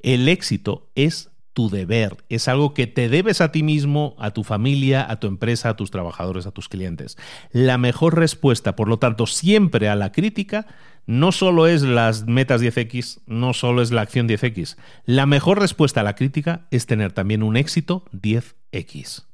El 0.00 0.28
éxito 0.28 0.90
es 0.94 1.30
tu 1.52 1.70
deber, 1.70 2.18
es 2.28 2.46
algo 2.46 2.72
que 2.72 2.86
te 2.86 3.08
debes 3.08 3.40
a 3.40 3.50
ti 3.50 3.64
mismo, 3.64 4.14
a 4.20 4.30
tu 4.30 4.44
familia, 4.44 5.04
a 5.10 5.18
tu 5.18 5.26
empresa, 5.26 5.70
a 5.70 5.76
tus 5.76 5.90
trabajadores, 5.90 6.46
a 6.46 6.52
tus 6.52 6.68
clientes. 6.68 7.18
La 7.50 7.78
mejor 7.78 8.16
respuesta, 8.16 8.76
por 8.76 8.86
lo 8.86 9.00
tanto, 9.00 9.26
siempre 9.26 9.88
a 9.88 9.96
la 9.96 10.12
crítica, 10.12 10.66
no 11.06 11.32
solo 11.32 11.66
es 11.66 11.82
las 11.82 12.26
metas 12.26 12.62
10X, 12.62 13.22
no 13.26 13.54
solo 13.54 13.82
es 13.82 13.90
la 13.90 14.02
acción 14.02 14.28
10X. 14.28 14.76
La 15.04 15.26
mejor 15.26 15.58
respuesta 15.58 16.02
a 16.02 16.04
la 16.04 16.14
crítica 16.14 16.68
es 16.70 16.86
tener 16.86 17.12
también 17.12 17.42
un 17.42 17.56
éxito 17.56 18.04
10X. 18.12 19.24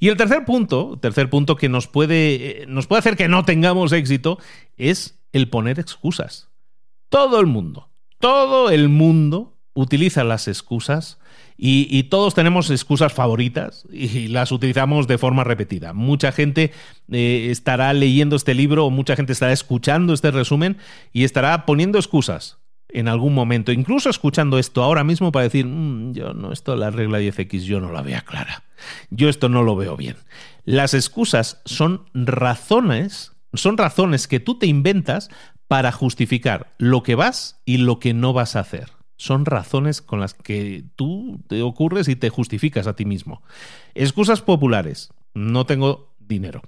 Y 0.00 0.08
el 0.08 0.16
tercer 0.16 0.44
punto, 0.44 0.98
tercer 1.00 1.30
punto 1.30 1.54
que 1.54 1.68
nos 1.68 1.86
puede, 1.86 2.62
eh, 2.62 2.66
nos 2.66 2.88
puede 2.88 3.00
hacer 3.00 3.16
que 3.16 3.28
no 3.28 3.44
tengamos 3.44 3.92
éxito, 3.92 4.38
es 4.76 5.20
el 5.32 5.48
poner 5.48 5.78
excusas. 5.78 6.48
Todo 7.12 7.40
el 7.40 7.46
mundo, 7.46 7.90
todo 8.20 8.70
el 8.70 8.88
mundo 8.88 9.58
utiliza 9.74 10.24
las 10.24 10.48
excusas 10.48 11.18
y, 11.58 12.04
todos 12.04 12.32
tenemos 12.32 12.70
excusas 12.70 13.12
favoritas 13.12 13.86
y 13.92 14.28
las 14.28 14.50
utilizamos 14.50 15.06
de 15.06 15.18
forma 15.18 15.44
repetida. 15.44 15.92
Mucha 15.92 16.32
gente 16.32 16.72
eh, 17.10 17.48
estará 17.50 17.92
leyendo 17.92 18.34
este 18.34 18.54
libro 18.54 18.86
o 18.86 18.90
mucha 18.90 19.14
gente 19.14 19.34
estará 19.34 19.52
escuchando 19.52 20.14
este 20.14 20.30
resumen 20.30 20.78
y 21.12 21.24
estará 21.24 21.66
poniendo 21.66 21.98
excusas 21.98 22.56
en 22.88 23.08
algún 23.08 23.34
momento, 23.34 23.72
incluso 23.72 24.08
escuchando 24.08 24.58
esto 24.58 24.82
ahora 24.82 25.04
mismo 25.04 25.32
para 25.32 25.42
decir, 25.42 25.66
mm, 25.66 26.14
yo 26.14 26.32
no, 26.32 26.50
esto 26.50 26.76
la 26.76 26.90
regla 26.90 27.20
10X 27.20 27.64
yo 27.64 27.78
no 27.78 27.92
la 27.92 28.00
veo 28.00 28.22
clara, 28.24 28.64
yo 29.10 29.28
esto 29.28 29.50
no 29.50 29.62
lo 29.62 29.76
veo 29.76 29.98
bien. 29.98 30.16
Las 30.64 30.94
excusas 30.94 31.60
son 31.66 32.06
razones, 32.14 33.32
son 33.52 33.76
razones 33.76 34.26
que 34.28 34.40
tú 34.40 34.58
te 34.58 34.66
inventas 34.66 35.28
para 35.72 35.90
justificar 35.90 36.74
lo 36.76 37.02
que 37.02 37.14
vas 37.14 37.62
y 37.64 37.78
lo 37.78 37.98
que 37.98 38.12
no 38.12 38.34
vas 38.34 38.56
a 38.56 38.60
hacer. 38.60 38.90
Son 39.16 39.46
razones 39.46 40.02
con 40.02 40.20
las 40.20 40.34
que 40.34 40.84
tú 40.96 41.40
te 41.48 41.62
ocurres 41.62 42.08
y 42.08 42.14
te 42.14 42.28
justificas 42.28 42.86
a 42.86 42.94
ti 42.94 43.06
mismo. 43.06 43.42
Excusas 43.94 44.42
populares. 44.42 45.14
No 45.32 45.64
tengo 45.64 46.14
dinero. 46.18 46.60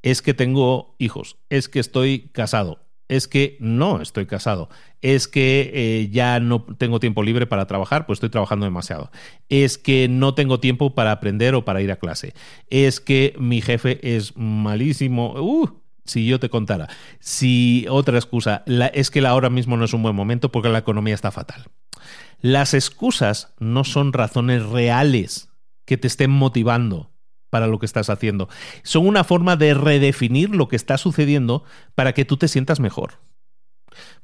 Es 0.00 0.22
que 0.22 0.32
tengo 0.32 0.94
hijos. 0.96 1.36
Es 1.50 1.68
que 1.68 1.80
estoy 1.80 2.30
casado. 2.32 2.78
Es 3.08 3.28
que 3.28 3.58
no 3.60 4.00
estoy 4.00 4.24
casado. 4.24 4.70
Es 5.02 5.28
que 5.28 5.70
eh, 5.74 6.08
ya 6.10 6.40
no 6.40 6.62
tengo 6.62 6.98
tiempo 6.98 7.22
libre 7.22 7.46
para 7.46 7.66
trabajar, 7.66 8.06
pues 8.06 8.16
estoy 8.16 8.30
trabajando 8.30 8.64
demasiado. 8.64 9.10
Es 9.50 9.76
que 9.76 10.08
no 10.08 10.32
tengo 10.32 10.60
tiempo 10.60 10.94
para 10.94 11.12
aprender 11.12 11.54
o 11.54 11.66
para 11.66 11.82
ir 11.82 11.92
a 11.92 11.96
clase. 11.96 12.32
Es 12.70 13.00
que 13.00 13.34
mi 13.38 13.60
jefe 13.60 14.16
es 14.16 14.34
malísimo. 14.34 15.34
Uh, 15.34 15.79
si 16.10 16.26
yo 16.26 16.40
te 16.40 16.50
contara, 16.50 16.88
si 17.20 17.86
otra 17.88 18.18
excusa 18.18 18.64
es 18.92 19.10
que 19.10 19.24
ahora 19.26 19.48
mismo 19.48 19.76
no 19.76 19.84
es 19.84 19.94
un 19.94 20.02
buen 20.02 20.16
momento 20.16 20.50
porque 20.50 20.68
la 20.68 20.78
economía 20.78 21.14
está 21.14 21.30
fatal. 21.30 21.66
Las 22.40 22.74
excusas 22.74 23.54
no 23.58 23.84
son 23.84 24.12
razones 24.12 24.64
reales 24.66 25.50
que 25.84 25.96
te 25.96 26.08
estén 26.08 26.30
motivando 26.30 27.10
para 27.48 27.66
lo 27.66 27.78
que 27.78 27.86
estás 27.86 28.10
haciendo. 28.10 28.48
Son 28.82 29.06
una 29.06 29.24
forma 29.24 29.56
de 29.56 29.74
redefinir 29.74 30.50
lo 30.50 30.68
que 30.68 30.76
está 30.76 30.98
sucediendo 30.98 31.64
para 31.94 32.12
que 32.12 32.24
tú 32.24 32.36
te 32.36 32.48
sientas 32.48 32.80
mejor. 32.80 33.14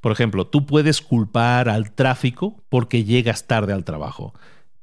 Por 0.00 0.12
ejemplo, 0.12 0.46
tú 0.46 0.66
puedes 0.66 1.00
culpar 1.02 1.68
al 1.68 1.92
tráfico 1.92 2.64
porque 2.68 3.04
llegas 3.04 3.46
tarde 3.46 3.72
al 3.72 3.84
trabajo, 3.84 4.34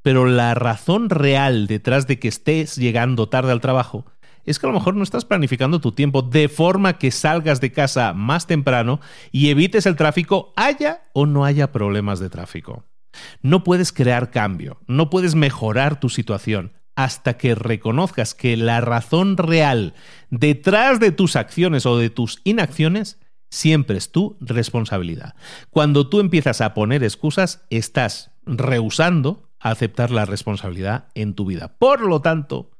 pero 0.02 0.26
la 0.26 0.54
razón 0.54 1.10
real 1.10 1.66
detrás 1.66 2.06
de 2.06 2.18
que 2.18 2.28
estés 2.28 2.76
llegando 2.76 3.28
tarde 3.28 3.52
al 3.52 3.60
trabajo 3.60 4.06
es 4.44 4.58
que 4.58 4.66
a 4.66 4.70
lo 4.70 4.74
mejor 4.74 4.94
no 4.94 5.02
estás 5.02 5.24
planificando 5.24 5.80
tu 5.80 5.92
tiempo 5.92 6.22
de 6.22 6.48
forma 6.48 6.98
que 6.98 7.10
salgas 7.10 7.60
de 7.60 7.72
casa 7.72 8.12
más 8.12 8.46
temprano 8.46 9.00
y 9.32 9.48
evites 9.48 9.86
el 9.86 9.96
tráfico, 9.96 10.52
haya 10.56 11.02
o 11.12 11.26
no 11.26 11.44
haya 11.44 11.72
problemas 11.72 12.20
de 12.20 12.30
tráfico. 12.30 12.84
No 13.42 13.64
puedes 13.64 13.92
crear 13.92 14.30
cambio, 14.30 14.78
no 14.86 15.10
puedes 15.10 15.34
mejorar 15.34 16.00
tu 16.00 16.08
situación 16.08 16.72
hasta 16.96 17.36
que 17.36 17.54
reconozcas 17.54 18.34
que 18.34 18.56
la 18.56 18.80
razón 18.80 19.36
real 19.36 19.94
detrás 20.30 21.00
de 21.00 21.10
tus 21.10 21.36
acciones 21.36 21.86
o 21.86 21.98
de 21.98 22.10
tus 22.10 22.40
inacciones 22.44 23.18
siempre 23.50 23.96
es 23.96 24.12
tu 24.12 24.36
responsabilidad. 24.40 25.34
Cuando 25.70 26.08
tú 26.08 26.20
empiezas 26.20 26.60
a 26.60 26.74
poner 26.74 27.02
excusas, 27.02 27.64
estás 27.70 28.32
rehusando 28.46 29.48
aceptar 29.60 30.10
la 30.10 30.26
responsabilidad 30.26 31.08
en 31.14 31.34
tu 31.34 31.46
vida. 31.46 31.76
Por 31.78 32.00
lo 32.02 32.20
tanto, 32.20 32.70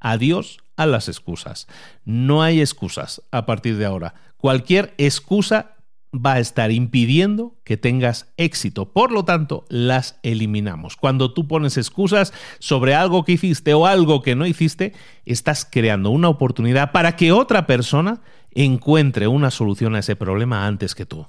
adiós 0.00 0.63
a 0.76 0.86
las 0.86 1.08
excusas. 1.08 1.66
No 2.04 2.42
hay 2.42 2.60
excusas 2.60 3.22
a 3.30 3.46
partir 3.46 3.76
de 3.76 3.86
ahora. 3.86 4.14
Cualquier 4.36 4.94
excusa 4.98 5.74
va 6.14 6.34
a 6.34 6.40
estar 6.40 6.70
impidiendo 6.70 7.56
que 7.64 7.76
tengas 7.76 8.32
éxito. 8.36 8.92
Por 8.92 9.10
lo 9.10 9.24
tanto, 9.24 9.64
las 9.68 10.18
eliminamos. 10.22 10.96
Cuando 10.96 11.32
tú 11.32 11.48
pones 11.48 11.76
excusas 11.76 12.32
sobre 12.58 12.94
algo 12.94 13.24
que 13.24 13.32
hiciste 13.32 13.74
o 13.74 13.86
algo 13.86 14.22
que 14.22 14.36
no 14.36 14.46
hiciste, 14.46 14.92
estás 15.24 15.66
creando 15.68 16.10
una 16.10 16.28
oportunidad 16.28 16.92
para 16.92 17.16
que 17.16 17.32
otra 17.32 17.66
persona 17.66 18.22
encuentre 18.52 19.26
una 19.26 19.50
solución 19.50 19.96
a 19.96 20.00
ese 20.00 20.16
problema 20.16 20.66
antes 20.66 20.94
que 20.94 21.06
tú. 21.06 21.26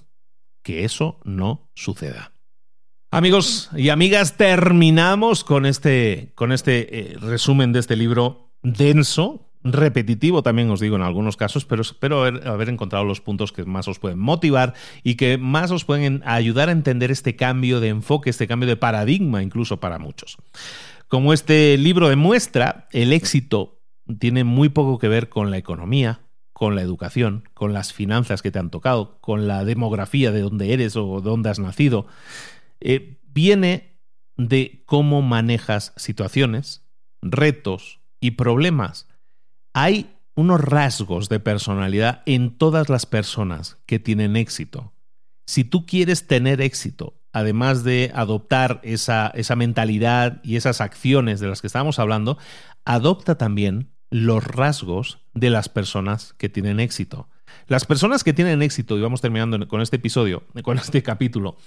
Que 0.63 0.85
eso 0.85 1.19
no 1.23 1.69
suceda. 1.73 2.34
Amigos 3.11 3.69
y 3.76 3.89
amigas, 3.89 4.35
terminamos 4.35 5.43
con 5.43 5.65
este, 5.65 6.31
con 6.35 6.51
este 6.51 7.13
eh, 7.13 7.17
resumen 7.17 7.72
de 7.72 7.80
este 7.80 7.95
libro 7.95 8.44
denso, 8.65 9.47
repetitivo 9.63 10.43
también 10.43 10.69
os 10.69 10.79
digo 10.79 10.95
en 10.95 11.01
algunos 11.01 11.37
casos, 11.37 11.65
pero 11.65 11.81
espero 11.81 12.23
haber, 12.23 12.69
encontrado 12.69 13.05
los 13.05 13.21
puntos 13.21 13.51
que 13.51 13.63
más 13.63 13.87
os 13.87 13.99
pueden 13.99 14.19
motivar 14.19 14.73
y 15.03 15.15
que 15.15 15.37
más 15.37 15.71
os 15.71 15.85
pueden 15.85 16.21
ayudar 16.25 16.69
a 16.69 16.71
entender 16.71 17.11
este 17.11 17.35
cambio 17.35 17.79
de 17.79 17.89
enfoque, 17.89 18.29
este 18.29 18.47
cambio 18.47 18.67
de 18.67 18.77
paradigma 18.77 19.43
incluso 19.43 19.79
para 19.79 19.99
muchos. 19.99 20.37
Como 21.07 21.33
este 21.33 21.77
libro 21.77 22.09
demuestra, 22.09 22.87
el 22.91 23.13
éxito 23.13 23.81
tiene 24.19 24.43
muy 24.43 24.69
poco 24.69 24.97
que 24.97 25.07
ver 25.07 25.29
con 25.29 25.51
la 25.51 25.57
economía, 25.57 26.21
con 26.51 26.75
la 26.75 26.81
educación, 26.81 27.49
con 27.53 27.73
las 27.73 27.93
finanzas 27.93 28.41
que 28.41 28.51
te 28.51 28.59
han 28.59 28.71
tocado, 28.71 29.19
con 29.19 29.47
la 29.47 29.65
demografía 29.65 30.31
de 30.31 30.41
dónde 30.41 30.73
eres 30.73 30.95
o 30.95 31.21
de 31.21 31.29
dónde 31.29 31.49
has 31.49 31.59
nacido. 31.59 32.07
Eh, 32.79 33.19
viene 33.27 33.99
de 34.37 34.83
cómo 34.85 35.21
manejas 35.21 35.93
situaciones, 35.97 36.83
retos 37.21 37.99
y 38.19 38.31
problemas 38.31 39.07
hay 39.73 40.15
unos 40.35 40.61
rasgos 40.61 41.29
de 41.29 41.39
personalidad 41.39 42.21
en 42.25 42.57
todas 42.57 42.89
las 42.89 43.05
personas 43.05 43.77
que 43.85 43.99
tienen 43.99 44.35
éxito. 44.35 44.93
Si 45.47 45.63
tú 45.63 45.85
quieres 45.85 46.27
tener 46.27 46.61
éxito, 46.61 47.21
además 47.33 47.83
de 47.83 48.11
adoptar 48.15 48.79
esa, 48.83 49.27
esa 49.35 49.55
mentalidad 49.55 50.41
y 50.43 50.55
esas 50.55 50.81
acciones 50.81 51.39
de 51.39 51.47
las 51.47 51.61
que 51.61 51.67
estábamos 51.67 51.99
hablando, 51.99 52.37
adopta 52.85 53.37
también 53.37 53.91
los 54.09 54.43
rasgos 54.45 55.19
de 55.33 55.49
las 55.49 55.67
personas 55.67 56.33
que 56.37 56.49
tienen 56.49 56.79
éxito. 56.79 57.29
Las 57.67 57.85
personas 57.85 58.23
que 58.23 58.33
tienen 58.33 58.61
éxito, 58.61 58.97
y 58.97 59.01
vamos 59.01 59.21
terminando 59.21 59.67
con 59.67 59.81
este 59.81 59.97
episodio, 59.97 60.43
con 60.63 60.77
este 60.77 61.03
capítulo, 61.03 61.57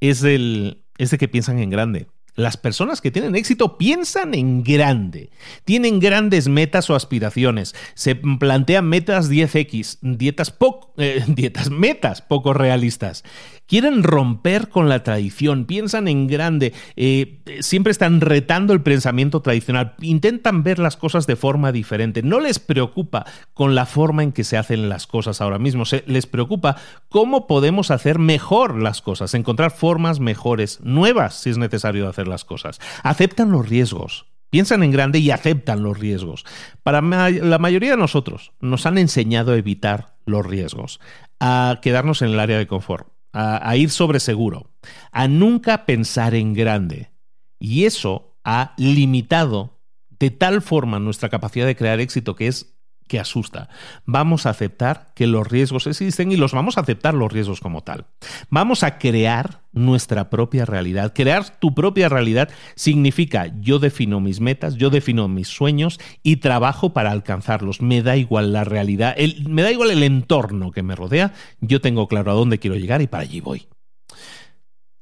es 0.00 0.22
el, 0.22 0.84
es 0.98 1.10
de 1.10 1.18
que 1.18 1.28
piensan 1.28 1.58
en 1.58 1.70
grande. 1.70 2.06
Las 2.36 2.56
personas 2.56 3.00
que 3.00 3.10
tienen 3.10 3.34
éxito 3.34 3.78
piensan 3.78 4.34
en 4.34 4.62
grande, 4.62 5.30
tienen 5.64 6.00
grandes 6.00 6.48
metas 6.48 6.90
o 6.90 6.94
aspiraciones, 6.94 7.74
se 7.94 8.14
plantean 8.14 8.88
metas 8.88 9.30
10x, 9.30 9.98
dietas, 10.02 10.54
eh, 10.98 11.24
dietas 11.28 11.70
metas 11.70 12.20
poco 12.20 12.52
realistas 12.52 13.24
quieren 13.66 14.02
romper 14.02 14.68
con 14.68 14.88
la 14.88 15.02
tradición, 15.02 15.64
piensan 15.64 16.08
en 16.08 16.26
grande, 16.26 16.72
eh, 16.96 17.40
siempre 17.60 17.90
están 17.90 18.20
retando 18.20 18.72
el 18.72 18.82
pensamiento 18.82 19.40
tradicional, 19.42 19.94
intentan 20.00 20.62
ver 20.62 20.78
las 20.78 20.96
cosas 20.96 21.26
de 21.26 21.36
forma 21.36 21.72
diferente, 21.72 22.22
no 22.22 22.40
les 22.40 22.58
preocupa 22.58 23.26
con 23.54 23.74
la 23.74 23.86
forma 23.86 24.22
en 24.22 24.32
que 24.32 24.44
se 24.44 24.56
hacen 24.56 24.88
las 24.88 25.06
cosas 25.06 25.40
ahora 25.40 25.58
mismo, 25.58 25.84
se, 25.84 26.04
les 26.06 26.26
preocupa 26.26 26.76
cómo 27.08 27.46
podemos 27.46 27.90
hacer 27.90 28.18
mejor 28.18 28.80
las 28.80 29.02
cosas, 29.02 29.34
encontrar 29.34 29.70
formas 29.70 30.20
mejores, 30.20 30.80
nuevas 30.82 31.34
si 31.34 31.50
es 31.50 31.58
necesario 31.58 32.08
hacer 32.08 32.28
las 32.28 32.44
cosas, 32.44 32.80
aceptan 33.02 33.50
los 33.50 33.68
riesgos. 33.68 34.26
Piensan 34.48 34.84
en 34.84 34.92
grande 34.92 35.18
y 35.18 35.32
aceptan 35.32 35.82
los 35.82 35.98
riesgos. 35.98 36.44
Para 36.84 37.02
la 37.02 37.58
mayoría 37.58 37.90
de 37.90 37.96
nosotros 37.96 38.52
nos 38.60 38.86
han 38.86 38.96
enseñado 38.96 39.52
a 39.52 39.56
evitar 39.56 40.14
los 40.24 40.46
riesgos, 40.46 41.00
a 41.40 41.80
quedarnos 41.82 42.22
en 42.22 42.28
el 42.28 42.38
área 42.38 42.56
de 42.56 42.68
confort 42.68 43.08
a, 43.36 43.76
ir 43.76 43.90
sobre 43.90 44.18
seguro, 44.18 44.70
a 45.12 45.28
nunca 45.28 45.84
pensar 45.84 46.34
en 46.34 46.54
grande. 46.54 47.10
Y 47.58 47.84
eso 47.84 48.38
ha 48.44 48.74
limitado 48.78 49.78
de 50.18 50.30
tal 50.30 50.62
forma 50.62 50.98
nuestra 50.98 51.28
capacidad 51.28 51.66
de 51.66 51.76
crear 51.76 52.00
éxito 52.00 52.34
que 52.34 52.46
es 52.46 52.75
que 53.06 53.18
asusta. 53.18 53.68
Vamos 54.04 54.46
a 54.46 54.50
aceptar 54.50 55.12
que 55.14 55.26
los 55.26 55.46
riesgos 55.46 55.86
existen 55.86 56.32
y 56.32 56.36
los 56.36 56.52
vamos 56.52 56.76
a 56.76 56.80
aceptar 56.80 57.14
los 57.14 57.32
riesgos 57.32 57.60
como 57.60 57.82
tal. 57.82 58.06
Vamos 58.50 58.82
a 58.82 58.98
crear 58.98 59.62
nuestra 59.72 60.30
propia 60.30 60.64
realidad. 60.64 61.12
Crear 61.14 61.58
tu 61.58 61.74
propia 61.74 62.08
realidad 62.08 62.48
significa 62.74 63.52
yo 63.60 63.78
defino 63.78 64.20
mis 64.20 64.40
metas, 64.40 64.76
yo 64.76 64.90
defino 64.90 65.28
mis 65.28 65.48
sueños 65.48 66.00
y 66.22 66.36
trabajo 66.36 66.92
para 66.92 67.10
alcanzarlos. 67.12 67.80
Me 67.80 68.02
da 68.02 68.16
igual 68.16 68.52
la 68.52 68.64
realidad, 68.64 69.16
me 69.48 69.62
da 69.62 69.70
igual 69.70 69.90
el 69.90 70.02
entorno 70.02 70.72
que 70.72 70.82
me 70.82 70.96
rodea, 70.96 71.32
yo 71.60 71.80
tengo 71.80 72.08
claro 72.08 72.32
a 72.32 72.34
dónde 72.34 72.58
quiero 72.58 72.76
llegar 72.76 73.02
y 73.02 73.06
para 73.06 73.22
allí 73.22 73.40
voy. 73.40 73.68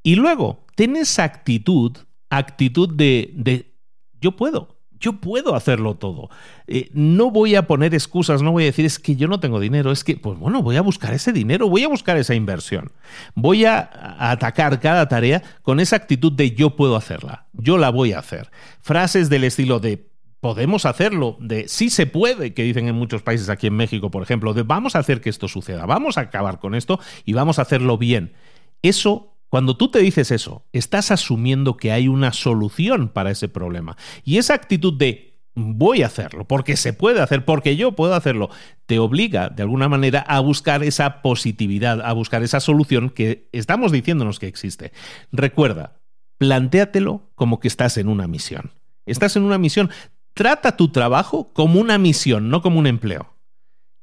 Y 0.02 0.16
luego, 0.16 0.66
ten 0.74 0.96
esa 0.96 1.24
actitud, 1.24 1.96
actitud 2.28 2.92
de, 2.92 3.30
de 3.34 3.74
yo 4.20 4.36
puedo, 4.36 4.73
yo 5.00 5.14
puedo 5.20 5.54
hacerlo 5.54 5.96
todo. 5.96 6.30
Eh, 6.66 6.90
no 6.92 7.30
voy 7.30 7.54
a 7.54 7.66
poner 7.66 7.94
excusas, 7.94 8.42
no 8.42 8.52
voy 8.52 8.64
a 8.64 8.66
decir 8.66 8.84
es 8.84 8.98
que 8.98 9.16
yo 9.16 9.28
no 9.28 9.40
tengo 9.40 9.60
dinero, 9.60 9.90
es 9.92 10.04
que, 10.04 10.16
pues 10.16 10.38
bueno, 10.38 10.62
voy 10.62 10.76
a 10.76 10.82
buscar 10.82 11.14
ese 11.14 11.32
dinero, 11.32 11.68
voy 11.68 11.84
a 11.84 11.88
buscar 11.88 12.16
esa 12.16 12.34
inversión. 12.34 12.92
Voy 13.34 13.64
a, 13.64 13.90
atacar 14.18 14.80
cada 14.80 15.08
tarea 15.08 15.42
con 15.62 15.80
esa 15.80 15.96
actitud 15.96 16.32
de 16.32 16.52
yo 16.52 16.76
puedo 16.76 16.96
hacerla, 16.96 17.46
yo 17.52 17.78
la 17.78 17.90
voy 17.90 18.12
a 18.12 18.18
hacer. 18.18 18.50
Frases 18.80 19.28
del 19.28 19.44
estilo 19.44 19.80
de 19.80 20.08
podemos 20.40 20.84
hacerlo, 20.84 21.38
de 21.40 21.68
sí 21.68 21.88
se 21.88 22.06
puede, 22.06 22.52
que 22.52 22.64
dicen 22.64 22.86
en 22.86 22.94
muchos 22.94 23.22
países, 23.22 23.48
aquí 23.48 23.66
en 23.66 23.76
México, 23.76 24.10
por 24.10 24.22
ejemplo, 24.22 24.52
de 24.52 24.62
vamos 24.62 24.94
a 24.94 24.98
hacer 24.98 25.20
que 25.20 25.30
esto 25.30 25.48
suceda, 25.48 25.86
vamos 25.86 26.18
a 26.18 26.22
acabar 26.22 26.58
con 26.58 26.74
esto 26.74 27.00
y 27.24 27.32
vamos 27.32 27.58
a 27.58 27.62
hacerlo 27.62 27.96
bien. 27.96 28.34
Eso 28.82 29.33
cuando 29.54 29.76
tú 29.76 29.88
te 29.88 30.00
dices 30.00 30.32
eso, 30.32 30.66
estás 30.72 31.12
asumiendo 31.12 31.76
que 31.76 31.92
hay 31.92 32.08
una 32.08 32.32
solución 32.32 33.08
para 33.08 33.30
ese 33.30 33.48
problema. 33.48 33.96
Y 34.24 34.38
esa 34.38 34.52
actitud 34.52 34.94
de 34.94 35.38
voy 35.54 36.02
a 36.02 36.06
hacerlo, 36.06 36.44
porque 36.48 36.76
se 36.76 36.92
puede 36.92 37.20
hacer, 37.20 37.44
porque 37.44 37.76
yo 37.76 37.92
puedo 37.92 38.16
hacerlo, 38.16 38.50
te 38.86 38.98
obliga 38.98 39.50
de 39.50 39.62
alguna 39.62 39.88
manera 39.88 40.22
a 40.22 40.40
buscar 40.40 40.82
esa 40.82 41.22
positividad, 41.22 42.00
a 42.00 42.12
buscar 42.14 42.42
esa 42.42 42.58
solución 42.58 43.10
que 43.10 43.48
estamos 43.52 43.92
diciéndonos 43.92 44.40
que 44.40 44.48
existe. 44.48 44.90
Recuerda, 45.30 46.00
plantéatelo 46.36 47.30
como 47.36 47.60
que 47.60 47.68
estás 47.68 47.96
en 47.96 48.08
una 48.08 48.26
misión. 48.26 48.72
Estás 49.06 49.36
en 49.36 49.44
una 49.44 49.58
misión. 49.58 49.88
Trata 50.32 50.76
tu 50.76 50.88
trabajo 50.88 51.52
como 51.52 51.78
una 51.78 51.96
misión, 51.96 52.48
no 52.48 52.60
como 52.60 52.80
un 52.80 52.88
empleo 52.88 53.30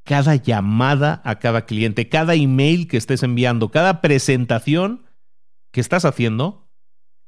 cada 0.03 0.35
llamada 0.35 1.21
a 1.25 1.37
cada 1.39 1.65
cliente, 1.65 2.09
cada 2.09 2.33
email 2.35 2.87
que 2.87 2.97
estés 2.97 3.21
enviando, 3.21 3.69
cada 3.69 4.01
presentación 4.01 5.10
que 5.71 5.81
estás 5.81 6.05
haciendo, 6.05 6.67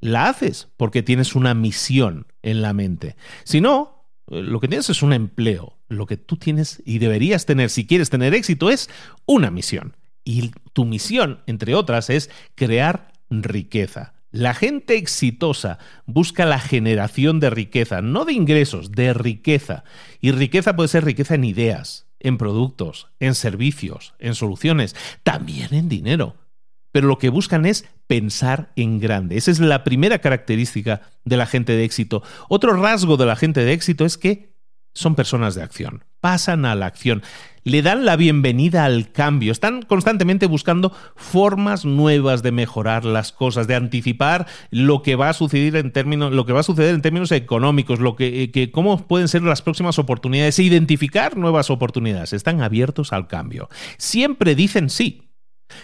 la 0.00 0.28
haces 0.28 0.68
porque 0.76 1.02
tienes 1.02 1.34
una 1.34 1.54
misión 1.54 2.26
en 2.42 2.62
la 2.62 2.72
mente. 2.72 3.16
Si 3.44 3.60
no, 3.60 4.10
eh, 4.30 4.42
lo 4.42 4.60
que 4.60 4.68
tienes 4.68 4.90
es 4.90 5.02
un 5.02 5.12
empleo. 5.12 5.78
Lo 5.88 6.06
que 6.06 6.16
tú 6.16 6.36
tienes 6.36 6.82
y 6.84 6.98
deberías 6.98 7.46
tener 7.46 7.70
si 7.70 7.86
quieres 7.86 8.10
tener 8.10 8.34
éxito 8.34 8.70
es 8.70 8.90
una 9.26 9.50
misión. 9.50 9.96
Y 10.24 10.52
tu 10.72 10.84
misión, 10.84 11.42
entre 11.46 11.74
otras, 11.74 12.10
es 12.10 12.30
crear 12.54 13.12
riqueza. 13.30 14.14
La 14.30 14.52
gente 14.52 14.96
exitosa 14.96 15.78
busca 16.06 16.44
la 16.44 16.58
generación 16.58 17.38
de 17.40 17.50
riqueza, 17.50 18.02
no 18.02 18.24
de 18.24 18.32
ingresos, 18.32 18.90
de 18.90 19.14
riqueza. 19.14 19.84
Y 20.20 20.32
riqueza 20.32 20.74
puede 20.74 20.88
ser 20.88 21.04
riqueza 21.04 21.36
en 21.36 21.44
ideas, 21.44 22.08
en 22.18 22.36
productos, 22.36 23.08
en 23.20 23.34
servicios, 23.34 24.14
en 24.18 24.34
soluciones, 24.34 24.96
también 25.22 25.72
en 25.72 25.88
dinero 25.88 26.36
pero 26.94 27.08
lo 27.08 27.18
que 27.18 27.28
buscan 27.28 27.66
es 27.66 27.86
pensar 28.06 28.70
en 28.76 29.00
grande. 29.00 29.36
Esa 29.36 29.50
es 29.50 29.58
la 29.58 29.82
primera 29.82 30.20
característica 30.20 31.00
de 31.24 31.36
la 31.36 31.44
gente 31.44 31.72
de 31.72 31.82
éxito. 31.82 32.22
Otro 32.48 32.72
rasgo 32.80 33.16
de 33.16 33.26
la 33.26 33.34
gente 33.34 33.64
de 33.64 33.72
éxito 33.72 34.04
es 34.04 34.16
que 34.16 34.54
son 34.92 35.16
personas 35.16 35.56
de 35.56 35.64
acción, 35.64 36.04
pasan 36.20 36.64
a 36.64 36.76
la 36.76 36.86
acción, 36.86 37.24
le 37.64 37.82
dan 37.82 38.04
la 38.04 38.14
bienvenida 38.14 38.84
al 38.84 39.10
cambio, 39.10 39.50
están 39.50 39.82
constantemente 39.82 40.46
buscando 40.46 40.92
formas 41.16 41.84
nuevas 41.84 42.44
de 42.44 42.52
mejorar 42.52 43.04
las 43.04 43.32
cosas, 43.32 43.66
de 43.66 43.74
anticipar 43.74 44.46
lo 44.70 45.02
que 45.02 45.16
va 45.16 45.30
a 45.30 45.32
suceder 45.32 45.74
en 45.74 45.90
términos, 45.90 46.32
lo 46.32 46.46
que 46.46 46.52
va 46.52 46.60
a 46.60 46.62
suceder 46.62 46.94
en 46.94 47.02
términos 47.02 47.32
económicos, 47.32 47.98
lo 47.98 48.14
que, 48.14 48.52
que 48.52 48.70
cómo 48.70 49.04
pueden 49.08 49.26
ser 49.26 49.42
las 49.42 49.62
próximas 49.62 49.98
oportunidades, 49.98 50.60
e 50.60 50.62
identificar 50.62 51.36
nuevas 51.36 51.70
oportunidades. 51.70 52.32
Están 52.32 52.62
abiertos 52.62 53.12
al 53.12 53.26
cambio. 53.26 53.68
Siempre 53.96 54.54
dicen 54.54 54.90
sí, 54.90 55.24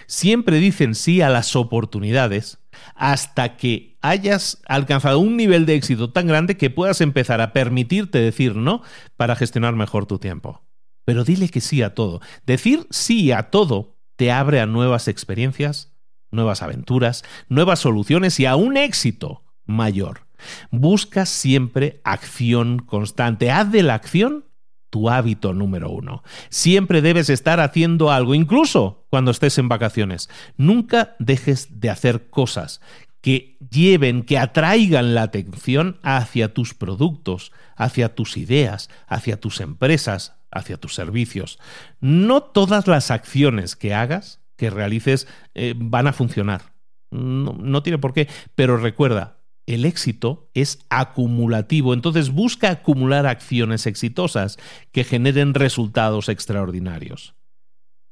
Siempre 0.06 0.58
dicen 0.58 0.94
sí 0.94 1.20
a 1.20 1.28
las 1.28 1.56
oportunidades 1.56 2.58
hasta 2.94 3.56
que 3.56 3.98
hayas 4.00 4.62
alcanzado 4.66 5.18
un 5.18 5.36
nivel 5.36 5.66
de 5.66 5.74
éxito 5.74 6.12
tan 6.12 6.26
grande 6.26 6.56
que 6.56 6.70
puedas 6.70 7.00
empezar 7.00 7.40
a 7.40 7.52
permitirte 7.52 8.18
decir 8.18 8.56
no 8.56 8.82
para 9.16 9.36
gestionar 9.36 9.74
mejor 9.74 10.06
tu 10.06 10.18
tiempo. 10.18 10.62
Pero 11.04 11.24
dile 11.24 11.48
que 11.48 11.60
sí 11.60 11.82
a 11.82 11.94
todo. 11.94 12.20
Decir 12.46 12.86
sí 12.90 13.32
a 13.32 13.50
todo 13.50 13.96
te 14.16 14.30
abre 14.30 14.60
a 14.60 14.66
nuevas 14.66 15.08
experiencias, 15.08 15.92
nuevas 16.30 16.62
aventuras, 16.62 17.24
nuevas 17.48 17.80
soluciones 17.80 18.38
y 18.38 18.46
a 18.46 18.56
un 18.56 18.76
éxito 18.76 19.44
mayor. 19.64 20.26
Busca 20.70 21.26
siempre 21.26 22.00
acción 22.04 22.78
constante. 22.78 23.50
Haz 23.50 23.70
de 23.72 23.82
la 23.82 23.94
acción 23.94 24.44
tu 24.90 25.08
hábito 25.08 25.54
número 25.54 25.90
uno. 25.90 26.22
Siempre 26.48 27.00
debes 27.00 27.30
estar 27.30 27.60
haciendo 27.60 28.10
algo, 28.10 28.34
incluso 28.34 29.06
cuando 29.08 29.30
estés 29.30 29.56
en 29.58 29.68
vacaciones. 29.68 30.28
Nunca 30.56 31.16
dejes 31.18 31.80
de 31.80 31.90
hacer 31.90 32.28
cosas 32.28 32.80
que 33.20 33.58
lleven, 33.70 34.22
que 34.22 34.38
atraigan 34.38 35.14
la 35.14 35.22
atención 35.22 35.98
hacia 36.02 36.54
tus 36.54 36.74
productos, 36.74 37.52
hacia 37.76 38.14
tus 38.14 38.36
ideas, 38.36 38.88
hacia 39.06 39.38
tus 39.38 39.60
empresas, 39.60 40.36
hacia 40.50 40.78
tus 40.78 40.94
servicios. 40.94 41.58
No 42.00 42.42
todas 42.42 42.86
las 42.86 43.10
acciones 43.10 43.76
que 43.76 43.94
hagas, 43.94 44.40
que 44.56 44.70
realices, 44.70 45.28
eh, 45.54 45.74
van 45.76 46.06
a 46.06 46.12
funcionar. 46.12 46.72
No, 47.10 47.52
no 47.52 47.82
tiene 47.82 47.98
por 47.98 48.12
qué, 48.12 48.28
pero 48.54 48.76
recuerda, 48.76 49.39
el 49.70 49.84
éxito 49.84 50.50
es 50.52 50.80
acumulativo, 50.90 51.94
entonces 51.94 52.30
busca 52.30 52.70
acumular 52.70 53.26
acciones 53.26 53.86
exitosas 53.86 54.58
que 54.90 55.04
generen 55.04 55.54
resultados 55.54 56.28
extraordinarios. 56.28 57.34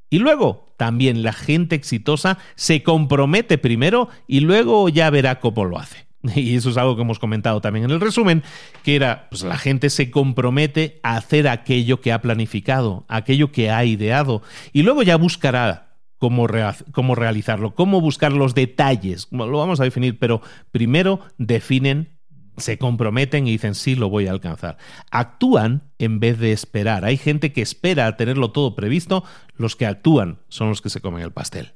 Y 0.08 0.20
luego, 0.20 0.72
también 0.76 1.24
la 1.24 1.32
gente 1.32 1.74
exitosa 1.74 2.38
se 2.54 2.84
compromete 2.84 3.58
primero 3.58 4.08
y 4.28 4.40
luego 4.40 4.88
ya 4.88 5.10
verá 5.10 5.40
cómo 5.40 5.64
lo 5.64 5.78
hace. 5.78 6.06
Y 6.36 6.54
eso 6.54 6.70
es 6.70 6.76
algo 6.76 6.94
que 6.94 7.02
hemos 7.02 7.18
comentado 7.18 7.60
también 7.60 7.86
en 7.86 7.90
el 7.90 8.00
resumen, 8.00 8.44
que 8.84 8.94
era, 8.94 9.28
pues 9.28 9.42
la 9.42 9.58
gente 9.58 9.90
se 9.90 10.12
compromete 10.12 11.00
a 11.02 11.16
hacer 11.16 11.48
aquello 11.48 12.00
que 12.00 12.12
ha 12.12 12.22
planificado, 12.22 13.04
aquello 13.08 13.50
que 13.50 13.70
ha 13.70 13.84
ideado, 13.84 14.42
y 14.72 14.82
luego 14.82 15.02
ya 15.02 15.16
buscará 15.16 15.87
cómo, 16.18 16.46
cómo 16.92 17.14
realizarlo, 17.14 17.74
cómo 17.74 18.00
buscar 18.00 18.32
los 18.32 18.54
detalles, 18.54 19.28
lo 19.30 19.58
vamos 19.58 19.80
a 19.80 19.84
definir, 19.84 20.18
pero 20.18 20.42
primero 20.70 21.20
definen 21.38 22.18
se 22.58 22.78
comprometen 22.78 23.46
y 23.46 23.52
dicen 23.52 23.74
sí, 23.74 23.94
lo 23.94 24.10
voy 24.10 24.26
a 24.26 24.32
alcanzar. 24.32 24.78
Actúan 25.10 25.92
en 25.98 26.20
vez 26.20 26.38
de 26.38 26.52
esperar. 26.52 27.04
Hay 27.04 27.16
gente 27.16 27.52
que 27.52 27.62
espera 27.62 28.06
a 28.06 28.16
tenerlo 28.16 28.50
todo 28.50 28.74
previsto, 28.74 29.24
los 29.56 29.76
que 29.76 29.86
actúan 29.86 30.40
son 30.48 30.68
los 30.68 30.82
que 30.82 30.90
se 30.90 31.00
comen 31.00 31.22
el 31.22 31.32
pastel. 31.32 31.74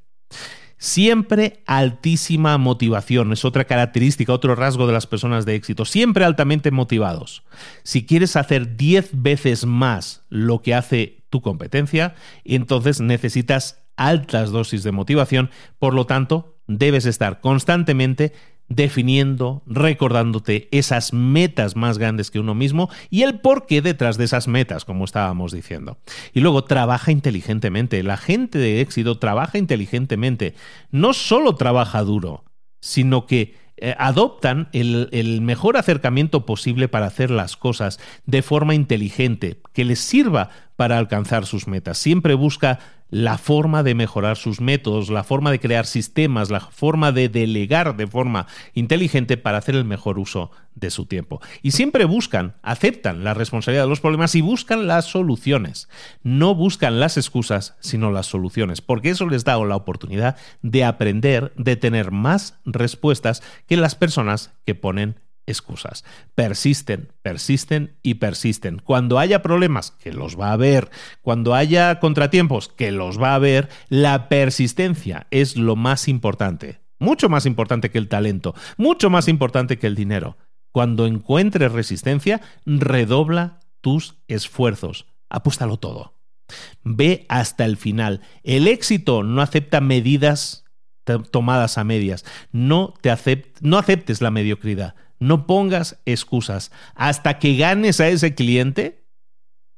Siempre 0.79 1.63
altísima 1.65 2.59
motivación, 2.59 3.33
es 3.33 3.45
otra 3.45 3.67
característica, 3.67 4.33
otro 4.33 4.57
rasgo 4.57 4.89
de 4.89 4.93
las 4.93 5.07
personas 5.07 5.47
de 5.47 5.55
éxito, 5.55 5.85
siempre 5.85 6.25
altamente 6.25 6.73
motivados. 6.73 7.45
Si 7.85 8.05
quieres 8.05 8.35
hacer 8.35 8.77
10 8.77 9.23
veces 9.23 9.65
más 9.65 10.25
lo 10.29 10.61
que 10.61 10.75
hace 10.75 11.23
tu 11.31 11.41
competencia, 11.41 12.17
entonces 12.45 13.01
necesitas 13.01 13.82
altas 13.97 14.51
dosis 14.51 14.83
de 14.83 14.93
motivación, 14.93 15.51
por 15.79 15.95
lo 15.95 16.07
tanto, 16.07 16.59
debes 16.67 17.07
estar 17.07 17.41
constantemente 17.41 18.33
definiendo, 18.69 19.63
recordándote 19.67 20.69
esas 20.71 21.13
metas 21.13 21.77
más 21.77 21.99
grandes 21.99 22.31
que 22.31 22.41
uno 22.41 22.55
mismo 22.55 22.89
y 23.11 23.23
el 23.23 23.41
porqué 23.41 23.83
detrás 23.83 24.17
de 24.17 24.25
esas 24.25 24.49
metas, 24.49 24.85
como 24.85 25.05
estábamos 25.05 25.53
diciendo. 25.53 25.99
Y 26.33 26.41
luego 26.41 26.65
trabaja 26.65 27.13
inteligentemente. 27.13 28.03
La 28.03 28.17
gente 28.17 28.59
de 28.59 28.81
éxito 28.81 29.19
trabaja 29.19 29.59
inteligentemente. 29.59 30.55
No 30.91 31.13
solo 31.13 31.55
trabaja 31.55 32.03
duro, 32.03 32.45
sino 32.81 33.27
que 33.27 33.55
eh, 33.77 33.95
adoptan 33.99 34.69
el, 34.73 35.09
el, 35.13 35.41
mejor 35.41 35.77
acercamiento 35.77 36.47
posible 36.47 36.89
para 36.89 37.07
hacer 37.07 37.31
las 37.31 37.57
cosas 37.57 37.99
de 38.27 38.43
forma 38.43 38.75
inteligente, 38.75 39.61
que 39.73 39.85
les 39.85 39.99
sirva 39.99 40.51
para 40.77 40.99
alcanzar 40.99 41.47
sus 41.47 41.67
metas. 41.67 41.99
Siempre 41.99 42.35
busca 42.35 42.79
la 43.13 43.37
forma 43.37 43.83
de 43.83 43.95
mejorar 43.95 44.39
sus 44.39 44.63
métodos, 44.63 45.11
la 45.11 45.23
forma 45.23 45.51
de 45.51 45.61
crear 45.61 45.85
sistemas, 45.85 46.51
la 46.51 46.61
forma 46.61 47.13
de 47.13 47.29
delegar 47.29 47.95
de 47.95 48.07
forma 48.07 48.47
inteligente 48.73 49.37
para 49.37 49.59
hacer 49.59 49.75
el 49.75 49.85
mejor 49.85 50.19
uso 50.19 50.51
de 50.75 50.91
su 50.91 51.05
tiempo. 51.05 51.43
Y 51.61 51.73
siempre 51.73 52.07
buscan, 52.07 52.55
aceptan 52.63 53.23
la 53.23 53.35
responsabilidad 53.35 53.85
de 53.85 53.91
los 53.91 54.01
problemas 54.01 54.35
y 54.35 54.41
buscan 54.41 54.87
las 54.87 55.05
soluciones. 55.05 55.91
No 56.23 56.55
buscan 56.55 57.01
las 57.01 57.19
excusas, 57.19 57.77
sino 57.81 58.11
las 58.11 58.25
soluciones, 58.25 58.81
porque 58.81 59.11
eso 59.11 59.29
les 59.29 59.45
da 59.45 59.63
la 59.63 59.77
oportunidad 59.77 60.37
de 60.63 60.83
aprender, 60.83 61.53
de 61.59 61.77
tener 61.77 62.13
más 62.13 62.59
respuestas 62.65 63.43
que 63.67 63.77
las 63.77 63.95
personas 63.95 64.55
que 64.65 64.75
ponen 64.75 65.17
excusas. 65.47 66.05
Persisten, 66.35 67.13
persisten 67.23 67.97
y 68.03 68.15
persisten. 68.15 68.79
Cuando 68.79 69.19
haya 69.19 69.43
problemas, 69.43 69.91
que 69.93 70.13
los 70.13 70.39
va 70.39 70.49
a 70.49 70.53
haber, 70.53 70.91
cuando 71.21 71.55
haya 71.55 71.99
contratiempos, 72.01 72.69
que 72.69 72.93
los 72.93 73.21
va 73.21 73.33
a 73.33 73.37
haber, 73.37 73.69
la 73.89 74.29
persistencia 74.29 75.27
es 75.31 75.57
lo 75.57 75.77
más 75.77 76.09
importante. 76.09 76.81
Mucho 76.99 77.29
más 77.29 77.47
importante 77.47 77.91
que 77.91 77.99
el 77.99 78.09
talento, 78.09 78.55
mucho 78.77 79.11
más 79.11 79.27
importante 79.27 79.79
que 79.79 79.89
el 79.89 79.97
dinero. 79.97 80.37
Cuando 80.71 81.07
encuentres 81.07 81.73
resistencia, 81.73 82.41
redobla 82.65 83.61
tus 83.81 84.23
esfuerzos. 84.29 85.07
Apuéstalo 85.29 85.79
todo. 85.79 86.15
Ve 86.85 87.27
hasta 87.29 87.65
el 87.65 87.77
final. 87.77 88.21
El 88.43 88.69
éxito 88.69 89.23
no 89.23 89.43
acepta 89.43 89.81
medidas 89.81 90.65
tomadas 91.31 91.79
a 91.79 91.85
medias. 91.85 92.25
No, 92.53 92.95
te 93.01 93.13
no 93.61 93.79
aceptes 93.79 94.21
la 94.21 94.31
mediocridad. 94.31 94.95
No 95.23 95.47
pongas 95.47 96.01
excusas. 96.05 96.73
Hasta 96.97 97.39
que 97.39 97.57
ganes 97.57 98.01
a 98.01 98.09
ese 98.09 98.35
cliente, 98.35 99.07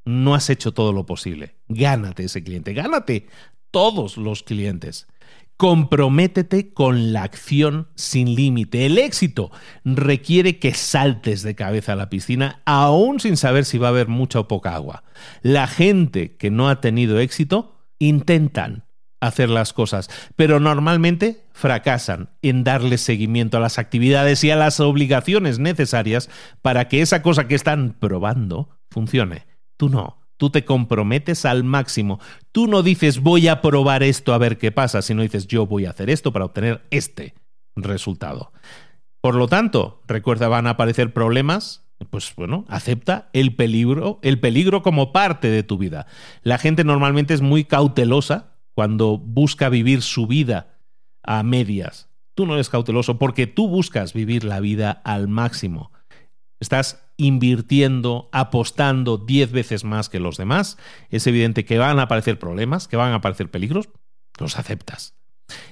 no 0.06 0.34
has 0.34 0.48
hecho 0.48 0.72
todo 0.72 0.94
lo 0.94 1.04
posible. 1.04 1.56
Gánate 1.68 2.24
ese 2.24 2.42
cliente. 2.42 2.72
Gánate 2.72 3.26
todos 3.70 4.16
los 4.16 4.42
clientes. 4.42 5.06
Comprométete 5.58 6.72
con 6.72 7.12
la 7.12 7.24
acción 7.24 7.88
sin 7.94 8.34
límite. 8.34 8.86
El 8.86 8.96
éxito 8.96 9.50
requiere 9.84 10.58
que 10.58 10.72
saltes 10.72 11.42
de 11.42 11.54
cabeza 11.54 11.92
a 11.92 11.96
la 11.96 12.08
piscina 12.08 12.62
aún 12.64 13.20
sin 13.20 13.36
saber 13.36 13.66
si 13.66 13.76
va 13.76 13.88
a 13.88 13.90
haber 13.90 14.08
mucha 14.08 14.40
o 14.40 14.48
poca 14.48 14.74
agua. 14.74 15.04
La 15.42 15.66
gente 15.66 16.38
que 16.38 16.50
no 16.50 16.70
ha 16.70 16.80
tenido 16.80 17.20
éxito 17.20 17.76
intentan 17.98 18.83
hacer 19.26 19.48
las 19.48 19.72
cosas, 19.72 20.10
pero 20.36 20.60
normalmente 20.60 21.44
fracasan 21.52 22.30
en 22.42 22.64
darle 22.64 22.98
seguimiento 22.98 23.56
a 23.56 23.60
las 23.60 23.78
actividades 23.78 24.42
y 24.44 24.50
a 24.50 24.56
las 24.56 24.80
obligaciones 24.80 25.58
necesarias 25.58 26.30
para 26.62 26.88
que 26.88 27.00
esa 27.00 27.22
cosa 27.22 27.48
que 27.48 27.54
están 27.54 27.96
probando 27.98 28.70
funcione. 28.90 29.46
Tú 29.76 29.88
no. 29.88 30.20
Tú 30.36 30.50
te 30.50 30.64
comprometes 30.64 31.44
al 31.44 31.62
máximo. 31.62 32.18
Tú 32.50 32.66
no 32.66 32.82
dices 32.82 33.20
voy 33.20 33.46
a 33.46 33.60
probar 33.60 34.02
esto 34.02 34.34
a 34.34 34.38
ver 34.38 34.58
qué 34.58 34.72
pasa, 34.72 35.00
sino 35.00 35.22
dices 35.22 35.46
yo 35.46 35.66
voy 35.66 35.86
a 35.86 35.90
hacer 35.90 36.10
esto 36.10 36.32
para 36.32 36.44
obtener 36.44 36.82
este 36.90 37.34
resultado. 37.76 38.52
Por 39.20 39.36
lo 39.36 39.48
tanto, 39.48 40.02
recuerda, 40.06 40.48
van 40.48 40.66
a 40.66 40.70
aparecer 40.70 41.12
problemas, 41.12 41.84
pues 42.10 42.34
bueno, 42.36 42.64
acepta 42.68 43.30
el 43.32 43.54
peligro, 43.54 44.18
el 44.22 44.40
peligro 44.40 44.82
como 44.82 45.12
parte 45.12 45.48
de 45.48 45.62
tu 45.62 45.78
vida. 45.78 46.06
La 46.42 46.58
gente 46.58 46.84
normalmente 46.84 47.32
es 47.32 47.40
muy 47.40 47.64
cautelosa 47.64 48.53
cuando 48.74 49.18
busca 49.18 49.68
vivir 49.68 50.02
su 50.02 50.26
vida 50.26 50.78
a 51.22 51.42
medias. 51.42 52.10
Tú 52.34 52.46
no 52.46 52.54
eres 52.54 52.68
cauteloso 52.68 53.18
porque 53.18 53.46
tú 53.46 53.68
buscas 53.68 54.12
vivir 54.12 54.44
la 54.44 54.60
vida 54.60 54.90
al 54.90 55.28
máximo. 55.28 55.92
Estás 56.60 57.04
invirtiendo, 57.16 58.28
apostando 58.32 59.18
diez 59.18 59.52
veces 59.52 59.84
más 59.84 60.08
que 60.08 60.18
los 60.18 60.36
demás. 60.36 60.76
Es 61.10 61.26
evidente 61.26 61.64
que 61.64 61.78
van 61.78 61.98
a 61.98 62.02
aparecer 62.02 62.38
problemas, 62.38 62.88
que 62.88 62.96
van 62.96 63.12
a 63.12 63.16
aparecer 63.16 63.50
peligros. 63.50 63.88
Los 64.38 64.58
aceptas. 64.58 65.14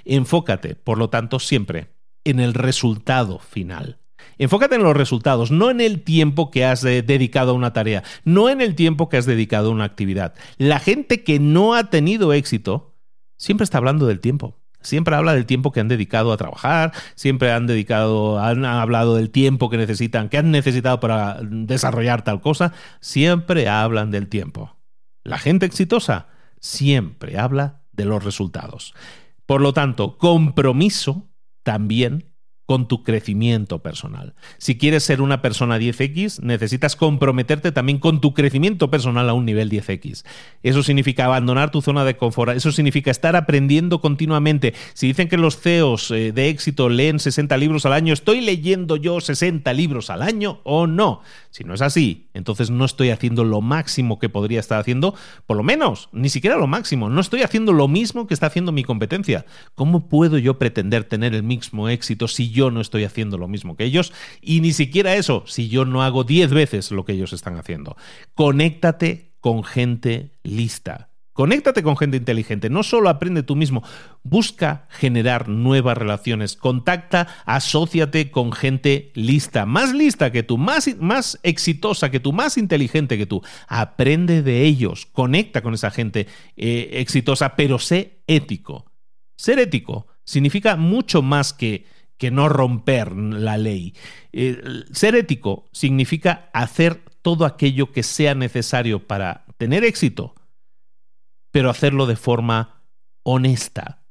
Enfócate, 0.04 0.76
por 0.76 0.98
lo 0.98 1.10
tanto, 1.10 1.40
siempre 1.40 1.94
en 2.24 2.38
el 2.38 2.54
resultado 2.54 3.40
final. 3.40 3.98
Enfócate 4.38 4.76
en 4.76 4.82
los 4.84 4.96
resultados, 4.96 5.50
no 5.50 5.70
en 5.70 5.80
el 5.80 6.02
tiempo 6.02 6.50
que 6.50 6.64
has 6.64 6.84
eh, 6.84 7.02
dedicado 7.02 7.52
a 7.52 7.54
una 7.54 7.72
tarea, 7.72 8.04
no 8.24 8.48
en 8.48 8.60
el 8.60 8.74
tiempo 8.74 9.08
que 9.08 9.16
has 9.16 9.26
dedicado 9.26 9.68
a 9.68 9.72
una 9.72 9.84
actividad. 9.84 10.34
La 10.58 10.78
gente 10.78 11.24
que 11.24 11.40
no 11.40 11.74
ha 11.74 11.90
tenido 11.90 12.32
éxito 12.32 12.91
siempre 13.42 13.64
está 13.64 13.78
hablando 13.78 14.06
del 14.06 14.20
tiempo. 14.20 14.56
Siempre 14.82 15.16
habla 15.16 15.34
del 15.34 15.46
tiempo 15.46 15.72
que 15.72 15.80
han 15.80 15.88
dedicado 15.88 16.32
a 16.32 16.36
trabajar, 16.36 16.92
siempre 17.16 17.50
han 17.50 17.66
dedicado, 17.66 18.38
han 18.38 18.64
hablado 18.64 19.16
del 19.16 19.30
tiempo 19.30 19.68
que 19.68 19.76
necesitan, 19.76 20.28
que 20.28 20.38
han 20.38 20.52
necesitado 20.52 21.00
para 21.00 21.38
desarrollar 21.42 22.22
tal 22.22 22.40
cosa, 22.40 22.72
siempre 23.00 23.68
hablan 23.68 24.12
del 24.12 24.28
tiempo. 24.28 24.76
La 25.24 25.38
gente 25.38 25.66
exitosa 25.66 26.28
siempre 26.60 27.38
habla 27.38 27.82
de 27.92 28.04
los 28.04 28.24
resultados. 28.24 28.94
Por 29.44 29.60
lo 29.60 29.72
tanto, 29.72 30.18
compromiso 30.18 31.28
también 31.64 32.31
con 32.66 32.88
tu 32.88 33.02
crecimiento 33.02 33.80
personal. 33.80 34.34
Si 34.58 34.78
quieres 34.78 35.02
ser 35.02 35.20
una 35.20 35.42
persona 35.42 35.78
10X, 35.78 36.40
necesitas 36.40 36.96
comprometerte 36.96 37.72
también 37.72 37.98
con 37.98 38.20
tu 38.20 38.34
crecimiento 38.34 38.90
personal 38.90 39.28
a 39.28 39.34
un 39.34 39.44
nivel 39.44 39.68
10X. 39.70 40.24
Eso 40.62 40.82
significa 40.82 41.24
abandonar 41.24 41.70
tu 41.70 41.82
zona 41.82 42.04
de 42.04 42.16
confort, 42.16 42.56
eso 42.56 42.72
significa 42.72 43.10
estar 43.10 43.36
aprendiendo 43.36 44.00
continuamente. 44.00 44.74
Si 44.94 45.08
dicen 45.08 45.28
que 45.28 45.36
los 45.36 45.60
CEOs 45.60 46.10
eh, 46.12 46.32
de 46.32 46.48
éxito 46.48 46.88
leen 46.88 47.18
60 47.18 47.56
libros 47.56 47.84
al 47.84 47.92
año, 47.94 48.14
¿estoy 48.14 48.40
leyendo 48.40 48.96
yo 48.96 49.20
60 49.20 49.72
libros 49.72 50.08
al 50.10 50.22
año 50.22 50.60
o 50.62 50.86
no? 50.86 51.22
Si 51.50 51.64
no 51.64 51.74
es 51.74 51.82
así, 51.82 52.28
entonces 52.32 52.70
no 52.70 52.84
estoy 52.84 53.10
haciendo 53.10 53.44
lo 53.44 53.60
máximo 53.60 54.18
que 54.18 54.28
podría 54.28 54.60
estar 54.60 54.80
haciendo, 54.80 55.14
por 55.46 55.56
lo 55.56 55.62
menos, 55.62 56.08
ni 56.12 56.28
siquiera 56.28 56.56
lo 56.56 56.66
máximo, 56.66 57.10
no 57.10 57.20
estoy 57.20 57.42
haciendo 57.42 57.72
lo 57.72 57.88
mismo 57.88 58.26
que 58.26 58.34
está 58.34 58.46
haciendo 58.46 58.72
mi 58.72 58.84
competencia. 58.84 59.44
¿Cómo 59.74 60.08
puedo 60.08 60.38
yo 60.38 60.58
pretender 60.58 61.04
tener 61.04 61.34
el 61.34 61.42
mismo 61.42 61.88
éxito 61.88 62.28
si 62.28 62.51
yo 62.52 62.70
no 62.70 62.80
estoy 62.80 63.04
haciendo 63.04 63.38
lo 63.38 63.48
mismo 63.48 63.76
que 63.76 63.84
ellos? 63.84 64.12
Y 64.40 64.60
ni 64.60 64.72
siquiera 64.72 65.16
eso, 65.16 65.42
si 65.46 65.68
yo 65.68 65.84
no 65.84 66.02
hago 66.02 66.22
10 66.22 66.50
veces 66.52 66.90
lo 66.92 67.04
que 67.04 67.12
ellos 67.12 67.32
están 67.32 67.56
haciendo. 67.58 67.96
Conéctate 68.34 69.32
con 69.40 69.64
gente 69.64 70.38
lista 70.44 71.12
Conéctate 71.32 71.82
con 71.82 71.96
gente 71.96 72.18
inteligente, 72.18 72.68
no 72.68 72.82
solo 72.82 73.08
aprende 73.08 73.42
tú 73.42 73.56
mismo, 73.56 73.82
busca 74.22 74.86
generar 74.90 75.48
nuevas 75.48 75.96
relaciones, 75.96 76.56
contacta, 76.56 77.26
asóciate 77.46 78.30
con 78.30 78.52
gente 78.52 79.12
lista, 79.14 79.64
más 79.64 79.94
lista 79.94 80.30
que 80.30 80.42
tú, 80.42 80.58
más, 80.58 80.94
más 80.98 81.40
exitosa 81.42 82.10
que 82.10 82.20
tú, 82.20 82.34
más 82.34 82.58
inteligente 82.58 83.16
que 83.16 83.24
tú. 83.24 83.40
Aprende 83.66 84.42
de 84.42 84.64
ellos, 84.64 85.06
conecta 85.06 85.62
con 85.62 85.72
esa 85.72 85.90
gente 85.90 86.26
eh, 86.58 86.90
exitosa, 86.92 87.56
pero 87.56 87.78
sé 87.78 88.22
ético. 88.26 88.92
Ser 89.34 89.58
ético 89.58 90.08
significa 90.24 90.76
mucho 90.76 91.22
más 91.22 91.54
que 91.54 91.86
que 92.22 92.30
no 92.30 92.48
romper 92.48 93.16
la 93.16 93.58
ley. 93.58 93.96
Eh, 94.32 94.84
ser 94.92 95.16
ético 95.16 95.68
significa 95.72 96.48
hacer 96.52 97.02
todo 97.20 97.44
aquello 97.44 97.90
que 97.90 98.04
sea 98.04 98.36
necesario 98.36 99.08
para 99.08 99.44
tener 99.56 99.82
éxito, 99.82 100.36
pero 101.50 101.68
hacerlo 101.68 102.06
de 102.06 102.14
forma 102.14 102.84
honesta, 103.24 104.04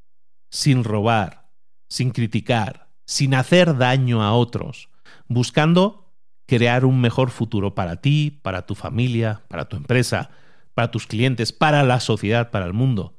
sin 0.50 0.84
robar, 0.84 1.54
sin 1.88 2.12
criticar, 2.12 2.90
sin 3.06 3.34
hacer 3.34 3.78
daño 3.78 4.22
a 4.22 4.34
otros, 4.34 4.90
buscando 5.30 6.14
crear 6.48 6.84
un 6.84 7.00
mejor 7.00 7.30
futuro 7.30 7.76
para 7.76 8.02
ti, 8.02 8.42
para 8.44 8.66
tu 8.66 8.76
familia, 8.76 9.44
para 9.48 9.70
tu 9.70 9.78
empresa, 9.78 10.32
para 10.74 10.92
tus 10.92 11.08
clientes, 11.08 11.54
para 11.54 11.82
la 11.84 12.02
sociedad, 12.02 12.52
para 12.52 12.66
el 12.66 12.74
mundo. 12.74 13.18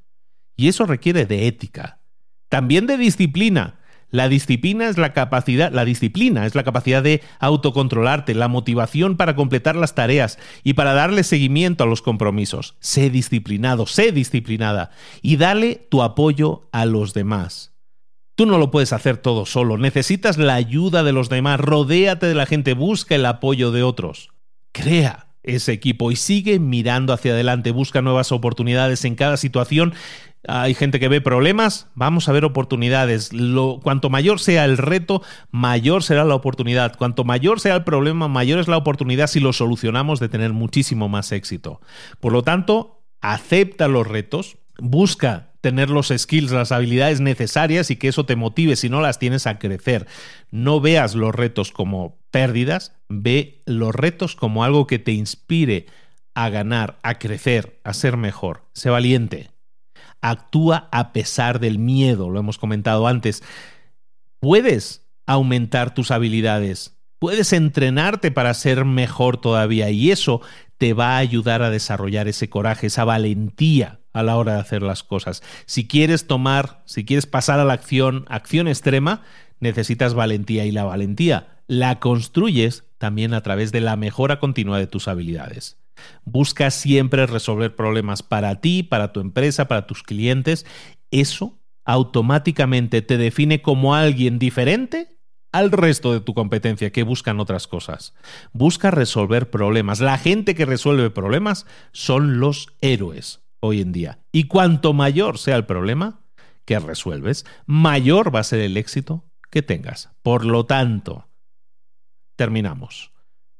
Y 0.54 0.68
eso 0.68 0.84
requiere 0.84 1.24
de 1.24 1.46
ética, 1.46 2.02
también 2.50 2.86
de 2.86 2.98
disciplina. 2.98 3.78
La 4.12 4.28
disciplina 4.28 4.90
es 4.90 4.98
la 4.98 5.14
capacidad, 5.14 5.72
la 5.72 5.86
disciplina 5.86 6.44
es 6.44 6.54
la 6.54 6.64
capacidad 6.64 7.02
de 7.02 7.22
autocontrolarte, 7.40 8.34
la 8.34 8.46
motivación 8.46 9.16
para 9.16 9.34
completar 9.34 9.74
las 9.74 9.94
tareas 9.94 10.38
y 10.62 10.74
para 10.74 10.92
darle 10.92 11.24
seguimiento 11.24 11.82
a 11.82 11.86
los 11.86 12.02
compromisos. 12.02 12.76
Sé 12.78 13.08
disciplinado, 13.08 13.86
sé 13.86 14.12
disciplinada 14.12 14.90
y 15.22 15.38
dale 15.38 15.86
tu 15.90 16.02
apoyo 16.02 16.68
a 16.72 16.84
los 16.84 17.14
demás. 17.14 17.72
Tú 18.34 18.44
no 18.44 18.58
lo 18.58 18.70
puedes 18.70 18.92
hacer 18.92 19.16
todo 19.16 19.46
solo, 19.46 19.78
necesitas 19.78 20.36
la 20.36 20.56
ayuda 20.56 21.02
de 21.02 21.12
los 21.12 21.30
demás, 21.30 21.58
rodéate 21.58 22.26
de 22.26 22.34
la 22.34 22.44
gente, 22.44 22.74
busca 22.74 23.14
el 23.14 23.24
apoyo 23.24 23.72
de 23.72 23.82
otros. 23.82 24.28
Crea 24.72 25.28
ese 25.42 25.72
equipo 25.72 26.10
y 26.10 26.16
sigue 26.16 26.58
mirando 26.58 27.14
hacia 27.14 27.32
adelante, 27.32 27.70
busca 27.70 28.02
nuevas 28.02 28.30
oportunidades 28.30 29.04
en 29.06 29.14
cada 29.14 29.38
situación. 29.38 29.94
Hay 30.48 30.74
gente 30.74 30.98
que 30.98 31.08
ve 31.08 31.20
problemas, 31.20 31.88
vamos 31.94 32.28
a 32.28 32.32
ver 32.32 32.44
oportunidades. 32.44 33.32
Lo, 33.32 33.78
cuanto 33.82 34.10
mayor 34.10 34.40
sea 34.40 34.64
el 34.64 34.76
reto, 34.76 35.22
mayor 35.50 36.02
será 36.02 36.24
la 36.24 36.34
oportunidad. 36.34 36.96
Cuanto 36.96 37.22
mayor 37.22 37.60
sea 37.60 37.76
el 37.76 37.84
problema, 37.84 38.26
mayor 38.26 38.58
es 38.58 38.66
la 38.66 38.76
oportunidad 38.76 39.28
si 39.28 39.38
lo 39.38 39.52
solucionamos 39.52 40.18
de 40.18 40.28
tener 40.28 40.52
muchísimo 40.52 41.08
más 41.08 41.30
éxito. 41.30 41.80
Por 42.18 42.32
lo 42.32 42.42
tanto, 42.42 43.04
acepta 43.20 43.86
los 43.86 44.06
retos, 44.06 44.56
busca 44.78 45.52
tener 45.60 45.90
los 45.90 46.12
skills, 46.14 46.50
las 46.50 46.72
habilidades 46.72 47.20
necesarias 47.20 47.90
y 47.92 47.96
que 47.96 48.08
eso 48.08 48.26
te 48.26 48.34
motive 48.34 48.74
si 48.74 48.88
no 48.88 49.00
las 49.00 49.20
tienes 49.20 49.46
a 49.46 49.60
crecer. 49.60 50.08
No 50.50 50.80
veas 50.80 51.14
los 51.14 51.32
retos 51.32 51.70
como 51.70 52.18
pérdidas, 52.32 52.96
ve 53.08 53.62
los 53.64 53.94
retos 53.94 54.34
como 54.34 54.64
algo 54.64 54.88
que 54.88 54.98
te 54.98 55.12
inspire 55.12 55.86
a 56.34 56.48
ganar, 56.48 56.98
a 57.04 57.20
crecer, 57.20 57.78
a 57.84 57.94
ser 57.94 58.16
mejor. 58.16 58.64
Sé 58.72 58.90
valiente. 58.90 59.51
Actúa 60.22 60.88
a 60.92 61.12
pesar 61.12 61.60
del 61.60 61.78
miedo, 61.78 62.30
lo 62.30 62.40
hemos 62.40 62.58
comentado 62.58 63.06
antes. 63.06 63.42
Puedes 64.40 65.06
aumentar 65.26 65.94
tus 65.94 66.10
habilidades, 66.10 66.96
puedes 67.18 67.52
entrenarte 67.52 68.30
para 68.30 68.54
ser 68.54 68.84
mejor 68.84 69.36
todavía 69.36 69.90
y 69.90 70.10
eso 70.10 70.40
te 70.78 70.94
va 70.94 71.16
a 71.16 71.18
ayudar 71.18 71.62
a 71.62 71.70
desarrollar 71.70 72.26
ese 72.26 72.48
coraje, 72.48 72.86
esa 72.86 73.04
valentía 73.04 74.00
a 74.12 74.22
la 74.22 74.36
hora 74.36 74.54
de 74.54 74.60
hacer 74.60 74.82
las 74.82 75.02
cosas. 75.02 75.42
Si 75.66 75.86
quieres 75.86 76.26
tomar, 76.26 76.82
si 76.86 77.04
quieres 77.04 77.26
pasar 77.26 77.60
a 77.60 77.64
la 77.64 77.74
acción, 77.74 78.24
acción 78.28 78.66
extrema, 78.66 79.22
necesitas 79.60 80.14
valentía 80.14 80.64
y 80.64 80.72
la 80.72 80.84
valentía 80.84 81.52
la 81.72 82.00
construyes 82.00 82.84
también 82.98 83.32
a 83.32 83.40
través 83.40 83.72
de 83.72 83.80
la 83.80 83.96
mejora 83.96 84.38
continua 84.38 84.78
de 84.78 84.86
tus 84.86 85.08
habilidades. 85.08 85.78
Busca 86.24 86.70
siempre 86.70 87.26
resolver 87.26 87.74
problemas 87.74 88.22
para 88.22 88.60
ti, 88.60 88.82
para 88.82 89.12
tu 89.12 89.20
empresa, 89.20 89.68
para 89.68 89.86
tus 89.86 90.02
clientes. 90.02 90.66
Eso 91.10 91.60
automáticamente 91.84 93.02
te 93.02 93.18
define 93.18 93.62
como 93.62 93.94
alguien 93.94 94.38
diferente 94.38 95.18
al 95.52 95.70
resto 95.70 96.12
de 96.12 96.20
tu 96.20 96.34
competencia 96.34 96.90
que 96.90 97.02
buscan 97.02 97.38
otras 97.38 97.66
cosas. 97.66 98.14
Busca 98.52 98.90
resolver 98.90 99.50
problemas. 99.50 100.00
La 100.00 100.18
gente 100.18 100.54
que 100.54 100.64
resuelve 100.64 101.10
problemas 101.10 101.66
son 101.92 102.40
los 102.40 102.68
héroes 102.80 103.42
hoy 103.60 103.80
en 103.80 103.92
día. 103.92 104.20
Y 104.32 104.44
cuanto 104.44 104.92
mayor 104.92 105.38
sea 105.38 105.56
el 105.56 105.66
problema 105.66 106.20
que 106.64 106.78
resuelves, 106.78 107.44
mayor 107.66 108.34
va 108.34 108.40
a 108.40 108.44
ser 108.44 108.60
el 108.60 108.76
éxito 108.76 109.24
que 109.50 109.62
tengas. 109.62 110.10
Por 110.22 110.46
lo 110.46 110.64
tanto, 110.64 111.28
terminamos. 112.36 113.12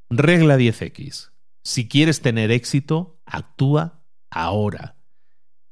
Regla 0.09 0.56
10X. 0.56 1.31
Si 1.62 1.89
quieres 1.89 2.20
tener 2.20 2.51
éxito, 2.51 3.20
actúa 3.24 4.02
ahora. 4.30 4.97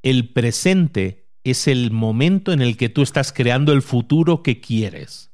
El 0.03 0.33
presente 0.33 1.29
es 1.45 1.67
el 1.67 1.91
momento 1.91 2.53
en 2.53 2.63
el 2.63 2.77
que 2.77 2.89
tú 2.89 3.03
estás 3.03 3.33
creando 3.33 3.73
el 3.73 3.83
futuro 3.83 4.43
que 4.43 4.61
quieres. 4.61 5.33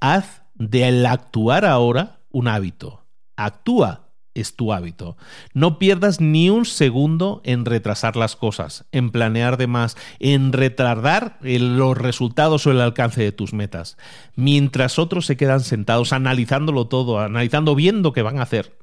Haz 0.00 0.42
del 0.54 1.06
actuar 1.06 1.64
ahora 1.64 2.20
un 2.30 2.48
hábito. 2.48 3.06
Actúa 3.36 4.08
es 4.34 4.56
tu 4.56 4.72
hábito. 4.72 5.16
No 5.52 5.78
pierdas 5.78 6.20
ni 6.20 6.50
un 6.50 6.64
segundo 6.64 7.40
en 7.44 7.64
retrasar 7.64 8.16
las 8.16 8.36
cosas, 8.36 8.86
en 8.92 9.10
planear 9.10 9.56
de 9.56 9.66
más, 9.66 9.96
en 10.18 10.52
retardar 10.52 11.38
los 11.40 11.98
resultados 11.98 12.66
o 12.66 12.70
el 12.70 12.80
alcance 12.80 13.22
de 13.22 13.32
tus 13.32 13.52
metas. 13.52 13.96
Mientras 14.34 14.98
otros 14.98 15.26
se 15.26 15.36
quedan 15.36 15.60
sentados 15.60 16.12
analizándolo 16.12 16.86
todo, 16.86 17.18
analizando, 17.20 17.74
viendo 17.74 18.12
qué 18.12 18.22
van 18.22 18.38
a 18.38 18.42
hacer, 18.42 18.78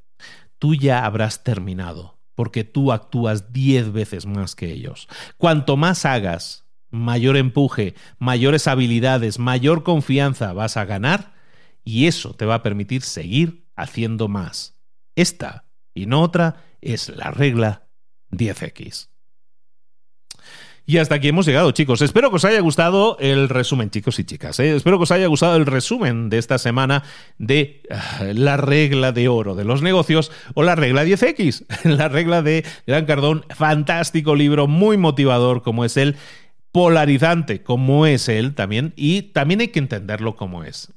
tú 0.58 0.74
ya 0.74 1.04
habrás 1.04 1.44
terminado, 1.44 2.18
porque 2.34 2.64
tú 2.64 2.92
actúas 2.92 3.52
diez 3.52 3.92
veces 3.92 4.26
más 4.26 4.54
que 4.54 4.70
ellos. 4.70 5.08
Cuanto 5.36 5.76
más 5.76 6.04
hagas, 6.04 6.66
mayor 6.90 7.36
empuje, 7.36 7.94
mayores 8.18 8.66
habilidades, 8.66 9.38
mayor 9.38 9.82
confianza 9.82 10.52
vas 10.52 10.76
a 10.76 10.84
ganar 10.84 11.34
y 11.84 12.06
eso 12.06 12.34
te 12.34 12.46
va 12.46 12.56
a 12.56 12.62
permitir 12.62 13.02
seguir 13.02 13.66
haciendo 13.76 14.28
más. 14.28 14.80
Esta 15.14 15.66
y 15.94 16.06
no 16.06 16.22
otra 16.22 16.64
es 16.80 17.08
la 17.08 17.30
regla 17.30 17.88
10X. 18.30 19.08
Y 20.88 20.98
hasta 20.98 21.16
aquí 21.16 21.26
hemos 21.26 21.46
llegado, 21.46 21.72
chicos. 21.72 22.00
Espero 22.00 22.30
que 22.30 22.36
os 22.36 22.44
haya 22.44 22.60
gustado 22.60 23.16
el 23.18 23.48
resumen, 23.48 23.90
chicos 23.90 24.20
y 24.20 24.24
chicas. 24.24 24.60
¿eh? 24.60 24.76
Espero 24.76 24.98
que 24.98 25.02
os 25.02 25.10
haya 25.10 25.26
gustado 25.26 25.56
el 25.56 25.66
resumen 25.66 26.30
de 26.30 26.38
esta 26.38 26.58
semana 26.58 27.02
de 27.38 27.82
ah, 27.90 28.22
la 28.32 28.56
regla 28.56 29.10
de 29.10 29.26
oro 29.26 29.56
de 29.56 29.64
los 29.64 29.82
negocios 29.82 30.30
o 30.54 30.62
la 30.62 30.76
regla 30.76 31.04
10X, 31.04 31.66
la 31.84 32.08
regla 32.08 32.42
de 32.42 32.64
Gran 32.86 33.04
Cardón. 33.04 33.44
Fantástico 33.50 34.36
libro, 34.36 34.68
muy 34.68 34.96
motivador 34.96 35.62
como 35.62 35.84
es 35.84 35.96
él, 35.96 36.14
polarizante 36.70 37.64
como 37.64 38.06
es 38.06 38.28
él 38.28 38.54
también, 38.54 38.92
y 38.94 39.22
también 39.22 39.62
hay 39.62 39.68
que 39.68 39.80
entenderlo 39.80 40.36
como 40.36 40.62
es 40.62 40.92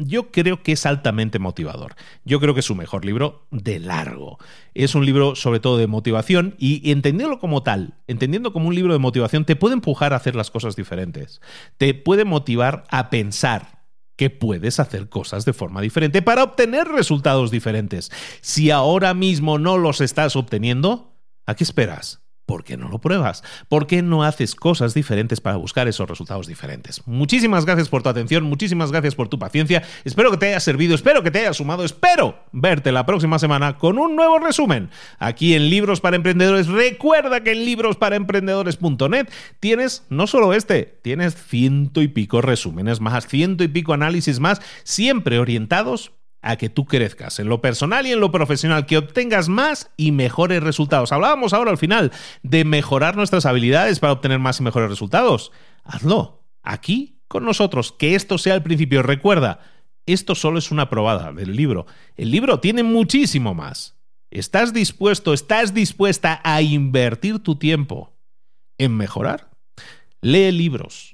yo 0.00 0.30
creo 0.30 0.62
que 0.62 0.72
es 0.72 0.86
altamente 0.86 1.38
motivador. 1.38 1.94
Yo 2.24 2.40
creo 2.40 2.54
que 2.54 2.60
es 2.60 2.66
su 2.66 2.74
mejor 2.74 3.04
libro 3.04 3.46
de 3.50 3.78
largo. 3.78 4.38
Es 4.74 4.94
un 4.94 5.04
libro 5.04 5.36
sobre 5.36 5.60
todo 5.60 5.76
de 5.76 5.86
motivación 5.86 6.54
y 6.58 6.90
entendiéndolo 6.90 7.38
como 7.38 7.62
tal, 7.62 7.94
entendiendo 8.06 8.52
como 8.52 8.68
un 8.68 8.74
libro 8.74 8.92
de 8.92 8.98
motivación, 8.98 9.44
te 9.44 9.56
puede 9.56 9.74
empujar 9.74 10.12
a 10.12 10.16
hacer 10.16 10.34
las 10.34 10.50
cosas 10.50 10.76
diferentes. 10.76 11.40
Te 11.76 11.94
puede 11.94 12.24
motivar 12.24 12.84
a 12.90 13.10
pensar 13.10 13.80
que 14.16 14.30
puedes 14.30 14.80
hacer 14.80 15.08
cosas 15.08 15.44
de 15.44 15.52
forma 15.52 15.80
diferente 15.80 16.20
para 16.20 16.44
obtener 16.44 16.88
resultados 16.88 17.50
diferentes. 17.50 18.10
Si 18.42 18.70
ahora 18.70 19.14
mismo 19.14 19.58
no 19.58 19.78
los 19.78 20.00
estás 20.00 20.36
obteniendo, 20.36 21.14
¿a 21.46 21.54
qué 21.54 21.64
esperas? 21.64 22.19
¿Por 22.50 22.64
qué 22.64 22.76
no 22.76 22.88
lo 22.88 22.98
pruebas? 22.98 23.44
¿Por 23.68 23.86
qué 23.86 24.02
no 24.02 24.24
haces 24.24 24.56
cosas 24.56 24.92
diferentes 24.92 25.40
para 25.40 25.56
buscar 25.56 25.86
esos 25.86 26.10
resultados 26.10 26.48
diferentes? 26.48 27.06
Muchísimas 27.06 27.64
gracias 27.64 27.88
por 27.88 28.02
tu 28.02 28.08
atención, 28.08 28.42
muchísimas 28.42 28.90
gracias 28.90 29.14
por 29.14 29.28
tu 29.28 29.38
paciencia. 29.38 29.84
Espero 30.02 30.32
que 30.32 30.36
te 30.36 30.48
haya 30.48 30.58
servido, 30.58 30.96
espero 30.96 31.22
que 31.22 31.30
te 31.30 31.38
haya 31.38 31.54
sumado, 31.54 31.84
espero 31.84 32.40
verte 32.50 32.90
la 32.90 33.06
próxima 33.06 33.38
semana 33.38 33.78
con 33.78 34.00
un 34.00 34.16
nuevo 34.16 34.40
resumen 34.40 34.90
aquí 35.20 35.54
en 35.54 35.70
Libros 35.70 36.00
para 36.00 36.16
Emprendedores. 36.16 36.66
Recuerda 36.66 37.44
que 37.44 37.52
en 37.52 37.64
librosparaemprendedores.net 37.66 39.28
tienes 39.60 40.04
no 40.08 40.26
solo 40.26 40.52
este, 40.52 40.98
tienes 41.02 41.36
ciento 41.36 42.02
y 42.02 42.08
pico 42.08 42.40
resúmenes 42.40 43.00
más, 43.00 43.28
ciento 43.28 43.62
y 43.62 43.68
pico 43.68 43.92
análisis 43.92 44.40
más, 44.40 44.60
siempre 44.82 45.38
orientados 45.38 46.10
a 46.42 46.56
que 46.56 46.68
tú 46.68 46.86
crezcas 46.86 47.38
en 47.38 47.48
lo 47.48 47.60
personal 47.60 48.06
y 48.06 48.12
en 48.12 48.20
lo 48.20 48.32
profesional, 48.32 48.86
que 48.86 48.98
obtengas 48.98 49.48
más 49.48 49.90
y 49.96 50.12
mejores 50.12 50.62
resultados. 50.62 51.12
Hablábamos 51.12 51.52
ahora 51.52 51.70
al 51.70 51.78
final 51.78 52.12
de 52.42 52.64
mejorar 52.64 53.16
nuestras 53.16 53.46
habilidades 53.46 54.00
para 54.00 54.12
obtener 54.12 54.38
más 54.38 54.60
y 54.60 54.62
mejores 54.62 54.88
resultados. 54.88 55.52
Hazlo 55.84 56.44
aquí 56.62 57.20
con 57.28 57.44
nosotros, 57.44 57.92
que 57.92 58.14
esto 58.14 58.38
sea 58.38 58.54
el 58.54 58.62
principio. 58.62 59.02
Recuerda, 59.02 59.60
esto 60.06 60.34
solo 60.34 60.58
es 60.58 60.70
una 60.70 60.88
probada 60.88 61.32
del 61.32 61.54
libro. 61.54 61.86
El 62.16 62.30
libro 62.30 62.60
tiene 62.60 62.82
muchísimo 62.82 63.54
más. 63.54 63.96
¿Estás 64.30 64.72
dispuesto, 64.72 65.34
estás 65.34 65.74
dispuesta 65.74 66.40
a 66.44 66.62
invertir 66.62 67.40
tu 67.40 67.56
tiempo 67.56 68.16
en 68.78 68.96
mejorar? 68.96 69.50
Lee 70.22 70.52
libros 70.52 71.09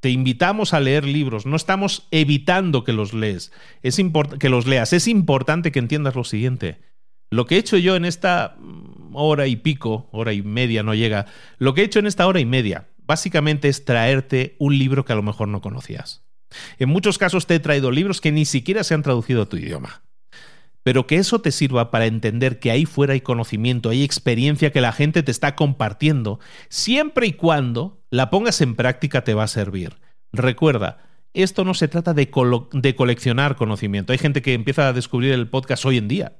te 0.00 0.10
invitamos 0.10 0.74
a 0.74 0.80
leer 0.80 1.04
libros, 1.04 1.46
no 1.46 1.56
estamos 1.56 2.06
evitando 2.10 2.84
que 2.84 2.92
los 2.92 3.12
lees, 3.12 3.52
es 3.82 4.00
que 4.38 4.48
los 4.48 4.66
leas. 4.66 4.92
Es 4.92 5.08
importante 5.08 5.72
que 5.72 5.78
entiendas 5.78 6.14
lo 6.14 6.24
siguiente. 6.24 6.80
Lo 7.30 7.46
que 7.46 7.56
he 7.56 7.58
hecho 7.58 7.76
yo 7.76 7.96
en 7.96 8.04
esta 8.04 8.56
mm, 8.58 9.14
hora 9.14 9.46
y 9.46 9.56
pico, 9.56 10.08
hora 10.12 10.32
y 10.32 10.42
media 10.42 10.82
no 10.82 10.94
llega, 10.94 11.26
lo 11.58 11.74
que 11.74 11.82
he 11.82 11.84
hecho 11.84 11.98
en 11.98 12.06
esta 12.06 12.26
hora 12.26 12.40
y 12.40 12.46
media, 12.46 12.88
básicamente 12.98 13.68
es 13.68 13.84
traerte 13.84 14.56
un 14.58 14.78
libro 14.78 15.04
que 15.04 15.12
a 15.12 15.16
lo 15.16 15.22
mejor 15.22 15.48
no 15.48 15.60
conocías. 15.60 16.22
En 16.78 16.88
muchos 16.88 17.18
casos 17.18 17.46
te 17.46 17.56
he 17.56 17.60
traído 17.60 17.90
libros 17.90 18.20
que 18.20 18.32
ni 18.32 18.44
siquiera 18.44 18.84
se 18.84 18.94
han 18.94 19.02
traducido 19.02 19.42
a 19.42 19.48
tu 19.48 19.56
idioma. 19.56 20.02
Pero 20.82 21.06
que 21.06 21.16
eso 21.16 21.40
te 21.40 21.52
sirva 21.52 21.90
para 21.90 22.06
entender 22.06 22.60
que 22.60 22.70
ahí 22.70 22.86
fuera 22.86 23.12
hay 23.12 23.20
conocimiento, 23.20 23.90
hay 23.90 24.02
experiencia 24.02 24.72
que 24.72 24.80
la 24.80 24.92
gente 24.92 25.22
te 25.22 25.30
está 25.30 25.54
compartiendo, 25.54 26.40
siempre 26.70 27.26
y 27.26 27.32
cuando 27.34 27.97
la 28.10 28.30
pongas 28.30 28.60
en 28.60 28.74
práctica 28.74 29.22
te 29.22 29.34
va 29.34 29.44
a 29.44 29.48
servir. 29.48 29.96
Recuerda, 30.32 30.98
esto 31.34 31.64
no 31.64 31.74
se 31.74 31.88
trata 31.88 32.14
de, 32.14 32.30
coleccionar 32.30 33.56
conocimiento. 33.56 34.12
Hay 34.12 34.18
gente 34.18 34.42
que 34.42 34.54
empieza 34.54 34.88
a 34.88 34.92
descubrir 34.92 35.32
el 35.32 35.48
podcast 35.48 35.84
hoy 35.84 35.98
en 35.98 36.08
día 36.08 36.36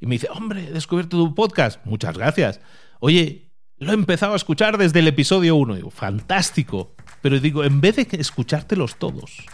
y 0.00 0.06
me 0.06 0.14
dice, 0.16 0.28
hombre, 0.30 0.68
he 0.68 0.72
descubierto 0.72 1.16
tu 1.16 1.34
podcast. 1.34 1.84
Muchas 1.84 2.16
gracias. 2.16 2.60
Oye, 3.00 3.50
lo 3.76 3.92
he 3.92 3.94
empezado 3.94 4.32
a 4.32 4.36
escuchar 4.36 4.78
desde 4.78 4.98
el 4.98 5.08
episodio 5.08 5.56
1. 5.56 5.76
Digo, 5.76 5.90
fantástico. 5.90 6.94
Pero 7.22 7.38
digo, 7.38 7.64
en 7.64 7.80
vez 7.80 7.96
de 7.96 8.08
escuchártelos 8.12 8.96
todos, 8.96 9.46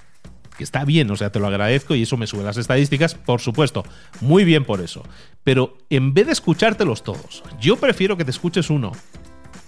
que 0.56 0.64
está 0.64 0.84
bien, 0.84 1.10
o 1.10 1.16
sea, 1.16 1.30
te 1.30 1.40
lo 1.40 1.48
agradezco 1.48 1.94
y 1.94 2.02
eso 2.02 2.16
me 2.16 2.26
sube 2.26 2.44
las 2.44 2.56
estadísticas, 2.56 3.14
por 3.14 3.40
supuesto, 3.40 3.84
muy 4.20 4.44
bien 4.44 4.64
por 4.64 4.80
eso. 4.80 5.02
Pero 5.44 5.76
en 5.90 6.14
vez 6.14 6.26
de 6.26 6.32
escuchártelos 6.32 7.02
todos, 7.02 7.42
yo 7.60 7.76
prefiero 7.76 8.16
que 8.16 8.24
te 8.24 8.30
escuches 8.30 8.70
uno 8.70 8.92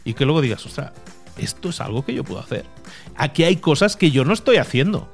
y 0.04 0.14
que 0.14 0.24
luego 0.24 0.40
digas, 0.40 0.64
ostras, 0.64 0.92
esto 1.38 1.70
es 1.70 1.80
algo 1.80 2.04
que 2.04 2.14
yo 2.14 2.24
puedo 2.24 2.40
hacer. 2.40 2.64
Aquí 3.16 3.44
hay 3.44 3.56
cosas 3.56 3.96
que 3.96 4.10
yo 4.10 4.24
no 4.24 4.32
estoy 4.32 4.56
haciendo. 4.56 5.12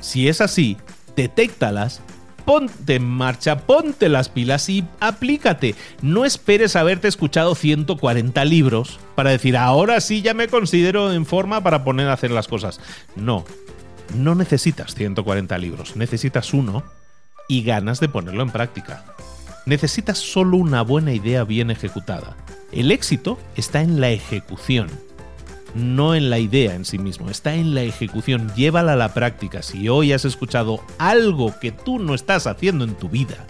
Si 0.00 0.28
es 0.28 0.40
así, 0.40 0.76
detéctalas, 1.16 2.00
ponte 2.44 2.96
en 2.96 3.04
marcha, 3.04 3.58
ponte 3.66 4.08
las 4.08 4.28
pilas 4.28 4.68
y 4.68 4.84
aplícate. 4.98 5.74
No 6.02 6.24
esperes 6.24 6.76
haberte 6.76 7.08
escuchado 7.08 7.54
140 7.54 8.44
libros 8.44 8.98
para 9.14 9.30
decir, 9.30 9.56
ahora 9.56 10.00
sí 10.00 10.22
ya 10.22 10.34
me 10.34 10.48
considero 10.48 11.12
en 11.12 11.26
forma 11.26 11.62
para 11.62 11.84
poner 11.84 12.08
a 12.08 12.14
hacer 12.14 12.30
las 12.30 12.48
cosas. 12.48 12.80
No, 13.14 13.44
no 14.14 14.34
necesitas 14.34 14.94
140 14.94 15.56
libros, 15.58 15.96
necesitas 15.96 16.52
uno 16.54 16.82
y 17.48 17.62
ganas 17.62 18.00
de 18.00 18.08
ponerlo 18.08 18.42
en 18.42 18.50
práctica. 18.50 19.04
Necesitas 19.66 20.18
solo 20.18 20.56
una 20.56 20.82
buena 20.82 21.12
idea 21.12 21.44
bien 21.44 21.70
ejecutada. 21.70 22.36
El 22.72 22.90
éxito 22.90 23.38
está 23.56 23.82
en 23.82 24.00
la 24.00 24.10
ejecución 24.10 24.88
no 25.74 26.14
en 26.14 26.30
la 26.30 26.38
idea 26.38 26.74
en 26.74 26.84
sí 26.84 26.98
mismo, 26.98 27.30
está 27.30 27.54
en 27.54 27.74
la 27.74 27.82
ejecución. 27.82 28.52
Llévala 28.54 28.94
a 28.94 28.96
la 28.96 29.14
práctica. 29.14 29.62
Si 29.62 29.88
hoy 29.88 30.12
has 30.12 30.24
escuchado 30.24 30.80
algo 30.98 31.54
que 31.60 31.72
tú 31.72 31.98
no 31.98 32.14
estás 32.14 32.46
haciendo 32.46 32.84
en 32.84 32.94
tu 32.94 33.08
vida 33.08 33.46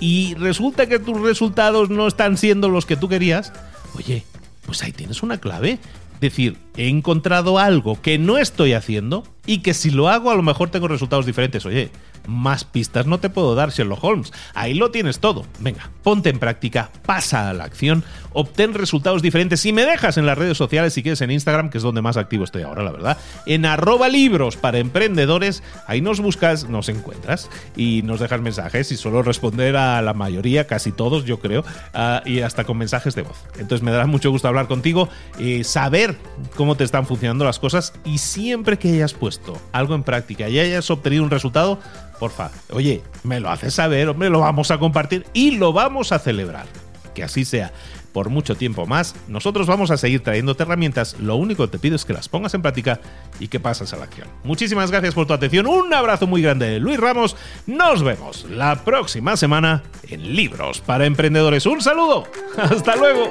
y 0.00 0.34
resulta 0.34 0.86
que 0.86 0.98
tus 0.98 1.20
resultados 1.20 1.90
no 1.90 2.06
están 2.06 2.36
siendo 2.36 2.68
los 2.68 2.86
que 2.86 2.96
tú 2.96 3.08
querías, 3.08 3.52
oye, 3.94 4.24
pues 4.64 4.82
ahí 4.82 4.92
tienes 4.92 5.22
una 5.22 5.38
clave. 5.38 5.78
Decir, 6.20 6.56
he 6.78 6.88
encontrado 6.88 7.58
algo 7.58 8.00
que 8.00 8.18
no 8.18 8.38
estoy 8.38 8.72
haciendo 8.72 9.24
y 9.44 9.58
que 9.58 9.74
si 9.74 9.90
lo 9.90 10.08
hago 10.08 10.30
a 10.30 10.34
lo 10.34 10.42
mejor 10.42 10.70
tengo 10.70 10.88
resultados 10.88 11.26
diferentes. 11.26 11.66
Oye, 11.66 11.90
más 12.26 12.64
pistas 12.64 13.06
no 13.06 13.18
te 13.18 13.30
puedo 13.30 13.54
dar, 13.54 13.70
Sherlock 13.70 14.02
Holmes. 14.02 14.32
Ahí 14.54 14.74
lo 14.74 14.90
tienes 14.90 15.20
todo. 15.20 15.44
Venga, 15.58 15.90
ponte 16.02 16.30
en 16.30 16.38
práctica, 16.38 16.90
pasa 17.04 17.50
a 17.50 17.52
la 17.52 17.64
acción, 17.64 18.04
obtén 18.32 18.74
resultados 18.74 19.22
diferentes. 19.22 19.60
Si 19.60 19.72
me 19.72 19.84
dejas 19.84 20.16
en 20.16 20.26
las 20.26 20.38
redes 20.38 20.56
sociales, 20.56 20.94
si 20.94 21.02
quieres 21.02 21.20
en 21.20 21.30
Instagram, 21.30 21.70
que 21.70 21.78
es 21.78 21.84
donde 21.84 22.02
más 22.02 22.16
activo 22.16 22.44
estoy 22.44 22.62
ahora, 22.62 22.82
la 22.82 22.92
verdad, 22.92 23.18
en 23.46 23.66
arroba 23.66 24.08
libros 24.08 24.56
para 24.56 24.78
emprendedores, 24.78 25.62
ahí 25.86 26.00
nos 26.00 26.20
buscas, 26.20 26.68
nos 26.68 26.88
encuentras 26.88 27.50
y 27.76 28.02
nos 28.02 28.20
dejas 28.20 28.40
mensajes 28.40 28.90
y 28.92 28.96
suelo 28.96 29.22
responder 29.22 29.76
a 29.76 30.00
la 30.02 30.14
mayoría, 30.14 30.66
casi 30.66 30.92
todos, 30.92 31.24
yo 31.24 31.40
creo, 31.40 31.64
ah, 31.94 32.22
y 32.24 32.40
hasta 32.40 32.64
con 32.64 32.78
mensajes 32.78 33.14
de 33.14 33.22
voz. 33.22 33.44
Entonces 33.58 33.82
me 33.82 33.90
dará 33.90 34.06
mucho 34.06 34.30
gusto 34.30 34.48
hablar 34.48 34.66
contigo, 34.66 35.08
y 35.38 35.64
saber 35.64 36.16
cómo 36.54 36.76
te 36.76 36.84
están 36.84 37.06
funcionando 37.06 37.44
las 37.44 37.58
cosas 37.58 37.92
y 38.04 38.18
siempre 38.18 38.78
que 38.78 38.88
hayas 38.92 39.14
puesto 39.14 39.60
algo 39.72 39.94
en 39.94 40.02
práctica 40.02 40.48
y 40.48 40.58
hayas 40.58 40.90
obtenido 40.90 41.24
un 41.24 41.30
resultado, 41.30 41.78
porfa, 42.18 42.50
oye, 42.70 43.02
me 43.24 43.40
lo 43.40 43.50
haces 43.50 43.74
saber, 43.74 44.08
hombre, 44.08 44.30
lo 44.30 44.40
vamos 44.40 44.70
a 44.70 44.78
compartir 44.78 45.26
y 45.32 45.52
lo 45.52 45.72
vamos 45.72 46.12
a 46.12 46.18
celebrar. 46.18 46.66
Que 47.14 47.24
así 47.24 47.44
sea. 47.44 47.72
Por 48.12 48.30
mucho 48.30 48.54
tiempo 48.54 48.86
más, 48.86 49.14
nosotros 49.28 49.66
vamos 49.66 49.90
a 49.90 49.98
seguir 49.98 50.22
trayéndote 50.22 50.62
herramientas. 50.62 51.16
Lo 51.20 51.36
único 51.36 51.66
que 51.66 51.72
te 51.72 51.78
pido 51.78 51.96
es 51.96 52.06
que 52.06 52.14
las 52.14 52.30
pongas 52.30 52.54
en 52.54 52.62
práctica 52.62 52.98
y 53.40 53.48
que 53.48 53.60
pases 53.60 53.92
a 53.92 53.98
la 53.98 54.04
acción. 54.04 54.26
Muchísimas 54.42 54.90
gracias 54.90 55.12
por 55.12 55.26
tu 55.26 55.34
atención. 55.34 55.66
Un 55.66 55.92
abrazo 55.92 56.26
muy 56.26 56.40
grande, 56.40 56.80
Luis 56.80 56.98
Ramos. 56.98 57.36
Nos 57.66 58.02
vemos 58.02 58.46
la 58.48 58.82
próxima 58.84 59.36
semana 59.36 59.82
en 60.08 60.34
Libros 60.34 60.80
para 60.80 61.04
Emprendedores. 61.04 61.66
Un 61.66 61.82
saludo. 61.82 62.24
Hasta 62.56 62.96
luego. 62.96 63.30